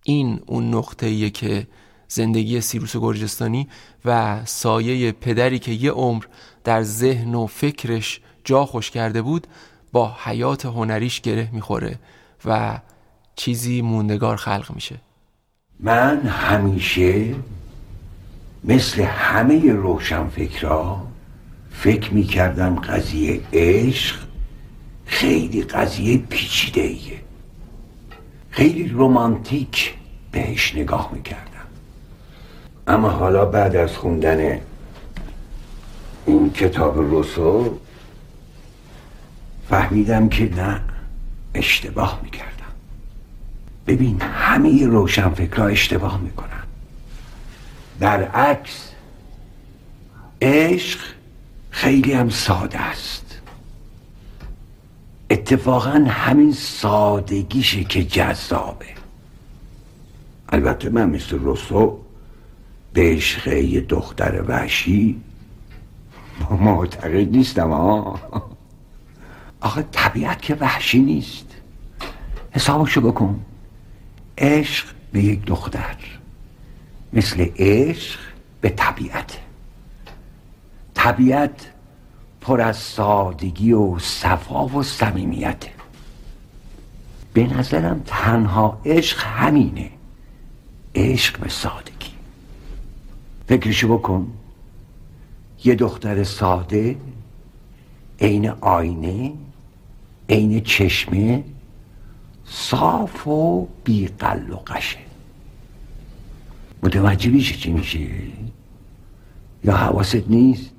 این 0.02 0.40
اون 0.46 0.74
نقطه 0.74 1.06
ایه 1.06 1.30
که 1.30 1.66
زندگی 2.08 2.60
سیروس 2.60 2.96
گرجستانی 2.96 3.68
و 4.04 4.40
سایه 4.44 5.12
پدری 5.12 5.58
که 5.58 5.72
یه 5.72 5.90
عمر 5.90 6.24
در 6.64 6.82
ذهن 6.82 7.34
و 7.34 7.46
فکرش 7.46 8.20
جا 8.44 8.66
خوش 8.66 8.90
کرده 8.90 9.22
بود 9.22 9.46
با 9.92 10.16
حیات 10.24 10.66
هنریش 10.66 11.20
گره 11.20 11.48
می‌خوره 11.52 11.98
و 12.44 12.80
چیزی 13.36 13.82
موندگار 13.82 14.36
خلق 14.36 14.72
میشه. 14.74 14.96
من 15.80 16.20
همیشه 16.26 17.34
مثل 18.64 19.02
همه 19.02 19.72
روشنفکرا 19.72 21.06
فکر 21.70 22.14
می‌کردم 22.14 22.74
قضیه 22.76 23.40
عشق 23.52 24.25
خیلی 25.06 25.62
قضیه 25.62 26.18
پیچیده 26.18 26.80
ایه 26.80 27.20
خیلی 28.50 28.88
رومانتیک 28.88 29.94
بهش 30.32 30.74
نگاه 30.74 31.10
می‌کردم. 31.12 31.66
اما 32.86 33.10
حالا 33.10 33.44
بعد 33.44 33.76
از 33.76 33.96
خوندن 33.96 34.60
این 36.26 36.52
کتاب 36.52 36.98
روسو 36.98 37.78
فهمیدم 39.68 40.28
که 40.28 40.54
نه 40.54 40.80
اشتباه 41.54 42.20
می‌کردم. 42.22 42.52
ببین 43.86 44.20
همه 44.20 44.86
روشنفکرها 44.86 45.66
اشتباه 45.66 46.20
می‌کنن. 46.20 46.62
در 48.00 48.22
عکس 48.22 48.90
عشق 50.42 51.00
خیلی 51.70 52.12
هم 52.12 52.30
ساده 52.30 52.80
است. 52.80 53.25
اتفاقا 55.30 56.04
همین 56.08 56.52
سادگیشه 56.52 57.84
که 57.84 58.04
جذابه. 58.04 58.86
البته 60.48 60.90
من 60.90 61.10
مثل 61.10 61.38
روسو 61.38 61.98
به 62.92 63.14
عشق 63.14 63.50
دختر 63.88 64.42
وحشی 64.48 65.20
معتقد 66.50 67.30
نیستم 67.30 67.70
ها 67.70 68.20
آخه 69.60 69.82
طبیعت 69.92 70.42
که 70.42 70.54
وحشی 70.54 70.98
نیست. 70.98 71.46
حسابشو 72.50 73.00
بکن. 73.00 73.44
عشق 74.38 74.86
به 75.12 75.22
یک 75.22 75.44
دختر 75.44 75.96
مثل 77.12 77.46
عشق 77.58 78.20
به 78.60 78.68
طبیعت. 78.68 79.38
طبیعت 80.94 81.72
پر 82.46 82.60
از 82.60 82.76
سادگی 82.76 83.72
و 83.72 83.98
صفا 83.98 84.66
و 84.66 84.82
صمیمیته 84.82 85.70
به 87.32 87.46
نظرم 87.46 88.02
تنها 88.06 88.80
عشق 88.84 89.22
همینه. 89.22 89.90
عشق 90.94 91.40
به 91.40 91.48
سادگی. 91.48 92.10
فکرشو 93.48 93.98
بکن. 93.98 94.32
یه 95.64 95.74
دختر 95.74 96.24
ساده 96.24 96.96
عین 98.20 98.48
آینه 98.50 99.32
عین 100.28 100.60
چشمه 100.60 101.44
صاف 102.44 103.26
و 103.26 103.68
بیقل 103.84 104.50
و 104.50 104.56
قشه. 104.56 104.98
متوجه 106.82 107.30
میشه 107.30 107.56
چی 107.56 107.72
میشه؟ 107.72 108.08
یا 109.64 109.76
حواست 109.76 110.28
نیست؟ 110.28 110.75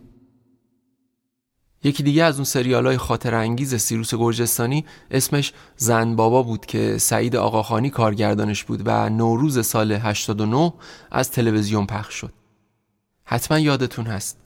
یکی 1.88 2.04
دیگه 2.04 2.24
از 2.24 2.36
اون 2.36 2.44
سریال 2.44 2.86
های 2.86 2.98
خاطر 2.98 3.36
انگیز 3.36 3.76
سیروس 3.76 4.16
گرجستانی 4.16 4.86
اسمش 5.12 5.54
زن 5.78 6.16
بابا 6.16 6.44
بود 6.44 6.66
که 6.66 6.98
سعید 6.98 7.36
آقاخانی 7.36 7.90
کارگردانش 7.90 8.64
بود 8.64 8.82
و 8.86 9.10
نوروز 9.10 9.66
سال 9.66 9.92
89 9.92 10.74
از 11.12 11.32
تلویزیون 11.32 11.86
پخش 11.86 12.14
شد. 12.14 12.34
حتما 13.26 13.60
یادتون 13.60 14.06
هست. 14.06 14.38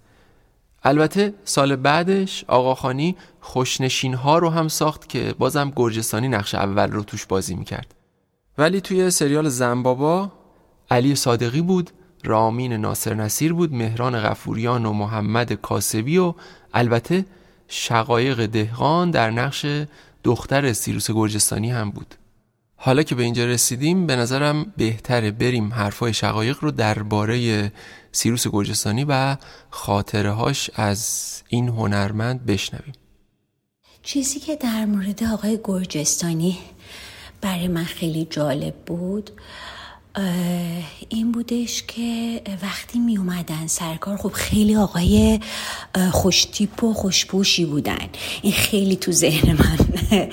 البته 0.83 1.33
سال 1.43 1.75
بعدش 1.75 2.45
آقاخانی 2.47 3.15
خوشنشین 3.39 4.13
ها 4.13 4.37
رو 4.37 4.49
هم 4.49 4.67
ساخت 4.67 5.09
که 5.09 5.35
بازم 5.39 5.73
گرجستانی 5.75 6.27
نقش 6.27 6.55
اول 6.55 6.91
رو 6.91 7.03
توش 7.03 7.25
بازی 7.25 7.55
می‌کرد. 7.55 7.95
ولی 8.57 8.81
توی 8.81 9.11
سریال 9.11 9.49
زنبابا 9.49 10.31
علی 10.91 11.15
صادقی 11.15 11.61
بود 11.61 11.91
رامین 12.23 12.73
ناصر 12.73 13.13
نصیر 13.13 13.53
بود 13.53 13.73
مهران 13.73 14.19
غفوریان 14.19 14.85
و 14.85 14.93
محمد 14.93 15.53
کاسبی 15.53 16.17
و 16.17 16.33
البته 16.73 17.25
شقایق 17.67 18.45
دهقان 18.45 19.11
در 19.11 19.31
نقش 19.31 19.65
دختر 20.23 20.73
سیروس 20.73 21.11
گرجستانی 21.11 21.71
هم 21.71 21.91
بود. 21.91 22.15
حالا 22.75 23.03
که 23.03 23.15
به 23.15 23.23
اینجا 23.23 23.45
رسیدیم 23.45 24.07
به 24.07 24.15
نظرم 24.15 24.73
بهتره 24.77 25.31
بریم 25.31 25.73
حرفای 25.73 26.13
شقایق 26.13 26.57
رو 26.61 26.71
درباره 26.71 27.71
سیروس 28.11 28.47
گرجستانی 28.47 29.05
و 29.07 29.37
خاطره 29.69 30.55
از 30.75 31.31
این 31.49 31.67
هنرمند 31.67 32.45
بشنویم. 32.45 32.93
چیزی 34.03 34.39
که 34.39 34.55
در 34.55 34.85
مورد 34.85 35.23
آقای 35.23 35.59
گرجستانی 35.63 36.57
برای 37.41 37.67
من 37.67 37.83
خیلی 37.83 38.27
جالب 38.29 38.75
بود 38.75 39.31
این 41.09 41.31
بودش 41.31 41.83
که 41.83 42.41
وقتی 42.63 42.99
می 42.99 43.17
اومدن 43.17 43.67
سرکار 43.67 44.17
خب 44.17 44.31
خیلی 44.31 44.75
آقای 44.75 45.39
خوشتیپ 46.11 46.83
و 46.83 46.93
خوشپوشی 46.93 47.65
بودن. 47.65 48.09
این 48.41 48.53
خیلی 48.53 48.95
تو 48.95 49.11
ذهن 49.11 49.51
من 49.51 49.77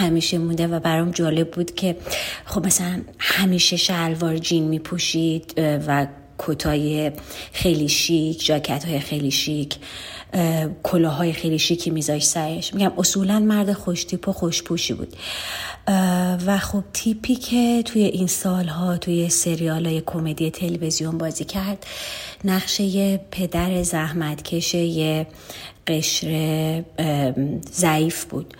همیشه 0.00 0.38
مونده 0.38 0.66
و 0.66 0.80
برام 0.80 1.10
جالب 1.10 1.50
بود 1.50 1.74
که 1.74 1.96
خب 2.44 2.66
مثلا 2.66 3.02
همیشه 3.18 3.76
شلوار 3.76 4.38
جین 4.38 4.64
می 4.64 4.78
پوشید 4.78 5.54
و 5.58 6.06
کتای 6.38 7.12
خیلی 7.52 7.88
شیک 7.88 8.44
جاکت 8.44 8.84
های 8.84 9.00
خیلی 9.00 9.30
شیک. 9.30 9.76
کلاهای 10.82 11.32
خیلی 11.32 11.58
شیکی 11.58 11.90
میذاش 11.90 12.26
سرش. 12.26 12.74
میگم 12.74 12.92
اصولا 12.98 13.38
مرد 13.38 13.72
خوشتیپ 13.72 14.28
و 14.28 14.32
خوشپوشی 14.32 14.94
بود. 14.94 15.16
و 16.46 16.58
خب 16.58 16.84
تیپی 16.92 17.34
که 17.34 17.82
توی 17.82 18.02
این 18.02 18.26
سالها 18.26 18.96
توی 18.96 19.28
سریال 19.28 19.86
های 19.86 20.02
کمدی 20.06 20.50
تلویزیون 20.50 21.18
بازی 21.18 21.44
کرد 21.44 21.86
نقشه 22.44 23.16
پدر 23.30 23.82
زحمتکش 23.82 24.74
یه 24.74 25.26
قشر 25.86 26.82
ضعیف 27.72 28.24
بود. 28.24 28.54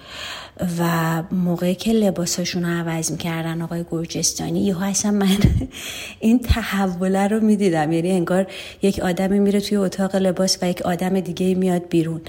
و 0.79 1.23
موقعی 1.33 1.75
که 1.75 1.93
لباساشون 1.93 2.65
رو 2.65 2.69
عوض 2.69 3.11
می‌کردن 3.11 3.63
آقای 3.63 3.85
گرجستانی 3.91 4.65
یهو 4.65 4.83
اصلا 4.83 5.11
من 5.11 5.37
این 6.21 6.39
تحوله 6.39 7.29
رو 7.29 7.41
می‌دیدم. 7.41 7.93
یعنی 7.93 8.11
انگار 8.11 8.47
یک 8.83 8.99
آدمی 9.01 9.39
میره 9.39 9.61
توی 9.61 9.77
اتاق 9.77 10.17
لباس 10.17 10.59
و 10.63 10.69
یک 10.71 10.83
آدم 10.83 11.21
دیگه 11.21 11.55
میاد 11.55 11.89
بیرون. 11.89 12.21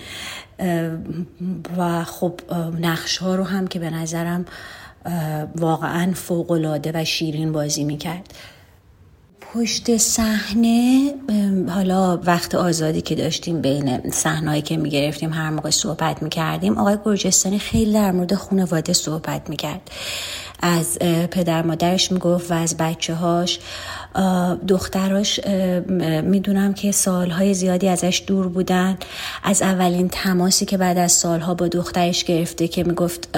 و 1.77 2.03
خب 2.03 2.39
نقش 2.79 3.17
ها 3.17 3.35
رو 3.35 3.43
هم 3.43 3.67
که 3.67 3.79
به 3.79 3.89
نظرم 3.89 4.45
واقعا 5.55 6.11
فوقالعاده 6.13 6.91
و 6.93 7.05
شیرین 7.05 7.51
بازی 7.51 7.83
می‌کرد. 7.83 8.33
پشت 9.55 9.97
صحنه 9.97 11.13
حالا 11.69 12.17
وقت 12.17 12.55
آزادی 12.55 13.01
که 13.01 13.15
داشتیم 13.15 13.61
بین 13.61 14.11
صحنه‌ای 14.11 14.61
که 14.61 14.77
می‌گرفتیم 14.77 15.33
هر 15.33 15.49
موقع 15.49 15.69
صحبت 15.69 16.23
می‌کردیم 16.23 16.77
آقای 16.77 16.97
گرجستانی 17.05 17.59
خیلی 17.59 17.93
در 17.93 18.11
مورد 18.11 18.35
خانواده 18.35 18.93
صحبت 18.93 19.49
می‌کرد. 19.49 19.91
از 20.61 20.99
پدر 21.31 21.61
مادرش 21.61 22.11
می‌گفت 22.11 22.51
و 22.51 22.53
از 22.53 22.77
بچه 22.77 23.15
هاش 23.15 23.59
دختراش 24.67 25.39
می‌دونم 26.23 26.73
که 26.73 26.91
سالهای 26.91 27.53
زیادی 27.53 27.87
ازش 27.87 28.23
دور 28.27 28.47
بودن. 28.47 28.97
از 29.43 29.61
اولین 29.61 30.09
تماسی 30.09 30.65
که 30.65 30.77
بعد 30.77 30.97
از 30.97 31.11
سالها 31.11 31.53
با 31.53 31.67
دخترش 31.67 32.23
گرفته 32.23 32.67
که 32.67 32.83
می‌گفت 32.83 33.29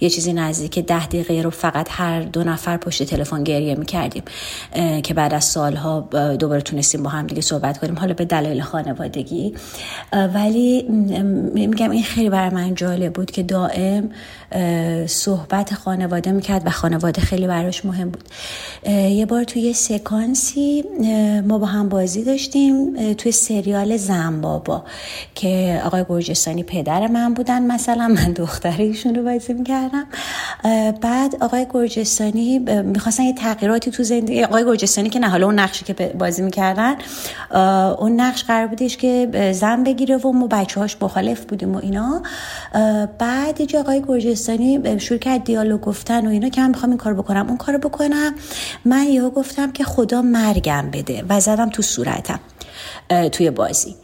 یه 0.00 0.10
چیزی 0.10 0.32
نزدیک 0.32 0.78
ده 0.78 1.06
دقیقه 1.06 1.42
رو 1.42 1.50
فقط 1.50 1.88
هر 1.90 2.22
دو 2.22 2.44
نفر 2.44 2.76
پشت 2.76 3.02
تلفن 3.02 3.44
گریه 3.44 3.74
می‌کردیم 3.74 4.22
که 5.02 5.14
بعد 5.14 5.34
از 5.34 5.44
سالها 5.44 6.00
دوباره 6.38 6.60
تونستیم 6.60 7.02
با 7.02 7.10
هم 7.10 7.26
دیگه 7.26 7.40
صحبت 7.40 7.78
کنیم. 7.78 7.98
حالا 7.98 8.14
به 8.14 8.24
دلایل 8.24 8.60
خانوادگی. 8.60 9.54
ولی 10.34 10.82
میگم 11.54 11.90
این 11.90 12.02
خیلی 12.02 12.30
برای 12.30 12.50
من 12.50 12.74
جالب 12.74 13.12
بود 13.12 13.30
که 13.30 13.42
دائم 13.42 14.10
صحبت 15.06 15.74
خانواده 15.74 16.32
می‌کرد 16.32 16.66
و 16.66 16.70
خانواده 16.70 17.20
خیلی 17.20 17.46
براش 17.46 17.84
مهم 17.84 18.10
بود. 18.10 18.24
یه 18.92 19.26
بار 19.26 19.44
توی 19.44 19.74
سکانسی 19.98 20.84
ما 21.48 21.58
با 21.58 21.66
هم 21.66 21.88
بازی 21.88 22.24
داشتیم 22.24 23.12
توی 23.12 23.32
سریال 23.32 23.96
زنبابا 23.96 24.84
که 25.34 25.82
آقای 25.84 26.04
گرجستانی 26.08 26.62
پدر 26.62 27.06
من 27.06 27.34
بودن 27.34 27.62
مثلا 27.62 28.08
من 28.08 28.32
دختر 28.32 28.74
ایشون 28.78 29.14
رو 29.14 29.22
بازی 29.22 29.52
می‌کردم. 29.52 30.06
بعد 31.00 31.36
آقای 31.40 31.66
گرجستانی 31.74 32.58
می‌خواستن 32.82 33.22
یه 33.22 33.32
تغییراتی 33.32 33.90
تو 33.90 34.02
زندگی 34.02 34.44
آقای 34.44 34.64
گرجستانی 34.64 35.10
که 35.10 35.18
نه 35.18 35.28
حالا 35.28 35.46
اون 35.46 35.58
نقشی 35.58 35.84
که 35.84 35.92
بازی 36.18 36.42
می‌کردن 36.42 36.94
اون 37.98 38.20
نقش 38.20 38.44
قرار 38.44 38.66
بودش 38.66 38.96
که 38.96 39.50
زن 39.54 39.84
بگیره 39.84 40.16
و 40.16 40.32
ما 40.32 40.46
بچه 40.46 40.80
هاش 40.80 40.96
مخالف 41.00 41.44
بودیم 41.44 41.74
و 41.74 41.78
اینا. 41.78 42.22
بعد 43.18 43.60
یه 43.60 43.80
آقای 43.80 44.02
گرجستانی 44.08 45.00
شروع 45.00 45.18
کرد 45.20 45.44
دیالوگ 45.44 45.80
گفتن 45.80 46.26
و 46.26 46.30
اینا 46.30 46.48
که 46.48 46.60
من 46.60 46.68
می‌خوام 46.68 46.90
این 46.90 46.98
کار 46.98 47.14
بکنم 47.14 47.46
اون 47.48 47.56
کار 47.56 47.78
بکنم. 47.78 48.34
من 48.84 49.02
یهو 49.02 49.30
گفتم 49.30 49.72
که 49.72 49.84
خدا 49.86 50.22
مرگم 50.22 50.90
بده 50.92 51.24
و 51.28 51.40
زدم 51.40 51.70
تو 51.70 51.82
صورتم 51.82 52.40
توی 53.32 53.50
بازی. 53.50 53.96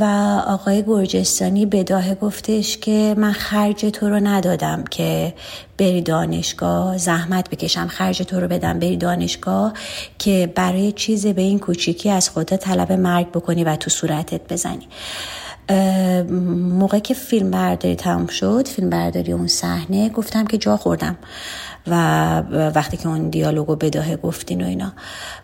و 0.00 0.04
آقای 0.46 0.82
گرجستانی 0.82 1.66
بداه 1.66 2.14
گفتش 2.14 2.78
که 2.78 3.14
من 3.18 3.32
خرج 3.32 3.86
تو 3.86 4.08
رو 4.08 4.14
ندادم 4.14 4.84
که 4.84 5.34
بری 5.78 6.02
دانشگاه 6.02 6.98
زحمت 6.98 7.50
بکشم 7.50 7.86
خرج 7.86 8.22
تو 8.22 8.40
رو 8.40 8.48
بدم 8.48 8.78
بری 8.78 8.96
دانشگاه 8.96 9.72
که 10.18 10.52
برای 10.54 10.92
چیز 10.92 11.26
به 11.26 11.42
این 11.42 11.58
کوچیکی 11.58 12.10
از 12.10 12.30
خدا 12.30 12.56
طلب 12.56 12.92
مرگ 12.92 13.30
بکنی 13.30 13.64
و 13.64 13.76
تو 13.76 13.90
صورتت 13.90 14.40
بزنی. 14.52 14.88
موقع 16.78 16.98
که 16.98 17.14
فیلم 17.14 17.50
برداری 17.50 17.96
تموم 17.96 18.26
شد 18.26 18.68
فیلم 18.68 18.90
برداری 18.90 19.32
اون 19.32 19.46
صحنه 19.46 20.08
گفتم 20.08 20.46
که 20.46 20.58
جا 20.58 20.76
خوردم. 20.76 21.16
و 21.86 22.40
وقتی 22.74 22.96
که 22.96 23.08
اون 23.08 23.28
دیالوگو 23.28 23.76
بداهه 23.76 24.16
گفتین 24.16 24.64
و 24.64 24.66
اینا. 24.66 24.92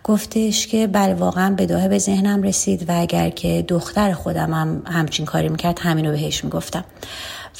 گفتش 0.05 0.67
که 0.67 0.87
بله 0.87 1.15
واقعا 1.15 1.55
بداهه 1.59 1.89
به 1.89 1.99
ذهنم 1.99 2.43
رسید 2.43 2.89
و 2.89 3.01
اگر 3.01 3.31
که 3.31 3.65
دختر 3.69 4.13
خودم 4.13 4.55
هم 4.55 4.83
همچین 4.87 5.27
کاری 5.27 5.49
می‌کرد 5.49 5.79
همینو 5.79 6.11
بهش 6.11 6.45
می‌گفتم. 6.45 6.85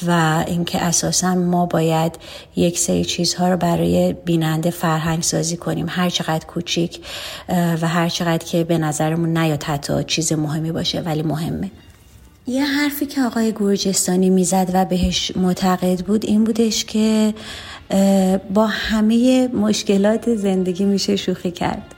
و 0.07 0.43
اینکه 0.47 0.81
اساسا 0.81 1.35
ما 1.35 1.65
باید 1.65 2.15
یک 2.55 2.79
سری 2.79 3.05
چیزها 3.05 3.49
رو 3.49 3.57
برای 3.57 4.13
بیننده 4.13 4.69
فرهنگ 4.69 5.23
سازی 5.23 5.57
کنیم. 5.57 5.85
هر 5.89 6.09
چقدر 6.09 6.45
کوچیک 6.45 7.05
و 7.49 7.87
هر 7.87 8.09
چقدر 8.09 8.45
که 8.45 8.63
به 8.63 8.77
نظرمون 8.77 9.37
نیاد 9.37 9.63
حتی 9.63 10.03
چیز 10.03 10.33
مهمی 10.33 10.71
باشه 10.71 11.01
ولی 11.01 11.21
مهمه. 11.23 11.71
یه 12.49 12.65
حرفی 12.65 13.05
که 13.05 13.21
آقای 13.21 13.51
گورجستانی 13.51 14.29
می‌زد 14.29 14.71
و 14.73 14.85
بهش 14.85 15.31
معتقد 15.35 16.05
بود 16.05 16.25
این 16.25 16.43
بودش 16.43 16.85
که 16.85 17.33
با 18.53 18.67
همه 18.67 19.47
مشکلات 19.47 20.35
زندگی 20.35 20.85
میشه 20.85 21.15
شوخی 21.15 21.51
کرد 21.51 21.95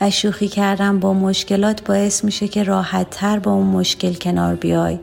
و 0.00 0.10
شوخی 0.10 0.48
کردن 0.48 1.00
با 1.00 1.12
مشکلات 1.12 1.84
باعث 1.84 2.24
میشه 2.24 2.48
که 2.48 2.62
راحت 2.62 3.10
تر 3.10 3.38
با 3.38 3.52
اون 3.52 3.66
مشکل 3.66 4.14
کنار 4.14 4.54
بیای 4.54 4.98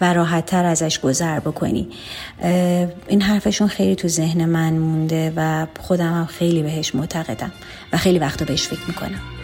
و 0.00 0.12
راحت 0.12 0.46
تر 0.46 0.64
ازش 0.64 1.00
گذر 1.00 1.40
بکنی. 1.40 1.88
این 3.08 3.22
حرفشون 3.22 3.68
خیلی 3.68 3.94
تو 3.96 4.08
ذهن 4.08 4.44
من 4.44 4.72
مونده 4.72 5.32
و 5.36 5.66
خودم 5.80 6.12
هم 6.14 6.26
خیلی 6.26 6.62
بهش 6.62 6.94
معتقدم 6.94 7.52
و 7.92 7.96
خیلی 7.96 8.18
وقتا 8.18 8.44
بهش 8.44 8.68
فکر 8.68 8.86
می‌کنم. 8.88 9.35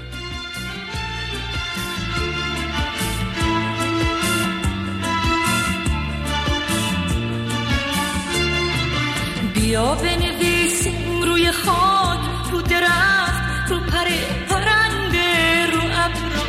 بیا 9.73 9.95
بنویسیم 9.95 11.23
روی 11.23 11.51
خاک 11.53 12.19
رو 12.51 12.63
درخت 12.63 13.71
رو 13.71 13.81
پره 13.81 14.21
پرنده 14.49 15.67
رو 15.67 15.81
ابرا. 15.81 16.45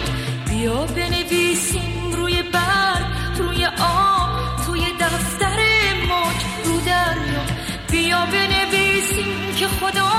بیا 0.50 0.86
بنویسیم 0.86 2.12
روی 2.12 2.44
برگ 2.44 3.06
روی 3.38 3.66
آب 3.66 4.66
توی 4.66 4.82
دفتر 5.00 5.60
موج 6.08 6.40
رو 6.66 6.80
دریا. 6.80 7.44
بیا 7.92 8.26
بنویسیم 8.26 9.56
که 9.56 9.68
خدا 9.68 10.12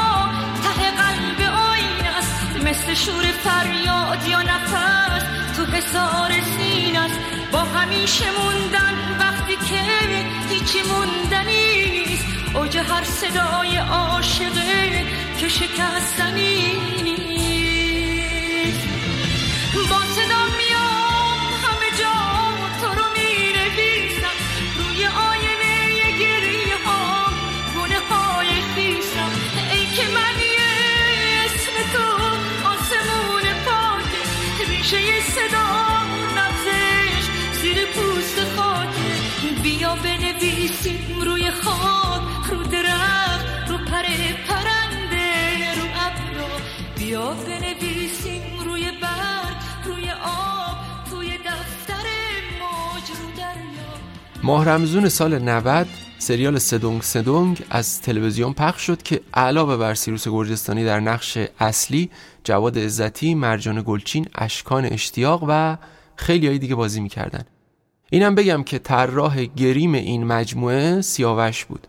ته 0.65 0.91
قلب 0.91 1.41
آین 1.71 2.07
است. 2.19 2.57
مثل 2.65 2.95
شور 2.95 3.25
فریاد 3.25 4.29
یا 4.29 4.43
نفس 4.43 5.25
تو 5.57 5.65
حسار 5.65 6.31
سین 6.31 6.97
است. 6.97 7.21
با 7.53 7.59
همیشه 7.59 8.25
موندن 8.39 8.95
وقتی 9.21 9.57
که 9.57 9.81
هیچی 10.49 10.79
موندنی 10.83 11.64
اوج 12.55 12.77
هر 12.77 13.05
صدای 13.05 13.77
عاشقه 13.77 15.07
که 15.41 15.49
شکستنی 15.49 16.94
ماه 54.45 54.65
رمزون 54.65 55.09
سال 55.09 55.39
90 55.39 55.87
سریال 56.19 56.59
سدونگ 56.59 57.03
سدونگ 57.03 57.63
از 57.71 58.03
تلویزیون 58.03 58.53
پخش 58.53 58.83
شد 58.83 59.03
که 59.03 59.21
علاوه 59.35 59.77
بر 59.77 59.95
سیروس 59.95 60.29
گرجستانی 60.29 60.85
در 60.85 61.01
نقش 61.01 61.39
اصلی 61.61 62.11
جواد 62.45 62.79
عزتی، 62.79 63.35
مرجان 63.35 63.83
گلچین، 63.87 64.27
اشکان 64.35 64.85
اشتیاق 64.85 65.45
و 65.49 65.77
خیلی 66.17 66.47
های 66.47 66.59
دیگه 66.59 66.75
بازی 66.75 67.01
می‌کردن. 67.01 67.45
اینم 68.11 68.35
بگم 68.35 68.63
که 68.63 68.79
طراح 68.79 69.45
گریم 69.45 69.95
این 69.95 70.25
مجموعه 70.25 71.01
سیاوش 71.01 71.65
بود. 71.65 71.87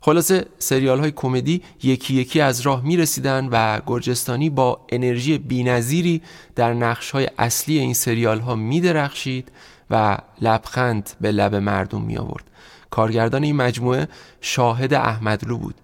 خلاصه 0.00 0.46
سریال 0.58 0.98
های 1.00 1.10
کمدی 1.10 1.62
یکی 1.82 2.14
یکی 2.14 2.40
از 2.40 2.60
راه 2.60 2.84
می 2.84 2.96
رسیدن 2.96 3.48
و 3.52 3.80
گرجستانی 3.86 4.50
با 4.50 4.80
انرژی 4.88 5.38
بینظیری 5.38 6.22
در 6.54 6.74
نقش 6.74 7.10
های 7.10 7.28
اصلی 7.38 7.78
این 7.78 7.94
سریال 7.94 8.40
ها 8.40 8.54
می 8.54 8.80
درخشید 8.80 9.48
و 9.90 10.18
لبخند 10.40 11.10
به 11.20 11.32
لب 11.32 11.54
مردم 11.54 12.02
می 12.02 12.16
آورد. 12.16 12.44
کارگردان 12.90 13.42
این 13.42 13.56
مجموعه 13.56 14.08
شاهد 14.40 14.94
احمدلو 14.94 15.58
بود. 15.58 15.74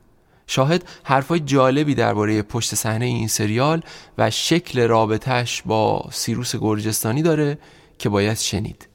شاهد 0.47 0.85
حرفای 1.03 1.41
جالبی 1.41 1.95
درباره 1.95 2.43
پشت 2.43 2.75
صحنه 2.75 3.05
این 3.05 3.29
سریال 3.29 3.83
و 4.19 4.31
شکل 4.31 4.81
رابطهش 4.89 5.63
با 5.67 6.09
سیروس 6.13 6.57
گرجستانی 6.57 7.23
داره 7.23 7.59
که 7.99 8.09
باید 8.09 8.39
شنید. 8.39 8.89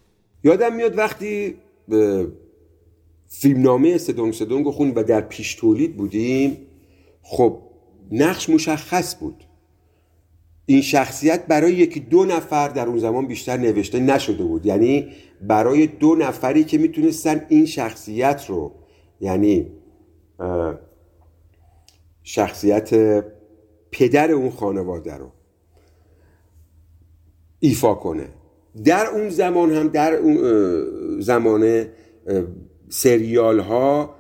یادم 0.44 0.76
میاد 0.76 0.98
وقتی 0.98 1.56
فیلمنامه 3.28 3.98
سدونگ 3.98 4.34
سدونگ 4.34 4.70
خوندیم 4.70 4.96
و 4.96 5.04
در 5.04 5.22
پیش 5.22 5.56
تولید 5.56 5.98
بودیم 5.98 6.58
خب 7.22 7.62
نقش 8.12 8.50
مشخص 8.50 9.16
بود. 9.20 9.44
این 10.70 10.82
شخصیت 10.82 11.46
برای 11.48 11.74
یکی 11.74 12.00
دو 12.00 12.26
نفر 12.26 12.68
در 12.68 12.88
اون 12.88 12.98
زمان 12.98 13.28
بیشتر 13.28 13.58
نوشته 13.58 14.00
نشده 14.00 14.44
بود. 14.44 14.66
یعنی 14.66 15.08
برای 15.42 15.88
دو 15.88 16.16
نفری 16.16 16.64
که 16.64 16.78
می‌تونستن 16.78 17.46
این 17.50 17.66
شخصیت 17.66 18.46
رو 18.48 18.72
یعنی 19.22 19.72
شخصیت 22.24 22.94
پدر 23.92 24.32
اون 24.32 24.50
خانواده 24.50 25.14
رو 25.14 25.32
ایفا 27.60 27.94
کنه. 27.94 28.28
در 28.86 29.08
اون 29.08 29.30
زمان 29.30 29.72
هم 29.72 29.88
در 29.88 30.14
اون 30.14 31.22
زمانه 31.22 31.92
سریال 32.90 33.60
ها 33.60 34.16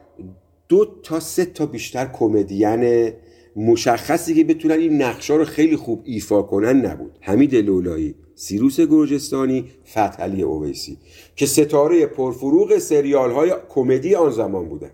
دو 0.68 0.86
تا 1.04 1.20
سه 1.20 1.46
تا 1.46 1.66
بیشتر 1.66 2.06
کمدین 2.06 3.12
مشخصی 3.56 4.36
که 4.36 4.44
بتونن 4.44 4.80
این 4.80 5.02
نقشه 5.02 5.34
رو 5.34 5.46
خیلی 5.46 5.76
خوب 5.76 6.02
ایفا 6.06 6.42
کنن 6.42 6.86
نبود. 6.86 7.18
حمید 7.22 7.56
لولایی 7.56 8.16
سیروس 8.36 8.80
گرجستانی 8.80 9.66
فتحعلی 9.86 10.42
اویسی 10.42 10.98
که 11.36 11.46
ستاره 11.46 12.06
پرفروغ 12.06 12.78
سریال 12.78 13.32
های 13.32 13.54
کمدی 13.70 14.16
آن 14.16 14.32
زمان 14.32 14.70
بودن. 14.70 14.92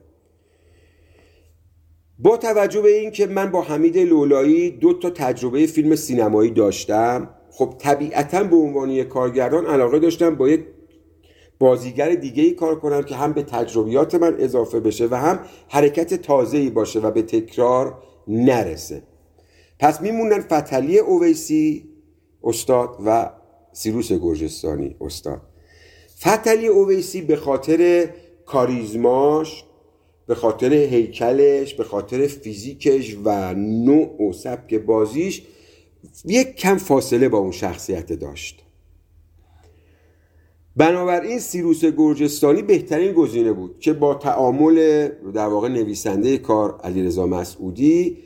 با 2.19 2.38
توجه 2.38 2.82
به 2.82 2.99
این 2.99 3.11
که 3.11 3.27
من 3.27 3.52
با 3.52 3.61
حمید 3.61 3.98
لولایی 3.98 4.72
دو 4.72 4.94
تا 4.94 5.10
تجربه 5.10 5.65
فیلم 5.65 5.95
سینمایی 5.95 6.52
داشتم 6.52 7.30
خب 7.52 7.76
طبیعتا 7.77 8.44
به 8.44 8.56
عنوان 8.56 8.90
یک 8.90 9.07
کارگردان 9.07 9.65
علاقه 9.65 9.99
داشتم 9.99 10.36
با 10.36 10.49
یک 10.49 10.65
بازیگر 11.60 12.15
دیگه 12.15 12.44
ای 12.44 12.52
کار 12.52 12.80
کنم 12.80 13.03
که 13.03 13.15
هم 13.15 13.34
به 13.34 13.44
تجربیات 13.44 14.15
من 14.15 14.36
اضافه 14.40 14.80
بشه 14.80 15.07
و 15.11 15.15
هم 15.15 15.40
حرکت 15.69 16.14
تازه 16.14 16.57
ای 16.57 16.69
باشه 16.69 16.99
و 16.99 17.11
به 17.11 17.22
تکرار 17.22 17.98
نرسه. 18.27 19.03
پس 19.80 20.02
میمونن 20.02 20.41
فتلی 20.41 20.99
اویسی 20.99 21.89
استاد 22.43 22.97
و 23.06 23.31
سیروس 23.73 24.11
گرجستانی 24.11 24.95
استاد. 25.02 25.41
فتلی 26.19 26.68
اویسی 26.68 27.22
به 27.22 27.35
خاطر 27.35 28.10
کاریزماش 28.45 29.64
به 30.27 30.35
خاطر 30.35 30.73
هیکلش 30.73 31.73
به 31.73 31.84
خاطر 31.84 32.27
فیزیکش 32.27 33.18
و 33.23 33.53
نوع 33.53 34.22
و 34.30 34.34
سبک 34.34 34.73
بازیش 34.73 35.43
یک 36.26 36.56
کم 36.56 36.77
فاصله 36.77 37.30
با 37.30 37.38
اون 37.38 37.52
شخصیت 37.52 38.14
داشت. 38.14 38.64
بنابراین 40.77 41.39
سیروس 41.39 41.85
گرجستانی 41.85 42.61
بهترین 42.61 43.14
گزینه 43.14 43.53
بود 43.53 43.80
که 43.80 43.93
با 43.93 44.14
تعامل 44.14 45.07
در 45.34 45.47
واقع 45.47 45.68
نویسنده 45.68 46.38
کار 46.38 46.80
علیرضا 46.84 47.27
مسعودی 47.27 48.18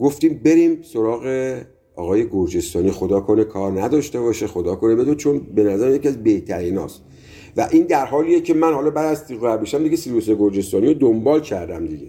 گفتیم 0.00 0.40
بریم 0.44 0.82
سراغ 0.82 1.54
آقای 1.96 2.28
گرجستانی. 2.28 2.90
خدا 2.90 3.20
کنه 3.20 3.44
کار 3.44 3.80
نداشته 3.82 4.20
باشه 4.20 4.46
خدا 4.46 4.74
کنه 4.74 4.94
بدون 4.94 5.14
چون 5.14 5.38
به 5.38 5.64
نظر 5.64 5.90
یکی 5.90 6.08
از 6.08 6.22
بهترین 6.22 6.76
هاست. 6.76 7.02
و 7.56 7.68
این 7.70 7.82
در 7.82 8.06
حالیه 8.06 8.40
که 8.40 8.54
من 8.54 8.72
حالا 8.72 8.90
بعد 8.90 9.06
از 9.06 9.26
تیغ 9.26 9.78
دیگه 9.82 9.96
سیروس 9.96 10.30
گرجستانی 10.30 10.86
رو 10.86 10.94
دنبال 10.94 11.40
کردم 11.40 11.86
دیگه. 11.86 12.06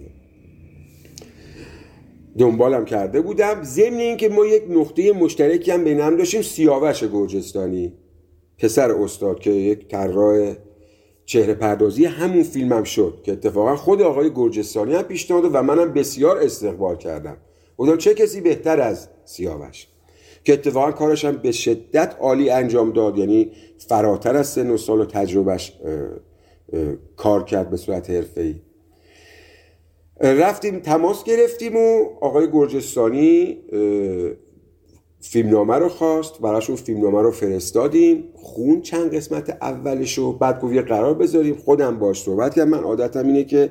دنبالم 2.38 2.84
کرده 2.84 3.20
بودم. 3.20 3.62
ضمن 3.62 3.98
اینکه 3.98 4.28
ما 4.28 4.46
یک 4.46 4.62
نقطه 4.70 5.12
مشترکی 5.12 5.70
هم 5.70 5.84
بین 5.84 6.00
هم 6.00 6.16
داشتیم 6.16 6.42
سیاوش 6.42 7.04
گرجستانی. 7.04 7.92
پسر 8.60 8.92
استاد 8.92 9.40
که 9.40 9.50
یک 9.50 9.88
طراح 9.88 10.54
چهره 11.24 11.54
پردازی 11.54 12.04
همون 12.04 12.42
فیلمم 12.42 12.72
هم 12.72 12.84
شد 12.84 13.20
که 13.22 13.32
اتفاقا 13.32 13.76
خود 13.76 14.02
آقای 14.02 14.30
گرجستانی 14.34 14.94
هم 14.94 15.02
پیشنهاد 15.02 15.44
و 15.54 15.62
منم 15.62 15.92
بسیار 15.92 16.38
استقبال 16.38 16.96
کردم. 16.96 17.36
بودم 17.76 17.96
چه 17.96 18.14
کسی 18.14 18.40
بهتر 18.40 18.80
از 18.80 19.08
سیاوش؟ 19.24 19.86
که 20.44 20.52
اتفاقا 20.52 20.92
کارش 20.92 21.24
هم 21.24 21.36
به 21.36 21.52
شدت 21.52 22.16
عالی 22.20 22.50
انجام 22.50 22.92
داد 22.92 23.18
یعنی 23.18 23.52
فراتر 23.78 24.36
از 24.36 24.48
سن 24.48 24.70
و 24.70 24.76
سال 24.76 25.00
و 25.00 25.04
تجربهش 25.04 25.72
کار 27.16 27.44
کرد 27.44 27.70
به 27.70 27.76
صورت 27.76 28.10
حرفه‌ای. 28.10 28.54
رفتیم 30.20 30.80
تماس 30.80 31.24
گرفتیم 31.24 31.76
و 31.76 32.04
آقای 32.20 32.50
گرجستانی 32.52 33.58
فیلمنامه 35.20 35.74
رو 35.76 35.88
خواست 35.88 36.40
براشون 36.40 36.76
فیلمنامه 36.76 37.22
رو 37.22 37.30
فرستادیم. 37.30 38.24
خون 38.34 38.80
چند 38.80 39.14
قسمت 39.14 39.50
اولش 39.60 40.18
رو 40.18 40.32
بعد 40.32 40.60
گفت 40.60 40.74
یه 40.74 40.82
قرار 40.82 41.14
بذاریم 41.14 41.54
خودم 41.54 41.98
باش 41.98 42.22
صحبت 42.22 42.54
کردم. 42.54 42.70
من 42.70 42.78
عادتم 42.78 43.26
اینه 43.26 43.44
که 43.44 43.70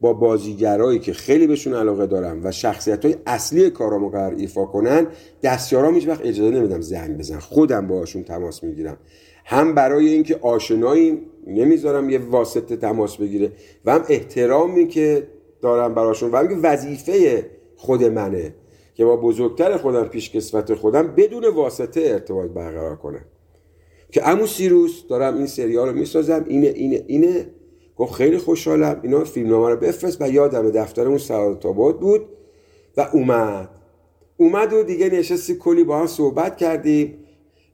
با 0.00 0.12
بازیگرایی 0.12 0.98
که 0.98 1.12
خیلی 1.12 1.46
بهشون 1.46 1.74
علاقه 1.74 2.06
دارم 2.06 2.40
و 2.44 2.52
شخصیت 2.52 3.04
های 3.04 3.16
اصلی 3.26 3.70
کارامو 3.70 4.08
قرار 4.08 4.34
ایفا 4.34 4.64
کنن 4.64 5.06
دستیارام 5.42 5.94
هیچ 5.94 6.08
وقت 6.08 6.20
اجازه 6.24 6.50
نمیدم 6.50 6.80
زنگ 6.80 7.18
بزن 7.18 7.38
خودم 7.38 7.86
باهاشون 7.86 8.22
تماس 8.22 8.64
می‌گیرم. 8.64 8.96
هم 9.44 9.74
برای 9.74 10.08
اینکه 10.08 10.38
آشناییم 10.42 11.20
نمی‌ذارم 11.46 12.10
یه 12.10 12.18
واسطه 12.18 12.76
تماس 12.76 13.16
بگیره 13.16 13.52
و 13.84 13.92
هم 13.92 14.04
احترامی 14.08 14.88
که 14.88 15.26
دارم 15.62 15.94
براشون 15.94 16.30
و 16.30 16.36
هم 16.36 16.60
وظیفه 16.62 17.46
خود 17.76 18.04
منه. 18.04 18.54
که 18.96 19.04
با 19.04 19.16
بزرگتر 19.16 19.76
خودم 19.76 20.04
پیش 20.04 20.30
کسوت 20.30 20.74
خودم 20.74 21.14
بدون 21.16 21.44
واسطه 21.46 22.00
ارتباط 22.00 22.50
برقرار 22.50 22.96
کنم 22.96 23.24
که 24.10 24.28
امو 24.28 24.46
سیروس 24.46 25.06
دارم 25.08 25.36
این 25.36 25.46
سریال 25.46 25.88
رو 25.88 25.94
می‌سازم 25.94 26.44
اینه 26.48 26.66
اینه 26.66 27.04
اینه. 27.06 27.46
گفت 27.96 28.14
خیلی 28.14 28.38
خوشحالم 28.38 29.00
اینا 29.02 29.24
فیلمنامه 29.24 29.68
رو 29.68 29.76
بفرست. 29.76 30.22
و 30.22 30.28
یادم 30.28 30.70
دفترمون 30.70 31.18
سعادت 31.18 31.66
آباد 31.66 32.00
بود 32.00 32.20
و 32.96 33.08
اومد. 33.12 33.68
اومد 34.36 34.72
و 34.72 34.82
دیگه 34.82 35.10
نشستی 35.10 35.54
کلی 35.54 35.84
با 35.84 35.98
هم 35.98 36.06
صحبت 36.06 36.56
کردیم. 36.56 37.18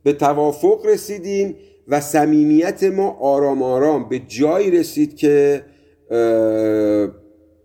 به 0.03 0.13
توافق 0.13 0.87
رسیدیم 0.87 1.57
و 1.89 2.01
صمیمیت 2.01 2.85
ما 2.85 3.11
آرام 3.11 3.63
آرام 3.63 4.09
به 4.09 4.19
جایی 4.19 4.71
رسید 4.71 5.17
که 5.17 5.65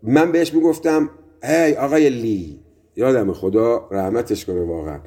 من 0.02 0.32
بهش 0.32 0.54
می‌گفتم 0.54 1.10
هی 1.42 1.74
آقای 1.74 2.10
لی 2.10 2.60
یادم 2.98 3.32
خدا 3.32 3.88
رحمتش 3.90 4.44
کنه 4.44 4.64
واقعا. 4.64 5.00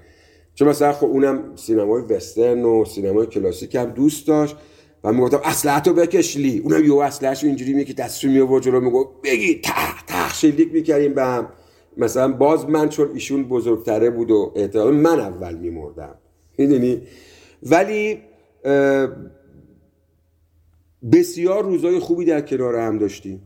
چون 0.53 0.67
مثلا 0.67 0.93
خب 0.93 1.05
اونم 1.05 1.55
سینمای 1.55 2.01
وسترن 2.01 2.65
و 2.65 2.85
سینمای 2.85 3.27
کلاسیک 3.27 3.75
هم 3.75 3.85
دوست 3.85 4.27
داشت 4.27 4.55
و 5.03 5.13
می‌گفتم 5.13 5.39
اسلحتو 5.43 5.93
بکش 5.93 6.37
لی. 6.37 6.59
اونم 6.59 6.85
یه 6.85 7.01
اسلحه‌شو 7.03 7.47
اینجوری 7.47 7.73
می 7.73 7.85
که 7.85 7.93
دستشو 7.93 8.27
میآورد 8.27 8.63
جلو 8.63 8.79
می‌گفت 8.79 9.09
بگی 9.23 9.61
تخ 9.63 10.03
تخ 10.07 10.35
شلیک 10.35 10.73
می‌کردیم 10.73 11.13
به 11.13 11.23
هم. 11.23 11.49
مثلا 11.97 12.31
باز 12.31 12.69
من 12.69 12.89
چون 12.89 13.09
ایشون 13.13 13.43
بزرگتره 13.43 14.09
بود 14.09 14.31
و 14.31 14.53
احتمال 14.55 14.95
من 14.95 15.19
اول 15.19 15.55
میمردم. 15.55 16.15
می‌دونی؟ 16.57 17.01
ولی 17.63 18.19
بسیار 21.11 21.63
روزای 21.63 21.99
خوبی 21.99 22.25
در 22.25 22.41
کنار 22.41 22.75
هم 22.75 22.97
داشتیم. 22.97 23.41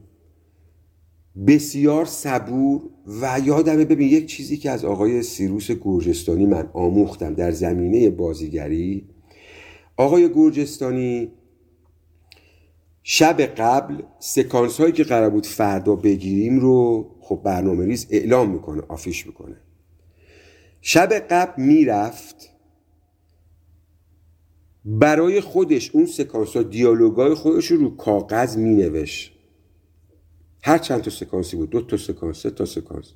بسیار 1.48 2.06
صبور 2.06 2.82
و 3.22 3.40
یادمه 3.46 3.86
ببین 3.86 4.10
یک 4.10 4.26
چیزی 4.26 4.58
که 4.58 4.72
از 4.72 4.86
آقای 4.86 5.24
سیروس 5.24 5.72
گرجستانی 5.72 6.46
من 6.46 6.70
آموختم 6.74 7.34
در 7.34 7.52
زمینه 7.52 8.10
بازیگری. 8.10 9.10
آقای 9.98 10.34
گرجستانی 10.34 11.32
شب 13.04 13.42
قبل 13.42 14.02
سکانس 14.20 14.78
هایی 14.78 14.92
که 14.92 15.04
قرار 15.04 15.30
بود 15.30 15.46
فردا 15.46 15.96
بگیریم 15.96 16.60
رو 16.60 17.10
خب 17.20 17.42
برنامه 17.44 17.86
ریز 17.86 18.08
اعلام 18.10 18.52
می‌کنه 18.52 18.82
آفیش 18.88 19.28
می‌کنه. 19.28 19.56
شب 20.82 21.14
قبل 21.14 21.64
می‌رفت 21.64 22.50
برای 24.86 25.42
خودش 25.42 25.92
اون 25.92 26.06
سکانس 26.06 26.56
ها 26.56 26.64
دیالوگای 26.64 27.34
خودش 27.34 27.66
رو 27.66 27.96
کاغذ 27.96 28.58
مینوشت. 28.58 29.35
هر 30.66 30.78
چند 30.78 31.02
تا 31.02 31.12
سکانسی 31.12 31.58
بود 31.58 31.70
دو 31.70 31.82
تا 31.82 31.98
سکانس 31.98 32.42
سه 32.42 32.50
تا 32.50 32.66
سکانس. 32.66 33.14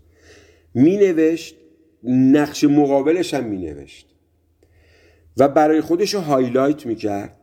مینوشت 0.74 1.56
نقش 2.04 2.64
مقابلش 2.64 3.34
هم 3.34 3.44
مینوشت. 3.44 4.08
و 5.38 5.48
برای 5.48 5.82
خودش 5.82 6.14
رو 6.14 6.20
highlight 6.20 6.86
می‌کرد 6.86 7.36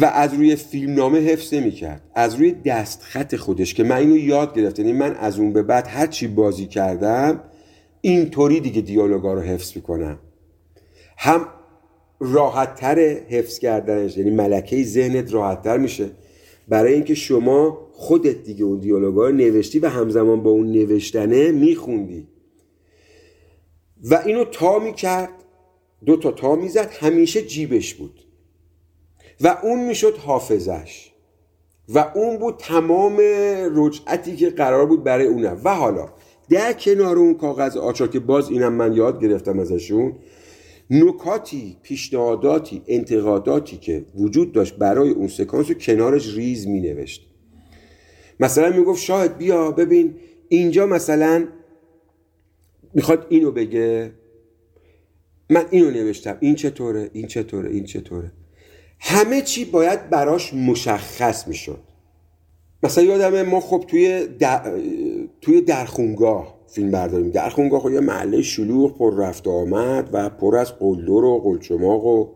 و 0.00 0.04
از 0.04 0.34
روی 0.34 0.56
فیلمنامه 0.56 1.18
حفظ 1.18 1.54
می‌کرد 1.54 2.02
از 2.14 2.34
روی 2.34 2.52
دستخط 2.52 3.36
خودش 3.36 3.74
که 3.74 3.84
من 3.84 3.96
اینو 3.96 4.16
یاد 4.16 4.54
گرفتم. 4.54 4.82
یعنی 4.82 4.98
من 4.98 5.14
از 5.14 5.38
اون 5.38 5.52
به 5.52 5.62
بعد 5.62 5.86
هر 5.86 6.06
چی 6.06 6.26
بازی 6.26 6.66
کردم 6.66 7.42
اینطوری 8.00 8.60
دیگه 8.60 8.80
دیالوگا 8.80 9.34
رو 9.34 9.40
حفظ 9.40 9.76
می‌کنم. 9.76 10.18
هم 11.18 11.46
راحتتر 12.20 12.98
حفظ 13.28 13.58
کردنش 13.58 14.16
یعنی 14.16 14.30
ملکه 14.30 14.84
ذهنت 14.84 15.34
راحتتر 15.34 15.78
میشه. 15.78 16.10
برای 16.68 16.94
اینکه 16.94 17.14
شما 17.14 17.89
خودت 18.00 18.42
دیگه 18.44 18.64
اون 18.64 18.78
دیالوگا 18.78 19.26
رو 19.26 19.34
نوشتی 19.34 19.78
و 19.78 19.88
همزمان 19.88 20.42
با 20.42 20.50
اون 20.50 20.72
نوشتنه 20.72 21.52
میخوندی. 21.52 22.28
و 24.10 24.22
اینو 24.26 24.44
تا 24.44 24.78
می‌کرد 24.78 25.30
دو 26.06 26.16
تا 26.16 26.32
تا 26.32 26.54
می‌زد 26.54 26.90
همیشه 26.90 27.42
جیبش 27.42 27.94
بود. 27.94 28.20
و 29.40 29.58
اون 29.62 29.86
می‌شد 29.86 30.16
حافظش. 30.16 31.10
و 31.88 32.12
اون 32.14 32.36
بود 32.38 32.56
تمام 32.58 33.16
رجعتی 33.74 34.36
که 34.36 34.50
قرار 34.50 34.86
بود 34.86 35.04
برای 35.04 35.26
اونه 35.26 35.50
و 35.50 35.74
حالا 35.74 36.08
در 36.50 36.72
کنار 36.72 37.18
اون 37.18 37.34
کاغذ 37.34 37.76
آچار 37.76 38.08
که 38.08 38.20
باز 38.20 38.50
اینم 38.50 38.72
من 38.72 38.92
یاد 38.92 39.22
گرفتم 39.22 39.58
ازشون 39.58 40.12
نکاتی 40.90 41.76
پیشنهاداتی 41.82 42.82
انتقاداتی 42.86 43.76
که 43.76 44.04
وجود 44.14 44.52
داشت 44.52 44.76
برای 44.76 45.10
اون 45.10 45.28
سکانس 45.28 45.68
رو 45.68 45.74
کنارش 45.74 46.34
ریز 46.34 46.66
می 46.66 46.80
نوشت 46.80 47.29
مثلا 48.40 48.76
می‌گفت 48.76 49.02
شاهد 49.02 49.38
بیا 49.38 49.70
ببین 49.70 50.14
اینجا 50.48 50.86
مثلا 50.86 51.46
می‌خواد 52.94 53.26
اینو 53.28 53.50
بگه. 53.50 54.12
من 55.50 55.64
اینو 55.70 55.90
نوشتم. 55.90 56.36
این 56.40 56.54
چطوره؟ 56.54 57.10
این 57.12 57.26
چطوره؟ 57.26 57.70
این 57.70 57.84
چطوره؟ 57.84 58.32
همه 59.00 59.42
چی 59.42 59.64
باید 59.64 60.10
براش 60.10 60.54
مشخص 60.54 61.48
می‌شد. 61.48 61.80
مثلا 62.82 63.04
یادمه 63.04 63.42
ما 63.42 63.60
خب 63.60 63.84
توی 63.88 64.26
در... 64.26 64.80
توی 65.40 65.60
درخونگاه 65.60 66.60
فیلم 66.68 66.90
برداریم. 66.90 67.30
درخونگاه 67.30 67.80
خب 67.80 67.90
یه 67.90 68.00
محله 68.00 68.42
شلوغ 68.42 68.98
پر 68.98 69.16
رفت 69.16 69.48
آمد 69.48 70.10
و 70.12 70.30
پر 70.30 70.56
از 70.56 70.78
قلدر 70.78 71.10
و 71.10 71.40
قلچماق 71.40 72.04
و 72.04 72.28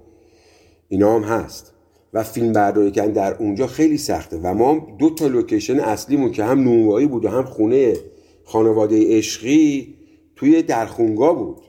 اینا 0.88 1.14
هم 1.14 1.22
هست. 1.22 1.73
و 2.14 2.22
فیلم 2.22 2.52
برداری 2.52 2.90
کردن 2.90 3.12
در 3.12 3.34
اونجا 3.34 3.66
خیلی 3.66 3.98
سخته. 3.98 4.40
و 4.42 4.54
ما 4.54 4.86
دو 4.98 5.10
تا 5.10 5.26
لوکیشن 5.26 5.80
اصلیمون 5.80 6.32
که 6.32 6.44
هم 6.44 6.60
نونوایی 6.60 7.06
بود 7.06 7.24
و 7.24 7.28
هم 7.28 7.44
خونه 7.44 7.96
خانواده 8.44 9.18
عشقی 9.18 9.94
توی 10.36 10.62
درخونگاه 10.62 11.38
بود. 11.38 11.60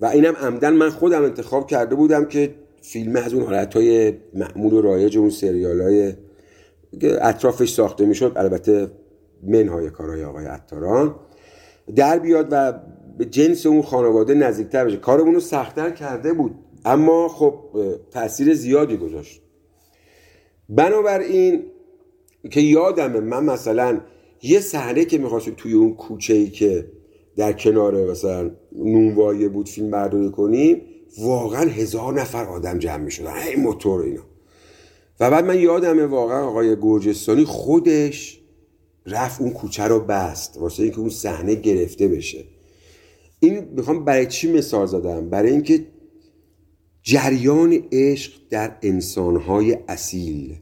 و 0.00 0.06
اینم 0.06 0.34
عمدن 0.34 0.72
من 0.72 0.90
خودم 0.90 1.24
انتخاب 1.24 1.66
کرده 1.66 1.94
بودم 1.94 2.24
که 2.24 2.54
فیلم 2.82 3.16
از 3.16 3.34
اون 3.34 3.44
حالت 3.44 3.74
های 3.74 4.12
معمول 4.34 4.72
و 4.72 4.80
رایج 4.80 5.18
اون 5.18 5.30
سریال 5.30 5.80
های 5.80 6.12
اطرافش 7.02 7.72
ساخته 7.72 8.06
می‌شد 8.06 8.32
البته 8.36 8.90
منهای 9.42 9.90
کارهای 9.90 10.24
آقای 10.24 10.46
عطاران 10.46 11.14
در 11.96 12.18
بیاد 12.18 12.48
و 12.50 12.72
به 13.18 13.24
جنس 13.24 13.66
اون 13.66 13.82
خانواده 13.82 14.34
نزدیکتر 14.34 14.84
بشه. 14.84 14.96
کارمون 14.96 15.34
رو 15.34 15.40
سختتر 15.40 15.90
کرده 15.90 16.32
بود. 16.32 16.54
اما 16.84 17.28
خب 17.28 17.54
تاثیر 18.10 18.54
زیادی 18.54 18.96
گذاشت. 18.96 19.41
بنابراین 20.68 21.62
که 22.50 22.60
یادمه 22.60 23.20
من 23.20 23.44
مثلا 23.44 24.00
یه 24.42 24.60
صحنه 24.60 25.04
که 25.04 25.18
می‌خواستیم 25.18 25.54
توی 25.56 25.72
اون 25.72 25.94
کوچه 25.94 26.34
ای 26.34 26.50
که 26.50 26.86
در 27.36 27.52
کنار 27.52 28.10
مثلا 28.10 28.50
نونوایه 28.72 29.48
بود 29.48 29.68
فیلم 29.68 29.90
برداری 29.90 30.30
کنیم 30.30 30.82
واقعا 31.18 31.68
هزار 31.68 32.20
نفر 32.20 32.44
آدم 32.44 32.78
جمع 32.78 33.04
می‌شدن. 33.04 33.32
این 33.32 33.60
موتور 33.60 34.00
اینا. 34.00 34.22
و 35.20 35.30
بعد 35.30 35.44
من 35.44 35.58
یادمه 35.58 36.06
واقعا 36.06 36.48
آقای 36.48 36.76
گرجستانی 36.80 37.44
خودش 37.44 38.40
رفت 39.06 39.40
اون 39.40 39.50
کوچه 39.50 39.82
رو 39.82 40.00
بست 40.00 40.58
واسه 40.58 40.82
اینکه 40.82 40.98
اون 40.98 41.08
صحنه 41.08 41.54
گرفته 41.54 42.08
بشه. 42.08 42.44
این 43.40 43.68
می‌خوام 43.76 44.04
برای 44.04 44.26
چی 44.26 44.52
مثال 44.52 44.86
زدم؟ 44.86 45.30
برای 45.30 45.50
اینکه 45.50 45.86
جریان 47.02 47.78
عشق 47.92 48.32
در 48.50 48.76
انسانهای 48.82 49.78
اصیل 49.88 50.56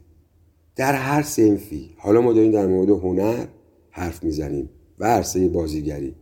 در 0.75 0.93
هر 0.93 1.21
سنفی 1.21 1.89
حالا 1.97 2.21
ما 2.21 2.33
داریم 2.33 2.51
در 2.51 2.67
مورد 2.67 2.89
هنر 2.89 3.45
حرف 3.89 4.23
می‌زنیم 4.23 4.69
و 4.99 5.05
عرصه 5.05 5.49
بازیگری. 5.49 6.15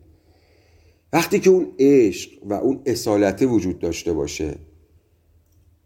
وقتی 1.13 1.39
که 1.39 1.49
اون 1.49 1.67
عشق 1.79 2.31
و 2.43 2.53
اون 2.53 2.81
اصالته 2.85 3.45
وجود 3.45 3.79
داشته 3.79 4.13
باشه 4.13 4.55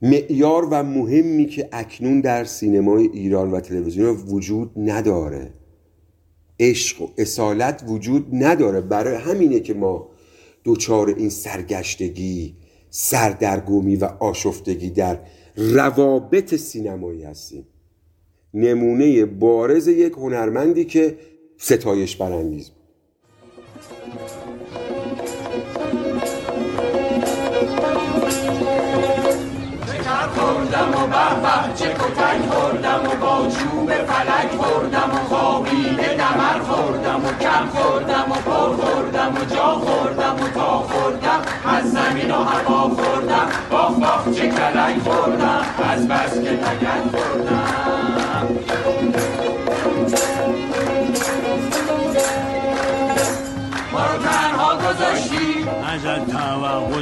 معیار 0.01 0.67
و 0.71 0.83
مهمی 0.83 1.45
که 1.45 1.69
اکنون 1.71 2.21
در 2.21 2.43
سینمای 2.43 3.07
ایران 3.07 3.51
و 3.51 3.59
تلویزیون 3.59 4.09
وجود 4.09 4.71
نداره 4.77 5.53
عشق 6.59 7.01
و 7.01 7.07
اصالت 7.17 7.83
وجود 7.87 8.27
نداره. 8.31 8.81
برای 8.81 9.15
همینه 9.15 9.59
که 9.59 9.73
ما 9.73 10.09
دوچار 10.63 11.09
این 11.09 11.29
سرگشتگی 11.29 12.55
سردرگمی 12.95 13.95
و 13.95 14.05
آشفتگی 14.05 14.89
در 14.89 15.19
روابط 15.55 16.55
سینمایی 16.55 17.23
هستیم. 17.23 17.67
نمونه 18.53 19.25
بارز 19.25 19.87
یک 19.87 20.13
هنرمندی 20.13 20.85
که 20.85 21.17
ستایش 21.57 22.15
برانگیز 22.15 22.69
بود. 22.69 22.83
به 31.13 31.73
چه 31.75 31.85
کتک 31.85 32.49
خوردم 32.51 33.01
و 33.05 33.15
با 33.25 33.47
چوب 33.47 33.93
فلک 33.93 34.51
خوردم 34.57 35.11
و 35.13 35.27
خوابیده 35.29 36.15
دمر 36.15 36.59
خوردم 36.59 37.25
و 37.25 37.31
کم 37.43 37.67
خوردم 37.73 38.31
و 38.31 38.35
پر 38.35 38.83
خوردم 38.83 39.33
و 39.35 39.55
جا 39.55 39.63
خوردم 39.63 40.35
و 40.35 40.49
تا 40.49 40.77
خوردم 40.77 41.41
از 41.65 41.91
زمین 41.91 42.31
و 42.31 42.43
هوا 42.43 42.81
خوردم 42.81 43.47
باخ 43.71 43.91
باخ 43.91 44.35
چه 44.35 44.47
کلک 44.49 44.99
خوردم 45.03 45.65
از 45.91 46.07
بس 46.07 46.33
که 46.41 46.57
تگک 46.57 47.03
خوردم 47.11 47.92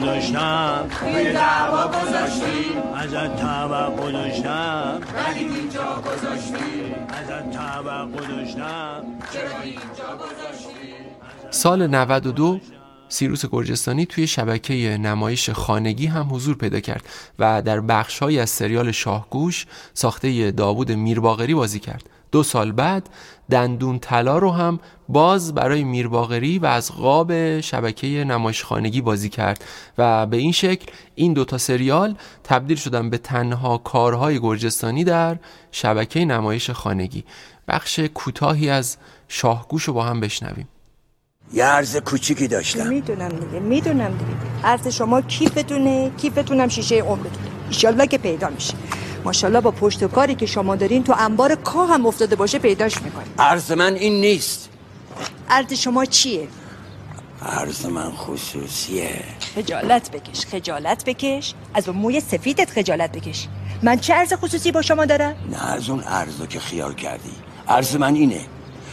داشتم 0.02 0.88
توی 1.00 1.34
دعوا 1.34 1.88
گذاشتی 1.88 2.66
ازت 2.96 3.36
توقع 3.36 4.12
داشتم 4.12 5.02
ولی 5.16 5.40
اینجا 5.40 6.02
گذاشتی 6.06 6.96
ازت 7.10 7.52
توقع 7.52 8.28
داشتم 8.28 9.04
چرا 9.34 9.62
اینجا 9.62 10.18
گذاشتی 10.18 10.94
سال 11.50 11.88
92 11.88 12.60
سیروس 13.10 13.46
گرجستانی 13.46 14.06
توی 14.06 14.28
شبکه 14.28 14.98
نمایش 14.98 15.50
خانگی 15.50 16.06
هم 16.06 16.28
حضور 16.32 16.56
پیدا 16.56 16.80
کرد 16.80 17.04
و 17.40 17.62
در 17.62 17.80
بخشهایی 17.80 18.40
از 18.40 18.50
سریال 18.50 18.92
شاهگوش 18.92 19.66
ساخته 19.94 20.52
داوود 20.52 20.92
میرباغری 20.92 21.54
بازی 21.54 21.80
کرد. 21.80 22.10
دو 22.32 22.44
سال 22.44 22.72
بعد 22.72 23.10
دندون 23.50 24.00
طلا 24.00 24.38
رو 24.38 24.52
هم 24.52 24.80
باز 25.12 25.54
برای 25.54 25.84
میرباغری 25.84 26.60
و 26.60 26.66
از 26.66 26.92
قاب 26.92 27.60
شبکه 27.62 28.08
نمایش 28.08 28.64
خانگی 28.64 29.02
بازی 29.02 29.30
کرد 29.30 29.66
و 29.98 30.26
به 30.26 30.38
این 30.38 30.52
شکل 30.52 30.92
این 31.16 31.34
دوتا 31.34 31.58
سریال 31.58 32.16
تبدیل 32.44 32.78
شدن 32.78 33.10
به 33.10 33.18
تنها 33.18 33.78
کارهای 33.78 34.40
گرجستانی 34.40 35.04
در 35.04 35.38
شبکه 35.72 36.26
نمایش 36.26 36.70
خانگی 36.70 37.24
بخش 37.68 38.00
کوتاهی 38.00 38.70
از 38.70 38.98
شاهگوش 39.28 39.84
رو 39.84 39.94
با 39.94 40.04
هم 40.04 40.20
بشنویم. 40.20 40.68
یه 41.54 41.66
عرض 41.66 41.98
کوچیکی 41.98 42.48
داشتم. 42.48 42.88
می‌دونم 42.88 43.30
دیگه 43.30 43.60
می‌دونم 43.60 44.12
دیگه. 44.12 44.66
عرض 44.68 44.88
شما 44.88 45.22
کیفتونه؟ 45.22 46.12
کیفتونم 46.22 46.68
شیشه 46.68 46.96
عمرتونه 46.96 47.48
ایشالله 47.68 48.08
که 48.08 48.18
پیدا 48.18 48.50
میشه. 48.50 48.74
ماشاءالله 49.26 49.62
با 49.62 49.72
پشت 49.72 50.04
و 50.04 50.08
کاری 50.08 50.36
که 50.36 50.46
شما 50.46 50.76
دارین 50.76 51.04
تو 51.04 51.16
انبار 51.18 51.56
کا 51.56 51.86
هم 51.86 52.06
افتاده 52.06 52.36
باشه 52.36 52.60
پیداش 52.60 53.02
می‌کنی 53.02 53.26
عرض 53.40 53.72
من 53.72 53.94
این 53.94 54.22
نیست. 54.22 54.71
عرض 55.50 55.74
شما 55.74 56.06
چیه؟ 56.06 56.48
عرض 57.46 57.86
من 57.86 58.12
خصوصیه. 58.12 59.24
خجالت 59.56 60.12
بکش 60.12 60.46
خجالت 60.46 61.06
بکش. 61.06 61.54
از 61.74 61.90
اون 61.90 61.98
موی 61.98 62.20
سفیدت 62.20 62.70
خجالت 62.70 63.12
بکش. 63.12 63.48
من 63.84 64.00
چه 64.00 64.14
عرض 64.14 64.34
خصوصی 64.34 64.72
با 64.72 64.82
شما 64.82 65.06
دارم؟ 65.06 65.36
نه 65.52 65.72
از 65.74 65.90
اون 65.90 66.00
عرضو 66.00 66.46
که 66.46 66.60
خیال 66.60 66.94
کردی. 66.94 67.32
عرض 67.68 67.96
من 67.96 68.16
اینه. 68.16 68.42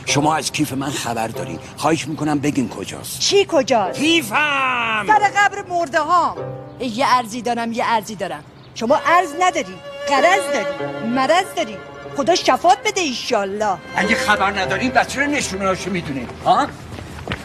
شما 0.06 0.36
از 0.36 0.52
کیف 0.52 0.72
من 0.72 0.90
خبر 0.90 1.28
دارین 1.28 1.59
خواهش 1.76 2.09
می‌کنم 2.09 2.38
بگین 2.38 2.68
کجاست. 2.68 3.18
چی 3.18 3.46
کجاست؟ 3.48 3.98
کیفم! 3.98 5.05
سر 5.06 5.30
قبر 5.36 5.62
مرده 5.68 6.00
ها 6.00 6.36
یه 6.80 7.06
ارزی 7.09 7.42
دارم 7.42 7.72
یه 7.72 7.84
ارزی 7.86 8.14
دارم. 8.14 8.44
شما 8.74 8.96
ارز 9.06 9.28
نداری 9.40 9.74
قرض 10.09 10.52
داری 10.52 11.09
مرض 11.09 11.46
داری. 11.56 11.76
خدا 12.18 12.34
شفات 12.34 12.78
بده 12.84 13.00
ایشالله. 13.00 13.76
اگه 13.96 14.14
خبر 14.14 14.50
ندارین 14.50 14.90
بچه 14.90 15.10
چرا 15.10 15.26
نشونهاشو 15.26 15.90
می‌دونین 15.90 16.28
ها؟ 16.44 16.66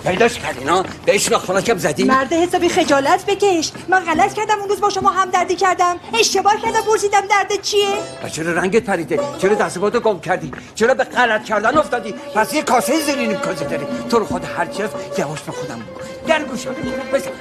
پیداش 0.05 0.39
کردین 0.39 0.69
ها 0.69 0.85
بهش 1.05 1.31
ناخونکم 1.31 1.77
زدین 1.77 2.07
مرد 2.07 2.33
حسابی 2.33 2.69
خجالت 2.69 3.25
بکش. 3.25 3.71
من 3.87 3.99
غلط 3.99 4.33
کردم 4.33 4.59
اون 4.59 4.69
روز 4.69 4.81
با 4.81 4.89
شما 4.89 5.09
همدردی 5.09 5.55
کردم. 5.55 5.99
اشتباه 6.19 6.61
کردم 6.61 6.81
پرسیدم 6.81 7.21
درد 7.21 7.61
چیه؟ 7.61 7.87
و 8.23 8.29
چرا 8.29 8.53
رنگت 8.53 8.83
پریده؟ 8.83 9.19
چرا 9.37 9.55
دستباتو 9.55 9.99
گم 9.99 10.19
کردی؟ 10.19 10.51
چرا 10.75 10.93
به 10.93 11.03
غلط 11.03 11.43
کردن 11.43 11.77
افتادی؟ 11.77 12.15
پس 12.35 12.53
یه 12.53 12.63
کاسه 12.63 12.99
زیرین 12.99 13.33
کاسه 13.33 13.65
داری. 13.65 13.85
تو 14.09 14.19
رو 14.19 14.25
خود 14.25 14.45
هر 14.57 14.65
چیز 14.65 14.89
یواش 15.17 15.41
به 15.41 15.51
خودم 15.51 15.79
بگو 15.79 16.27
در 16.27 16.43
گوشم 16.43 16.75
بزن 17.13 17.31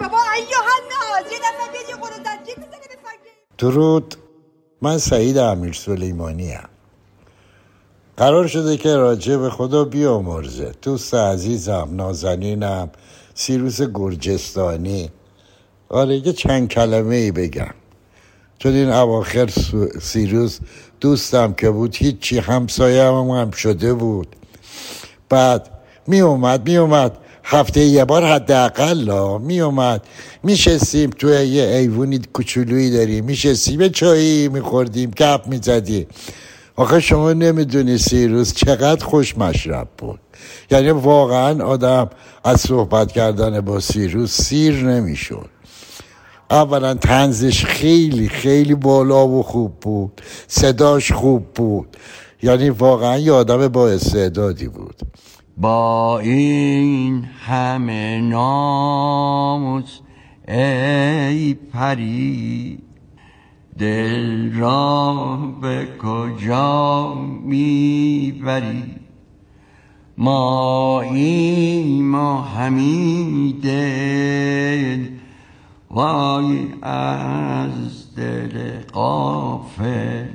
بابا 0.00 0.18
ایوه 0.34 0.70
الناس 0.76 1.32
یه 1.32 1.38
دفعه 1.38 1.72
بیاد 1.72 1.88
یه 1.88 1.96
قرون 1.96 2.22
درجی 2.22 2.52
بزنه 2.52 2.86
به 2.88 2.96
فکر 3.04 3.30
درود 3.58 4.14
من 4.82 4.98
سعید 4.98 5.38
امیر 5.38 5.72
سلیمانی 5.72 6.52
هم. 6.52 6.68
قرار 8.16 8.46
شده 8.46 8.76
که 8.76 8.96
راجع 8.96 9.36
به 9.36 9.50
خدا 9.50 9.84
بیامرزه. 9.84 10.72
دوست 10.82 11.14
عزیزم 11.14 11.88
نازنینم 11.92 12.90
سیروس 13.34 13.82
گرجستانی. 13.82 15.10
آره 15.88 16.26
یه 16.26 16.32
چند 16.32 16.68
کلمه 16.68 17.14
ای 17.14 17.32
بگم. 17.32 17.74
چون 18.58 18.72
این 18.72 18.90
اواخر 18.90 19.50
سیروس 20.00 20.58
دوستم 21.00 21.52
که 21.52 21.70
بود 21.70 21.96
هیچی 21.96 22.38
همسایه 22.38 23.04
هم, 23.04 23.28
هم 23.28 23.50
شده 23.50 23.94
بود. 23.94 24.36
بعد 25.28 25.70
می 26.06 26.20
اومد 26.20 26.68
می 26.68 26.76
اومد 26.76 27.18
هفته 27.44 27.80
یه 27.80 28.04
بار 28.04 28.24
حداقل 28.24 29.38
می 29.40 29.60
اومد. 29.60 30.02
میشستیم 30.42 31.10
توی 31.10 31.46
یه 31.46 31.64
ایوونی 31.64 32.20
کوچولویی 32.32 32.90
داریم. 32.90 33.24
میشستیم 33.24 33.80
یه 33.80 33.88
چایی 33.88 34.48
میخوردیم 34.48 35.10
گپ 35.10 35.46
می‌زدیم 35.46 36.06
آخه 36.76 37.00
شما 37.00 37.32
نمی‌دونی 37.32 37.98
سیروس 37.98 38.54
چقدر 38.54 39.04
خوش 39.04 39.38
مشرب 39.38 39.88
بود. 39.98 40.20
یعنی 40.70 40.90
واقعا 40.90 41.64
آدم 41.64 42.10
از 42.44 42.60
صحبت 42.60 43.12
کردن 43.12 43.60
با 43.60 43.80
سیروس 43.80 44.40
سیر 44.42 44.74
نمی‌شد. 44.74 45.48
اولا 46.50 46.94
تنزش 46.94 47.64
خیلی 47.64 48.28
خیلی 48.28 48.74
بالا 48.74 49.28
و 49.28 49.42
خوب 49.42 49.80
بود. 49.80 50.20
صداش 50.48 51.12
خوب 51.12 51.46
بود. 51.54 51.96
یعنی 52.42 52.70
واقعا 52.70 53.18
یه 53.18 53.32
آدم 53.32 53.68
با 53.68 53.88
استعدادی 53.88 54.68
بود. 54.68 55.00
با 55.60 56.18
این 56.18 57.24
همه 57.24 58.20
ناموس 58.20 59.98
ای 60.48 61.54
پری 61.54 62.78
دل 63.78 64.52
را 64.52 65.36
به 65.62 65.88
کجا 66.02 67.14
می‌بری؟ 67.44 68.94
ما 70.18 71.00
این 71.00 72.04
ما 72.04 72.42
همی 72.42 73.52
دل 73.62 75.06
وای 75.90 76.66
از 76.82 78.14
دل 78.16 78.80
قافل 78.92 80.26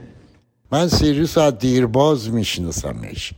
من 0.72 0.88
سیروس 0.88 1.38
از 1.38 1.58
دیرباز 1.58 2.34
میشناسمش 2.34 3.34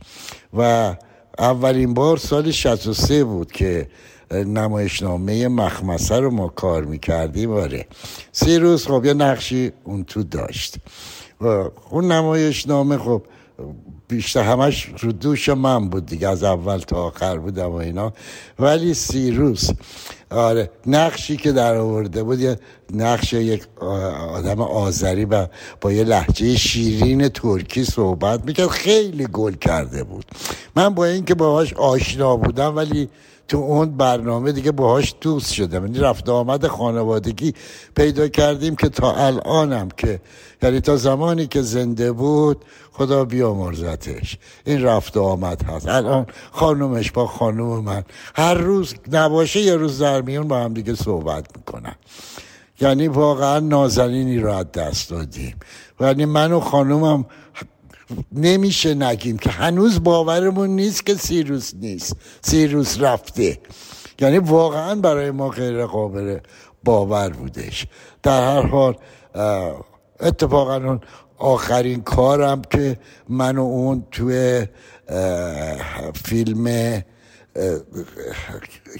و 0.54 0.94
اولین 1.38 1.94
بار 1.94 2.16
سال 2.16 2.50
63 2.50 3.24
بود 3.24 3.52
که 3.52 3.88
نمایشنامه 4.30 5.48
مخمسه 5.48 6.20
رو 6.20 6.30
ما 6.30 6.48
کار 6.48 6.84
می‌کردیم 6.84 7.50
آره. 7.50 7.86
سیروس 8.32 8.86
خب 8.86 9.04
یه 9.04 9.14
نقشی 9.14 9.72
اون 9.84 10.04
تو 10.04 10.22
داشت. 10.22 10.76
و 11.40 11.46
اون 11.90 12.12
نمایشنامه 12.12 12.98
خب 12.98 13.22
بیشتر 14.08 14.42
همش 14.42 14.90
رو 15.00 15.12
دوش 15.12 15.48
من 15.48 15.88
بود 15.88 16.06
دیگه 16.06 16.28
از 16.28 16.44
اول 16.44 16.78
تا 16.78 16.96
آخر 16.96 17.38
بودم 17.38 17.70
و 17.70 17.74
اینا. 17.74 18.12
ولی 18.58 18.94
سیروس 18.94 19.70
آره 20.30 20.70
نقشی 20.86 21.36
که 21.36 21.52
در 21.52 21.76
آورده 21.76 22.22
بود 22.22 22.40
یه 22.40 22.58
نقش 22.94 23.32
یک 23.32 23.62
آدم 24.34 24.60
آذری 24.60 25.24
و 25.24 25.46
با 25.80 25.92
یه 25.92 26.04
لحجه 26.04 26.56
شیرین 26.56 27.28
ترکی 27.28 27.84
صحبت 27.84 28.44
می‌کرد 28.44 28.68
خیلی 28.68 29.26
گل 29.26 29.52
کرده 29.52 30.04
بود. 30.04 30.24
من 30.76 30.88
با 30.88 31.04
اینکه 31.04 31.34
باهاش 31.34 31.72
آشنا 31.72 32.36
بودم 32.36 32.76
ولی 32.76 33.08
تو 33.48 33.56
اون 33.56 33.96
برنامه 33.96 34.52
دیگه 34.52 34.72
باهاش 34.72 35.14
دوست 35.20 35.52
شدم. 35.52 35.86
یعنی 35.86 35.98
رفت 35.98 36.28
آمد 36.28 36.66
خانوادگی 36.66 37.54
پیدا 37.96 38.28
کردیم 38.28 38.76
که 38.76 38.88
تا 38.88 39.12
الانم 39.12 39.88
که 39.96 40.20
یعنی 40.62 40.80
تا 40.80 40.96
زمانی 40.96 41.46
که 41.46 41.62
زنده 41.62 42.12
بود 42.12 42.64
خدا 42.92 43.24
بیامرزتش. 43.24 44.38
این 44.64 44.82
رفت 44.82 45.16
آمد 45.16 45.62
هست. 45.62 45.88
الان 45.88 46.26
خانومش 46.50 47.10
با 47.12 47.26
خانوم 47.26 47.84
من. 47.84 48.04
هر 48.34 48.54
روز 48.54 48.94
نباشه 49.12 49.60
یه 49.60 49.76
روز 49.76 50.02
در 50.02 50.22
میون 50.22 50.48
با 50.48 50.58
هم 50.58 50.74
دیگه 50.74 50.94
صحبت 50.94 51.56
می‌کنن. 51.56 51.94
یعنی 52.80 53.08
واقعا 53.08 53.58
نازنینی 53.60 54.38
رو 54.38 54.52
از 54.52 54.72
دست 54.72 55.10
دادیم. 55.10 55.56
یعنی 56.00 56.24
من 56.24 56.52
و 56.52 56.60
خانومم 56.60 57.24
نمیشه 58.32 58.94
نگیم 58.94 59.38
که 59.38 59.50
هنوز 59.50 60.02
باورمون 60.02 60.70
نیست 60.70 61.06
که 61.06 61.14
سیروس 61.14 61.74
نیست. 61.74 62.16
سیروس 62.42 63.00
رفته. 63.00 63.58
یعنی 64.20 64.38
واقعا 64.38 64.94
برای 64.94 65.30
ما 65.30 65.48
غیر 65.48 65.86
قابل 65.86 66.38
باور 66.84 67.30
بودش. 67.30 67.86
در 68.22 68.56
هر 68.56 68.66
حال 68.66 68.96
اتفاقا 70.20 70.76
اون 70.76 71.00
آخرین 71.38 72.02
کارم 72.02 72.62
که 72.62 72.98
من 73.28 73.58
و 73.58 73.62
اون 73.62 74.06
توی 74.10 74.66
فیلم 76.24 77.02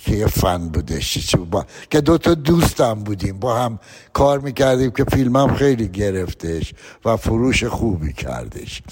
که 0.01 0.16
یه 0.16 0.26
فن 0.26 0.68
بودش 0.68 1.36
با... 1.36 1.66
که 1.90 2.01
دوتا 2.01 2.35
دوستم 2.35 2.94
بودیم 2.94 3.39
با 3.39 3.56
هم 3.56 3.78
کار 4.12 4.39
می‌کردیم 4.39 4.90
که 4.90 5.05
فیلمم 5.05 5.55
خیلی 5.55 5.89
گرفتش 5.89 6.74
و 7.05 7.16
فروش 7.16 7.64
خوبی 7.64 8.12
کردش. 8.12 8.82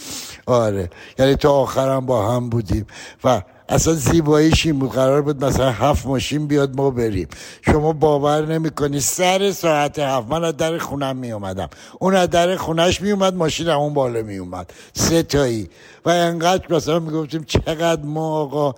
آره 0.46 0.90
یعنی 1.18 1.34
تا 1.34 1.52
آخرم 1.52 2.06
با 2.06 2.34
هم 2.34 2.48
بودیم 2.48 2.86
و 3.24 3.42
اصلا 3.68 3.92
زیباییش 3.94 4.66
این 4.66 4.78
بود 4.78 4.90
قرار 4.90 5.22
بود 5.22 5.44
مثلا 5.44 5.70
هفت 5.70 6.06
ماشین 6.06 6.46
بیاد 6.46 6.76
ما 6.76 6.90
بریم. 6.90 7.28
شما 7.62 7.92
باور 7.92 8.46
نمی‌کنی. 8.46 9.00
سر 9.00 9.52
ساعت 9.52 9.98
هفت 9.98 10.28
من 10.28 10.44
از 10.44 10.56
در 10.56 10.78
خونم 10.78 11.16
می 11.16 11.32
اومدم 11.32 11.68
اون 11.98 12.14
از 12.14 12.30
در 12.30 12.56
خونش 12.56 13.00
می 13.00 13.10
اومد 13.10 13.34
ماشین 13.34 13.68
اون 13.68 13.94
بالا 13.94 14.22
می 14.22 14.36
اومد 14.36 14.72
سه 14.92 15.22
تایی. 15.22 15.68
و 16.04 16.10
انقدر 16.10 16.74
مثلا 16.74 16.98
می‌گفتیم 16.98 17.44
چقدر 17.44 18.02
ما 18.02 18.40
آقا 18.40 18.74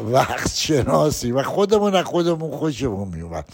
وقت 0.00 0.54
شناسی. 0.54 1.32
و 1.32 1.42
خودمون 1.42 1.94
از 1.94 2.04
خودمون 2.04 2.50
خوشمون 2.50 3.08
می 3.08 3.20
اومد 3.20 3.44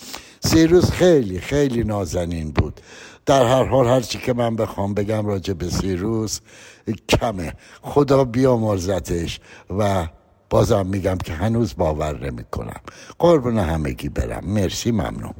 سیروس 0.40 0.90
خیلی 0.90 1.40
خیلی 1.40 1.85
نازنین 1.85 2.51
بود. 2.51 2.81
در 3.26 3.47
هر 3.47 3.64
حال 3.64 3.86
هرچی 3.86 4.18
که 4.18 4.32
من 4.32 4.56
بخوام 4.56 4.94
بگم 4.94 5.26
راجع 5.26 5.55
به 5.55 5.70
سیروس 5.70 6.40
کمه. 7.09 7.52
خدا 7.82 8.24
بیامرزتش 8.24 9.40
و 9.78 10.06
بازم 10.55 10.86
میگم 10.86 11.18
که 11.18 11.32
هنوز 11.32 11.76
باور 11.76 12.31
نمی 12.31 12.44
کنم 12.44 12.81
قربون 13.18 13.59
همگی 13.59 14.09
برم. 14.09 14.44
مرسی 14.44 14.90
ممنون. 14.90 15.35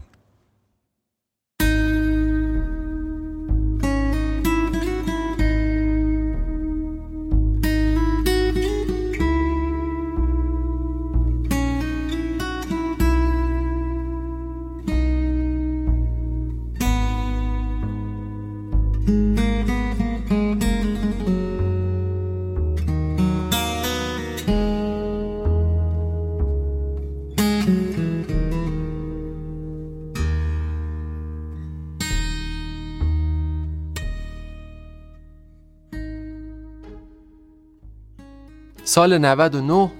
سال 38.95 39.19
99 39.19 39.91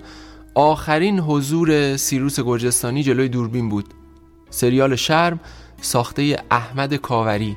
آخرین 0.55 1.21
حضور 1.21 1.97
سیروس 1.97 2.41
گرجستانی 2.41 3.03
جلوی 3.03 3.29
دوربین 3.29 3.69
بود. 3.69 3.95
سریال 4.51 4.97
شرم 4.97 5.41
ساخته 5.81 6.43
احمد 6.51 6.95
کاوری. 6.95 7.57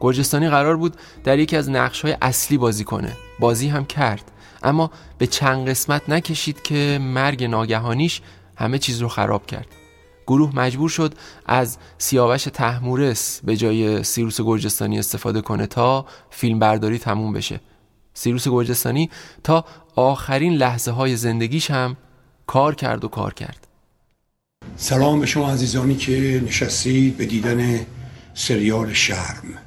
گرجستانی 0.00 0.48
قرار 0.48 0.76
بود 0.76 0.96
در 1.24 1.38
یکی 1.38 1.56
از 1.56 1.68
های 1.68 2.16
اصلی 2.22 2.58
بازی 2.58 2.84
کنه. 2.84 3.16
بازی 3.40 3.68
هم 3.68 3.84
کرد. 3.84 4.32
اما 4.62 4.90
به 5.18 5.26
چند 5.26 5.68
قسمت 5.68 6.08
نکشید 6.08 6.62
که 6.62 6.98
مرگ 7.02 7.44
ناگهانیش 7.44 8.20
همه 8.56 8.78
چیز 8.78 9.02
رو 9.02 9.08
خراب 9.08 9.46
کرد. 9.46 9.66
گروه 10.26 10.56
مجبور 10.56 10.88
شد 10.88 11.14
از 11.46 11.78
سیاوش 11.98 12.44
تحمورس 12.44 13.40
به 13.44 13.56
جای 13.56 14.02
سیروس 14.02 14.40
گرجستانی 14.40 14.98
استفاده 14.98 15.40
کنه 15.40 15.66
تا 15.66 16.06
فیلم 16.30 16.58
برداری 16.58 16.98
تموم 16.98 17.32
بشه. 17.32 17.60
سیروس 18.14 18.48
گرجستانی 18.48 19.10
تا 19.44 19.64
آخرین 19.96 20.52
لحظه 20.52 20.90
های 20.90 21.16
زندگیش 21.16 21.70
هم 21.70 21.96
کار 22.46 22.74
کرد 22.74 23.04
و 23.04 23.08
کار 23.08 23.34
کرد. 23.34 23.66
سلام 24.76 25.20
به 25.20 25.26
شما 25.26 25.52
عزیزانی 25.52 25.96
که 25.96 26.42
نشستید 26.46 27.16
به 27.16 27.26
دیدن 27.26 27.86
سریال 28.34 28.92
شرم. 28.92 29.58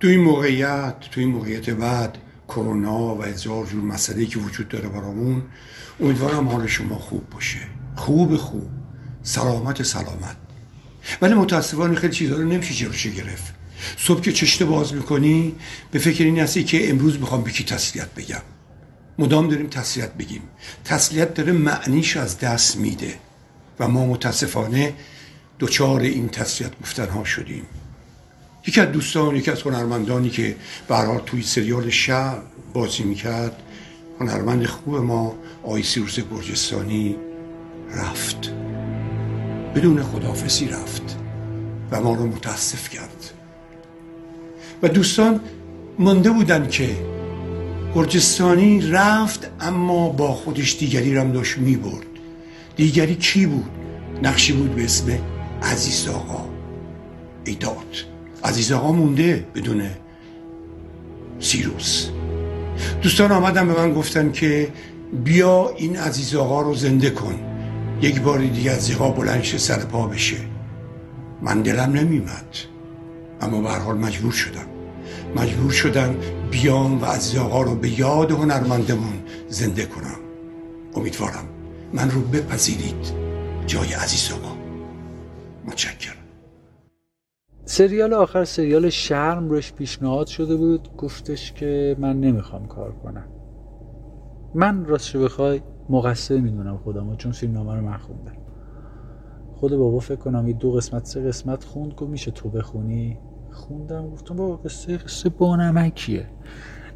تو 0.00 0.08
این 0.08 0.20
موقعیت 0.20 0.94
تو 1.10 1.20
این 1.20 1.30
موقعیت 1.30 1.70
بعد 1.70 2.18
کرونا 2.48 3.14
و 3.14 3.22
هزار 3.22 3.66
جور 3.66 3.82
مسئله 3.82 4.26
که 4.26 4.38
وجود 4.38 4.68
داره 4.68 4.88
برامون 4.88 5.42
امیدوارم 6.00 6.48
حال 6.48 6.66
شما 6.66 6.98
خوب 6.98 7.30
باشه. 7.30 7.60
خوب 7.96 8.36
خوب. 8.36 8.68
سلامت 9.22 9.82
سلامت. 9.82 10.36
ولی 11.22 11.34
متاسفانه 11.34 11.94
خیلی 11.94 12.12
چیزها 12.12 12.36
رو 12.36 12.44
نمیشه 12.44 12.74
جلوش 12.74 13.06
گرفت. 13.06 13.54
صبح 13.98 14.20
که 14.20 14.32
چشته 14.32 14.64
باز 14.64 14.94
می‌کنی 14.94 15.54
به 15.90 15.98
فکر 15.98 16.24
این 16.24 16.38
هستی 16.38 16.64
که 16.64 16.90
امروز 16.90 17.20
می‌خوام 17.20 17.42
به 17.42 17.50
کی 17.50 17.64
تسلیت 17.64 18.14
بگم. 18.14 18.42
مدام 19.18 19.48
داریم 19.48 19.66
تسلیت 19.66 20.12
بگیم. 20.12 20.42
تسلیت 20.84 21.34
داره 21.34 21.52
معنیش 21.52 22.16
از 22.16 22.38
دست 22.38 22.76
میده 22.76 23.14
و 23.78 23.88
ما 23.88 24.06
متاسفانه 24.06 24.94
دچار 25.60 26.00
این 26.00 26.28
تسلیت 26.28 26.80
گفتن 26.82 27.08
ها 27.08 27.24
شدیم. 27.24 27.66
یکی 28.66 28.80
از 28.80 28.92
دوستان 28.92 29.36
یکی 29.36 29.50
از 29.50 29.62
هنرمندانی 29.62 30.30
که 30.30 30.56
برحال 30.88 31.20
توی 31.26 31.42
سریال 31.42 31.90
شب 31.90 32.42
بازی 32.72 33.02
می‌کرد 33.02 33.62
هنرمند 34.20 34.66
خوب 34.66 34.96
ما 34.96 35.34
آی 35.62 35.82
سیروس 35.82 36.20
گرجستانی 36.20 37.16
رفت. 37.94 38.52
بدون 39.74 40.02
خدافسی 40.02 40.68
رفت 40.68 41.16
و 41.90 42.00
ما 42.00 42.14
رو 42.14 42.26
متاسف 42.26 42.88
کرد. 42.88 43.30
و 44.82 44.88
دوستان 44.88 45.40
مانده 45.98 46.30
بودن 46.30 46.68
که 46.68 46.88
گرجستانی 47.94 48.80
رفت 48.80 49.50
اما 49.60 50.08
با 50.08 50.32
خودش 50.32 50.78
دیگری 50.78 51.14
رم 51.14 51.32
داشت 51.32 51.58
می 51.58 51.76
برد 51.76 52.06
دیگری 52.76 53.14
کی 53.14 53.46
بود؟ 53.46 53.70
نقشی 54.22 54.52
بود 54.52 54.74
به 54.74 54.84
اسم 54.84 55.18
عزیز 55.62 56.08
آقا. 56.08 56.44
ایداد 57.44 57.96
عزیز 58.44 58.72
آقا 58.72 58.92
مونده 58.92 59.46
بدون 59.54 59.82
سیروس. 61.40 62.08
دوستان 63.02 63.32
آمدن 63.32 63.68
به 63.68 63.80
من 63.80 63.94
گفتن 63.94 64.32
که 64.32 64.68
بیا 65.24 65.72
این 65.76 65.96
عزیز 65.96 66.34
آقا 66.34 66.62
رو 66.62 66.74
زنده 66.74 67.10
کن. 67.10 67.34
یک 68.02 68.20
بار 68.20 68.38
دیگه 68.38 68.70
از 68.70 68.84
زیقا 68.84 69.10
بلنش 69.10 69.56
سر 69.56 69.78
پا 69.78 70.06
بشه. 70.06 70.36
من 71.42 71.62
دلم 71.62 71.92
نمیمد. 71.92 72.56
اما 73.40 73.60
به 73.60 73.70
حال 73.70 73.96
مجبور 73.96 74.32
شدم. 74.32 74.66
مجبور 75.36 75.70
شدم 75.70 76.14
بیام 76.50 77.02
و 77.02 77.04
عزیز 77.04 77.40
آقا 77.40 77.62
رو 77.62 77.74
به 77.74 78.00
یاد 78.00 78.30
هنرمندمون 78.30 79.22
زنده 79.48 79.86
کنم. 79.86 80.18
امیدوارم 80.94 81.44
من 81.92 82.10
رو 82.10 82.20
بپذیرید 82.20 83.12
جای 83.66 83.92
عزیز 83.92 84.32
آقا. 84.32 84.56
متشکرم. 85.66 86.16
سریال 87.64 88.14
آخر 88.14 88.44
سریال 88.44 88.90
شرم 88.90 89.48
روش 89.48 89.72
پیشنهاد 89.72 90.26
شده 90.26 90.56
بود. 90.56 90.96
گفتش 90.96 91.52
که 91.52 91.96
من 91.98 92.20
نمی‌خوام 92.20 92.66
کار 92.66 92.92
کنم. 92.92 93.28
من 94.54 94.84
راستش 94.84 95.16
بخوای 95.16 95.60
مقصر 95.90 96.36
می‌دونم 96.36 96.78
خودم 96.78 97.16
چون 97.16 97.32
فیلم 97.32 97.52
نامه 97.52 97.74
رو 97.74 97.80
من 97.80 97.96
خوندم. 97.96 98.36
خود 99.54 99.76
بابا 99.76 99.98
فکر 99.98 100.16
کنم 100.16 100.52
دو 100.52 100.72
قسمت 100.72 101.04
سه 101.04 101.20
قسمت 101.20 101.64
خوند 101.64 101.92
گفت 101.92 102.10
میشه 102.10 102.30
تو 102.30 102.48
بخونی. 102.48 103.18
خوندم 103.56 104.10
گفتم 104.10 104.36
بابا 104.36 104.56
قصه 104.56 104.96
قصه 104.96 105.28
بانمکیه 105.28 106.28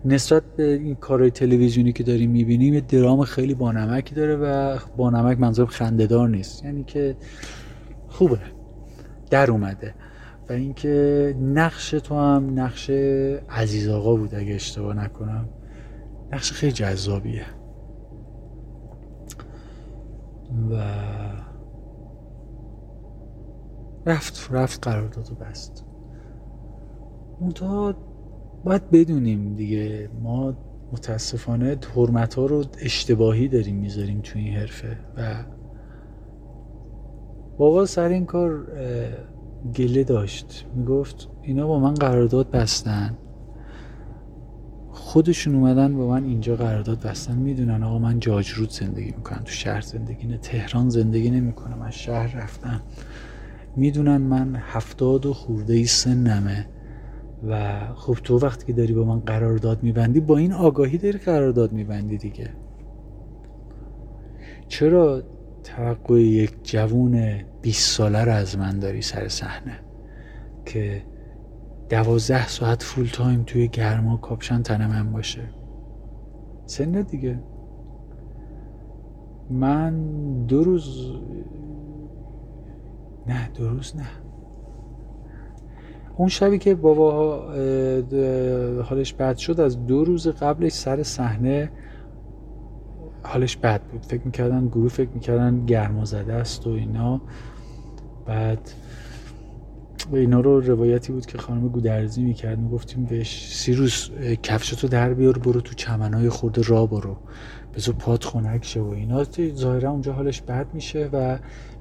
نسبت 0.04 0.42
به 0.56 0.72
این 0.72 0.94
کارهای 0.94 1.30
تلویزیونی 1.30 1.92
که 1.92 2.02
داریم 2.02 2.30
می‌بینیم 2.30 2.74
یه 2.74 2.80
درام 2.80 3.24
خیلی 3.24 3.54
بانمکی 3.54 4.14
داره 4.14 4.36
و 4.36 4.78
بانمک 4.96 5.40
منظور 5.40 5.66
خندهدار 5.66 6.28
نیست. 6.28 6.64
یعنی 6.64 6.84
که 6.84 7.16
خوبه. 8.08 8.40
در 9.30 9.50
اومده. 9.50 9.94
و 10.48 10.52
اینکه 10.52 11.34
نقش 11.40 11.90
تو 11.90 12.14
هم 12.14 12.60
نقش 12.60 12.90
عزیز 13.50 13.88
آقا 13.88 14.16
بود 14.16 14.34
اگه 14.34 14.54
اشتباه 14.54 14.94
نکنم. 14.96 15.48
نقش 16.32 16.52
خیلی 16.52 16.72
جذابیه. 16.72 17.46
و 20.70 20.74
رفت 24.06 24.48
رفت 24.50 24.88
قرارداد 24.88 25.32
و 25.32 25.34
بست. 25.34 25.84
منتها 27.40 27.94
باید 28.64 28.90
بدونیم 28.90 29.54
دیگه. 29.54 30.08
ما 30.22 30.54
متاسفانه 30.92 31.76
حرمت 31.96 32.34
ها 32.34 32.46
رو 32.46 32.64
اشتباهی 32.80 33.48
داریم 33.48 33.76
می‌ذاریم 33.76 34.20
تو 34.20 34.38
این 34.38 34.54
حرفه 34.54 34.96
و 35.16 35.44
بابا 37.58 37.86
سر 37.86 38.08
این 38.08 38.24
کار 38.26 38.66
گله 39.76 40.04
داشت. 40.04 40.66
می‌گفت 40.74 41.28
اینا 41.42 41.66
با 41.66 41.78
من 41.78 41.94
قرارداد 41.94 42.50
بستن. 42.50 43.16
خودشون 44.92 45.54
اومدن 45.54 45.96
با 45.96 46.08
من 46.08 46.24
اینجا 46.24 46.56
قرارداد 46.56 47.00
بستن. 47.00 47.36
می‌دونن 47.36 47.82
آقا 47.82 47.98
من 47.98 48.20
جاجرود 48.20 48.70
زندگی 48.70 49.12
می‌کنم 49.16 49.42
تو 49.44 49.52
شهر 49.52 49.80
زندگی 49.80 50.26
نه 50.26 50.38
تهران 50.38 50.88
زندگی 50.88 51.30
نمی‌کنم 51.30 51.82
از 51.82 51.94
شهر 51.94 52.36
رفتم. 52.36 52.80
می‌دونن 53.76 54.16
من 54.16 54.56
هفتاد 54.56 55.26
و 55.26 55.32
خورده 55.32 55.74
ای 55.74 55.86
سنمه. 55.86 56.66
و 57.48 57.78
خب 57.94 58.14
تو 58.14 58.38
وقتی 58.38 58.66
که 58.66 58.72
داری 58.72 58.92
با 58.92 59.04
من 59.04 59.20
قرارداد 59.20 59.82
میبندی 59.82 60.20
با 60.20 60.36
این 60.36 60.52
آگاهی 60.52 60.98
داری 60.98 61.18
قرارداد 61.18 61.72
میبندی 61.72 62.18
دیگه. 62.18 62.50
چرا 64.68 65.22
توقع 65.64 66.20
یک 66.20 66.52
جوون 66.62 67.44
20 67.62 67.96
ساله 67.96 68.24
رو 68.24 68.32
از 68.32 68.58
من 68.58 68.78
داری 68.78 69.02
سر 69.02 69.28
صحنه؟ 69.28 69.78
که 70.66 71.02
دوازده 71.88 72.48
ساعت 72.48 72.82
full 72.82 73.06
time 73.06 73.42
توی 73.42 73.68
گرما 73.68 74.16
کاپشن 74.16 74.62
تن 74.62 74.86
من 74.86 75.12
باشه. 75.12 75.50
سن 76.66 77.02
دیگه. 77.02 77.42
من 79.50 79.94
دو 80.46 80.64
روز 80.64 81.12
نه 83.26 83.50
دو 83.54 83.68
روز 83.68 83.96
نه. 83.96 84.19
اون 86.20 86.28
شبی 86.28 86.58
که 86.58 86.74
بابا 86.74 87.36
حالش 88.82 89.12
بد 89.12 89.36
شد 89.36 89.60
از 89.60 89.86
دو 89.86 90.04
روز 90.04 90.28
قبلش 90.28 90.72
سر 90.72 91.02
صحنه 91.02 91.70
حالش 93.22 93.56
بد 93.56 93.80
بود. 93.82 94.02
فکر 94.02 94.20
می‌کردن 94.24 94.66
گروه 94.66 94.88
فکر 94.88 95.10
می‌کردن 95.10 95.66
گرما 95.66 96.04
زده 96.04 96.32
است 96.32 96.66
و 96.66 96.70
اینا. 96.70 97.20
بعد 98.26 98.70
اینا 100.12 100.40
رو 100.40 100.60
روایتی 100.60 101.12
بود 101.12 101.26
که 101.26 101.38
خانم 101.38 101.68
گودرزی 101.68 102.22
می‌کرد. 102.22 102.58
می‌گفتیم 102.58 103.04
بهش 103.04 103.52
سیروس 103.54 104.10
کفشتو 104.42 104.88
در 104.88 105.14
بیار 105.14 105.38
برو 105.38 105.60
تو 105.60 105.74
چمنهای 105.74 106.28
خورده 106.28 106.62
را 106.62 106.86
برو. 106.86 107.16
بذار 107.74 107.94
پات 107.94 108.24
خنک 108.24 108.64
شه 108.64 108.80
و 108.80 108.88
اینا. 108.88 109.24
ظاهرا 109.54 109.90
اونجا 109.90 110.12
حالش 110.12 110.42
بد 110.42 110.66
میشه 110.74 111.08
و 111.12 111.38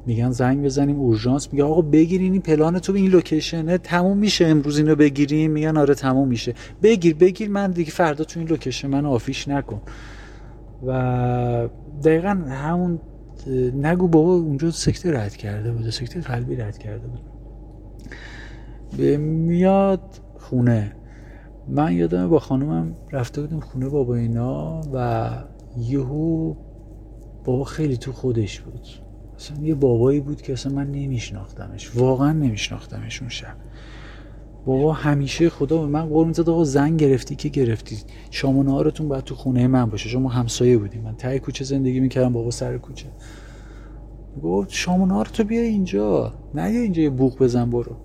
میگن 0.10 0.32
زنگ 0.32 0.66
بزنیم 0.66 1.00
اورژانس 1.00 1.54
میگه 1.54 1.64
آقا 1.64 1.82
بگیرین 1.82 2.32
این 2.34 2.42
پلان 2.42 2.80
تو 2.80 2.94
به 2.94 3.00
این 3.00 3.12
لوکیشنه 3.12 3.78
تموم 3.78 4.18
میشه 4.18 4.48
امروز 4.48 4.78
اینو 4.78 4.96
بگیریم؟ 4.96 5.52
میگن 5.52 5.78
آره 5.78 5.94
تموم 5.96 6.28
میشه. 6.28 6.54
بگیر 6.84 7.16
بگیر 7.16 7.50
من 7.50 7.72
دیگه 7.72 7.92
فردا 7.92 8.24
تو 8.24 8.40
این 8.40 8.50
لوکیشن 8.50 8.88
من 8.88 9.06
آفیش 9.06 9.48
نکن. 9.48 9.82
و 10.88 11.70
دقیقا 12.04 12.30
همون 12.50 13.00
نگو 13.76 14.08
بابا 14.08 14.34
اونجا 14.34 14.72
سکته 14.72 15.12
رد 15.12 15.36
کرده 15.36 15.72
بود 15.72 15.90
سکته 15.90 16.22
قلبی 16.22 16.56
رد 16.56 16.78
کرده 16.78 17.08
بود 17.08 17.22
میاد 19.20 20.02
خونه. 20.38 20.96
من 21.68 21.94
یادم 21.94 22.30
با 22.30 22.40
خانومم 22.40 22.96
رفته 23.12 23.42
بودیم 23.42 23.60
خونه 23.60 23.90
بابا 23.90 24.16
اینا 24.16 24.82
و 24.94 25.30
یهو 25.78 26.54
بابا 27.46 27.64
خیلی 27.64 27.98
تو 27.98 28.12
خودش 28.12 28.62
بود. 28.62 28.88
اصلا 29.40 29.58
یه 29.64 29.76
بابایی 29.76 30.20
بود 30.20 30.42
که 30.42 30.54
اصلا 30.54 30.74
من 30.74 30.92
نمیشناختمش. 30.92 31.96
واقعا 31.96 32.34
نمیشناختمش 32.34 33.22
اون 33.22 33.30
شب. 33.30 33.56
بابا 34.66 34.94
همیشه 34.94 35.50
خدا 35.50 35.82
به 35.82 35.88
من 35.88 36.06
قول 36.06 36.28
می‌زد 36.28 36.50
آقا 36.50 36.64
زن 36.64 36.98
گرفتی 36.98 37.36
که 37.36 37.50
گرفتی. 37.50 37.98
شام 38.32 38.58
و 38.58 38.64
نهارتون 38.64 39.08
باید 39.08 39.24
تو 39.24 39.36
خونه 39.36 39.68
من 39.68 39.86
باشه. 39.86 40.10
شما 40.10 40.30
همسایه 40.30 40.78
بودیم 40.78 41.02
من 41.02 41.16
تای 41.16 41.40
کوچه 41.40 41.64
زندگی 41.64 42.00
می‌کردم 42.00 42.34
بابا 42.34 42.52
سر 42.52 42.78
کوچه. 42.78 43.08
گفت 44.44 44.70
شام 44.70 45.02
و 45.02 45.06
نهارتو 45.06 45.44
بیا 45.44 45.62
اینجا. 45.62 46.34
نه 46.54 46.64
اینجا 46.64 47.02
یه 47.02 47.10
بوق 47.10 47.44
بزن 47.44 47.70
برو. 47.70 47.96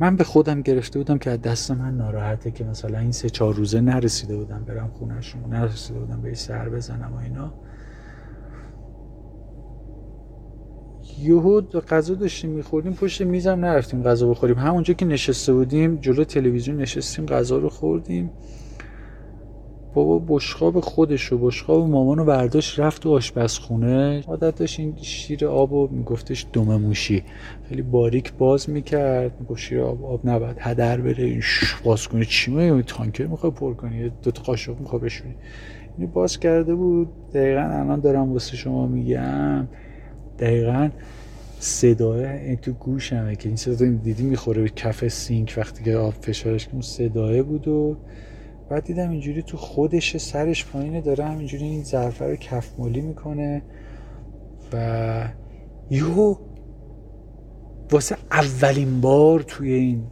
من 0.00 0.16
به 0.16 0.24
خودم 0.24 0.62
گرفته 0.62 0.98
بودم 0.98 1.18
که 1.18 1.30
از 1.30 1.40
دست 1.40 1.70
من 1.70 1.96
ناراحته 1.96 2.50
که 2.50 2.64
مثلا 2.64 2.98
این 2.98 3.12
سه 3.12 3.30
چهار 3.30 3.54
روزه 3.54 3.80
نرسیده 3.80 4.36
بودم 4.36 4.64
برم 4.64 4.90
خونهشون 4.98 5.44
نرسیده 5.50 5.98
بودم 5.98 6.20
به 6.20 6.34
سر 6.34 6.68
بزنم 6.68 7.14
و 7.14 7.18
اینا. 7.18 7.54
یهو 11.22 11.60
غذا 11.60 12.14
داشتیم 12.14 12.50
میخوردیم 12.50 12.92
پشت 12.92 13.22
میزم 13.22 13.64
نرفتیم 13.64 14.02
غذا 14.02 14.28
بخوریم. 14.28 14.56
همونجا 14.56 14.94
که 14.94 15.06
نشسته 15.06 15.52
بودیم 15.52 15.96
جلو 15.96 16.24
تلویزیون 16.24 16.76
نشستیم 16.76 17.26
غذا 17.26 17.58
رو 17.58 17.68
خوردیم. 17.68 18.30
بابا 19.94 20.18
بشقاب 20.28 20.80
خودش 20.80 21.32
و 21.32 21.38
بشقاب 21.38 21.88
مامانو 21.88 22.24
برداشت 22.24 22.80
رفت 22.80 23.02
تو 23.02 23.10
آشپزخونه. 23.10 24.22
عادت 24.26 24.54
داشت 24.54 24.80
این 24.80 24.96
شیر 24.96 25.46
آب 25.46 25.72
و 25.72 25.88
میگفتش 25.92 26.46
دم 26.52 26.76
موشی. 26.76 27.22
خیلی 27.68 27.82
باریک 27.82 28.32
باز 28.32 28.70
می‌کرد. 28.70 29.40
می‌گفت 29.40 29.60
شیر 29.60 29.80
آب 29.80 30.04
آب 30.04 30.20
نباید 30.24 30.56
هدر 30.60 31.00
بره. 31.00 31.24
این 31.24 31.42
باز 31.84 32.08
کنی 32.08 32.24
چی 32.24 32.50
میگه 32.50 32.82
تانکر 32.82 33.26
می‌خوای 33.26 33.52
پر 33.52 33.74
کنی؟ 33.74 34.12
دو 34.22 34.30
تا 34.30 34.42
قاشق 34.42 34.80
می‌خوای 34.80 35.02
بشونی 35.02 35.34
اینو 35.98 36.10
باز 36.10 36.38
کرده 36.38 36.74
بود. 36.74 37.08
دقیقا 37.34 37.60
الان 37.60 38.00
دارم 38.00 38.32
واسه 38.32 38.56
شما 38.56 38.86
میگم. 38.86 39.68
دقیقا 40.38 40.90
صدای 41.60 42.56
تو 42.56 42.72
گوشمه 42.72 43.36
که 43.36 43.48
این 43.48 43.56
صدا 43.56 43.86
دیدی 43.86 44.22
می‌خوره 44.22 44.62
به 44.62 44.68
کف 44.68 45.08
سینک 45.08 45.54
وقتی 45.56 45.84
که 45.84 45.96
آب 45.96 46.14
فشارش 46.14 46.68
اون 46.72 46.82
صدای 46.82 47.42
بود 47.42 47.68
و 47.68 47.96
بعد 48.70 48.84
دیدم 48.84 49.10
اینجوری 49.10 49.42
تو 49.42 49.56
خودش 49.56 50.16
سرش 50.16 50.66
پایینه 50.66 51.00
داره 51.00 51.24
همینجوری 51.24 51.64
این 51.64 51.84
ظرفه 51.84 52.24
رو 52.24 52.36
کفمالی 52.36 53.00
می‌کنه 53.00 53.62
و 54.72 55.28
یهو 55.90 56.34
واسه 57.92 58.16
اولین 58.32 59.00
بار 59.00 59.40
توی 59.40 59.72
این 59.72 60.06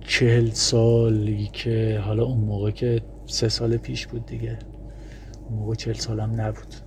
چهل 0.00 0.50
سالی 0.50 1.50
که 1.52 2.00
حالا 2.04 2.24
اون 2.24 2.40
موقع 2.40 2.70
که 2.70 3.02
سه 3.26 3.48
سال 3.48 3.76
پیش 3.76 4.06
بود 4.06 4.26
دیگه 4.26 4.58
اون 5.48 5.58
موقع 5.58 5.74
چهل 5.74 5.94
سالم 5.94 6.40
نبود. 6.40 6.85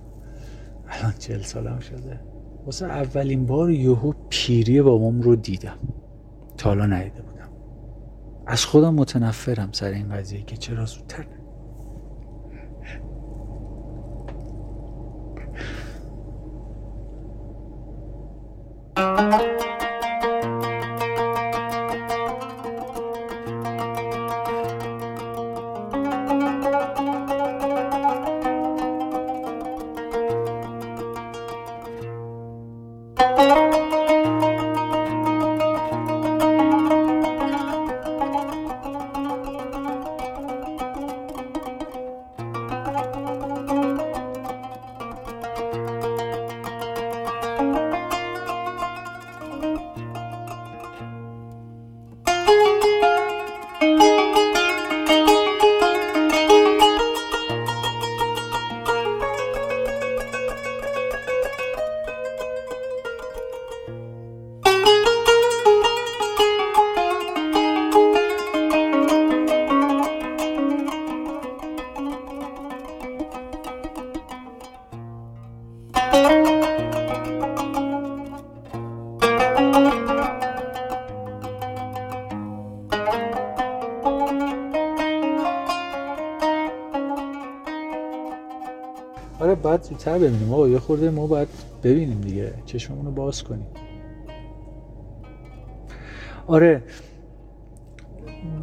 الان 0.90 1.12
چهل 1.18 1.42
سالم 1.42 1.78
شده. 1.78 2.20
واسه 2.64 2.86
اولین 2.86 3.46
بار 3.46 3.70
یهو 3.70 4.12
پیری 4.28 4.82
بابام 4.82 5.20
رو 5.20 5.36
دیدم. 5.36 5.78
تا 6.58 6.68
حالا 6.68 6.86
ندیده 6.86 7.22
بودم. 7.22 7.48
از 8.46 8.64
خودم 8.64 8.94
متنفرم 8.94 9.68
سر 9.72 9.90
این 9.90 10.08
قضیه 10.08 10.42
که 10.42 10.56
چرا 10.56 10.84
زودتر 10.84 11.26
بعد 89.90 89.98
زودتر 89.98 90.18
ببینیم. 90.18 90.52
آقا 90.52 90.68
یه 90.68 90.78
خورده 90.78 91.10
ما 91.10 91.26
باید 91.26 91.48
ببینیم 91.82 92.20
دیگه. 92.20 92.54
چشممون 92.66 93.06
رو 93.06 93.12
باز 93.12 93.42
کنیم. 93.42 93.66
آره. 96.46 96.82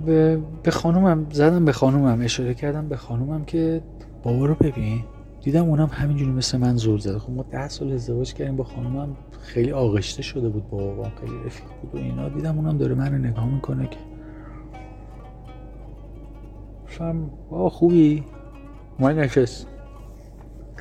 به, 0.06 0.42
خانومم 0.72 1.28
زدم 1.32 1.66
به 1.66 1.72
خانومم 1.72 2.22
اشاره 2.22 2.54
کردم 2.54 2.90
به 2.90 2.98
خانومم 2.98 3.46
که 3.46 3.82
بابا 4.24 4.46
رو 4.46 4.56
ببین. 4.56 5.04
دیدم 5.42 5.70
اونم 5.70 5.90
همینجوری 5.92 6.32
مثل 6.32 6.58
من 6.58 6.76
زور 6.76 7.00
زده. 7.00 7.20
خب 7.20 7.32
ما 7.32 7.44
ده 7.44 7.68
سال 7.68 7.92
ازدواج 7.92 8.34
کردیم 8.34 8.56
با 8.56 8.64
خانومم. 8.64 9.18
خیلی 9.42 9.72
آغشته 9.72 10.22
شده 10.22 10.50
بود 10.50 10.70
با 10.70 10.78
بابام 10.78 11.12
خیلی 11.22 11.44
رفیق 11.46 11.68
بود 11.82 11.96
و 11.96 12.04
اینا. 12.04 12.30
دیدم 12.30 12.58
اونم 12.58 12.78
داره 12.78 12.96
من 12.96 13.12
رو 13.12 13.18
نگاه 13.18 13.46
می‌کنه 13.46 13.88
که 13.88 13.98
فهم 16.86 17.30
خوبی. 17.70 18.24
ما 19.00 19.12
نشست. 19.12 19.68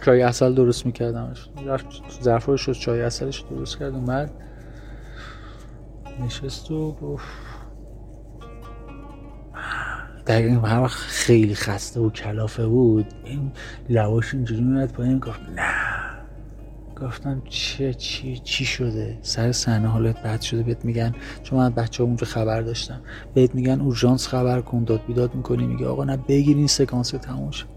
چای 0.04 0.22
اصل 0.22 0.54
درست 0.54 0.86
میکردمش 0.86 1.48
رفت 1.66 1.86
ظرف 2.22 2.60
شد 2.60 2.72
چای 2.72 3.02
اصلش 3.02 3.44
درست 3.50 3.78
کرد 3.78 3.94
اومد 3.94 4.30
نشست 6.20 6.70
و 6.70 6.92
گفت 6.92 7.24
در 10.26 10.42
این 10.42 10.64
هر 10.64 10.80
وقت 10.80 10.96
خیلی 10.96 11.54
خسته 11.54 12.00
و 12.00 12.10
کلافه 12.10 12.66
بود 12.66 13.06
این 13.24 13.52
لواش 13.88 14.34
اینجوری 14.34 14.60
میاد 14.60 14.90
پایین. 14.92 15.18
گفت 15.18 15.40
نه. 15.56 15.96
گفتم 17.02 17.42
چه 17.48 17.94
چی 17.94 18.38
چی 18.38 18.64
شده؟ 18.64 19.18
سر 19.22 19.52
صحنه 19.52 19.88
حالت 19.88 20.22
بد 20.22 20.40
شده. 20.40 20.62
بهت 20.62 20.84
میگن 20.84 21.14
چون 21.42 21.58
من 21.58 21.70
بچه 21.70 22.02
اونجا 22.02 22.26
خبر 22.26 22.60
داشتم. 22.60 23.00
بهت 23.34 23.54
میگن 23.54 23.80
اورژانس 23.80 24.28
خبر 24.28 24.60
کن 24.60 24.84
داد 24.84 25.00
بیداد 25.06 25.34
می‌کنی. 25.34 25.66
میگه 25.66 25.86
آقا 25.86 26.04
نه 26.04 26.16
بگیر 26.16 26.56
این 26.56 26.66
سکانس 26.66 27.10
تموم 27.10 27.50
شد 27.50 27.75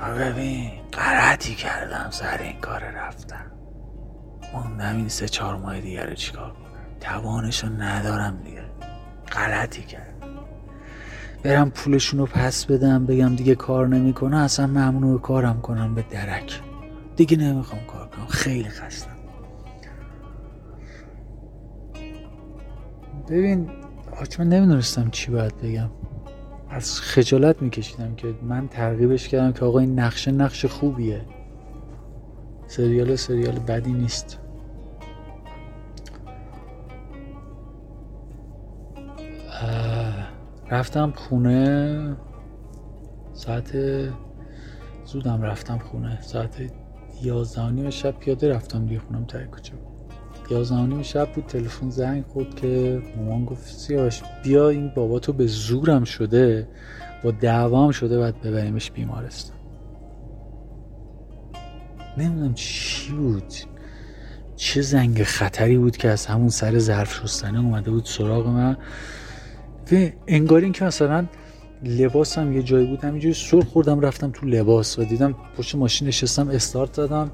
ببین 0.00 0.70
غلطی 0.92 1.54
کردم 1.54 2.06
سر 2.10 2.38
این 2.38 2.60
کار 2.60 2.80
رفتم 2.80 3.46
موندم 4.54 4.96
این 4.96 5.08
سه 5.08 5.28
چهار 5.28 5.56
ماه 5.56 5.80
دیگه 5.80 6.04
رو 6.04 6.14
چیکار 6.14 6.50
کنم؟ 6.52 6.98
توانشو 7.00 7.68
ندارم 7.68 8.42
دیگه. 8.44 8.62
غلطی 9.32 9.82
کردم. 9.82 10.14
برم 11.42 11.70
پولشون 11.70 12.20
رو 12.20 12.26
پس 12.26 12.64
بدم 12.66 13.06
بگم 13.06 13.36
دیگه 13.36 13.54
کار 13.54 13.88
نمی‌کنه 13.88 14.36
اصلا 14.36 14.66
ممنوع 14.66 15.20
کارم 15.20 15.60
کنم 15.60 15.94
به 15.94 16.04
درک. 16.10 16.60
دیگه 17.16 17.36
نمی‌خوام 17.36 17.86
کار 17.86 18.08
کنم. 18.08 18.26
خیلی 18.26 18.68
خستم. 18.68 19.10
ببین 23.28 23.70
آج 24.20 24.40
نمی‌دونستم 24.40 25.10
چی 25.10 25.30
باید 25.30 25.56
بگم. 25.62 25.90
از 26.74 27.00
خجالت 27.00 27.62
میکشیدم 27.62 28.14
که 28.14 28.34
من 28.42 28.68
ترغیبش 28.68 29.28
کردم 29.28 29.52
که 29.52 29.64
آقا 29.64 29.78
این 29.78 29.98
نقشه 29.98 30.30
نقش 30.30 30.66
خوبیه. 30.66 31.20
سریال 32.66 33.16
سریال 33.16 33.58
بدی 33.58 33.92
نیست. 33.92 34.38
رفتم 40.70 41.12
خونه. 41.16 42.16
ساعت 43.32 43.72
زودم 45.04 45.42
رفتم 45.42 45.78
خونه. 45.78 46.20
ساعت 46.20 46.72
یازده 47.22 47.90
شب 47.90 48.18
پیاده 48.18 48.48
رفتم 48.54 48.86
دیگه 48.86 49.00
خونم 49.00 49.24
تای 49.24 49.44
کوچه 49.44 49.72
یازده 50.50 51.02
شب 51.02 51.32
بود 51.32 51.46
تلفن 51.46 51.90
زنگ 51.90 52.24
خورد 52.26 52.54
که 52.54 53.02
مامان 53.16 53.44
گفت 53.44 53.66
سیاش 53.66 54.22
بیا 54.42 54.68
این 54.68 54.92
بابا 54.96 55.18
تو 55.18 55.32
به 55.32 55.46
زورم 55.46 56.04
شده 56.04 56.68
با 57.24 57.30
دعوام 57.30 57.90
شده 57.90 58.18
باید 58.18 58.40
ببریمش 58.40 58.90
بیمارستان. 58.90 59.56
نمی‌دونم 62.18 62.54
چی 62.54 63.12
بود. 63.12 63.54
چه 64.56 64.82
زنگ 64.82 65.22
خطری 65.22 65.78
بود 65.78 65.96
که 65.96 66.08
از 66.08 66.26
همون 66.26 66.48
سر 66.48 66.78
ظرف 66.78 67.22
شستنه 67.22 67.60
اومده 67.60 67.90
بود 67.90 68.04
سراغ 68.04 68.46
من. 68.46 68.76
و 69.92 70.08
انگار 70.26 70.60
این 70.60 70.72
که 70.72 70.84
مثلا 70.84 71.26
لباسم 71.82 72.52
یه 72.52 72.62
جایی 72.62 72.86
بود 72.86 73.04
همینجوری 73.04 73.34
سر 73.34 73.60
خوردم 73.60 74.00
رفتم 74.00 74.30
تو 74.30 74.46
لباس 74.46 74.98
و 74.98 75.04
دیدم 75.04 75.34
پشت 75.56 75.74
ماشین 75.74 76.08
نشستم 76.08 76.48
استارت 76.48 76.92
دادم. 76.92 77.30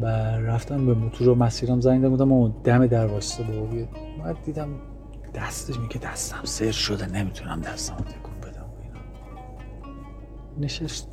و 0.00 0.06
رفتم 0.40 0.86
به 0.86 0.94
موتور 0.94 1.28
و 1.28 1.34
مسیرم 1.34 1.80
زنگ 1.80 2.08
بودم 2.08 2.32
و 2.32 2.48
دم 2.64 2.86
در 2.86 3.06
واسطه 3.06 3.42
با 3.42 3.66
بعد 4.24 4.36
دیدم 4.44 4.68
دستش 5.34 5.78
میگه 5.78 5.98
دستم 5.98 6.40
سر 6.44 6.70
شده 6.70 7.06
نمی‌تونم 7.06 7.60
دستم 7.60 7.96
رو 7.98 8.04
تکون 8.04 8.40
بدم 8.40 8.64
اینا. 8.82 9.00
نشست. 10.60 11.08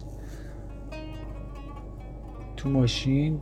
تو 2.57 2.69
ماشین 2.69 3.41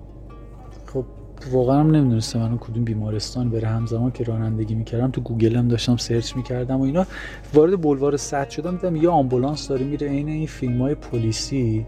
خب 0.86 1.06
واقعا 1.52 1.80
هم 1.80 1.92
نمی‌دونستم 1.92 2.40
من 2.40 2.58
کدوم 2.58 2.84
بیمارستان 2.84 3.50
بره. 3.50 3.68
همزمان 3.68 4.12
که 4.12 4.24
رانندگی 4.24 4.76
می‌کردم 4.76 5.12
تو 5.12 5.22
گوگل 5.22 5.56
هم 5.56 5.68
داشتم 5.68 5.98
search 5.98 6.36
می‌کردم 6.36 6.80
و 6.80 6.84
اینا. 6.84 7.06
وارد 7.54 7.82
بلوار 7.82 8.18
سد 8.18 8.50
شدم 8.50 8.72
دیدم 8.72 8.96
یه 8.96 9.10
آمبولانس 9.10 9.68
داره 9.68 9.86
میره 9.86 10.08
عین 10.08 10.28
این 10.28 10.48
فیلم 10.48 10.82
های 10.82 10.96
پلیسی. 10.96 11.86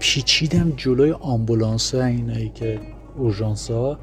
پیچیدم 0.00 0.72
جلوی 0.76 1.12
آمبولانس 1.12 1.94
ها 1.94 2.04
اینایی 2.04 2.48
که 2.48 2.80
اورژانس 3.16 3.70
ها 3.70 3.98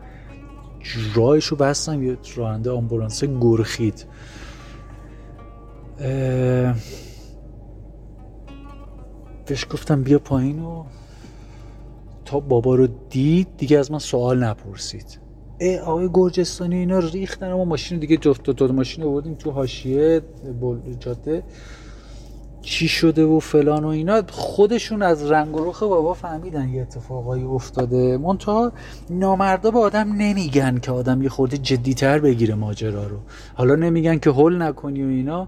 راهشو 1.15 1.55
بستم 1.55 2.03
یه 2.03 2.17
راننده 2.35 2.71
آمبولانس 2.71 3.23
گرخید. 3.23 4.05
بهش 9.45 9.67
گفتم 9.69 10.03
بیا 10.03 10.19
پایین 10.19 10.59
و 10.59 10.83
تا 12.25 12.39
بابا 12.39 12.75
رو 12.75 12.87
دید 13.09 13.47
دیگه 13.57 13.79
از 13.79 13.91
من 13.91 13.99
سوال 13.99 14.43
نپرسید. 14.43 15.19
ای 15.59 15.79
آقای 15.79 16.09
گرجستانی 16.13 16.75
اینا 16.75 16.99
ریختن 16.99 17.53
ما 17.53 17.65
ماشین 17.65 17.99
دیگه 17.99 18.17
جفت 18.17 18.49
دو 18.49 18.73
ماشین 18.73 19.03
آوردیم 19.03 19.33
تو 19.33 19.51
حاشیه 19.51 20.21
جاده. 20.99 21.43
چی 22.67 22.87
شده 22.87 23.25
و 23.25 23.39
فلان 23.39 23.83
و 23.83 23.87
اینا 23.87 24.21
خودشون 24.31 25.01
از 25.01 25.31
رنگ 25.31 25.55
و 25.55 25.69
رخ 25.69 25.83
بابا 25.83 26.13
فهمیدن 26.13 26.69
یه 26.69 26.81
اتفاقایی 26.81 27.43
افتاده. 27.43 28.17
منتها 28.17 28.71
نامردا 29.09 29.71
به 29.71 29.79
آدم 29.79 30.13
نمیگن 30.13 30.77
که 30.77 30.91
آدم 30.91 31.21
یه 31.21 31.29
خورده 31.29 31.57
جدیتر 31.57 32.19
بگیره 32.19 32.55
ماجرا 32.55 33.07
رو. 33.07 33.17
حالا 33.55 33.75
نمیگن 33.75 34.17
که 34.17 34.29
هول 34.29 34.61
نکنی 34.61 35.03
و 35.03 35.07
اینا. 35.07 35.47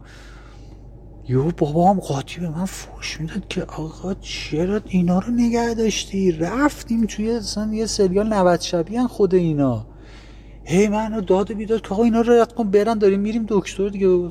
یهو 1.30 1.52
بابا 1.58 1.90
هم 1.90 2.00
قاطی 2.00 2.40
به 2.40 2.50
من 2.50 2.66
فوش 2.66 3.22
می‌داد 3.22 3.48
که 3.48 3.64
آقا 3.64 4.14
چرا 4.14 4.82
اینا 4.88 5.20
رو 5.20 5.32
نگه 5.32 5.74
داشتی؟ 5.74 6.32
رفتیم 6.32 7.06
توی 7.06 7.32
اصلا 7.32 7.74
یه 7.74 7.86
سریال 7.86 8.34
90 8.34 8.62
شبیه 8.62 9.08
خود 9.08 9.36
اینا. 9.36 9.86
هی 10.64 10.88
منو 10.88 11.22
داد 11.22 11.54
بیداد 11.54 11.82
که 11.82 11.90
آقا 11.90 12.04
اینا 12.04 12.22
رو 12.22 12.34
رد 12.34 12.54
کن 12.54 12.72
برن 12.72 12.98
داریم 12.98 13.20
میریم 13.20 13.46
دکتر 13.48 13.90
دیگه. 13.90 14.30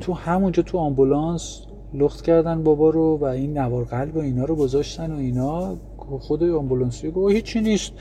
تو 0.00 0.12
همونجا 0.12 0.62
تو 0.62 0.78
آمبولانس 0.78 1.60
لخت 1.94 2.22
کردن 2.22 2.62
بابا 2.62 2.90
رو 2.90 3.16
و 3.16 3.24
این 3.24 3.58
نوار 3.58 3.84
قلب 3.84 4.16
و 4.16 4.18
اینا 4.18 4.44
رو 4.44 4.56
گذاشتن 4.56 5.12
و 5.12 5.16
اینا. 5.16 5.76
خود 6.20 6.42
آمبولانسی 6.42 7.10
گفت 7.10 7.34
هیچی 7.34 7.60
نیست. 7.60 7.92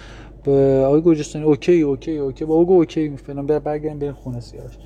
به 0.43 0.83
آقای 0.87 1.01
گرجستانی 1.01 1.45
OK 1.45 1.81
OK 1.81 2.17
OK. 2.17 2.45
بابا 2.45 2.65
گفت 2.65 2.71
OK 2.71 3.17
فلان 3.17 3.45
برگردیم 3.45 3.99
بریم 3.99 4.13
خونه 4.13 4.39
سیاش 4.39 4.77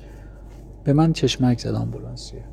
به 0.84 0.92
من 0.92 1.12
چشمک 1.12 1.60
زد 1.60 1.74
آمبولانسیه. 1.74 2.44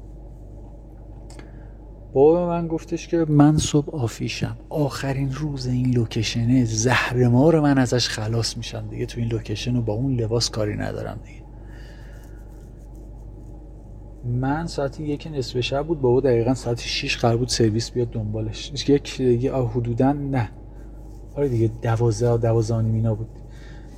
بابا 2.14 2.48
من 2.48 2.68
گفتش 2.68 3.08
که 3.08 3.26
من 3.30 3.58
صبح 3.58 3.96
آفیشم. 3.96 4.58
آخرین 4.70 5.32
روز 5.34 5.68
این 5.68 5.94
location 5.94 6.51
ه. 6.51 6.66
زهر 6.66 7.30
من 7.60 7.78
ازش 7.78 8.10
خلاص 8.10 8.58
میشم 8.58 8.88
دیگه. 8.90 9.06
تو 9.06 9.20
این 9.20 9.30
لوکیشن 9.30 9.76
و 9.76 9.82
با 9.82 9.94
اون 9.94 10.16
لباس 10.16 10.50
کاری 10.50 10.76
ندارم 10.76 11.20
دیگه. 11.26 11.45
من 14.26 14.68
ساعت 14.68 15.00
یک 15.00 15.28
نصف 15.34 15.60
شب 15.60 15.88
بود 15.88 16.02
بابا 16.02 16.22
دقیقا 16.22 16.54
ساعت 16.54 16.80
6 16.80 17.18
قرار 17.18 17.38
بود 17.38 17.48
سرویس 17.48 17.92
بیاد 17.92 18.10
دنبالش. 18.10 18.90
یک 18.90 19.18
دیگه 19.18 19.54
حدودا 19.54 20.14
نه. 20.14 20.50
آره 21.36 21.50
دیگه 21.50 21.72
دوازده 21.82 22.38
دوازده 22.38 22.78
اینا 22.78 23.16
بود. 23.16 23.28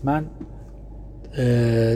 من 0.03 0.25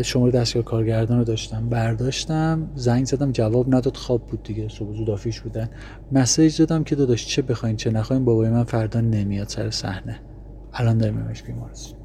شماره 0.04 0.32
دستگاه 0.32 0.64
کارگردان 0.64 1.18
رو 1.18 1.24
داشتم 1.24 1.70
برداشتم 1.70 2.72
زنگ 2.76 3.06
زدم 3.06 3.32
جواب 3.32 3.76
نداد 3.76 3.98
خواب 3.98 4.28
بود 4.28 4.44
دیگه 4.44 4.70
صبح 4.70 4.94
زود 4.94 5.10
آفیش 5.10 5.42
بودن. 5.42 5.70
مسیج 6.12 6.58
دادم 6.62 6.84
که 6.84 6.96
داداش 6.96 7.28
چه 7.28 7.42
بخواین 7.42 7.76
چه 7.76 7.92
نخواین 7.92 8.26
بابای 8.26 8.50
من 8.50 8.64
فردا 8.64 9.02
نمیاد 9.02 9.48
سر 9.48 9.70
صحنه. 9.70 10.20
الان 10.74 10.98
داریم 10.98 11.34
بیمارستان. 11.48 12.01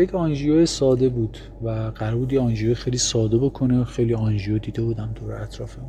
یک 0.00 0.14
آنژیو 0.14 0.66
ساده 0.66 1.08
بود 1.08 1.38
و 1.62 1.68
قرار 1.94 2.16
بود 2.16 2.32
یه 2.32 2.40
آنژیو 2.40 2.74
خیلی 2.74 2.98
ساده 2.98 3.38
بکنه 3.38 3.84
خیلی 3.84 4.14
آنژیو 4.14 4.58
دیده 4.58 4.82
بودم 4.82 5.10
دور 5.14 5.42
اطرافم. 5.42 5.86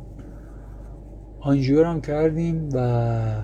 آنژیو 1.40 1.84
هم 1.84 2.00
کردیم 2.00 2.68
و 2.72 3.42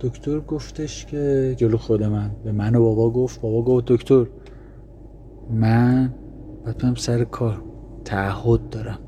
دکتر 0.00 0.40
گفتش 0.40 1.06
که 1.06 1.54
جلو 1.58 1.76
خود 1.76 2.02
من 2.02 2.30
به 2.44 2.52
من 2.52 2.74
و 2.74 2.80
بابا 2.80 3.10
گفت 3.10 3.40
بابا 3.40 3.62
گفت 3.62 3.86
دکتر 3.86 4.26
من 5.50 6.14
باید 6.64 6.96
سر 6.96 7.24
کار. 7.24 7.62
تعهد 8.04 8.70
دارم. 8.70 8.98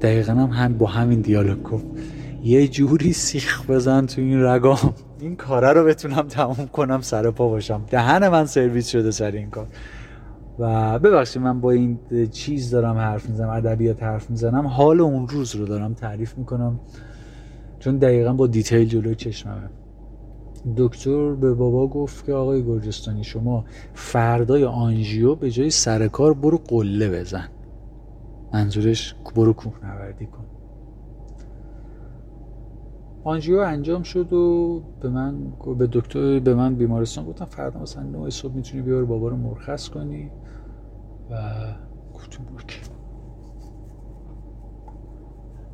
دقیقا 0.00 0.32
هم, 0.32 0.50
هم 0.50 0.78
با 0.78 0.86
همین 0.86 1.20
دیالوگ 1.20 1.62
گفت. 1.62 1.86
یه 2.44 2.68
جوری 2.68 3.12
سیخ 3.12 3.70
بزن 3.70 4.06
تو 4.06 4.20
این 4.20 4.42
رگام. 4.42 4.94
این 5.22 5.36
کاره 5.36 5.72
رو 5.72 5.84
بتونم 5.84 6.22
تموم 6.22 6.66
کنم 6.72 7.00
سر 7.00 7.30
پا 7.30 7.48
باشم. 7.48 7.84
دهن 7.90 8.28
من 8.28 8.46
سرویس 8.46 8.88
شده 8.88 9.10
سر 9.10 9.30
این 9.30 9.50
کار. 9.50 9.66
و 10.58 10.98
ببخشید 10.98 11.42
من 11.42 11.60
با 11.60 11.70
این 11.70 11.98
چیز 12.32 12.70
دارم 12.70 12.96
حرف 12.96 13.28
می‌زنم 13.28 13.48
ادبیات 13.48 14.02
حرف 14.02 14.30
می‌زنم. 14.30 14.66
حال 14.66 15.00
اون 15.00 15.28
روز 15.28 15.54
رو 15.56 15.64
دارم 15.64 15.94
تعریف 15.94 16.38
می‌کنم. 16.38 16.80
چون 17.78 17.98
دقیقا 17.98 18.32
با 18.32 18.46
دیتیل 18.46 18.88
جلوی 18.88 19.14
چشممه. 19.14 19.70
دکتر 20.76 21.32
به 21.32 21.54
بابا 21.54 21.86
گفت 21.86 22.26
که 22.26 22.32
آقای 22.32 22.64
گرجستانی 22.64 23.24
شما 23.24 23.64
فردای 23.94 24.64
آنژیو 24.64 25.34
به 25.34 25.50
جای 25.50 25.70
سرکار 25.70 26.34
برو 26.34 26.58
قله 26.68 27.20
بزن. 27.20 27.48
منظورش 28.54 29.14
برو 29.34 29.54
نوردی 29.82 30.26
کن. 30.26 30.44
آنژیو 33.24 33.58
انجام 33.58 34.02
شد 34.02 34.32
و 34.32 34.82
به 35.00 35.08
من 35.08 35.52
به 35.78 35.86
دکتر 35.92 36.38
به 36.38 36.54
من 36.54 36.74
بیمارستان 36.74 37.24
گفتم 37.24 37.44
فردا 37.44 37.80
مثلا 37.80 38.02
9 38.02 38.30
صبح 38.30 38.54
می‌تونی 38.54 38.82
بیار 38.82 39.04
بابا 39.04 39.28
رو 39.28 39.36
مرخص 39.36 39.88
کنی 39.88 40.30
و 41.30 41.36
گفتم 42.14 42.44
اوکی 42.52 42.80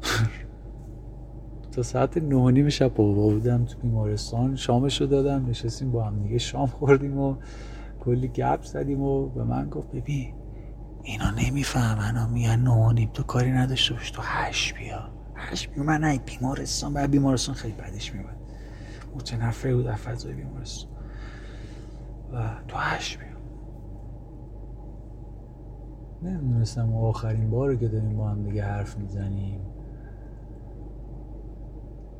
تا 1.72 1.82
ساعت 1.82 2.16
نه 2.18 2.50
نیم 2.50 2.68
شب 2.68 2.94
بابا 2.94 3.28
بودم 3.28 3.64
تو 3.64 3.78
بیمارستان 3.78 4.56
شامش 4.56 5.00
رو 5.00 5.06
دادم 5.06 5.46
نشستیم 5.46 5.92
با 5.92 6.04
هم 6.04 6.22
دیگه 6.22 6.38
شام 6.38 6.66
خوردیم 6.66 7.18
و 7.18 7.36
کلی 8.00 8.28
گپ 8.28 8.62
زدیم 8.62 9.02
و 9.02 9.26
به 9.28 9.44
من 9.44 9.68
گفت 9.68 9.90
ببین 9.92 10.34
اینا 11.02 11.30
نمی‌فهمن 11.30 12.16
ها 12.16 12.26
میگن 12.28 12.56
نه 12.60 13.06
تو 13.14 13.22
کاری 13.22 13.50
نداشته 13.52 13.94
باش 13.94 14.10
تو 14.10 14.22
هشت 14.24 14.74
بیا. 14.74 15.17
بیا 15.74 15.84
من 15.84 16.00
نه 16.00 16.18
بیمارستان 16.18 16.94
بعد 16.94 17.10
بیمارستان 17.10 17.54
خیلی 17.54 17.74
بدش 17.74 18.14
میبود 18.14 18.36
متنفره 19.14 19.74
بود 19.74 19.86
از 19.86 19.98
فضای 19.98 20.34
بیمارستان. 20.34 20.90
و 22.32 22.54
تو 22.68 22.76
هشت 22.76 23.18
بیا 23.18 23.28
نمی‌دونستم 26.22 26.94
آخرین 26.94 27.50
باره 27.50 27.76
که 27.76 27.88
داریم 27.88 28.16
با 28.16 28.28
هم 28.28 28.42
دیگه 28.42 28.64
حرف 28.64 28.98
می‌زنیم. 28.98 29.60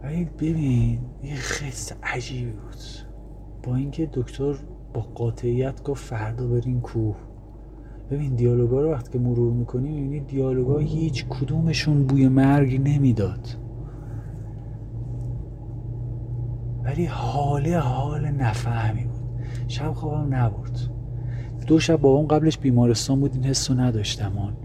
ولی 0.03 0.25
ببین 0.25 1.01
یه 1.23 1.35
خیست 1.35 1.97
عجیبی 2.03 2.51
بود. 2.51 2.77
با 3.63 3.77
اینکه 3.77 4.11
دکتر 4.13 4.55
با 4.95 5.01
قاطعیت 5.01 5.83
گفت 5.83 6.05
فردا 6.05 6.47
برین 6.47 6.81
کوه. 6.81 7.17
ببین 8.11 8.35
دیالوگا 8.35 8.81
رو 8.81 8.93
وقتی 8.93 9.13
که 9.13 9.19
مرور 9.19 9.53
می‌کنی 9.53 9.89
می‌بینی 9.89 10.21
دیالوگا 10.21 10.79
هیچ 10.79 11.27
کدومشون 11.29 12.05
بوی 12.07 12.29
مرگ 12.29 12.81
نمی‌داد. 12.89 13.49
ولی 16.85 17.07
حاله 17.07 17.79
حال 17.79 18.31
نفهمی 18.31 19.05
بود. 19.05 19.21
شب 19.69 19.93
خوابم 19.93 20.35
نبرد. 20.35 20.81
دو 21.67 21.79
شب 21.79 21.97
بابام 22.01 22.27
قبلش 22.27 22.59
بیمارستان 22.59 23.21
بود 23.21 23.35
این 23.35 23.45
حس 23.45 23.71
رو 23.71 23.81
نداشتم. 23.81 24.39
آن 24.39 24.57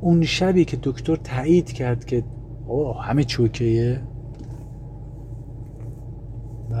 اون 0.00 0.22
شبی 0.22 0.64
که 0.64 0.78
دکتر 0.82 1.16
تایید 1.16 1.72
کرد 1.72 2.04
که 2.04 2.24
اوه 2.66 3.02
همه 3.04 3.24
چوکیه 3.24 4.00
و 6.70 6.76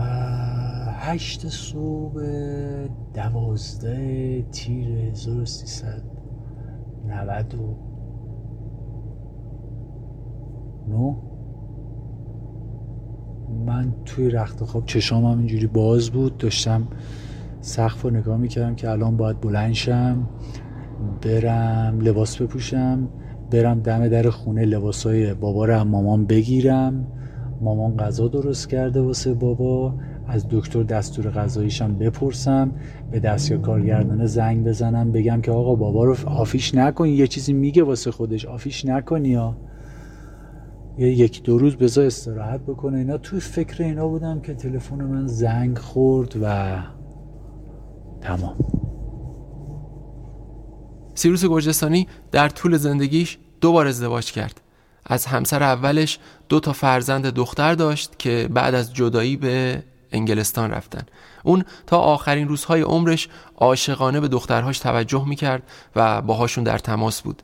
هشت 1.02 1.48
صبح 1.48 2.20
دوازده 3.14 4.44
تیر 4.52 4.88
1390 4.88 7.54
نو 10.88 11.14
من 13.66 13.94
توی 14.04 14.30
رخت 14.30 14.64
خواب 14.64 14.86
چشام 14.86 15.24
هم 15.24 15.38
اینجوری 15.38 15.66
باز 15.66 16.10
بود. 16.10 16.36
داشتم 16.36 16.88
سقف 17.60 18.02
رو 18.02 18.10
نگاه 18.10 18.36
می‌کردم 18.36 18.74
که 18.74 18.90
الان 18.90 19.16
باید 19.16 19.40
بلند 19.40 19.72
شم 19.72 20.28
برم 21.22 22.00
لباس 22.00 22.42
بپوشم 22.42 23.08
برم 23.50 23.80
دم 23.80 24.08
در 24.08 24.30
خونه 24.30 24.64
لباسای 24.64 25.34
بابا 25.34 25.64
رو 25.64 25.84
مامان 25.84 26.26
بگیرم. 26.26 27.06
مامان 27.60 27.96
غذا 27.96 28.28
درست 28.28 28.68
کرده 28.68 29.00
واسه 29.00 29.34
بابا. 29.34 29.94
از 30.30 30.46
دکتر 30.50 30.82
دستور 30.82 31.30
غذاییشم 31.30 31.98
بپرسم 31.98 32.72
به 33.10 33.20
دستگاه 33.20 33.58
کارگردانه 33.58 34.26
زنگ 34.26 34.64
بزنم 34.64 35.12
بگم 35.12 35.40
که 35.40 35.50
آقا 35.50 35.74
بابا 35.74 36.04
رو 36.04 36.16
آفیش 36.26 36.74
نکنی 36.74 37.10
یه 37.10 37.26
چیزی 37.26 37.52
میگه 37.52 37.82
واسه 37.82 38.10
خودش 38.10 38.46
آفیش 38.46 38.84
نکنی 38.84 39.28
یا. 39.28 39.56
یک 40.98 41.42
دو 41.42 41.58
روز 41.58 41.76
بذار 41.76 42.06
استراحت 42.06 42.60
بکنه. 42.60 42.98
اینا 42.98 43.18
توی 43.18 43.40
فکر 43.40 43.82
اینا 43.82 44.08
بودم 44.08 44.40
که 44.40 44.54
تلفن 44.54 45.04
من 45.04 45.26
زنگ 45.26 45.78
خورد 45.78 46.36
و 46.42 46.76
تمام. 48.20 48.56
سیروس 51.14 51.44
گرجستانی 51.44 52.06
در 52.32 52.48
طول 52.48 52.76
زندگیش 52.76 53.38
دو 53.60 53.72
بار 53.72 53.86
ازدواج 53.86 54.32
کرد. 54.32 54.60
از 55.06 55.26
همسر 55.26 55.62
اولش 55.62 56.18
دو 56.48 56.60
تا 56.60 56.72
فرزند 56.72 57.26
دختر 57.26 57.74
داشت 57.74 58.18
که 58.18 58.48
بعد 58.54 58.74
از 58.74 58.94
جدایی 58.94 59.36
به 59.36 59.82
انگلستان 60.12 60.70
رفتن. 60.70 61.02
اون 61.42 61.64
تا 61.86 61.98
آخرین 61.98 62.48
روزهای 62.48 62.80
عمرش 62.80 63.28
عاشقانه 63.56 64.20
به 64.20 64.28
دخترهاش 64.28 64.78
توجه 64.78 65.28
می‌کرد 65.28 65.62
و 65.96 66.22
باهاشون 66.22 66.64
در 66.64 66.78
تماس 66.78 67.22
بود. 67.22 67.42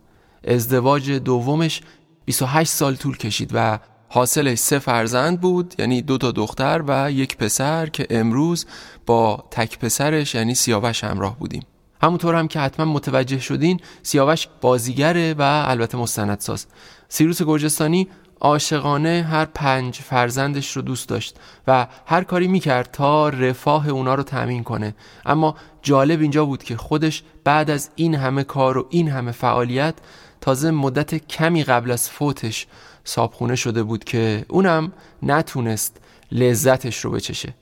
ازدواج 0.49 1.11
دومش 1.11 1.81
28 2.25 2.71
سال 2.71 2.97
طول 2.97 3.17
کشید 3.17 3.51
و 3.55 3.79
حاصلش 4.09 4.59
سه 4.59 4.79
فرزند 4.79 5.41
بود 5.41 5.75
یعنی 5.79 6.03
دو 6.03 6.19
تا 6.19 6.31
دختر 6.31 6.83
و 6.87 7.13
یک 7.13 7.37
پسر 7.37 7.87
که 7.87 8.07
امروز 8.11 8.67
با 9.07 9.45
تک 9.51 9.79
پسرش 9.79 10.35
یعنی 10.35 10.55
سیاوش 10.55 11.05
همراه 11.05 11.39
بودیم. 11.39 11.63
همونطور 12.03 12.35
هم 12.35 12.49
که 12.49 12.61
حتما 12.61 12.93
متوجه 12.93 13.39
شدین 13.39 13.81
سیاوش 14.03 14.49
بازیگره 14.61 15.35
و 15.35 15.43
البته 15.43 15.99
مستندساز. 15.99 16.67
سیروس 17.09 17.43
گرجستانی 17.43 18.09
عاشقانه 18.41 19.27
هر 19.31 19.45
پنج 19.45 19.95
فرزندش 19.95 20.77
رو 20.77 20.83
دوست 20.83 21.09
داشت 21.09 21.37
و 21.67 21.87
هر 22.07 22.25
کاری 22.25 22.49
می‌کرد 22.49 22.91
تا 22.93 23.29
رفاه 23.29 23.89
اونا 23.89 24.15
رو 24.15 24.23
تأمین 24.23 24.65
کنه. 24.65 24.95
اما 25.27 25.57
جالب 25.83 26.21
اینجا 26.21 26.45
بود 26.45 26.63
که 26.63 26.77
خودش 26.77 27.23
بعد 27.45 27.71
از 27.71 27.91
این 27.95 28.15
همه 28.15 28.45
کار 28.45 28.79
و 28.79 28.87
این 28.91 29.09
همه 29.09 29.33
فعالیت 29.33 29.95
تازه 30.41 30.71
مدت 30.71 31.15
کمی 31.15 31.65
قبل 31.65 31.91
از 31.91 32.11
فوتش 32.11 32.67
صابخونه 33.05 33.57
شده 33.57 33.83
بود 33.83 34.05
که 34.05 34.45
اونم 34.49 34.93
نتونست 35.23 35.97
لذتش 36.33 37.05
رو 37.05 37.11
بچشه. 37.11 37.55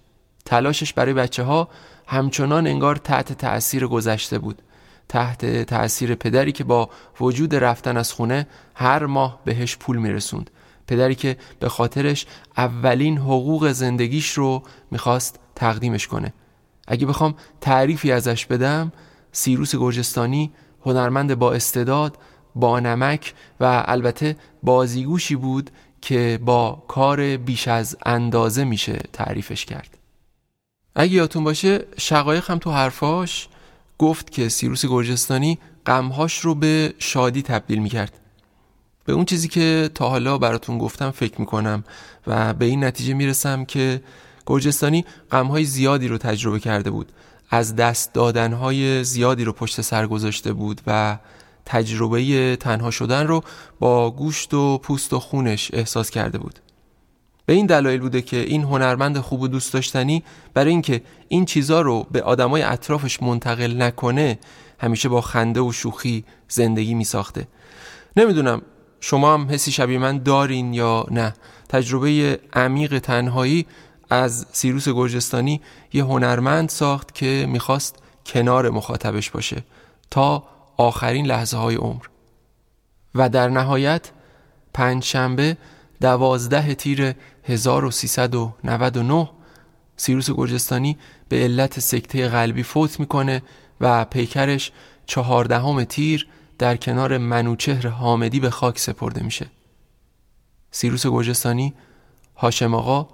تلاشش 0.45 0.93
برای 0.93 1.13
بچه 1.13 1.43
ها 1.43 1.69
همچنان 2.07 2.67
انگار 2.67 2.97
تحت 2.97 3.33
تأثیر 3.33 3.87
گذشته 3.87 4.39
بود. 4.39 4.63
تحت 5.09 5.63
تأثیر 5.63 6.15
پدری 6.15 6.53
که 6.53 6.65
با 6.65 6.91
وجود 7.21 7.55
رفتن 7.55 7.97
از 7.97 8.13
خونه 8.13 8.47
هر 8.75 9.07
ماه 9.07 9.41
بهش 9.45 9.77
پول 9.77 9.97
میرسوند. 9.97 10.51
پدری 10.87 11.15
که 11.15 11.37
به 11.61 11.69
خاطرش 11.69 12.27
اولین 12.57 13.19
حقوق 13.19 13.73
زندگیش 13.73 14.31
رو 14.31 14.63
می‌خواست 14.91 15.41
تقدیمش 15.55 16.07
کنه. 16.07 16.33
اگه 16.89 17.07
بخوام 17.07 17.35
تعریفی 17.61 18.13
ازش 18.13 18.47
بدم 18.47 18.93
سیروس 19.33 19.77
گرجستانی 19.77 20.53
هنرمند 20.87 21.35
با 21.35 21.53
استعداد 21.53 22.19
با 22.55 22.81
نمک 22.81 23.35
و 23.61 23.85
البته 23.87 24.37
بازیگوشی 24.63 25.37
بود 25.37 25.71
که 26.01 26.39
با 26.45 26.85
کار 26.89 27.37
بیش 27.37 27.69
از 27.69 27.97
اندازه 28.07 28.65
میشه 28.65 28.99
تعریفش 29.13 29.65
کرد. 29.65 29.99
اگه 30.97 31.13
یادتون 31.13 31.45
باشه 31.45 31.85
شقایق 31.99 32.51
هم 32.51 32.59
تو 32.59 32.71
حرفاش 32.71 33.49
گفت 33.99 34.31
که 34.31 34.49
سیروس 34.49 34.87
گرجستانی 34.87 35.59
غمهاش 35.87 36.39
رو 36.39 36.55
به 36.55 36.95
شادی 36.99 37.43
تبدیل 37.43 37.79
می‌کرد. 37.79 38.21
به 39.05 39.13
اون 39.13 39.25
چیزی 39.25 39.49
که 39.49 39.91
تا 39.95 40.09
حالا 40.09 40.39
براتون 40.39 40.79
گفتم 40.79 41.11
فکر 41.11 41.41
می‌کنم 41.41 41.85
و 42.27 42.55
به 42.55 42.65
این 42.65 42.85
نتیجه 42.85 43.15
می‌رسم 43.15 43.65
که 43.65 44.01
گرجستانی 44.47 45.05
غمهای 45.31 45.65
زیادی 45.65 46.09
رو 46.09 46.19
تجربه 46.19 46.61
کرده 46.61 46.91
بود. 46.91 47.13
از 47.51 47.77
دست 47.77 48.13
دادنهای 48.13 49.05
زیادی 49.05 49.45
رو 49.45 49.53
پشت 49.53 49.81
سر 49.81 50.07
گذاشته 50.07 50.53
بود 50.53 50.81
و 50.87 51.19
تجربه 51.67 52.57
تنها 52.57 52.91
شدن 52.91 53.27
رو 53.27 53.41
با 53.79 54.11
گوشت 54.11 54.55
و 54.55 54.79
پوست 54.79 55.13
و 55.13 55.21
خونش 55.21 55.71
احساس 55.73 56.11
کرده 56.11 56.39
بود. 56.39 56.59
به 57.47 57.53
این 57.53 57.67
دلایل 57.67 58.01
بوده 58.01 58.23
که 58.23 58.37
این 58.37 58.63
هنرمند 58.63 59.19
خوب 59.19 59.41
و 59.41 59.49
دوست 59.49 59.73
داشتنی 59.73 60.25
برای 60.55 60.71
اینکه 60.71 61.03
این 61.29 61.45
چیزا 61.45 61.81
رو 61.81 62.07
به 62.11 62.23
آدمای 62.23 62.63
اطرافش 62.63 63.23
منتقل 63.23 63.83
نکنه 63.83 64.39
همیشه 64.79 65.09
با 65.09 65.21
خنده 65.21 65.61
و 65.61 65.73
شوخی 65.73 66.25
زندگی 66.49 66.95
می 66.95 67.05
ساخته 67.05 67.49
نمی‌دونم 68.17 68.63
شما 69.07 69.35
هم 69.35 69.51
حسی 69.51 69.73
شبیه 69.73 69.99
من 69.99 70.19
دارین 70.19 70.75
یا 70.75 71.07
نه؟ 71.11 71.35
تجربه 71.69 72.41
عمیق 72.53 72.99
تنهایی 72.99 73.67
از 74.11 74.47
سیروس 74.53 74.89
گرجستانی 74.89 75.61
یه 75.93 76.05
هنرمند 76.05 76.69
ساخت 76.69 77.15
که 77.15 77.47
می‌خواست 77.49 77.97
کنار 78.27 78.71
مخاطبش 78.71 79.31
باشه 79.31 79.65
تا 80.11 80.45
آخرین 80.77 81.27
لحظه 81.27 81.57
های 81.57 81.75
عمر. 81.75 82.05
و 83.15 83.29
در 83.29 83.49
نهایت 83.49 84.11
پنج 84.75 85.05
شنبه 85.05 85.57
دوازده 86.01 86.75
تیر 86.75 87.15
1399 87.45 89.31
سیروس 89.97 90.31
گرجستانی 90.31 90.99
به 91.29 91.37
علت 91.37 91.81
سکته 91.81 92.29
قلبی 92.29 92.63
فوت 92.63 93.01
می‌کنه 93.01 93.43
و 93.81 94.05
پیکرش 94.05 94.73
چهاردهم 95.07 95.85
تیر 95.85 96.29
در 96.59 96.77
کنار 96.77 97.19
منوچهر 97.19 97.89
حامدی 97.89 98.41
به 98.41 98.51
خاک 98.51 98.79
سپرده 98.79 99.23
میشه. 99.23 99.47
سیروس 100.71 101.07
گرجستانی 101.07 101.75
هاشم 102.37 102.75
آقا 102.75 103.09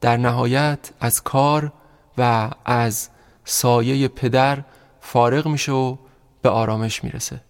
در 0.00 0.16
نهایت 0.16 0.90
از 1.00 1.22
کار 1.22 1.72
و 2.18 2.50
از 2.64 3.08
سایه 3.44 4.08
پدر 4.08 4.64
فارغ 5.00 5.48
میشه 5.48 5.72
و 5.72 5.96
به 6.42 6.48
آرامش 6.48 7.04
می‌رسه. 7.04 7.40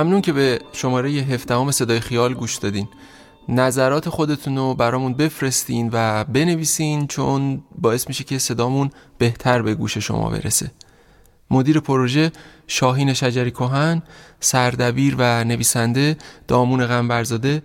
ممنون 0.00 0.20
که 0.20 0.32
به 0.32 0.58
شماره 0.72 1.10
هفدهم 1.10 1.70
صدای 1.70 2.00
خیال 2.00 2.34
گوش 2.34 2.56
دادین. 2.56 2.88
نظرات 3.48 4.08
خودتون 4.08 4.56
رو 4.56 4.74
برامون 4.74 5.14
بفرستین 5.14 5.90
و 5.92 6.24
بنویسین 6.24 7.06
چون 7.06 7.62
باعث 7.78 8.08
میشه 8.08 8.24
که 8.24 8.38
صدامون 8.38 8.90
بهتر 9.18 9.62
به 9.62 9.74
گوش 9.74 9.98
شما 9.98 10.30
برسه. 10.30 10.70
مدیر 11.50 11.80
پروژه 11.80 12.32
شاهین 12.66 13.12
شجری 13.12 13.50
کوهن 13.50 14.02
سردبیر 14.40 15.14
و 15.18 15.44
نویسنده 15.44 16.16
دامون 16.48 16.86
غنبرزاده 16.86 17.62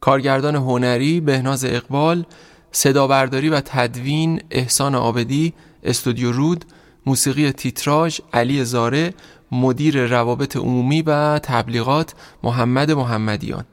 کارگردان 0.00 0.56
هنری 0.56 1.20
بهناز 1.20 1.64
اقبال 1.64 2.24
صدابرداری 2.72 3.48
و 3.48 3.60
تدوین 3.60 4.42
احسان 4.50 4.94
آبدی 4.94 5.54
استودیو 5.82 6.32
رود 6.32 6.64
موسیقی 7.06 7.52
تیتراژ 7.52 8.20
علی 8.32 8.64
زاره 8.64 9.14
مدیر 9.52 10.06
روابط 10.06 10.56
عمومی 10.56 11.02
و 11.02 11.38
تبلیغات 11.38 12.14
محمد 12.42 12.90
محمدیان. 12.90 13.64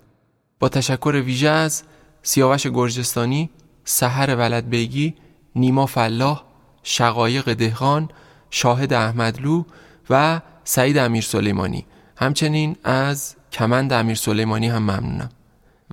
با 0.60 0.69
تشکر 0.69 1.22
ویژه 1.26 1.49
از 1.49 1.84
سیاوش 2.23 2.68
گرجستانی 2.68 3.49
سحر 3.85 4.35
ولد 4.35 4.69
بیگی 4.69 5.15
نیما 5.56 5.85
فلاح 5.85 6.43
شقایق 6.84 7.53
دهقان 7.53 8.10
شاهد 8.49 8.93
احمدلو 8.93 9.64
و 10.10 10.41
سعید 10.64 10.98
امیر 10.98 11.23
سلیمانی. 11.23 11.85
همچنین 12.18 12.76
از 12.84 13.35
کمند 13.52 13.93
امیر 13.93 14.15
سلیمانی 14.15 14.68
هم 14.68 14.84
ممنونم. 14.84 15.30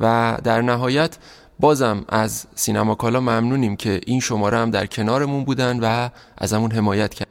و 0.01 0.39
در 0.45 0.63
نهایت 0.63 1.19
بازم 1.61 2.05
از 2.09 2.47
سینما 2.55 2.95
کالا 2.95 3.21
ممنونیم 3.21 3.77
که 3.77 4.01
این 4.07 4.21
شماره 4.21 4.59
هم 4.59 4.71
در 4.71 4.87
کنارمون 4.87 5.45
بودن 5.45 5.81
و 5.81 6.09
ازمون 6.39 6.73
حمایت 6.73 7.15
کرد 7.15 7.29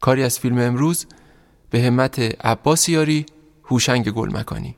کاری 0.00 0.22
از 0.22 0.38
فیلم 0.38 0.58
امروز 0.58 1.06
به 1.72 1.82
همت 1.82 2.18
عباسیاری 2.44 3.26
هوشنگ 3.64 4.10
گل 4.10 4.36
مکانی 4.36 4.76